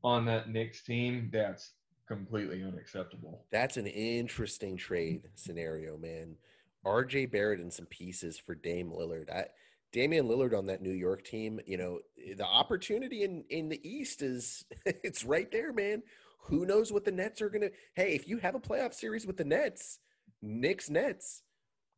on 0.05 0.25
that 0.27 0.51
Knicks 0.51 0.83
team, 0.83 1.31
that's 1.33 1.73
completely 2.09 2.63
unacceptable. 2.63 3.45
That's 3.51 3.77
an 3.77 3.87
interesting 3.87 4.77
trade 4.77 5.29
scenario, 5.35 5.97
man. 5.97 6.37
RJ 6.85 7.31
Barrett 7.31 7.61
and 7.61 7.73
some 7.73 7.87
pieces 7.87 8.39
for 8.39 8.55
Dame 8.55 8.91
Lillard. 8.91 9.31
I, 9.31 9.47
Damian 9.93 10.27
Lillard 10.27 10.57
on 10.57 10.67
that 10.67 10.83
New 10.83 10.93
York 10.93 11.23
team, 11.23 11.61
you 11.67 11.77
know, 11.77 12.01
the 12.37 12.47
opportunity 12.47 13.23
in 13.23 13.45
in 13.51 13.69
the 13.69 13.81
East 13.89 14.23
is 14.23 14.65
it's 14.87 15.25
right 15.25 15.51
there, 15.51 15.73
man. 15.73 16.03
Who 16.47 16.67
knows 16.67 16.93
what 16.93 17.05
the 17.05 17.13
Nets 17.13 17.41
are 17.41 17.51
gonna? 17.51 17.71
Hey, 17.95 18.15
if 18.15 18.27
you 18.27 18.39
have 18.39 18.55
a 18.55 18.61
playoff 18.61 18.95
series 18.95 19.27
with 19.27 19.37
the 19.37 19.45
Nets, 19.45 19.99
Knicks 20.41 20.91
Nets, 20.91 21.43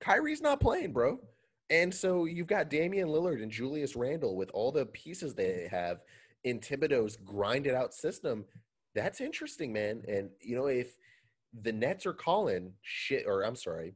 Kyrie's 0.00 0.42
not 0.42 0.60
playing, 0.60 0.92
bro. 0.92 1.20
And 1.70 1.92
so 1.92 2.26
you've 2.26 2.46
got 2.46 2.68
Damian 2.70 3.08
Lillard 3.08 3.42
and 3.42 3.50
Julius 3.50 3.96
Randle 3.96 4.36
with 4.36 4.50
all 4.52 4.70
the 4.70 4.86
pieces 4.86 5.34
they 5.34 5.68
have 5.70 6.02
in 6.44 6.60
Thibodeau's 6.60 7.16
grinded 7.16 7.74
out 7.74 7.94
system. 7.94 8.44
That's 8.94 9.20
interesting, 9.20 9.72
man. 9.72 10.02
And 10.06 10.30
you 10.40 10.56
know, 10.56 10.66
if 10.66 10.96
the 11.62 11.72
Nets 11.72 12.06
are 12.06 12.12
calling 12.12 12.72
shit, 12.82 13.24
or 13.26 13.44
I'm 13.44 13.56
sorry, 13.56 13.94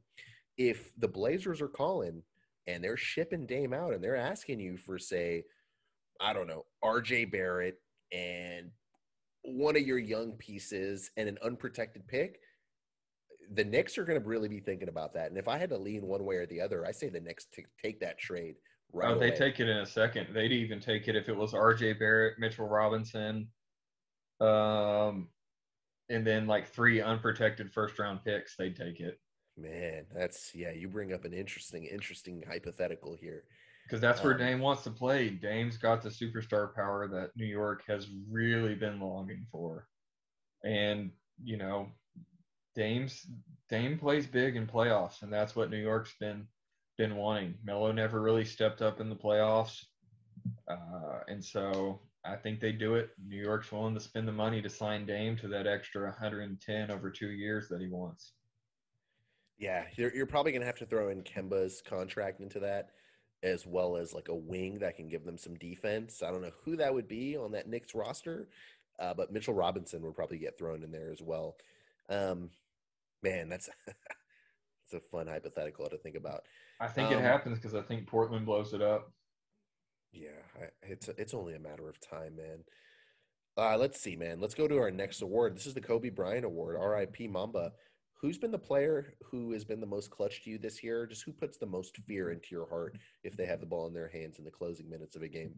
if 0.56 0.92
the 0.98 1.08
Blazers 1.08 1.60
are 1.60 1.68
calling 1.68 2.22
and 2.66 2.82
they're 2.82 2.96
shipping 2.96 3.46
Dame 3.46 3.72
out 3.72 3.94
and 3.94 4.02
they're 4.02 4.16
asking 4.16 4.60
you 4.60 4.76
for, 4.76 4.98
say, 4.98 5.44
I 6.20 6.32
don't 6.32 6.46
know, 6.46 6.64
RJ 6.84 7.30
Barrett 7.30 7.80
and 8.12 8.70
one 9.42 9.76
of 9.76 9.82
your 9.82 9.98
young 9.98 10.32
pieces 10.32 11.10
and 11.16 11.28
an 11.28 11.38
unprotected 11.44 12.06
pick, 12.08 12.40
the 13.52 13.64
Knicks 13.64 13.96
are 13.98 14.04
going 14.04 14.20
to 14.20 14.26
really 14.28 14.48
be 14.48 14.60
thinking 14.60 14.88
about 14.88 15.14
that. 15.14 15.28
And 15.30 15.38
if 15.38 15.48
I 15.48 15.58
had 15.58 15.70
to 15.70 15.78
lean 15.78 16.06
one 16.06 16.24
way 16.24 16.36
or 16.36 16.46
the 16.46 16.60
other, 16.60 16.84
I 16.86 16.92
say 16.92 17.08
the 17.08 17.20
Knicks 17.20 17.46
t- 17.46 17.64
take 17.82 18.00
that 18.00 18.18
trade 18.18 18.56
right 18.92 19.10
oh, 19.10 19.18
they 19.18 19.28
away. 19.28 19.36
take 19.36 19.60
it 19.60 19.68
in 19.68 19.78
a 19.78 19.86
second. 19.86 20.28
They'd 20.32 20.52
even 20.52 20.80
take 20.80 21.08
it 21.08 21.16
if 21.16 21.28
it 21.28 21.36
was 21.36 21.52
RJ 21.52 21.98
Barrett, 21.98 22.38
Mitchell 22.38 22.68
Robinson, 22.68 23.48
um, 24.40 25.28
and 26.08 26.26
then 26.26 26.46
like 26.46 26.68
three 26.68 27.00
unprotected 27.00 27.72
first 27.72 27.98
round 27.98 28.20
picks. 28.24 28.56
They'd 28.56 28.76
take 28.76 29.00
it 29.00 29.18
Man, 29.56 30.04
that's 30.14 30.54
yeah. 30.54 30.70
You 30.70 30.86
bring 30.88 31.12
up 31.12 31.24
an 31.24 31.32
interesting, 31.32 31.84
interesting 31.84 32.44
hypothetical 32.48 33.16
here. 33.20 33.42
because 33.84 34.00
that's 34.00 34.22
where 34.22 34.34
Um, 34.34 34.38
Dame 34.38 34.60
wants 34.60 34.84
to 34.84 34.90
play. 34.92 35.30
Dame's 35.30 35.76
got 35.76 36.00
the 36.00 36.10
superstar 36.10 36.72
power 36.74 37.08
that 37.08 37.30
New 37.36 37.44
York 37.46 37.82
has 37.88 38.06
really 38.30 38.76
been 38.76 39.00
longing 39.00 39.44
for, 39.50 39.88
and 40.64 41.10
you 41.42 41.56
know, 41.56 41.88
Dame's 42.78 43.26
Dame 43.68 43.98
plays 43.98 44.26
big 44.26 44.54
in 44.54 44.66
playoffs, 44.66 45.22
and 45.22 45.32
that's 45.32 45.56
what 45.56 45.68
New 45.68 45.82
York's 45.82 46.14
been 46.20 46.46
been 46.96 47.16
wanting. 47.16 47.54
Melo 47.64 47.92
never 47.92 48.22
really 48.22 48.44
stepped 48.44 48.82
up 48.82 49.00
in 49.00 49.10
the 49.10 49.16
playoffs, 49.16 49.84
uh, 50.68 51.20
and 51.26 51.44
so 51.44 52.00
I 52.24 52.36
think 52.36 52.60
they 52.60 52.72
do 52.72 52.94
it. 52.94 53.10
New 53.26 53.40
York's 53.40 53.72
willing 53.72 53.94
to 53.94 54.00
spend 54.00 54.28
the 54.28 54.32
money 54.32 54.62
to 54.62 54.70
sign 54.70 55.06
Dame 55.06 55.36
to 55.38 55.48
that 55.48 55.66
extra 55.66 56.04
110 56.04 56.90
over 56.90 57.10
two 57.10 57.30
years 57.30 57.68
that 57.68 57.80
he 57.80 57.88
wants. 57.88 58.32
Yeah, 59.58 59.84
you're, 59.96 60.14
you're 60.14 60.26
probably 60.26 60.52
going 60.52 60.62
to 60.62 60.66
have 60.66 60.78
to 60.78 60.86
throw 60.86 61.08
in 61.08 61.22
Kemba's 61.22 61.82
contract 61.84 62.40
into 62.40 62.60
that, 62.60 62.90
as 63.42 63.66
well 63.66 63.96
as 63.96 64.14
like 64.14 64.28
a 64.28 64.34
wing 64.34 64.78
that 64.80 64.96
can 64.96 65.08
give 65.08 65.24
them 65.24 65.38
some 65.38 65.56
defense. 65.56 66.22
I 66.22 66.30
don't 66.30 66.42
know 66.42 66.52
who 66.64 66.76
that 66.76 66.94
would 66.94 67.08
be 67.08 67.36
on 67.36 67.52
that 67.52 67.68
Knicks 67.68 67.94
roster, 67.94 68.48
uh, 69.00 69.14
but 69.14 69.32
Mitchell 69.32 69.54
Robinson 69.54 70.02
would 70.02 70.14
probably 70.14 70.38
get 70.38 70.58
thrown 70.58 70.84
in 70.84 70.92
there 70.92 71.10
as 71.10 71.20
well. 71.20 71.56
Um, 72.08 72.50
man, 73.22 73.48
that's 73.48 73.68
it's 73.86 74.94
a 74.94 75.00
fun 75.00 75.26
hypothetical 75.26 75.88
to 75.88 75.98
think 75.98 76.16
about. 76.16 76.42
I 76.80 76.88
think 76.88 77.08
Um, 77.08 77.18
it 77.18 77.22
happens 77.22 77.58
because 77.58 77.74
I 77.74 77.82
think 77.82 78.06
Portland 78.06 78.46
blows 78.46 78.72
it 78.72 78.82
up. 78.82 79.12
Yeah, 80.12 80.28
I, 80.60 80.66
it's 80.82 81.08
it's 81.08 81.34
only 81.34 81.54
a 81.54 81.60
matter 81.60 81.88
of 81.88 82.00
time, 82.00 82.36
man. 82.36 82.64
Uh, 83.56 83.76
let's 83.76 84.00
see, 84.00 84.14
man. 84.16 84.40
Let's 84.40 84.54
go 84.54 84.68
to 84.68 84.78
our 84.78 84.90
next 84.90 85.20
award. 85.20 85.56
This 85.56 85.66
is 85.66 85.74
the 85.74 85.80
Kobe 85.80 86.10
Bryant 86.10 86.44
Award, 86.44 86.76
R.I.P. 86.76 87.26
Mamba. 87.26 87.72
Who's 88.20 88.38
been 88.38 88.52
the 88.52 88.58
player 88.58 89.14
who 89.30 89.52
has 89.52 89.64
been 89.64 89.80
the 89.80 89.86
most 89.86 90.10
clutch 90.10 90.42
to 90.44 90.50
you 90.50 90.58
this 90.58 90.82
year? 90.82 91.06
Just 91.06 91.24
who 91.24 91.32
puts 91.32 91.56
the 91.56 91.66
most 91.66 91.96
fear 92.06 92.30
into 92.30 92.48
your 92.52 92.68
heart 92.68 92.96
if 93.24 93.36
they 93.36 93.46
have 93.46 93.60
the 93.60 93.66
ball 93.66 93.86
in 93.88 93.94
their 93.94 94.08
hands 94.08 94.38
in 94.38 94.44
the 94.44 94.50
closing 94.50 94.88
minutes 94.88 95.16
of 95.16 95.22
a 95.22 95.28
game? 95.28 95.54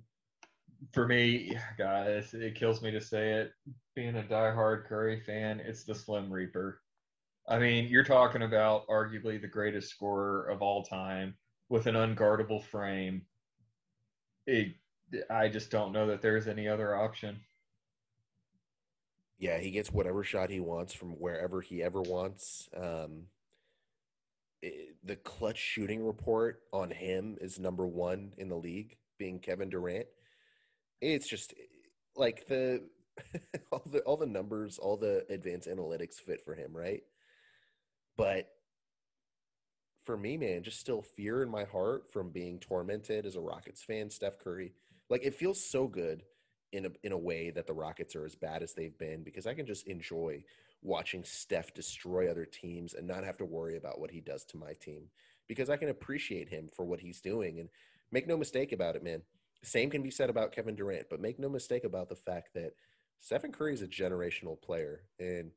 For 0.94 1.06
me, 1.06 1.56
guys, 1.78 2.32
it 2.32 2.54
kills 2.54 2.80
me 2.82 2.90
to 2.90 3.00
say 3.00 3.32
it. 3.32 3.52
Being 3.94 4.16
a 4.16 4.22
diehard 4.22 4.86
Curry 4.86 5.20
fan, 5.20 5.60
it's 5.60 5.84
the 5.84 5.94
Slim 5.94 6.32
Reaper. 6.32 6.80
I 7.48 7.58
mean, 7.58 7.88
you're 7.88 8.04
talking 8.04 8.42
about 8.42 8.86
arguably 8.88 9.40
the 9.40 9.48
greatest 9.48 9.90
scorer 9.90 10.44
of 10.48 10.62
all 10.62 10.82
time 10.84 11.36
with 11.68 11.86
an 11.86 11.94
unguardable 11.96 12.62
frame. 12.64 13.22
It, 14.46 14.74
I 15.30 15.48
just 15.48 15.70
don't 15.70 15.92
know 15.92 16.06
that 16.08 16.22
there's 16.22 16.46
any 16.46 16.68
other 16.68 16.96
option. 16.96 17.40
Yeah, 19.38 19.58
he 19.58 19.70
gets 19.70 19.90
whatever 19.90 20.22
shot 20.22 20.50
he 20.50 20.60
wants 20.60 20.92
from 20.92 21.12
wherever 21.12 21.60
he 21.62 21.82
ever 21.82 22.02
wants. 22.02 22.68
Um, 22.76 23.28
i- 24.64 24.88
the 25.02 25.16
clutch 25.16 25.58
shooting 25.58 26.04
report 26.04 26.62
on 26.72 26.90
him 26.90 27.38
is 27.40 27.58
number 27.58 27.86
one 27.86 28.34
in 28.38 28.48
the 28.48 28.56
league, 28.56 28.96
being 29.18 29.38
Kevin 29.38 29.70
Durant. 29.70 30.06
It's 31.00 31.28
just 31.28 31.54
like 32.16 32.46
the 32.48 32.82
all 33.72 33.82
the 33.86 34.00
all 34.00 34.16
the 34.16 34.26
numbers, 34.26 34.78
all 34.78 34.96
the 34.96 35.24
advanced 35.30 35.68
analytics 35.68 36.14
fit 36.16 36.42
for 36.44 36.54
him, 36.54 36.76
right? 36.76 37.02
But 38.20 38.50
for 40.04 40.14
me, 40.14 40.36
man, 40.36 40.62
just 40.62 40.78
still 40.78 41.00
fear 41.00 41.42
in 41.42 41.48
my 41.48 41.64
heart 41.64 42.12
from 42.12 42.28
being 42.28 42.58
tormented 42.58 43.24
as 43.24 43.34
a 43.34 43.40
Rockets 43.40 43.82
fan, 43.82 44.10
Steph 44.10 44.38
Curry. 44.38 44.74
Like 45.08 45.24
it 45.24 45.34
feels 45.34 45.64
so 45.64 45.86
good 45.86 46.24
in 46.70 46.84
a 46.84 46.90
in 47.02 47.12
a 47.12 47.18
way 47.18 47.48
that 47.48 47.66
the 47.66 47.72
Rockets 47.72 48.14
are 48.14 48.26
as 48.26 48.34
bad 48.34 48.62
as 48.62 48.74
they've 48.74 48.96
been 48.98 49.22
because 49.22 49.46
I 49.46 49.54
can 49.54 49.64
just 49.64 49.86
enjoy 49.86 50.44
watching 50.82 51.24
Steph 51.24 51.72
destroy 51.72 52.30
other 52.30 52.44
teams 52.44 52.92
and 52.92 53.08
not 53.08 53.24
have 53.24 53.38
to 53.38 53.46
worry 53.46 53.78
about 53.78 53.98
what 53.98 54.10
he 54.10 54.20
does 54.20 54.44
to 54.46 54.58
my 54.58 54.74
team 54.74 55.04
because 55.48 55.70
I 55.70 55.78
can 55.78 55.88
appreciate 55.88 56.50
him 56.50 56.68
for 56.68 56.84
what 56.84 57.00
he's 57.00 57.22
doing 57.22 57.58
and 57.58 57.70
make 58.12 58.28
no 58.28 58.36
mistake 58.36 58.72
about 58.72 58.96
it, 58.96 59.02
man. 59.02 59.22
Same 59.62 59.88
can 59.88 60.02
be 60.02 60.10
said 60.10 60.28
about 60.28 60.52
Kevin 60.52 60.76
Durant, 60.76 61.06
but 61.08 61.22
make 61.22 61.38
no 61.38 61.48
mistake 61.48 61.84
about 61.84 62.10
the 62.10 62.16
fact 62.16 62.52
that 62.52 62.72
Stephen 63.18 63.50
Curry 63.50 63.72
is 63.72 63.82
a 63.82 63.86
generational 63.86 64.60
player 64.60 65.04
and 65.18 65.52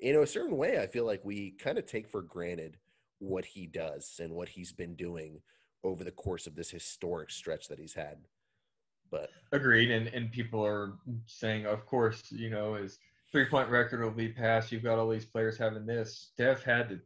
in 0.00 0.16
a 0.16 0.26
certain 0.26 0.56
way 0.56 0.80
I 0.80 0.86
feel 0.86 1.04
like 1.04 1.24
we 1.24 1.52
kind 1.52 1.78
of 1.78 1.86
take 1.86 2.08
for 2.08 2.22
granted 2.22 2.76
what 3.18 3.44
he 3.44 3.66
does 3.66 4.20
and 4.22 4.34
what 4.34 4.50
he's 4.50 4.72
been 4.72 4.94
doing 4.94 5.40
over 5.84 6.04
the 6.04 6.10
course 6.10 6.46
of 6.46 6.54
this 6.54 6.70
historic 6.70 7.30
stretch 7.30 7.68
that 7.68 7.78
he's 7.78 7.94
had. 7.94 8.18
But 9.10 9.30
Agreed. 9.52 9.90
And, 9.90 10.08
and 10.08 10.30
people 10.30 10.64
are 10.64 10.94
saying, 11.26 11.66
of 11.66 11.86
course, 11.86 12.22
you 12.30 12.50
know, 12.50 12.74
his 12.74 12.98
three 13.32 13.46
point 13.46 13.68
record 13.68 14.02
will 14.02 14.10
be 14.10 14.28
passed. 14.28 14.70
You've 14.70 14.82
got 14.82 14.98
all 14.98 15.08
these 15.08 15.24
players 15.24 15.56
having 15.56 15.86
this. 15.86 16.30
Steph 16.32 16.62
had 16.62 16.88
to 16.90 17.00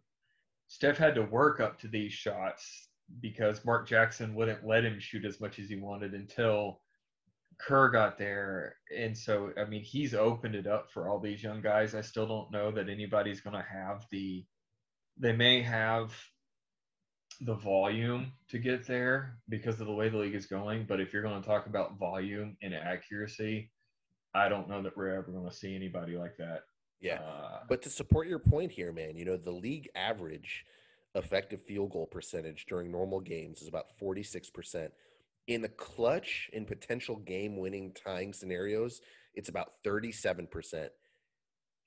Steph 0.69 0.97
had 0.97 1.15
to 1.15 1.23
work 1.23 1.61
up 1.61 1.79
to 1.81 1.89
these 1.89 2.13
shots 2.13 2.89
because 3.21 3.65
Mark 3.65 3.87
Jackson 3.87 4.35
wouldn't 4.35 4.67
let 4.67 4.85
him 4.85 4.99
shoot 4.99 5.25
as 5.25 5.41
much 5.41 5.59
as 5.59 5.69
he 5.69 5.77
wanted 5.77 6.15
until 6.15 6.81
Kerr 7.67 7.89
got 7.91 8.19
there. 8.19 8.77
And 8.97 9.17
so 9.17 9.53
I 9.57 9.65
mean 9.65 9.83
he's 9.83 10.15
opened 10.15 10.55
it 10.55 10.67
up 10.67 10.91
for 10.93 11.09
all 11.09 11.21
these 11.21 11.43
young 11.43 11.61
guys. 11.61 11.95
I 11.95 12.01
still 12.01 12.27
don't 12.27 12.51
know 12.51 12.71
that 12.73 12.89
anybody's 12.89 13.41
gonna 13.41 13.65
have 13.71 14.07
the 14.11 14.45
they 15.19 15.33
may 15.33 15.63
have 15.63 16.13
the 17.41 17.55
volume 17.55 18.33
to 18.49 18.59
get 18.59 18.87
there 18.87 19.39
because 19.49 19.81
of 19.81 19.87
the 19.87 19.93
way 19.93 20.09
the 20.09 20.17
league 20.17 20.35
is 20.35 20.47
going. 20.47 20.85
But 20.89 21.01
if 21.01 21.13
you're 21.13 21.23
going 21.23 21.41
to 21.41 21.47
talk 21.47 21.67
about 21.67 21.99
volume 21.99 22.57
and 22.63 22.75
accuracy, 22.75 23.71
I 24.35 24.49
don't 24.49 24.69
know 24.69 24.83
that 24.83 24.97
we're 24.97 25.15
ever 25.15 25.33
going 25.33 25.49
to 25.49 25.55
see 25.55 25.75
anybody 25.75 26.17
like 26.17 26.37
that. 26.39 26.63
yeah, 27.01 27.21
Uh, 27.21 27.61
But 27.69 27.83
to 27.83 27.91
support 27.91 28.29
your 28.29 28.39
point 28.39 28.71
here, 28.71 28.93
man, 28.93 29.17
you 29.17 29.25
know, 29.25 29.37
the 29.37 29.51
league 29.51 29.89
average 29.95 30.65
effective 31.15 31.61
field 31.63 31.91
goal 31.91 32.07
percentage 32.07 32.67
during 32.67 32.91
normal 32.91 33.21
games 33.21 33.61
is 33.61 33.69
about 33.69 33.87
46%. 34.01 34.91
In 35.49 35.63
the 35.63 35.69
clutch 35.69 36.49
in 36.53 36.65
potential 36.65 37.17
game 37.17 37.57
winning 37.57 37.93
tying 37.93 38.33
scenarios, 38.33 39.01
it's 39.35 39.49
about 39.49 39.73
37%. 39.85 40.89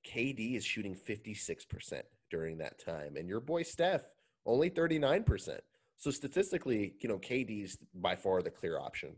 KD 0.06 0.56
is 0.56 0.66
shooting 0.66 0.96
56% 0.96 2.02
during 2.30 2.58
that 2.58 2.84
time. 2.84 3.16
And 3.18 3.28
your 3.28 3.40
boy 3.40 3.64
Steph, 3.64 4.04
only 4.46 4.70
39%. 4.70 5.60
So 5.98 6.12
statistically, 6.12 6.96
you 7.00 7.08
know, 7.10 7.18
KD's 7.18 7.78
by 7.94 8.16
far 8.16 8.42
the 8.42 8.52
clear 8.52 8.78
option. 8.80 9.16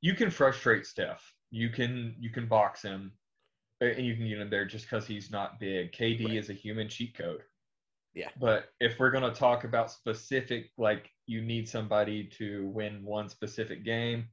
you 0.00 0.14
can 0.14 0.30
frustrate 0.30 0.86
Steph. 0.86 1.34
You 1.50 1.68
can 1.68 2.14
you 2.18 2.30
can 2.30 2.46
box 2.46 2.80
him, 2.82 3.12
and 3.80 4.06
you 4.06 4.14
can 4.16 4.26
get 4.26 4.38
him 4.38 4.48
there 4.48 4.64
just 4.64 4.88
because 4.88 5.06
he's 5.06 5.30
not 5.30 5.60
big. 5.60 5.92
KD 5.92 6.24
Right. 6.26 6.36
is 6.36 6.48
a 6.50 6.54
human 6.54 6.88
cheat 6.88 7.14
code. 7.16 7.42
Yeah. 8.14 8.28
But 8.38 8.66
if 8.80 8.98
we're 8.98 9.10
going 9.10 9.30
to 9.30 9.38
talk 9.38 9.64
about 9.64 9.90
specific, 9.90 10.70
like 10.76 11.10
you 11.26 11.40
need 11.40 11.68
somebody 11.68 12.24
to 12.38 12.66
win 12.68 13.04
one 13.04 13.28
specific 13.28 13.84
game, 13.84 14.26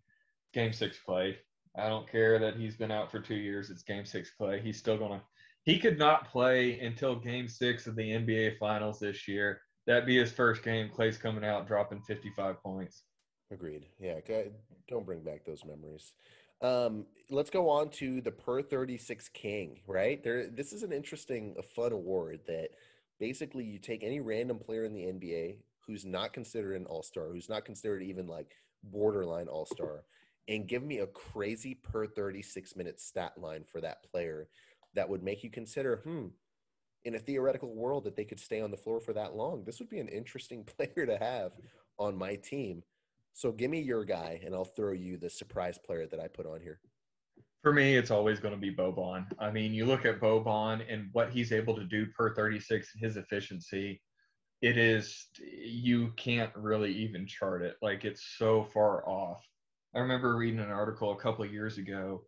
game 0.53 0.73
six 0.73 0.97
Klay. 1.07 1.35
I 1.77 1.87
don't 1.87 2.09
care 2.09 2.39
that 2.39 2.55
he's 2.55 2.75
been 2.75 2.91
out 2.91 3.11
for 3.11 3.19
two 3.19 3.35
years. 3.35 3.69
It's 3.69 3.83
game 3.83 4.05
six 4.05 4.31
Klay. 4.39 4.61
He's 4.61 4.77
still 4.77 4.97
going 4.97 5.19
to, 5.19 5.21
he 5.63 5.79
could 5.79 5.97
not 5.97 6.29
play 6.29 6.79
until 6.79 7.15
game 7.15 7.47
six 7.47 7.87
of 7.87 7.95
the 7.95 8.09
NBA 8.11 8.57
Finals 8.57 8.99
this 8.99 9.27
year. 9.27 9.61
That'd 9.87 10.05
be 10.05 10.17
his 10.17 10.31
first 10.31 10.63
game. 10.63 10.89
Klay's 10.95 11.17
coming 11.17 11.45
out 11.45 11.67
dropping 11.67 12.01
55 12.01 12.61
points. 12.61 13.03
Agreed. 13.51 13.85
Yeah, 13.99 14.19
don't 14.87 15.05
bring 15.05 15.21
back 15.21 15.45
those 15.45 15.63
memories. 15.65 16.13
Um, 16.61 17.05
let's 17.29 17.49
go 17.49 17.69
on 17.69 17.89
to 17.91 18.21
the 18.21 18.31
per 18.31 18.61
36 18.61 19.29
king, 19.29 19.79
right? 19.87 20.21
There 20.23 20.47
this 20.47 20.73
is 20.73 20.83
an 20.83 20.91
interesting 20.91 21.55
a 21.57 21.63
fun 21.63 21.93
award 21.93 22.41
that 22.47 22.69
basically 23.19 23.65
you 23.65 23.79
take 23.79 24.03
any 24.03 24.19
random 24.19 24.59
player 24.59 24.85
in 24.85 24.93
the 24.93 25.01
NBA 25.01 25.57
who's 25.85 26.05
not 26.05 26.33
considered 26.33 26.75
an 26.75 26.85
all-star, 26.85 27.29
who's 27.29 27.49
not 27.49 27.65
considered 27.65 28.03
even 28.03 28.27
like 28.27 28.55
borderline 28.83 29.47
all-star, 29.47 30.03
and 30.47 30.67
give 30.67 30.83
me 30.83 30.99
a 30.99 31.07
crazy 31.07 31.75
per 31.75 32.07
36 32.07 32.75
minute 32.75 32.99
stat 32.99 33.33
line 33.37 33.63
for 33.63 33.81
that 33.81 34.03
player 34.03 34.47
that 34.95 35.09
would 35.09 35.23
make 35.23 35.43
you 35.43 35.49
consider, 35.49 35.97
hmm, 36.03 36.27
in 37.05 37.15
a 37.15 37.19
theoretical 37.19 37.73
world 37.73 38.03
that 38.03 38.15
they 38.15 38.25
could 38.25 38.39
stay 38.39 38.61
on 38.61 38.71
the 38.71 38.77
floor 38.77 38.99
for 38.99 39.13
that 39.13 39.35
long. 39.35 39.63
This 39.63 39.79
would 39.79 39.89
be 39.89 39.99
an 39.99 40.07
interesting 40.07 40.63
player 40.77 41.05
to 41.05 41.17
have 41.17 41.53
on 41.97 42.17
my 42.17 42.35
team. 42.35 42.83
So 43.33 43.51
give 43.51 43.71
me 43.71 43.81
your 43.81 44.03
guy, 44.05 44.41
and 44.43 44.53
I'll 44.53 44.65
throw 44.65 44.91
you 44.91 45.17
the 45.17 45.29
surprise 45.29 45.77
player 45.77 46.07
that 46.07 46.19
I 46.19 46.27
put 46.27 46.45
on 46.45 46.61
here. 46.61 46.79
For 47.61 47.73
me, 47.73 47.97
it's 47.97 48.11
always 48.11 48.39
going 48.39 48.53
to 48.53 48.59
be 48.59 48.73
Boban. 48.73 49.25
I 49.37 49.51
mean, 49.51 49.73
you 49.73 49.85
look 49.85 50.05
at 50.05 50.21
Boban 50.21 50.81
and 50.89 51.09
what 51.11 51.29
he's 51.29 51.51
able 51.51 51.75
to 51.75 51.83
do 51.83 52.05
per 52.17 52.33
36, 52.33 52.91
and 52.93 53.03
his 53.03 53.17
efficiency, 53.17 54.01
it 54.61 54.77
is, 54.77 55.27
you 55.37 56.11
can't 56.15 56.55
really 56.55 56.93
even 56.93 57.27
chart 57.27 57.61
it. 57.61 57.75
Like, 57.81 58.05
it's 58.05 58.35
so 58.37 58.63
far 58.63 59.07
off. 59.07 59.43
I 59.93 59.99
remember 59.99 60.37
reading 60.37 60.61
an 60.61 60.71
article 60.71 61.11
a 61.11 61.19
couple 61.19 61.43
of 61.43 61.51
years 61.51 61.77
ago. 61.77 62.23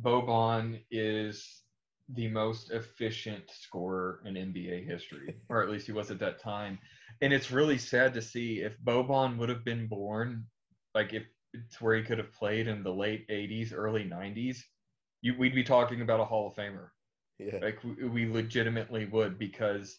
Boban 0.00 0.80
is 0.90 1.62
the 2.10 2.28
most 2.28 2.70
efficient 2.70 3.42
scorer 3.50 4.20
in 4.24 4.34
NBA 4.34 4.86
history, 4.86 5.34
or 5.48 5.64
at 5.64 5.70
least 5.70 5.86
he 5.86 5.92
was 5.92 6.12
at 6.12 6.20
that 6.20 6.40
time. 6.40 6.78
And 7.22 7.32
it's 7.32 7.50
really 7.50 7.78
sad 7.78 8.14
to 8.14 8.22
see 8.22 8.60
if 8.60 8.78
Boban 8.84 9.36
would 9.38 9.48
have 9.48 9.64
been 9.64 9.88
born, 9.88 10.44
like 10.94 11.12
if 11.12 11.24
it's 11.54 11.80
where 11.80 11.96
he 11.96 12.04
could 12.04 12.18
have 12.18 12.32
played 12.32 12.68
in 12.68 12.82
the 12.82 12.92
late 12.92 13.26
80s, 13.28 13.72
early 13.74 14.04
90s, 14.04 14.58
you, 15.26 15.34
we'd 15.38 15.54
be 15.54 15.64
talking 15.64 16.00
about 16.00 16.20
a 16.20 16.24
Hall 16.24 16.48
of 16.48 16.54
Famer. 16.54 16.88
Yeah, 17.38 17.58
Like 17.60 17.82
we, 17.84 18.08
we 18.08 18.32
legitimately 18.32 19.06
would 19.06 19.38
because 19.38 19.98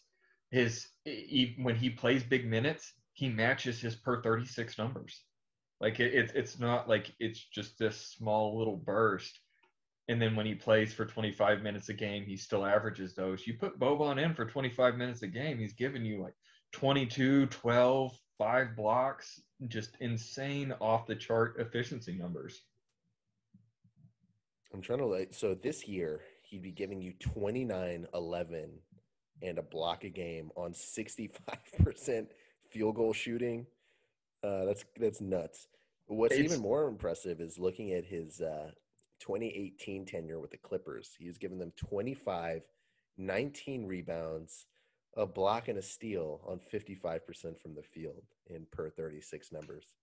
his 0.49 0.87
he, 1.05 1.55
when 1.61 1.75
he 1.75 1.89
plays 1.89 2.23
big 2.23 2.47
minutes, 2.47 2.93
he 3.13 3.29
matches 3.29 3.79
his 3.79 3.95
per 3.95 4.21
36 4.21 4.77
numbers. 4.77 5.21
Like 5.79 5.99
it, 5.99 6.13
it's 6.13 6.33
it's 6.33 6.59
not 6.59 6.89
like 6.89 7.13
it's 7.19 7.39
just 7.39 7.77
this 7.77 7.97
small 7.97 8.57
little 8.57 8.77
burst. 8.77 9.39
And 10.09 10.21
then 10.21 10.35
when 10.37 10.45
he 10.45 10.55
plays 10.55 10.93
for 10.93 11.05
25 11.05 11.61
minutes 11.61 11.89
a 11.89 11.93
game, 11.93 12.23
he 12.23 12.37
still 12.37 12.65
averages 12.65 13.13
those. 13.13 13.45
You 13.45 13.55
put 13.55 13.77
Boban 13.77 14.23
in 14.23 14.33
for 14.33 14.45
25 14.45 14.95
minutes 14.95 15.21
a 15.21 15.27
game, 15.27 15.57
he's 15.57 15.73
giving 15.73 16.05
you 16.05 16.21
like 16.21 16.35
22, 16.71 17.47
12, 17.47 18.17
five 18.37 18.75
blocks, 18.75 19.41
just 19.67 19.97
insane 19.99 20.73
off 20.79 21.07
the 21.07 21.15
chart 21.15 21.55
efficiency 21.59 22.13
numbers. 22.13 22.61
I'm 24.73 24.81
trying 24.81 24.99
to 24.99 25.05
like. 25.05 25.33
So 25.33 25.53
this 25.55 25.87
year 25.87 26.21
he'd 26.43 26.61
be 26.63 26.71
giving 26.71 27.01
you 27.01 27.13
29, 27.19 28.07
11, 28.13 28.69
and 29.41 29.57
a 29.57 29.61
block 29.61 30.03
a 30.03 30.09
game 30.09 30.49
on 30.55 30.73
65% 30.73 32.27
field 32.71 32.95
goal 32.95 33.13
shooting. 33.13 33.65
Uh, 34.43 34.65
that's 34.65 34.85
that's 34.99 35.21
nuts. 35.21 35.67
What's 36.07 36.33
It's- 36.35 36.51
even 36.51 36.61
more 36.61 36.87
impressive 36.87 37.41
is 37.41 37.57
looking 37.59 37.91
at 37.93 38.05
his 38.05 38.39
uh, 38.41 38.71
2018 39.19 40.05
tenure 40.05 40.39
with 40.39 40.51
the 40.51 40.57
Clippers. 40.57 41.15
He 41.17 41.27
was 41.27 41.37
giving 41.37 41.57
them 41.57 41.73
25, 41.75 42.61
19 43.17 43.85
rebounds, 43.85 44.67
a 45.15 45.25
block 45.25 45.67
and 45.67 45.77
a 45.77 45.81
steal 45.81 46.41
on 46.47 46.59
55% 46.71 47.59
from 47.59 47.73
the 47.75 47.81
field 47.83 48.23
in 48.49 48.65
per 48.71 48.89
36 48.89 49.51
numbers. 49.51 49.95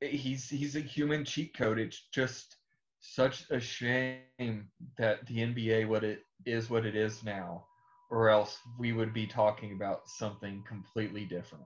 he's 0.00 0.48
he's 0.48 0.76
a 0.76 0.80
human 0.80 1.24
cheat 1.24 1.56
code. 1.56 1.78
It's 1.78 2.02
just 2.12 2.56
such 3.00 3.50
a 3.50 3.58
shame 3.58 4.68
that 4.98 5.26
the 5.26 5.38
NBA 5.38 5.88
what 5.88 6.04
it 6.04 6.20
is 6.46 6.70
what 6.70 6.86
it 6.86 6.94
is 6.94 7.24
now, 7.24 7.64
or 8.10 8.28
else 8.28 8.58
we 8.78 8.92
would 8.92 9.12
be 9.12 9.26
talking 9.26 9.72
about 9.72 10.02
something 10.06 10.62
completely 10.68 11.24
different. 11.24 11.64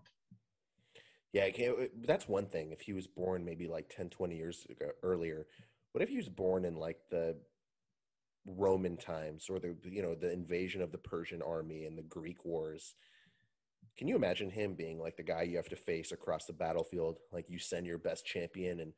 Yeah, 1.33 1.49
that's 2.07 2.29
one 2.29 2.47
thing. 2.47 2.71
If 2.71 2.81
he 2.81 2.93
was 2.93 3.09
born 3.09 3.45
maybe 3.45 3.67
like 3.67 3.89
10, 3.89 4.09
20 4.11 4.37
years 4.37 4.65
ago, 4.71 4.91
earlier, 5.03 5.47
what 5.91 6.03
if 6.03 6.09
he 6.09 6.17
was 6.17 6.29
born 6.29 6.65
in 6.65 6.77
like 6.77 6.99
the 7.11 7.37
Roman 8.47 8.97
times 8.97 9.47
or 9.51 9.59
the 9.59 9.75
you 9.85 10.03
know 10.03 10.15
the 10.15 10.31
invasion 10.33 10.81
of 10.83 10.93
the 10.93 10.99
Persian 10.99 11.43
army 11.43 11.87
and 11.87 11.99
the 11.99 12.03
Greek 12.03 12.45
wars? 12.45 12.95
Can 13.97 14.07
you 14.07 14.15
imagine 14.15 14.51
him 14.51 14.75
being 14.75 15.01
like 15.01 15.17
the 15.17 15.23
guy 15.25 15.43
you 15.43 15.57
have 15.57 15.69
to 15.69 15.77
face 15.77 16.13
across 16.13 16.47
the 16.47 16.53
battlefield? 16.53 17.19
Like 17.33 17.51
you 17.51 17.59
send 17.59 17.87
your 17.87 17.99
best 17.99 18.25
champion, 18.25 18.79
and 18.79 18.93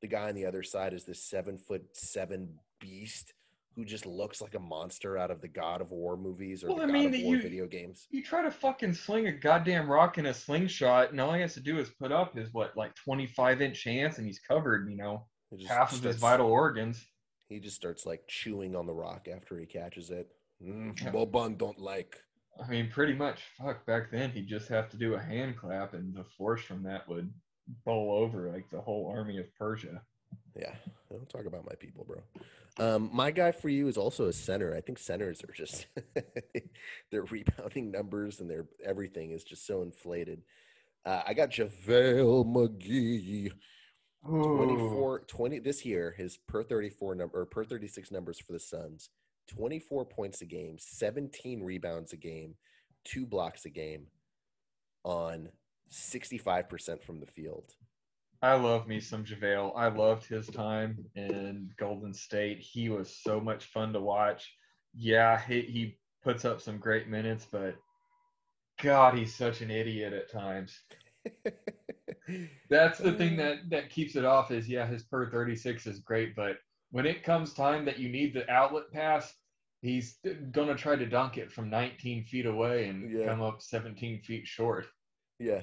the 0.00 0.08
guy 0.08 0.28
on 0.28 0.34
the 0.34 0.46
other 0.46 0.62
side 0.62 0.92
is 0.94 1.04
this 1.04 1.22
seven 1.28 1.58
foot 1.58 1.82
seven 1.92 2.58
beast 2.80 3.34
who 3.76 3.84
just 3.84 4.04
looks 4.04 4.40
like 4.40 4.54
a 4.54 4.58
monster 4.60 5.16
out 5.16 5.30
of 5.30 5.40
the 5.40 5.48
God 5.48 5.80
of 5.80 5.90
War 5.92 6.16
movies 6.16 6.64
or 6.64 6.68
Well, 6.68 6.76
the 6.78 6.82
I 6.84 6.86
God 6.86 6.92
mean, 6.92 7.14
of 7.14 7.20
War 7.22 7.36
you- 7.36 7.42
video 7.42 7.66
games. 7.66 8.06
You 8.10 8.22
try 8.22 8.42
to 8.42 8.50
fucking 8.50 8.94
sling 8.94 9.28
a 9.28 9.32
goddamn 9.32 9.88
rock 9.88 10.18
in 10.18 10.26
a 10.26 10.34
slingshot, 10.34 11.12
and 11.12 11.20
all 11.20 11.32
he 11.32 11.40
has 11.40 11.54
to 11.54 11.60
do 11.60 11.78
is 11.78 11.88
put 11.90 12.10
up 12.12 12.34
his 12.36 12.52
what 12.52 12.76
like 12.76 12.94
25 12.96 13.62
inch 13.62 13.84
hands, 13.84 14.18
and 14.18 14.26
he's 14.26 14.40
covered. 14.40 14.90
You 14.90 14.96
know, 14.96 15.26
half 15.68 15.92
of 15.92 16.02
his 16.02 16.16
vital 16.16 16.48
organs. 16.50 17.06
He 17.48 17.60
just 17.60 17.76
starts 17.76 18.06
like 18.06 18.22
chewing 18.28 18.74
on 18.76 18.86
the 18.86 18.92
rock 18.94 19.26
after 19.32 19.58
he 19.58 19.66
catches 19.66 20.10
it. 20.10 20.28
Mm, 20.62 21.00
Yeah. 21.00 21.10
Boban 21.12 21.56
don't 21.58 21.78
like. 21.78 22.16
I 22.62 22.68
mean, 22.68 22.90
pretty 22.90 23.14
much. 23.14 23.40
Fuck, 23.56 23.86
back 23.86 24.10
then 24.10 24.30
he'd 24.32 24.46
just 24.48 24.68
have 24.68 24.88
to 24.90 24.96
do 24.96 25.14
a 25.14 25.20
hand 25.20 25.56
clap, 25.56 25.94
and 25.94 26.14
the 26.14 26.24
force 26.36 26.62
from 26.62 26.82
that 26.84 27.08
would 27.08 27.32
bowl 27.84 28.12
over 28.12 28.50
like 28.50 28.70
the 28.70 28.80
whole 28.80 29.12
army 29.14 29.38
of 29.38 29.54
Persia. 29.56 30.02
Yeah, 30.58 30.74
don't 31.10 31.28
talk 31.28 31.46
about 31.46 31.64
my 31.64 31.74
people, 31.74 32.04
bro. 32.04 32.22
Um, 32.78 33.10
my 33.12 33.30
guy 33.30 33.52
for 33.52 33.68
you 33.68 33.88
is 33.88 33.96
also 33.96 34.26
a 34.26 34.32
center. 34.32 34.74
I 34.74 34.80
think 34.80 34.98
centers 34.98 35.42
are 35.42 35.52
just 35.52 35.86
their 37.10 37.24
rebounding 37.24 37.90
numbers 37.90 38.40
and 38.40 38.48
their 38.48 38.66
everything 38.84 39.32
is 39.32 39.44
just 39.44 39.66
so 39.66 39.82
inflated. 39.82 40.42
Uh, 41.04 41.22
I 41.26 41.34
got 41.34 41.50
JaVale 41.50 42.46
McGee. 42.46 43.52
24 44.26 45.20
20 45.20 45.60
this 45.60 45.86
year 45.86 46.14
his 46.14 46.36
per 46.36 46.62
34 46.62 47.14
number 47.14 47.40
or 47.40 47.46
per 47.46 47.64
36 47.64 48.10
numbers 48.10 48.38
for 48.38 48.52
the 48.52 48.60
Suns 48.60 49.08
24 49.48 50.04
points 50.04 50.42
a 50.42 50.44
game 50.44 50.76
17 50.78 51.62
rebounds 51.62 52.12
a 52.12 52.18
game 52.18 52.54
two 53.02 53.24
blocks 53.24 53.64
a 53.64 53.70
game 53.70 54.08
on 55.04 55.48
65% 55.92 57.02
from 57.02 57.20
the 57.20 57.26
field 57.26 57.74
I 58.42 58.54
love 58.54 58.88
me 58.88 59.00
some 59.00 59.22
JaVale. 59.22 59.72
I 59.76 59.88
loved 59.88 60.24
his 60.24 60.46
time 60.46 61.04
in 61.14 61.68
Golden 61.76 62.14
State. 62.14 62.58
He 62.58 62.88
was 62.88 63.14
so 63.22 63.38
much 63.38 63.66
fun 63.66 63.92
to 63.92 64.00
watch. 64.00 64.50
Yeah, 64.96 65.38
he, 65.46 65.60
he 65.60 65.98
puts 66.24 66.46
up 66.46 66.62
some 66.62 66.78
great 66.78 67.06
minutes, 67.06 67.46
but 67.52 67.74
God, 68.82 69.18
he's 69.18 69.34
such 69.34 69.60
an 69.60 69.70
idiot 69.70 70.14
at 70.14 70.32
times. 70.32 70.80
That's 72.70 72.98
the 72.98 73.12
thing 73.12 73.36
that, 73.36 73.68
that 73.68 73.90
keeps 73.90 74.16
it 74.16 74.24
off 74.24 74.50
is, 74.50 74.66
yeah, 74.66 74.86
his 74.86 75.02
per 75.02 75.30
36 75.30 75.86
is 75.86 75.98
great, 75.98 76.34
but 76.34 76.56
when 76.92 77.04
it 77.04 77.22
comes 77.22 77.52
time 77.52 77.84
that 77.84 77.98
you 77.98 78.08
need 78.08 78.32
the 78.32 78.48
outlet 78.50 78.84
pass, 78.90 79.34
he's 79.82 80.16
going 80.52 80.68
to 80.68 80.74
try 80.76 80.96
to 80.96 81.04
dunk 81.06 81.36
it 81.36 81.52
from 81.52 81.68
19 81.68 82.24
feet 82.24 82.46
away 82.46 82.86
and 82.88 83.10
Yeah. 83.10 83.26
come 83.26 83.42
up 83.42 83.60
17 83.60 84.22
feet 84.22 84.46
short. 84.46 84.86
yeah 85.38 85.60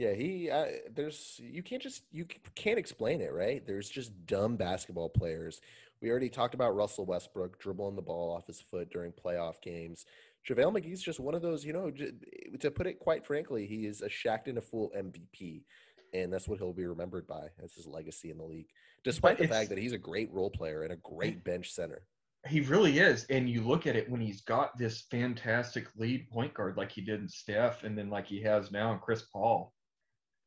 yeah 0.00 0.14
he 0.14 0.50
uh, 0.50 0.66
there's 0.94 1.40
you 1.42 1.62
can't 1.62 1.82
just 1.82 2.02
you 2.10 2.26
can't 2.54 2.78
explain 2.78 3.20
it 3.20 3.32
right 3.32 3.66
there's 3.66 3.88
just 3.88 4.10
dumb 4.26 4.56
basketball 4.56 5.08
players 5.08 5.60
we 6.00 6.10
already 6.10 6.30
talked 6.30 6.54
about 6.54 6.74
russell 6.74 7.04
westbrook 7.04 7.60
dribbling 7.60 7.94
the 7.94 8.02
ball 8.02 8.34
off 8.34 8.46
his 8.46 8.60
foot 8.60 8.90
during 8.90 9.12
playoff 9.12 9.60
games 9.62 10.06
JaVale 10.48 10.80
McGee's 10.80 11.02
just 11.02 11.20
one 11.20 11.34
of 11.34 11.42
those, 11.42 11.64
you 11.64 11.72
know, 11.72 11.90
j- 11.90 12.12
to 12.60 12.70
put 12.70 12.86
it 12.86 12.98
quite 12.98 13.26
frankly, 13.26 13.66
he 13.66 13.86
is 13.86 14.00
a 14.00 14.08
Shaqtin' 14.08 14.56
a 14.56 14.60
Fool 14.60 14.90
MVP. 14.96 15.64
And 16.12 16.32
that's 16.32 16.48
what 16.48 16.58
he'll 16.58 16.72
be 16.72 16.86
remembered 16.86 17.26
by 17.26 17.48
as 17.62 17.74
his 17.74 17.86
legacy 17.86 18.30
in 18.30 18.38
the 18.38 18.44
league, 18.44 18.66
despite 19.04 19.38
the 19.38 19.46
fact 19.46 19.68
that 19.68 19.78
he's 19.78 19.92
a 19.92 19.98
great 19.98 20.32
role 20.32 20.50
player 20.50 20.82
and 20.82 20.92
a 20.92 20.96
great 20.96 21.44
bench 21.44 21.70
center. 21.70 22.02
He 22.48 22.60
really 22.60 22.98
is. 22.98 23.26
And 23.30 23.48
you 23.48 23.60
look 23.60 23.86
at 23.86 23.94
it 23.94 24.10
when 24.10 24.20
he's 24.20 24.40
got 24.40 24.76
this 24.76 25.02
fantastic 25.10 25.86
lead 25.96 26.28
point 26.30 26.54
guard 26.54 26.76
like 26.76 26.90
he 26.90 27.00
did 27.00 27.20
in 27.20 27.28
Steph 27.28 27.84
and 27.84 27.96
then 27.96 28.10
like 28.10 28.26
he 28.26 28.42
has 28.42 28.72
now 28.72 28.92
in 28.92 28.98
Chris 28.98 29.22
Paul. 29.32 29.72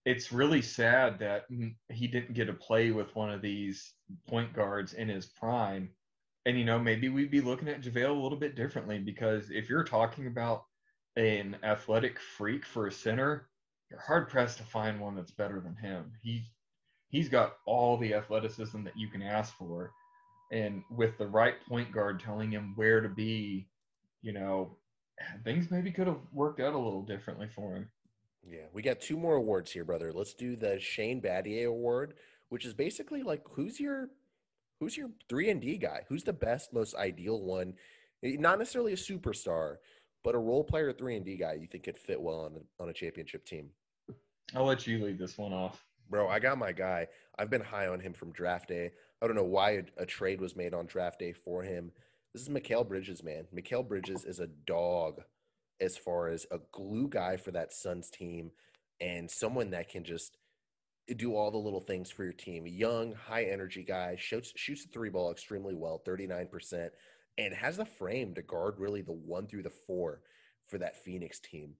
It's 0.05 0.31
really 0.31 0.61
sad 0.61 1.19
that 1.19 1.45
he 1.89 2.07
didn't 2.07 2.34
get 2.34 2.45
to 2.45 2.53
play 2.53 2.91
with 2.91 3.15
one 3.15 3.31
of 3.31 3.41
these 3.41 3.93
point 4.27 4.53
guards 4.53 4.93
in 4.93 5.07
his 5.07 5.25
prime 5.25 5.89
and 6.45 6.57
you 6.57 6.65
know, 6.65 6.77
maybe 6.77 7.09
we'd 7.09 7.31
be 7.31 7.41
looking 7.41 7.69
at 7.69 7.81
JaVale 7.81 8.09
a 8.09 8.21
little 8.21 8.38
bit 8.38 8.55
differently 8.55 8.99
because 8.99 9.49
if 9.49 9.69
you're 9.69 9.84
talking 9.84 10.27
about 10.27 10.65
an 11.15 11.55
athletic 11.63 12.19
freak 12.19 12.65
for 12.65 12.88
a 12.88 12.91
center, 12.91 13.47
you're 13.89 14.01
hard 14.01 14.27
pressed 14.30 14.57
to 14.57 14.63
find 14.63 14.99
one 14.99 15.15
that's 15.15 15.31
better 15.31 15.61
than 15.61 15.75
him. 15.75 16.11
He 16.21 16.43
he's 17.09 17.30
got 17.30 17.53
all 17.65 17.97
the 17.97 18.13
athleticism 18.13 18.84
that 18.84 18.97
you 18.97 19.07
can 19.07 19.21
ask 19.21 19.55
for. 19.55 19.91
And 20.51 20.84
with 20.91 21.17
the 21.17 21.27
right 21.27 21.55
point 21.67 21.91
guard 21.91 22.19
telling 22.19 22.51
him 22.51 22.73
where 22.75 23.01
to 23.01 23.09
be, 23.09 23.69
you 24.21 24.34
know, 24.34 24.77
things 25.43 25.71
maybe 25.71 25.91
could 25.91 26.07
have 26.07 26.19
worked 26.34 26.59
out 26.59 26.73
a 26.73 26.77
little 26.77 27.03
differently 27.03 27.47
for 27.47 27.75
him. 27.75 27.89
Yeah, 28.45 28.65
we 28.73 28.81
got 28.81 28.99
two 28.99 29.17
more 29.17 29.35
awards 29.35 29.71
here, 29.71 29.85
brother. 29.85 30.11
Let's 30.13 30.33
do 30.33 30.55
the 30.55 30.79
Shane 30.79 31.21
Battier 31.21 31.67
Award, 31.67 32.15
which 32.49 32.65
is 32.65 32.73
basically 32.73 33.23
like 33.23 33.41
who's 33.51 33.79
your 33.79 34.09
who's 34.79 34.97
your 34.97 35.09
three 35.29 35.49
and 35.49 35.61
D 35.61 35.77
guy? 35.77 36.01
Who's 36.09 36.23
the 36.23 36.33
best, 36.33 36.73
most 36.73 36.95
ideal 36.95 37.39
one? 37.41 37.75
Eh, 38.23 38.35
not 38.37 38.59
necessarily 38.59 38.93
a 38.93 38.97
superstar, 38.97 39.77
but 40.23 40.35
a 40.35 40.39
role 40.39 40.63
player 40.63 40.91
three 40.91 41.15
and 41.15 41.25
D 41.25 41.37
guy 41.37 41.53
you 41.53 41.67
think 41.67 41.85
could 41.85 41.97
fit 41.97 42.21
well 42.21 42.41
on 42.41 42.55
a, 42.55 42.83
on 42.83 42.89
a 42.89 42.93
championship 42.93 43.45
team. 43.45 43.69
I'll 44.55 44.65
let 44.65 44.85
you 44.85 45.03
lead 45.03 45.17
this 45.17 45.37
one 45.37 45.53
off. 45.53 45.85
Bro, 46.09 46.27
I 46.27 46.39
got 46.39 46.57
my 46.57 46.73
guy. 46.73 47.07
I've 47.39 47.49
been 47.49 47.61
high 47.61 47.87
on 47.87 47.99
him 47.99 48.13
from 48.13 48.33
draft 48.33 48.67
day. 48.67 48.91
I 49.21 49.27
don't 49.27 49.37
know 49.37 49.43
why 49.43 49.71
a, 49.71 49.83
a 50.03 50.05
trade 50.05 50.41
was 50.41 50.55
made 50.55 50.73
on 50.73 50.85
draft 50.85 51.19
day 51.19 51.31
for 51.31 51.63
him. 51.63 51.91
This 52.33 52.41
is 52.41 52.49
Mikal 52.49 52.87
Bridges, 52.87 53.23
man. 53.23 53.45
Mikal 53.55 53.87
Bridges 53.87 54.25
is 54.25 54.39
a 54.39 54.47
dog 54.47 55.21
as 55.79 55.97
far 55.97 56.27
as 56.27 56.45
a 56.51 56.59
glue 56.71 57.07
guy 57.07 57.37
for 57.37 57.51
that 57.51 57.73
Suns 57.73 58.09
team 58.09 58.51
and 59.01 59.29
someone 59.29 59.71
that 59.71 59.89
can 59.89 60.03
just 60.03 60.37
do 61.15 61.35
all 61.35 61.51
the 61.51 61.57
little 61.57 61.81
things 61.81 62.09
for 62.09 62.23
your 62.23 62.33
team. 62.33 62.65
Young, 62.65 63.13
high 63.13 63.43
energy 63.43 63.83
guy, 63.83 64.15
shoots 64.17 64.53
shoots 64.55 64.85
the 64.85 64.91
three 64.91 65.09
ball 65.09 65.31
extremely 65.31 65.75
well, 65.75 66.01
39%, 66.05 66.89
and 67.37 67.53
has 67.53 67.77
the 67.77 67.85
frame 67.85 68.33
to 68.35 68.41
guard 68.41 68.75
really 68.79 69.01
the 69.01 69.11
one 69.11 69.47
through 69.47 69.63
the 69.63 69.69
four 69.69 70.21
for 70.67 70.77
that 70.77 71.03
Phoenix 71.03 71.39
team. 71.39 71.73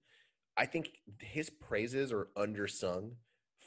I 0.56 0.66
think 0.66 0.90
his 1.20 1.50
praises 1.50 2.12
are 2.12 2.28
undersung 2.36 3.12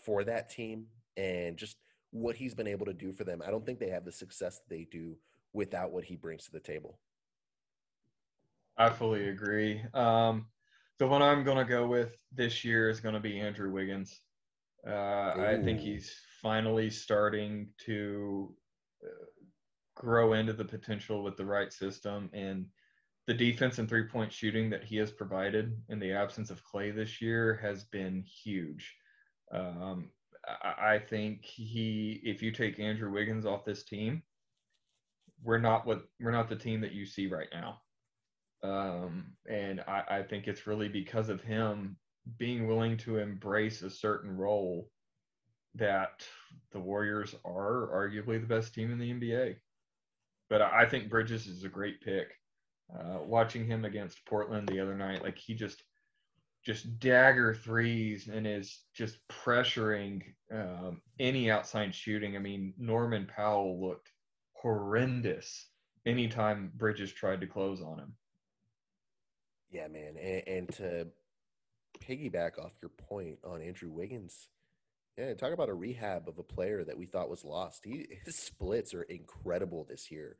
for 0.05 0.23
that 0.23 0.49
team 0.49 0.85
and 1.17 1.57
just 1.57 1.77
what 2.11 2.35
he's 2.35 2.55
been 2.55 2.67
able 2.67 2.85
to 2.85 2.93
do 2.93 3.11
for 3.11 3.23
them. 3.23 3.41
I 3.45 3.51
don't 3.51 3.65
think 3.65 3.79
they 3.79 3.89
have 3.89 4.05
the 4.05 4.11
success 4.11 4.59
that 4.59 4.69
they 4.69 4.87
do 4.89 5.17
without 5.53 5.91
what 5.91 6.05
he 6.05 6.15
brings 6.15 6.45
to 6.45 6.51
the 6.51 6.59
table. 6.59 6.99
I 8.77 8.89
fully 8.89 9.29
agree. 9.29 9.81
Um, 9.93 10.45
the 10.99 11.07
one 11.07 11.21
I'm 11.21 11.43
going 11.43 11.57
to 11.57 11.65
go 11.65 11.87
with 11.87 12.15
this 12.31 12.63
year 12.63 12.89
is 12.89 12.99
going 12.99 13.15
to 13.15 13.19
be 13.19 13.39
Andrew 13.39 13.71
Wiggins. 13.71 14.19
Uh, 14.87 15.33
I 15.37 15.59
think 15.63 15.79
he's 15.79 16.13
finally 16.41 16.89
starting 16.89 17.69
to 17.85 18.53
uh, 19.03 19.25
grow 19.95 20.33
into 20.33 20.53
the 20.53 20.65
potential 20.65 21.23
with 21.23 21.35
the 21.35 21.45
right 21.45 21.73
system 21.73 22.29
and 22.33 22.65
the 23.25 23.33
defense 23.33 23.79
and 23.79 23.89
three 23.89 24.05
point 24.05 24.31
shooting 24.31 24.69
that 24.69 24.83
he 24.83 24.95
has 24.97 25.11
provided 25.11 25.75
in 25.89 25.99
the 25.99 26.13
absence 26.13 26.49
of 26.49 26.63
Klay 26.63 26.95
this 26.95 27.21
year 27.21 27.59
has 27.61 27.83
been 27.83 28.23
huge. 28.23 28.95
Um, 29.53 30.11
I, 30.63 30.93
I 30.93 30.99
think 30.99 31.43
he, 31.43 32.21
if 32.23 32.41
you 32.41 32.51
take 32.51 32.79
Andrew 32.79 33.11
Wiggins 33.11 33.45
off 33.45 33.65
this 33.65 33.83
team, 33.83 34.23
we're 35.43 35.59
not 35.59 35.85
what 35.85 36.03
we're 36.19 36.31
not 36.31 36.49
the 36.49 36.55
team 36.55 36.81
that 36.81 36.93
you 36.93 37.05
see 37.05 37.27
right 37.27 37.49
now. 37.53 37.79
Um, 38.63 39.33
and 39.49 39.81
I, 39.81 40.03
I 40.09 40.23
think 40.23 40.47
it's 40.47 40.67
really 40.67 40.89
because 40.89 41.29
of 41.29 41.41
him 41.41 41.97
being 42.37 42.67
willing 42.67 42.97
to 42.97 43.17
embrace 43.17 43.81
a 43.81 43.89
certain 43.89 44.35
role 44.35 44.89
that 45.75 46.25
the 46.71 46.79
Warriors 46.79 47.35
are 47.45 47.89
arguably 47.93 48.39
the 48.41 48.47
best 48.47 48.73
team 48.73 48.91
in 48.91 48.97
the 48.97 49.11
NBA. 49.13 49.55
But 50.49 50.61
I 50.61 50.85
think 50.85 51.09
Bridges 51.09 51.47
is 51.47 51.63
a 51.63 51.69
great 51.69 52.01
pick. 52.01 52.33
Uh, 52.93 53.19
watching 53.25 53.65
him 53.65 53.83
against 53.83 54.25
Portland 54.25 54.67
the 54.67 54.79
other 54.79 54.95
night, 54.95 55.21
like 55.21 55.37
he 55.37 55.53
just 55.53 55.83
just 56.65 56.99
dagger 56.99 57.53
threes 57.53 58.27
and 58.27 58.45
is 58.45 58.83
just 58.93 59.19
pressuring 59.29 60.21
um, 60.51 61.01
any 61.19 61.49
outside 61.49 61.93
shooting. 61.93 62.35
I 62.35 62.39
mean, 62.39 62.73
Norman 62.77 63.25
Powell 63.25 63.81
looked 63.81 64.11
horrendous 64.53 65.67
anytime 66.05 66.71
Bridges 66.75 67.13
tried 67.13 67.41
to 67.41 67.47
close 67.47 67.81
on 67.81 67.99
him. 67.99 68.13
Yeah, 69.69 69.87
man, 69.87 70.15
and, 70.17 70.47
and 70.47 70.69
to 70.75 71.07
piggyback 71.99 72.57
off 72.57 72.73
your 72.81 72.89
point 72.89 73.39
on 73.43 73.61
Andrew 73.61 73.91
Wiggins, 73.91 74.49
yeah, 75.17 75.33
talk 75.33 75.51
about 75.51 75.69
a 75.69 75.73
rehab 75.73 76.29
of 76.29 76.37
a 76.37 76.43
player 76.43 76.83
that 76.83 76.97
we 76.97 77.05
thought 77.05 77.29
was 77.29 77.43
lost. 77.43 77.83
He, 77.83 78.07
his 78.23 78.37
splits 78.37 78.93
are 78.93 79.03
incredible 79.03 79.83
this 79.83 80.11
year. 80.11 80.37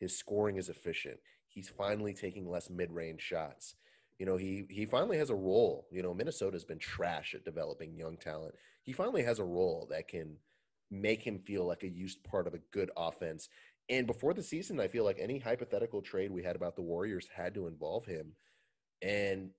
His 0.00 0.18
scoring 0.18 0.56
is 0.56 0.68
efficient. 0.68 1.18
He's 1.48 1.68
finally 1.68 2.12
taking 2.12 2.50
less 2.50 2.68
mid-range 2.70 3.20
shots. 3.20 3.74
You 4.18 4.26
know, 4.26 4.36
he 4.36 4.66
he 4.70 4.86
finally 4.86 5.18
has 5.18 5.30
a 5.30 5.34
role. 5.34 5.86
You 5.92 6.02
know, 6.02 6.14
Minnesota's 6.14 6.64
been 6.64 6.78
trash 6.78 7.34
at 7.34 7.44
developing 7.44 7.94
young 7.94 8.16
talent. 8.16 8.54
He 8.82 8.92
finally 8.92 9.22
has 9.22 9.38
a 9.38 9.44
role 9.44 9.86
that 9.90 10.08
can 10.08 10.36
make 10.90 11.22
him 11.22 11.38
feel 11.38 11.66
like 11.66 11.82
a 11.82 11.88
used 11.88 12.24
part 12.24 12.46
of 12.46 12.54
a 12.54 12.60
good 12.72 12.90
offense. 12.96 13.48
And 13.88 14.06
before 14.06 14.34
the 14.34 14.42
season, 14.42 14.80
I 14.80 14.88
feel 14.88 15.04
like 15.04 15.18
any 15.20 15.38
hypothetical 15.38 16.02
trade 16.02 16.30
we 16.30 16.42
had 16.42 16.56
about 16.56 16.76
the 16.76 16.82
Warriors 16.82 17.28
had 17.34 17.54
to 17.54 17.66
involve 17.66 18.06
him. 18.06 18.32
And 19.02 19.50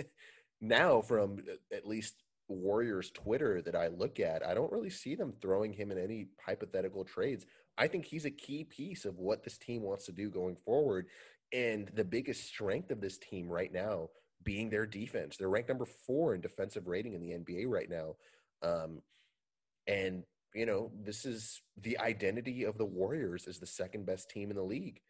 now, 0.60 1.00
from 1.02 1.38
at 1.72 1.86
least 1.86 2.14
Warriors 2.48 3.10
Twitter 3.10 3.60
that 3.62 3.74
I 3.74 3.88
look 3.88 4.20
at, 4.20 4.44
I 4.44 4.54
don't 4.54 4.72
really 4.72 4.90
see 4.90 5.14
them 5.14 5.34
throwing 5.40 5.72
him 5.72 5.90
in 5.90 5.98
any 5.98 6.28
hypothetical 6.44 7.04
trades. 7.04 7.46
I 7.78 7.88
think 7.88 8.06
he's 8.06 8.24
a 8.24 8.30
key 8.30 8.64
piece 8.64 9.04
of 9.04 9.18
what 9.18 9.44
this 9.44 9.58
team 9.58 9.82
wants 9.82 10.06
to 10.06 10.12
do 10.12 10.30
going 10.30 10.56
forward. 10.56 11.06
And 11.52 11.90
the 11.94 12.04
biggest 12.04 12.46
strength 12.46 12.90
of 12.90 13.00
this 13.00 13.18
team 13.18 13.48
right 13.48 13.72
now 13.72 14.08
being 14.42 14.70
their 14.70 14.86
defense. 14.86 15.36
They're 15.36 15.50
ranked 15.50 15.68
number 15.68 15.84
four 15.84 16.34
in 16.34 16.40
defensive 16.40 16.86
rating 16.86 17.14
in 17.14 17.20
the 17.20 17.32
NBA 17.32 17.66
right 17.68 17.90
now. 17.90 18.16
Um, 18.62 19.02
and, 19.86 20.22
you 20.54 20.66
know, 20.66 20.90
this 21.04 21.24
is 21.24 21.60
the 21.76 21.98
identity 21.98 22.64
of 22.64 22.78
the 22.78 22.84
Warriors 22.84 23.46
as 23.46 23.58
the 23.58 23.66
second 23.66 24.06
best 24.06 24.30
team 24.30 24.50
in 24.50 24.56
the 24.56 24.62
league, 24.62 25.00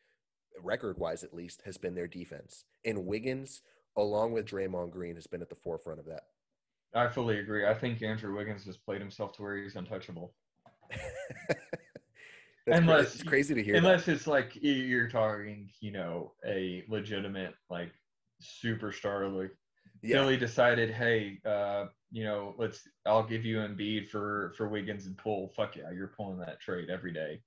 record 0.63 0.99
wise 0.99 1.23
at 1.23 1.35
least, 1.35 1.63
has 1.65 1.77
been 1.77 1.95
their 1.95 2.09
defense. 2.09 2.65
And 2.85 3.07
Wiggins, 3.07 3.63
along 3.97 4.33
with 4.33 4.47
Draymond 4.47 4.91
Green, 4.91 5.15
has 5.17 5.27
been 5.27 5.43
at 5.43 5.49
the 5.49 5.55
forefront 5.55 6.01
of 6.01 6.07
that. 6.07 6.25
I 6.95 7.09
fully 7.09 7.39
agree. 7.39 7.67
I 7.67 7.75
think 7.75 8.03
Andrew 8.03 8.35
Wiggins 8.37 8.65
has 8.65 8.77
played 8.77 9.01
himself 9.01 9.33
to 9.35 9.43
where 9.43 9.57
he's 9.57 9.77
untouchable. 9.77 10.35
unless 12.67 13.15
it's 13.15 13.23
crazy 13.23 13.55
to 13.55 13.63
hear. 13.63 13.77
Unless 13.77 14.07
that. 14.07 14.13
it's 14.13 14.27
like 14.27 14.57
you're 14.61 15.09
talking, 15.09 15.71
you 15.81 15.93
know, 15.93 16.33
a 16.47 16.85
legitimate 16.89 17.55
like 17.71 17.93
superstar. 18.43 19.35
Like 19.35 19.51
yeah. 20.03 20.17
Philly 20.17 20.37
decided, 20.37 20.91
hey, 20.91 21.39
uh, 21.45 21.87
you 22.11 22.25
know, 22.25 22.55
let's 22.59 22.89
I'll 23.05 23.27
give 23.27 23.45
you 23.45 23.59
Embiid 23.59 24.09
for 24.09 24.55
for 24.57 24.69
Wiggins 24.69 25.07
and 25.07 25.17
pull. 25.17 25.53
Fuck 25.57 25.77
yeah, 25.77 25.91
you're 25.93 26.13
pulling 26.17 26.39
that 26.39 26.61
trade 26.61 26.89
every 26.91 27.13
day. 27.13 27.41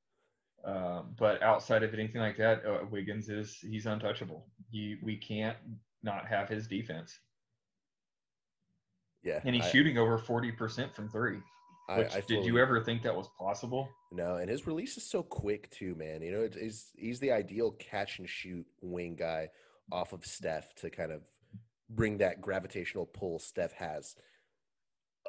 Um, 0.65 1.15
but 1.17 1.41
outside 1.41 1.83
of 1.83 1.93
anything 1.93 2.21
like 2.21 2.37
that, 2.37 2.65
uh, 2.65 2.85
Wiggins 2.89 3.29
is 3.29 3.57
he's 3.61 3.85
untouchable. 3.85 4.47
He 4.69 4.97
we 5.01 5.15
can't 5.15 5.57
not 6.03 6.27
have 6.27 6.49
his 6.49 6.67
defense. 6.67 7.19
Yeah, 9.23 9.41
and 9.43 9.53
he's 9.55 9.65
I, 9.65 9.69
shooting 9.69 9.97
over 9.97 10.17
forty 10.17 10.51
percent 10.51 10.95
from 10.95 11.09
three. 11.09 11.39
Which, 11.95 12.15
I, 12.15 12.21
did 12.21 12.45
you 12.45 12.59
ever 12.59 12.83
think 12.83 13.01
that 13.03 13.15
was 13.15 13.27
possible? 13.39 13.89
No, 14.11 14.35
and 14.35 14.49
his 14.49 14.67
release 14.67 14.95
is 14.97 15.09
so 15.09 15.23
quick 15.23 15.71
too, 15.71 15.95
man. 15.95 16.21
You 16.21 16.31
know, 16.31 16.49
he's 16.59 16.91
he's 16.95 17.19
the 17.19 17.31
ideal 17.31 17.71
catch 17.71 18.19
and 18.19 18.29
shoot 18.29 18.65
wing 18.81 19.15
guy 19.15 19.49
off 19.91 20.13
of 20.13 20.25
Steph 20.25 20.75
to 20.75 20.89
kind 20.89 21.11
of 21.11 21.23
bring 21.89 22.19
that 22.19 22.41
gravitational 22.41 23.05
pull 23.05 23.39
Steph 23.39 23.73
has. 23.73 24.15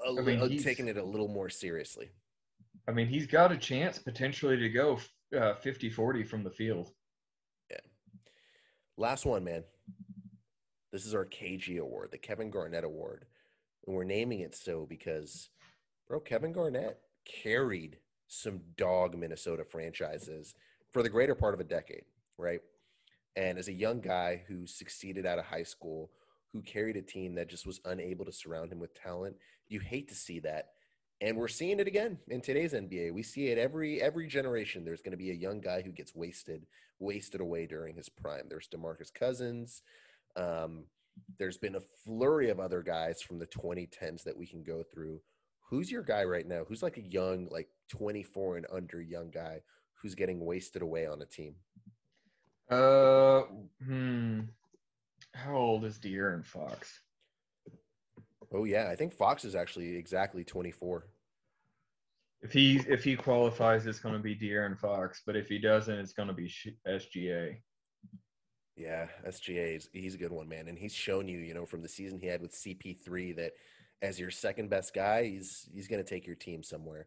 A, 0.07 0.19
I 0.19 0.23
mean, 0.23 0.59
taking 0.59 0.89
it 0.89 0.97
a 0.97 1.05
little 1.05 1.29
more 1.29 1.49
seriously. 1.49 2.11
I 2.87 2.93
mean, 2.93 3.07
he's 3.07 3.27
got 3.27 3.53
a 3.53 3.57
chance 3.57 3.99
potentially 3.99 4.57
to 4.59 4.69
go 4.69 4.99
uh, 5.35 5.55
50-40 5.65 6.27
from 6.27 6.43
the 6.43 6.51
field. 6.51 6.91
Yeah. 7.71 7.79
Last 8.97 9.27
one, 9.27 9.45
man. 9.45 9.65
This 10.93 11.07
is 11.07 11.15
our 11.15 11.25
KG 11.25 11.79
award, 11.79 12.11
the 12.11 12.19
Kevin 12.19 12.51
Garnett 12.51 12.85
Award. 12.85 13.27
And 13.87 13.95
we're 13.95 14.05
naming 14.05 14.41
it 14.41 14.55
so 14.55 14.87
because, 14.89 15.49
bro, 16.09 16.21
Kevin 16.21 16.53
Garnett 16.53 16.99
carried 17.25 17.99
some 18.27 18.61
dog 18.77 19.17
Minnesota 19.17 19.65
franchises 19.65 20.55
for 20.91 21.03
the 21.03 21.09
greater 21.09 21.35
part 21.35 21.55
of 21.55 21.61
a 21.61 21.65
decade, 21.65 22.05
right? 22.39 22.61
And 23.37 23.59
as 23.59 23.69
a 23.69 23.73
young 23.73 24.01
guy 24.01 24.43
who 24.49 24.67
succeeded 24.67 25.27
out 25.27 25.39
of 25.39 25.45
high 25.45 25.63
school, 25.63 26.11
who 26.53 26.63
carried 26.63 26.97
a 26.97 27.03
team 27.03 27.37
that 27.37 27.49
just 27.49 27.67
was 27.67 27.81
unable 27.85 28.25
to 28.25 28.33
surround 28.33 28.73
him 28.73 28.81
with 28.81 28.95
talent, 28.95 29.37
you 29.69 29.79
hate 29.79 30.09
to 30.09 30.15
see 30.15 30.41
that. 30.41 30.71
And 31.21 31.37
we're 31.37 31.49
seeing 31.49 31.79
it 31.79 31.87
again 31.87 32.19
in 32.29 32.41
today's 32.41 32.73
NBA. 32.73 33.13
We 33.13 33.23
see 33.23 33.49
it 33.49 33.59
every 33.59 34.01
every 34.01 34.27
generation. 34.27 34.85
There's 34.85 35.03
going 35.03 35.13
to 35.13 35.19
be 35.19 35.31
a 35.31 35.35
young 35.35 35.61
guy 35.61 35.83
who 35.83 35.93
gets 35.93 36.15
wasted, 36.15 36.67
wasted 36.99 37.41
away 37.41 37.67
during 37.67 37.95
his 37.95 38.09
prime. 38.09 38.47
There's 38.49 38.69
DeMarcus 38.69 39.13
Cousins. 39.13 39.83
Um, 40.37 40.85
there's 41.39 41.59
been 41.59 41.77
a 41.77 41.83
flurry 42.05 42.51
of 42.51 42.61
other 42.61 42.83
guys 42.83 43.23
from 43.23 43.39
the 43.39 43.47
2010s 43.47 44.23
that 44.25 44.37
we 44.37 44.47
can 44.47 44.63
go 44.63 44.83
through. 44.83 45.21
Who's 45.69 45.91
your 45.91 46.03
guy 46.03 46.25
right 46.25 46.47
now? 46.47 46.65
Who's 46.69 46.83
like 46.83 46.97
a 46.97 47.03
young, 47.03 47.49
like 47.51 47.69
24 47.91 48.59
and 48.59 48.67
under 48.73 49.01
young 49.01 49.31
guy 49.31 49.61
who's 50.01 50.15
getting 50.15 50.45
wasted 50.45 50.83
away 50.83 51.07
on 51.07 51.23
a 51.23 51.27
team? 51.27 51.55
Uh, 52.71 53.43
hmm. 53.85 54.41
How 55.35 55.57
old 55.57 55.85
is 55.85 55.99
De'Aaron 55.99 56.45
Fox? 56.45 57.01
Oh 58.53 58.65
yeah, 58.65 58.89
I 58.91 58.97
think 58.97 59.13
Fox 59.13 59.45
is 59.45 59.55
actually 59.55 59.97
exactly 59.97 60.45
24. 60.45 61.07
If 62.43 62.53
he 62.53 62.81
if 62.89 63.05
he 63.05 63.17
qualifies, 63.17 63.87
it's 63.87 64.01
going 64.01 64.15
to 64.15 64.21
be 64.21 64.35
De'Aaron 64.35 64.79
Fox. 64.79 65.23
But 65.25 65.37
if 65.37 65.49
he 65.49 65.59
doesn't, 65.59 65.99
it's 65.99 66.13
going 66.13 66.29
to 66.29 66.35
be 66.35 66.53
SGA. 66.89 67.59
Yeah, 68.81 69.09
SGA 69.29 69.77
is 69.77 69.91
he's 69.93 70.15
a 70.15 70.19
good 70.19 70.33
one, 70.33 70.49
man, 70.49 70.67
and 70.67 70.79
he's 70.79 70.95
shown 70.95 71.29
you, 71.29 71.39
you 71.39 71.53
know, 71.53 71.67
from 71.67 71.83
the 71.83 71.89
season 71.89 72.19
he 72.19 72.27
had 72.27 72.41
with 72.41 72.53
CP3 72.53 73.37
that 73.37 73.53
as 74.01 74.19
your 74.19 74.31
second 74.31 74.71
best 74.71 74.95
guy, 74.95 75.25
he's 75.25 75.69
he's 75.75 75.87
going 75.87 76.03
to 76.03 76.09
take 76.09 76.27
your 76.27 76.37
team 76.37 76.63
somewhere. 76.63 77.07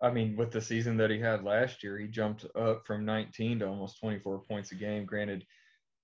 I 0.00 0.12
mean, 0.12 0.36
with 0.36 0.52
the 0.52 0.60
season 0.60 0.96
that 0.98 1.10
he 1.10 1.18
had 1.18 1.42
last 1.42 1.82
year, 1.82 1.98
he 1.98 2.06
jumped 2.06 2.46
up 2.54 2.86
from 2.86 3.04
19 3.04 3.58
to 3.58 3.66
almost 3.66 3.98
24 3.98 4.44
points 4.48 4.70
a 4.70 4.76
game. 4.76 5.04
Granted, 5.04 5.44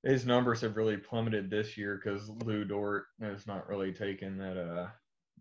his 0.03 0.27
numbers 0.27 0.61
have 0.63 0.77
really 0.77 0.97
plummeted 0.97 1.49
this 1.49 1.79
year 1.79 2.01
because 2.03 2.29
Lu 2.29 2.65
Dort 2.65 3.05
has 3.21 3.47
not 3.47 3.69
really 3.69 3.93
taken 3.93 4.37
that 4.39 4.59
uh 4.59 4.89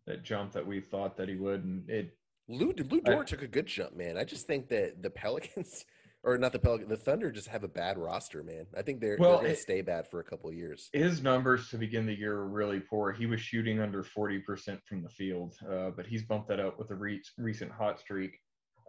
that 0.06 0.24
jump 0.24 0.52
that 0.52 0.68
we 0.68 0.82
thought 0.82 1.18
that 1.18 1.30
he 1.30 1.36
would, 1.36 1.64
and 1.64 1.90
it. 1.90 2.16
Lu 2.48 2.76
Lu 2.78 3.02
Dort 3.02 3.26
I, 3.26 3.30
took 3.32 3.42
a 3.42 3.48
good 3.48 3.66
jump, 3.66 3.96
man. 3.96 4.18
I 4.18 4.24
just 4.24 4.46
think 4.46 4.70
that 4.70 5.02
the 5.02 5.10
Pelicans 5.10 5.84
or 6.26 6.40
not 6.40 6.52
the 6.52 6.60
Pelicans, 6.60 6.90
the 6.90 6.98
Thunder 6.98 7.32
just 7.32 7.50
have 7.50 7.64
a 7.64 7.68
bad 7.68 8.00
roster, 8.00 8.42
man. 8.42 8.66
I 8.76 8.82
think 8.82 9.00
they're, 9.00 9.16
well, 9.20 9.34
they're 9.34 9.42
going 9.42 9.56
to 9.56 9.62
stay 9.62 9.82
bad 9.82 10.08
for 10.08 10.20
a 10.20 10.24
couple 10.24 10.52
years. 10.52 10.90
His 10.92 11.22
numbers 11.22 11.70
to 11.70 11.78
begin 11.78 12.08
the 12.08 12.18
year 12.18 12.36
were 12.38 12.50
really 12.50 12.80
poor. 12.80 13.12
He 13.12 13.28
was 13.28 13.40
shooting 13.40 13.80
under 13.80 14.04
40% 14.04 14.80
from 14.86 15.04
the 15.04 15.10
field, 15.10 15.54
uh, 15.72 15.92
but 15.96 16.08
he's 16.08 16.24
bumped 16.24 16.48
that 16.50 16.60
up 16.60 16.80
with 16.80 16.90
a 16.90 16.96
re- 16.96 17.22
recent 17.38 17.72
hot 17.72 18.00
streak. 18.00 18.40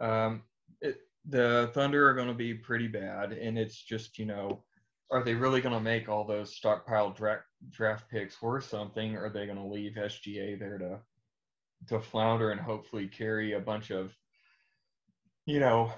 Um, 0.00 0.44
it, 0.80 0.96
the 1.28 1.70
Thunder 1.74 2.08
are 2.08 2.14
going 2.14 2.28
to 2.28 2.34
be 2.34 2.54
pretty 2.54 2.88
bad, 2.88 3.32
and 3.32 3.58
it's 3.58 3.82
just, 3.82 4.18
you 4.18 4.24
know, 4.24 4.64
are 5.10 5.22
they 5.22 5.34
really 5.34 5.60
going 5.60 5.74
to 5.74 5.80
make 5.80 6.08
all 6.08 6.26
those 6.26 6.56
stockpile 6.56 7.10
draft, 7.10 7.44
draft 7.70 8.10
picks 8.10 8.40
worth 8.40 8.64
something? 8.64 9.14
Or 9.14 9.26
are 9.26 9.30
they 9.30 9.44
going 9.44 9.58
to 9.58 9.66
leave 9.66 9.92
SGA 9.92 10.58
there 10.58 10.78
to 10.78 11.00
to 11.88 12.00
flounder 12.00 12.50
and 12.50 12.60
hopefully 12.60 13.06
carry 13.06 13.52
a 13.52 13.60
bunch 13.60 13.90
of, 13.90 14.10
you 15.44 15.60
know, 15.60 15.92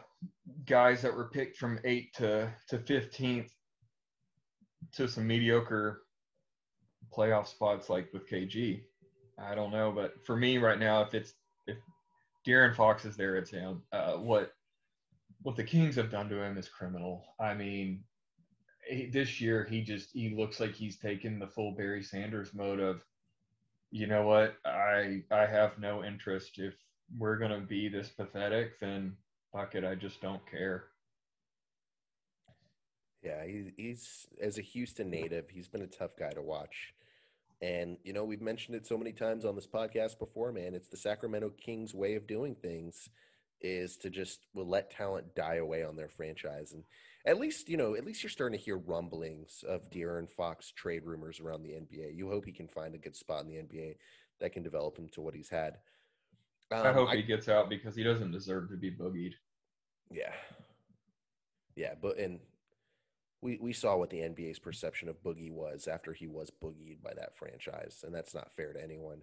guys 0.66 1.02
that 1.02 1.14
were 1.14 1.30
picked 1.30 1.56
from 1.56 1.80
eight 1.84 2.12
to 2.14 2.52
to 2.68 2.78
fifteenth 2.78 3.52
to 4.92 5.08
some 5.08 5.26
mediocre 5.26 6.02
playoff 7.16 7.46
spots 7.46 7.88
like 7.88 8.12
with 8.12 8.28
KG. 8.28 8.82
I 9.38 9.54
don't 9.54 9.70
know, 9.70 9.92
but 9.92 10.14
for 10.26 10.36
me 10.36 10.58
right 10.58 10.78
now, 10.78 11.02
if 11.02 11.14
it's 11.14 11.34
if 11.66 11.76
De'Aaron 12.46 12.74
Fox 12.74 13.04
is 13.04 13.16
there, 13.16 13.36
it's 13.36 13.50
him. 13.50 13.82
Uh, 13.92 14.14
what 14.14 14.52
what 15.42 15.56
the 15.56 15.64
Kings 15.64 15.96
have 15.96 16.10
done 16.10 16.28
to 16.28 16.42
him 16.42 16.58
is 16.58 16.68
criminal. 16.68 17.24
I 17.40 17.54
mean, 17.54 18.04
he, 18.88 19.06
this 19.06 19.40
year 19.40 19.64
he 19.64 19.82
just 19.82 20.10
he 20.12 20.34
looks 20.34 20.60
like 20.60 20.74
he's 20.74 20.98
taken 20.98 21.38
the 21.38 21.46
full 21.46 21.72
Barry 21.72 22.02
Sanders 22.02 22.54
mode 22.54 22.80
of, 22.80 23.04
you 23.90 24.06
know 24.06 24.26
what, 24.26 24.56
I 24.64 25.22
I 25.30 25.46
have 25.46 25.78
no 25.78 26.04
interest. 26.04 26.58
If 26.58 26.74
we're 27.16 27.38
gonna 27.38 27.60
be 27.60 27.88
this 27.88 28.08
pathetic, 28.08 28.80
then 28.80 29.16
fuck 29.52 29.74
it, 29.74 29.84
I 29.84 29.94
just 29.94 30.20
don't 30.20 30.44
care. 30.50 30.84
Yeah, 33.22 33.44
he, 33.44 33.72
he's 33.76 34.26
as 34.40 34.58
a 34.58 34.62
Houston 34.62 35.10
native, 35.10 35.50
he's 35.50 35.68
been 35.68 35.82
a 35.82 35.86
tough 35.86 36.16
guy 36.18 36.30
to 36.30 36.42
watch. 36.42 36.94
And 37.60 37.96
you 38.04 38.12
know, 38.12 38.24
we've 38.24 38.40
mentioned 38.40 38.76
it 38.76 38.86
so 38.86 38.96
many 38.96 39.12
times 39.12 39.44
on 39.44 39.56
this 39.56 39.66
podcast 39.66 40.18
before, 40.18 40.52
man. 40.52 40.74
It's 40.74 40.88
the 40.88 40.96
Sacramento 40.96 41.50
Kings 41.50 41.94
way 41.94 42.14
of 42.14 42.26
doing 42.26 42.54
things 42.54 43.08
is 43.60 43.96
to 43.96 44.10
just 44.10 44.46
will 44.54 44.68
let 44.68 44.90
talent 44.90 45.34
die 45.34 45.56
away 45.56 45.82
on 45.82 45.96
their 45.96 46.08
franchise. 46.08 46.72
And 46.72 46.84
at 47.26 47.40
least, 47.40 47.68
you 47.68 47.76
know, 47.76 47.96
at 47.96 48.04
least 48.04 48.22
you're 48.22 48.30
starting 48.30 48.56
to 48.56 48.64
hear 48.64 48.76
rumblings 48.76 49.64
of 49.68 49.90
De'Aaron 49.90 50.30
Fox 50.30 50.70
trade 50.70 51.04
rumors 51.04 51.40
around 51.40 51.62
the 51.62 51.70
NBA. 51.70 52.16
You 52.16 52.28
hope 52.28 52.44
he 52.44 52.52
can 52.52 52.68
find 52.68 52.94
a 52.94 52.98
good 52.98 53.16
spot 53.16 53.42
in 53.42 53.48
the 53.48 53.56
NBA 53.56 53.96
that 54.40 54.52
can 54.52 54.62
develop 54.62 54.96
him 54.96 55.08
to 55.14 55.20
what 55.20 55.34
he's 55.34 55.50
had. 55.50 55.78
Um, 56.70 56.86
I 56.86 56.92
hope 56.92 57.08
I, 57.10 57.16
he 57.16 57.22
gets 57.22 57.48
out 57.48 57.70
because 57.70 57.94
he 57.96 58.02
doesn't 58.02 58.30
deserve 58.30 58.70
to 58.70 58.76
be 58.76 58.90
boogied. 58.90 59.32
Yeah. 60.10 60.32
Yeah, 61.76 61.94
but 62.00 62.18
and 62.18 62.40
we 63.40 63.58
we 63.60 63.72
saw 63.72 63.96
what 63.96 64.10
the 64.10 64.18
NBA's 64.18 64.58
perception 64.58 65.08
of 65.08 65.22
Boogie 65.22 65.52
was 65.52 65.86
after 65.86 66.12
he 66.12 66.26
was 66.26 66.50
boogied 66.50 67.02
by 67.02 67.14
that 67.14 67.36
franchise, 67.36 68.04
and 68.04 68.14
that's 68.14 68.34
not 68.34 68.52
fair 68.56 68.72
to 68.72 68.82
anyone. 68.82 69.22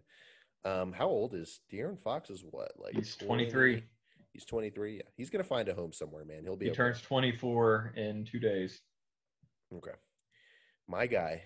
Um, 0.63 0.93
how 0.93 1.07
old 1.07 1.35
is 1.35 1.59
De'Aaron 1.71 1.99
Fox? 1.99 2.29
Is 2.29 2.43
what 2.49 2.71
like 2.77 2.95
he's 2.95 3.15
twenty 3.15 3.49
three. 3.49 3.83
He's 4.31 4.45
twenty 4.45 4.69
three. 4.69 4.97
Yeah, 4.97 5.03
he's 5.15 5.29
gonna 5.29 5.43
find 5.43 5.67
a 5.67 5.73
home 5.73 5.91
somewhere, 5.91 6.25
man. 6.25 6.43
He'll 6.43 6.55
be. 6.55 6.65
He 6.65 6.71
okay. 6.71 6.77
turns 6.77 7.01
twenty 7.01 7.33
four 7.33 7.93
in 7.95 8.25
two 8.25 8.39
days. 8.39 8.81
Okay, 9.73 9.97
my 10.87 11.07
guy, 11.07 11.43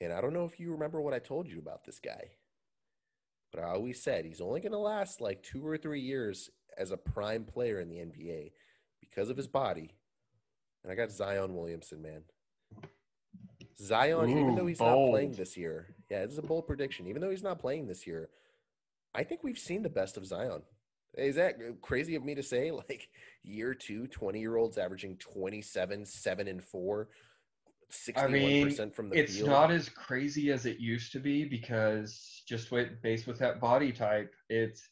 and 0.00 0.12
I 0.12 0.20
don't 0.20 0.34
know 0.34 0.44
if 0.44 0.60
you 0.60 0.72
remember 0.72 1.00
what 1.00 1.14
I 1.14 1.20
told 1.20 1.48
you 1.48 1.58
about 1.58 1.84
this 1.84 2.00
guy. 2.00 2.30
But 3.52 3.62
I 3.62 3.68
always 3.70 4.02
said 4.02 4.24
he's 4.24 4.40
only 4.40 4.60
going 4.60 4.72
to 4.72 4.78
last 4.78 5.20
like 5.20 5.42
two 5.42 5.66
or 5.66 5.76
three 5.76 6.00
years 6.00 6.50
as 6.78 6.92
a 6.92 6.96
prime 6.96 7.44
player 7.44 7.80
in 7.80 7.88
the 7.88 7.96
NBA 7.96 8.52
because 9.00 9.28
of 9.28 9.36
his 9.36 9.48
body. 9.48 9.90
And 10.82 10.92
I 10.92 10.94
got 10.94 11.10
Zion 11.10 11.54
Williamson, 11.54 12.00
man. 12.02 12.22
Zion, 13.78 14.30
Ooh, 14.30 14.40
even 14.40 14.54
though 14.54 14.66
he's 14.66 14.78
bold. 14.78 15.08
not 15.08 15.10
playing 15.12 15.32
this 15.32 15.56
year, 15.56 15.94
yeah, 16.10 16.22
this 16.22 16.32
is 16.32 16.38
a 16.38 16.42
bold 16.42 16.66
prediction. 16.66 17.06
Even 17.06 17.22
though 17.22 17.30
he's 17.30 17.42
not 17.42 17.58
playing 17.58 17.86
this 17.86 18.06
year, 18.06 18.28
I 19.14 19.24
think 19.24 19.42
we've 19.42 19.58
seen 19.58 19.82
the 19.82 19.88
best 19.88 20.16
of 20.16 20.26
Zion. 20.26 20.62
Is 21.16 21.36
that 21.36 21.56
crazy 21.80 22.14
of 22.14 22.24
me 22.24 22.34
to 22.34 22.42
say? 22.42 22.70
Like 22.88 23.08
year 23.42 23.74
two, 23.74 24.06
20 24.06 24.38
year 24.38 24.56
olds 24.56 24.78
averaging 24.78 25.16
27, 25.16 26.06
7 26.06 26.48
and 26.48 26.62
4, 26.62 27.08
61% 27.90 28.16
I 28.16 28.28
mean, 28.28 28.90
from 28.90 29.10
the 29.10 29.18
it's 29.18 29.36
field. 29.36 29.48
not 29.48 29.70
as 29.70 29.88
crazy 29.88 30.50
as 30.50 30.66
it 30.66 30.78
used 30.78 31.12
to 31.12 31.20
be 31.20 31.44
because 31.44 32.42
just 32.48 32.70
with 32.70 33.00
based 33.02 33.26
with 33.26 33.38
that 33.38 33.60
body 33.60 33.92
type, 33.92 34.32
it's 34.48 34.88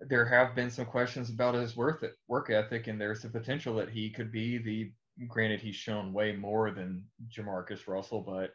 there 0.00 0.24
have 0.24 0.54
been 0.54 0.70
some 0.70 0.86
questions 0.86 1.30
about 1.30 1.54
his 1.54 1.76
worth 1.76 2.02
it, 2.02 2.14
work 2.28 2.50
ethic, 2.50 2.86
and 2.88 3.00
there's 3.00 3.22
the 3.22 3.28
potential 3.28 3.74
that 3.76 3.90
he 3.90 4.10
could 4.10 4.32
be 4.32 4.58
the. 4.58 4.92
Granted, 5.28 5.60
he's 5.60 5.76
shown 5.76 6.14
way 6.14 6.32
more 6.32 6.70
than 6.70 7.04
Jamarcus 7.28 7.86
Russell, 7.86 8.22
but 8.22 8.50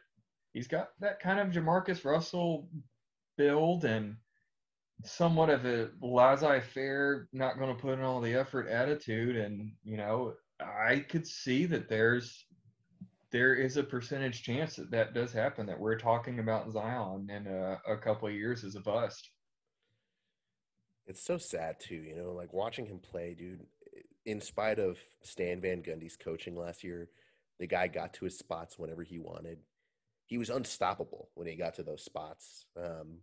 he's 0.52 0.66
got 0.66 0.88
that 0.98 1.20
kind 1.20 1.38
of 1.38 1.48
Jamarcus 1.48 2.04
Russell 2.04 2.68
build 3.36 3.84
and 3.84 4.16
somewhat 5.04 5.50
of 5.50 5.64
a 5.64 5.90
laissez-faire, 6.02 7.28
not 7.32 7.58
going 7.58 7.74
to 7.74 7.80
put 7.80 7.94
in 7.94 8.04
all 8.04 8.20
the 8.20 8.34
effort 8.34 8.66
attitude. 8.66 9.36
And 9.36 9.72
you 9.84 9.96
know, 9.96 10.34
I 10.60 10.98
could 11.08 11.26
see 11.26 11.66
that 11.66 11.88
there's 11.88 12.44
there 13.30 13.54
is 13.54 13.76
a 13.76 13.82
percentage 13.82 14.42
chance 14.42 14.76
that 14.76 14.90
that 14.90 15.14
does 15.14 15.32
happen. 15.32 15.66
That 15.66 15.78
we're 15.78 15.98
talking 15.98 16.38
about 16.38 16.72
Zion 16.72 17.28
in 17.30 17.46
a, 17.46 17.78
a 17.86 17.96
couple 17.96 18.28
of 18.28 18.34
years 18.34 18.64
as 18.64 18.74
a 18.74 18.80
bust. 18.80 19.30
It's 21.06 21.24
so 21.24 21.38
sad 21.38 21.76
too, 21.80 21.96
you 21.96 22.16
know, 22.16 22.32
like 22.32 22.52
watching 22.52 22.86
him 22.86 22.98
play, 22.98 23.34
dude. 23.38 23.66
In 24.26 24.40
spite 24.40 24.78
of 24.78 24.98
Stan 25.22 25.60
Van 25.60 25.82
Gundy's 25.82 26.16
coaching 26.16 26.54
last 26.54 26.84
year, 26.84 27.08
the 27.58 27.66
guy 27.66 27.88
got 27.88 28.12
to 28.14 28.26
his 28.26 28.38
spots 28.38 28.78
whenever 28.78 29.02
he 29.02 29.18
wanted. 29.18 29.58
He 30.26 30.36
was 30.36 30.50
unstoppable 30.50 31.30
when 31.34 31.46
he 31.46 31.56
got 31.56 31.74
to 31.76 31.82
those 31.82 32.04
spots. 32.04 32.66
Um, 32.76 33.20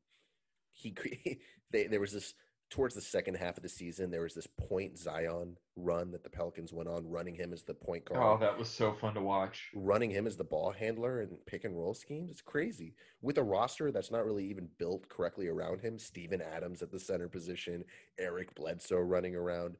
he 0.71 0.95
they, 1.71 1.87
there 1.87 1.99
was 1.99 2.11
this 2.11 2.33
towards 2.75 2.93
the 2.93 2.99
second 2.99 3.35
half 3.35 3.55
of 3.55 3.63
the 3.63 3.69
season, 3.69 4.11
there 4.11 4.23
was 4.23 4.33
this 4.33 4.47
point 4.47 4.97
Zion 4.97 5.55
run 5.77 6.11
that 6.11 6.25
the 6.25 6.29
Pelicans 6.29 6.73
went 6.73 6.89
on, 6.89 7.09
running 7.09 7.33
him 7.33 7.53
as 7.53 7.63
the 7.63 7.73
point 7.73 8.03
oh, 8.11 8.13
guard. 8.13 8.41
Oh, 8.41 8.45
that 8.45 8.57
was 8.57 8.67
so 8.67 8.91
fun 8.91 9.13
to 9.13 9.21
watch. 9.21 9.69
Running 9.73 10.11
him 10.11 10.27
as 10.27 10.35
the 10.35 10.43
ball 10.43 10.71
handler 10.71 11.21
and 11.21 11.37
pick 11.45 11.63
and 11.63 11.77
roll 11.77 11.93
schemes. 11.93 12.29
It's 12.29 12.41
crazy. 12.41 12.93
With 13.21 13.37
a 13.37 13.43
roster 13.43 13.93
that's 13.93 14.11
not 14.11 14.25
really 14.25 14.45
even 14.47 14.67
built 14.77 15.07
correctly 15.07 15.47
around 15.47 15.79
him, 15.79 15.97
Steven 15.97 16.41
Adams 16.41 16.81
at 16.81 16.91
the 16.91 16.99
center 16.99 17.29
position, 17.29 17.85
Eric 18.19 18.53
Bledsoe 18.55 18.99
running 18.99 19.37
around. 19.37 19.77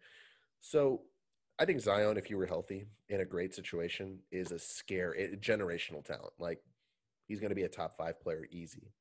So 0.61 1.01
I 1.59 1.65
think 1.65 1.81
Zion, 1.81 2.15
if 2.15 2.30
you 2.30 2.38
were 2.38 2.45
healthy 2.45 2.85
in 3.09 3.19
a 3.19 3.26
great 3.26 3.53
situation, 3.53 4.19
is 4.31 4.53
a 4.53 4.59
scare, 4.59 5.13
generational 5.41 6.03
talent. 6.03 6.34
Like 6.39 6.61
he's 7.27 7.41
going 7.41 7.51
to 7.51 7.55
be 7.55 7.63
a 7.63 7.69
top 7.69 7.97
five 7.97 8.22
player 8.22 8.47
easy. 8.51 8.93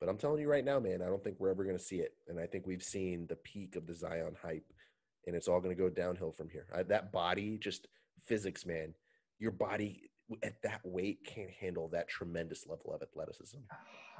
But 0.00 0.08
I'm 0.08 0.18
telling 0.18 0.40
you 0.40 0.48
right 0.48 0.64
now, 0.64 0.78
man, 0.78 1.02
I 1.02 1.06
don't 1.06 1.22
think 1.22 1.36
we're 1.38 1.50
ever 1.50 1.64
going 1.64 1.76
to 1.76 1.82
see 1.82 1.96
it. 1.96 2.14
And 2.28 2.38
I 2.38 2.46
think 2.46 2.66
we've 2.66 2.82
seen 2.82 3.26
the 3.28 3.36
peak 3.36 3.74
of 3.76 3.86
the 3.86 3.94
Zion 3.94 4.36
hype, 4.40 4.72
and 5.26 5.34
it's 5.34 5.48
all 5.48 5.60
going 5.60 5.74
to 5.74 5.82
go 5.82 5.88
downhill 5.88 6.32
from 6.32 6.48
here. 6.48 6.66
I, 6.74 6.84
that 6.84 7.10
body, 7.10 7.58
just 7.58 7.88
physics, 8.24 8.64
man. 8.64 8.94
Your 9.38 9.50
body 9.50 10.10
at 10.42 10.62
that 10.62 10.80
weight 10.84 11.24
can't 11.24 11.50
handle 11.50 11.88
that 11.88 12.08
tremendous 12.08 12.66
level 12.66 12.92
of 12.92 13.02
athleticism. 13.02 13.58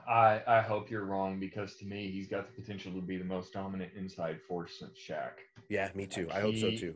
I 0.09 0.42
I 0.46 0.60
hope 0.62 0.90
you're 0.90 1.05
wrong 1.05 1.38
because 1.38 1.76
to 1.76 1.84
me 1.84 2.10
he's 2.10 2.28
got 2.28 2.46
the 2.46 2.62
potential 2.62 2.92
to 2.92 3.02
be 3.02 3.18
the 3.18 3.24
most 3.24 3.52
dominant 3.52 3.92
inside 3.96 4.40
force 4.48 4.78
since 4.78 4.92
Shaq. 4.98 5.32
Yeah, 5.68 5.90
me 5.94 6.06
too. 6.06 6.26
Like 6.28 6.36
I 6.36 6.40
hope 6.40 6.56
so 6.56 6.70
too. 6.70 6.94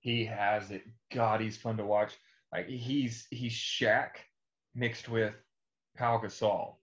He 0.00 0.24
has 0.26 0.70
it. 0.70 0.82
God, 1.12 1.40
he's 1.40 1.56
fun 1.56 1.76
to 1.78 1.84
watch. 1.84 2.12
Like 2.52 2.68
he's 2.68 3.26
he's 3.30 3.52
Shaq 3.52 4.10
mixed 4.74 5.08
with 5.08 5.34
Pau 5.96 6.18
Gasol 6.18 6.74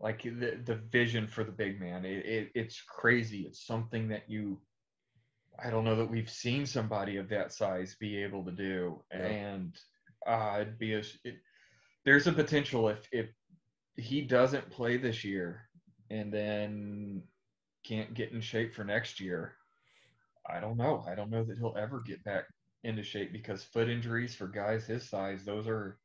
like 0.00 0.22
the 0.22 0.60
the 0.64 0.80
vision 0.90 1.26
for 1.26 1.44
the 1.44 1.52
big 1.52 1.80
man. 1.80 2.04
It, 2.04 2.26
it 2.26 2.50
it's 2.54 2.82
crazy. 2.82 3.42
It's 3.42 3.66
something 3.66 4.08
that 4.08 4.28
you 4.28 4.60
I 5.58 5.70
don't 5.70 5.84
know 5.84 5.96
that 5.96 6.10
we've 6.10 6.30
seen 6.30 6.66
somebody 6.66 7.16
of 7.16 7.30
that 7.30 7.52
size 7.52 7.96
be 7.98 8.22
able 8.22 8.44
to 8.44 8.52
do, 8.52 9.02
Yeah. 9.10 9.26
and 9.26 9.74
uh, 10.26 10.58
it'd 10.60 10.78
be 10.78 10.94
a, 10.94 10.98
it, 11.24 11.36
there's 12.04 12.26
a 12.26 12.32
potential 12.32 12.88
if 12.88 13.08
if 13.12 13.26
he 13.96 14.20
doesn't 14.22 14.70
play 14.70 14.98
this 14.98 15.24
year 15.24 15.62
and 16.10 16.32
then 16.32 17.22
can't 17.84 18.12
get 18.14 18.32
in 18.32 18.40
shape 18.40 18.74
for 18.74 18.84
next 18.84 19.20
year. 19.20 19.54
I 20.48 20.60
don't 20.60 20.76
know. 20.76 21.04
I 21.08 21.14
don't 21.14 21.30
know 21.30 21.42
that 21.44 21.58
he'll 21.58 21.74
ever 21.78 22.02
get 22.06 22.22
back 22.22 22.44
into 22.84 23.02
shape 23.02 23.32
because 23.32 23.64
foot 23.64 23.88
injuries 23.88 24.34
for 24.34 24.46
guys 24.46 24.84
his 24.86 25.08
size, 25.08 25.44
those 25.44 25.66
are 25.66 25.98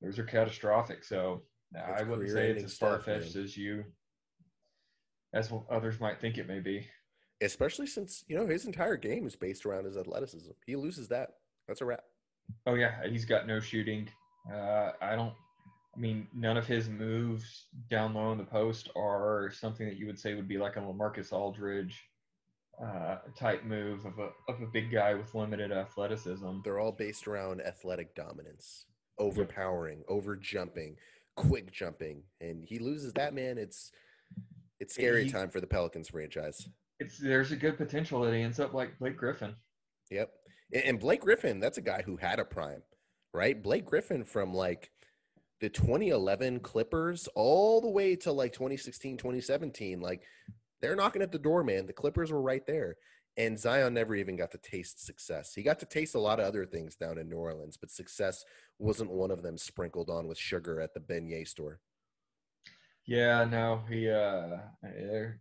those 0.00 0.18
are 0.18 0.24
catastrophic. 0.24 1.04
So 1.04 1.42
I 1.76 2.02
wouldn't 2.02 2.30
say 2.30 2.50
it's 2.50 2.64
as 2.64 2.76
far 2.76 2.98
fetched 2.98 3.36
as 3.36 3.56
you 3.56 3.84
as 5.34 5.50
others 5.70 6.00
might 6.00 6.20
think 6.20 6.38
it 6.38 6.46
may 6.46 6.60
be. 6.60 6.86
Especially 7.40 7.86
since 7.86 8.24
you 8.28 8.36
know 8.36 8.46
his 8.46 8.66
entire 8.66 8.96
game 8.96 9.26
is 9.26 9.36
based 9.36 9.66
around 9.66 9.84
his 9.84 9.96
athleticism. 9.96 10.52
He 10.66 10.76
loses 10.76 11.08
that, 11.08 11.30
that's 11.66 11.80
a 11.80 11.84
wrap. 11.84 12.04
Oh 12.66 12.74
yeah, 12.74 13.06
he's 13.08 13.24
got 13.24 13.46
no 13.46 13.60
shooting. 13.60 14.08
Uh, 14.52 14.92
I 15.00 15.16
don't. 15.16 15.34
I 15.94 16.00
mean, 16.00 16.26
none 16.34 16.56
of 16.56 16.66
his 16.66 16.88
moves 16.88 17.66
down 17.90 18.14
low 18.14 18.32
in 18.32 18.38
the 18.38 18.44
post 18.44 18.88
are 18.96 19.50
something 19.52 19.86
that 19.86 19.96
you 19.96 20.06
would 20.06 20.18
say 20.18 20.34
would 20.34 20.48
be 20.48 20.56
like 20.56 20.76
a 20.76 20.80
Lamarcus 20.80 21.32
Aldridge 21.32 22.00
uh, 22.82 23.16
type 23.36 23.64
move 23.64 24.06
of 24.06 24.18
a 24.18 24.30
of 24.50 24.62
a 24.62 24.66
big 24.72 24.90
guy 24.90 25.14
with 25.14 25.34
limited 25.34 25.72
athleticism. 25.72 26.58
They're 26.64 26.78
all 26.78 26.92
based 26.92 27.26
around 27.26 27.60
athletic 27.60 28.14
dominance, 28.14 28.86
overpowering, 29.18 30.02
over 30.08 30.36
jumping, 30.36 30.96
quick 31.36 31.72
jumping, 31.72 32.22
and 32.40 32.64
he 32.64 32.78
loses 32.78 33.12
that 33.14 33.34
man. 33.34 33.58
It's 33.58 33.90
it's 34.80 34.94
scary 34.94 35.24
He- 35.24 35.30
time 35.30 35.50
for 35.50 35.60
the 35.60 35.66
Pelicans 35.66 36.08
franchise. 36.08 36.68
It's 36.98 37.18
there's 37.18 37.52
a 37.52 37.56
good 37.56 37.76
potential 37.76 38.20
that 38.22 38.34
he 38.34 38.42
ends 38.42 38.60
up 38.60 38.74
like 38.74 38.98
Blake 38.98 39.16
Griffin. 39.16 39.54
Yep. 40.10 40.30
And, 40.72 40.84
and 40.84 41.00
Blake 41.00 41.20
Griffin, 41.20 41.58
that's 41.60 41.78
a 41.78 41.82
guy 41.82 42.02
who 42.02 42.16
had 42.16 42.38
a 42.38 42.44
prime, 42.44 42.82
right? 43.34 43.60
Blake 43.60 43.84
Griffin 43.84 44.24
from 44.24 44.54
like 44.54 44.90
the 45.60 45.68
2011 45.68 46.60
Clippers 46.60 47.28
all 47.34 47.80
the 47.80 47.88
way 47.90 48.16
to 48.16 48.32
like 48.32 48.52
2016, 48.52 49.16
2017. 49.16 50.00
Like 50.00 50.22
they're 50.80 50.96
knocking 50.96 51.22
at 51.22 51.32
the 51.32 51.38
door, 51.38 51.64
man. 51.64 51.86
The 51.86 51.92
Clippers 51.92 52.30
were 52.32 52.42
right 52.42 52.66
there. 52.66 52.96
And 53.36 53.58
Zion 53.58 53.94
never 53.94 54.14
even 54.14 54.36
got 54.36 54.50
to 54.52 54.58
taste 54.58 55.04
success. 55.04 55.54
He 55.54 55.62
got 55.62 55.78
to 55.78 55.86
taste 55.86 56.14
a 56.14 56.20
lot 56.20 56.38
of 56.38 56.44
other 56.44 56.66
things 56.66 56.96
down 56.96 57.16
in 57.16 57.30
New 57.30 57.36
Orleans, 57.36 57.78
but 57.78 57.90
success 57.90 58.44
wasn't 58.78 59.10
one 59.10 59.30
of 59.30 59.42
them 59.42 59.56
sprinkled 59.56 60.10
on 60.10 60.28
with 60.28 60.36
sugar 60.36 60.80
at 60.80 60.92
the 60.92 61.00
beignet 61.00 61.48
store. 61.48 61.80
Yeah, 63.04 63.44
no, 63.44 63.82
he 63.88 64.08
uh, 64.08 64.58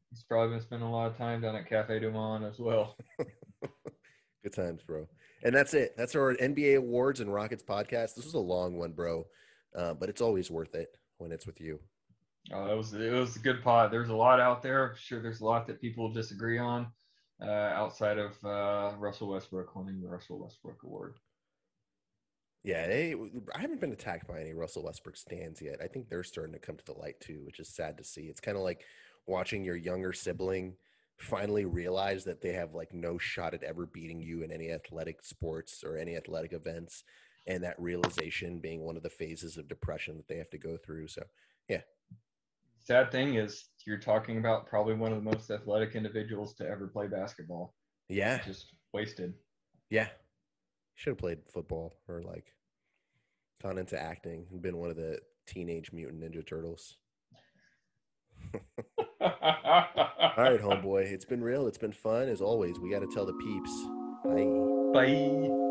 he's 0.09 0.23
probably 0.23 0.55
been 0.55 0.61
spending 0.61 0.88
a 0.88 0.91
lot 0.91 1.11
of 1.11 1.18
time 1.18 1.41
down 1.41 1.55
at 1.55 1.69
Cafe 1.69 1.99
Du 1.99 2.09
Monde 2.09 2.45
as 2.45 2.59
well. 2.59 2.95
Good 4.43 4.53
times, 4.53 4.81
bro. 4.81 5.07
And 5.43 5.53
that's 5.53 5.73
it. 5.73 5.95
That's 5.95 6.15
our 6.15 6.34
NBA 6.35 6.77
awards 6.77 7.19
and 7.19 7.31
Rockets 7.31 7.63
podcast. 7.63 8.15
This 8.15 8.26
was 8.26 8.34
a 8.34 8.39
long 8.39 8.77
one, 8.77 8.93
bro, 8.93 9.27
uh, 9.77 9.93
but 9.93 10.09
it's 10.09 10.22
always 10.22 10.49
worth 10.49 10.73
it 10.73 10.97
when 11.18 11.31
it's 11.31 11.45
with 11.45 11.61
you. 11.61 11.80
Oh, 12.51 12.72
it 12.72 12.76
was 12.76 12.93
it 12.93 13.13
was 13.13 13.35
a 13.35 13.39
good 13.39 13.61
pod. 13.63 13.91
There's 13.91 14.09
a 14.09 14.15
lot 14.15 14.39
out 14.39 14.63
there. 14.63 14.89
I'm 14.89 14.95
sure 14.97 15.22
there's 15.22 15.41
a 15.41 15.45
lot 15.45 15.68
that 15.68 15.80
people 15.80 16.11
disagree 16.11 16.57
on 16.57 16.88
uh, 17.41 17.72
outside 17.76 18.18
of 18.18 18.34
uh, 18.45 18.95
Russell 18.97 19.30
Westbrook 19.30 19.76
winning 19.76 20.01
the 20.01 20.07
Russell 20.07 20.39
Westbrook 20.39 20.84
Award. 20.84 21.15
Yeah, 22.63 22.88
they, 22.88 23.15
I 23.55 23.59
haven't 23.59 23.81
been 23.81 23.91
attacked 23.91 24.27
by 24.27 24.39
any 24.39 24.53
Russell 24.53 24.84
Westbrook 24.84 25.18
stands 25.18 25.61
yet. 25.61 25.80
I 25.81 25.88
think 25.88 26.09
they're 26.09 26.23
starting 26.23 26.53
to 26.53 26.59
come 26.59 26.77
to 26.77 26.85
the 26.85 26.99
light 26.99 27.19
too, 27.19 27.41
which 27.43 27.59
is 27.59 27.69
sad 27.69 27.97
to 27.97 28.03
see. 28.03 28.23
It's 28.23 28.39
kind 28.39 28.55
of 28.55 28.63
like 28.63 28.81
watching 29.26 29.63
your 29.63 29.76
younger 29.76 30.13
sibling 30.13 30.76
finally 31.18 31.65
realize 31.65 32.23
that 32.26 32.41
they 32.41 32.53
have 32.53 32.73
like 32.73 32.93
no 32.93 33.18
shot 33.18 33.53
at 33.53 33.63
ever 33.63 33.85
beating 33.85 34.22
you 34.22 34.43
in 34.43 34.51
any 34.51 34.72
athletic 34.72 35.23
sports 35.23 35.84
or 35.84 35.97
any 35.97 36.15
athletic 36.15 36.53
events, 36.53 37.03
and 37.47 37.63
that 37.63 37.80
realization 37.80 38.59
being 38.59 38.81
one 38.81 38.97
of 38.97 39.03
the 39.03 39.09
phases 39.09 39.57
of 39.57 39.68
depression 39.68 40.18
that 40.18 40.27
they 40.27 40.38
have 40.38 40.49
to 40.51 40.57
go 40.57 40.77
through. 40.77 41.07
So, 41.07 41.23
Sad 42.83 43.11
thing 43.11 43.35
is, 43.35 43.65
you're 43.85 43.97
talking 43.99 44.37
about 44.37 44.65
probably 44.67 44.95
one 44.95 45.11
of 45.11 45.23
the 45.23 45.29
most 45.31 45.49
athletic 45.51 45.95
individuals 45.95 46.53
to 46.55 46.67
ever 46.67 46.87
play 46.87 47.07
basketball. 47.07 47.73
yeah, 48.09 48.39
Just 48.43 48.73
wasted. 48.93 49.33
yeah, 49.89 50.07
should 50.95 51.11
have 51.11 51.17
played 51.17 51.39
football 51.51 51.93
or 52.07 52.21
like 52.21 52.53
gone 53.61 53.77
into 53.77 53.99
acting 54.01 54.45
and 54.51 54.61
been 54.61 54.77
one 54.77 54.89
of 54.89 54.95
the 54.95 55.19
teenage 55.45 55.91
mutant 55.93 56.21
ninja 56.21 56.45
turtles. 56.45 56.97
All 59.21 60.37
right, 60.37 60.59
homeboy. 60.59 61.03
It's 61.11 61.25
been 61.25 61.43
real. 61.43 61.67
It's 61.67 61.77
been 61.77 61.91
fun. 61.91 62.27
As 62.27 62.41
always, 62.41 62.79
we 62.79 62.89
got 62.89 62.99
to 63.01 63.07
tell 63.13 63.25
the 63.25 63.33
peeps. 63.33 63.71
Bye. 64.25 64.49
Bye. 64.93 65.70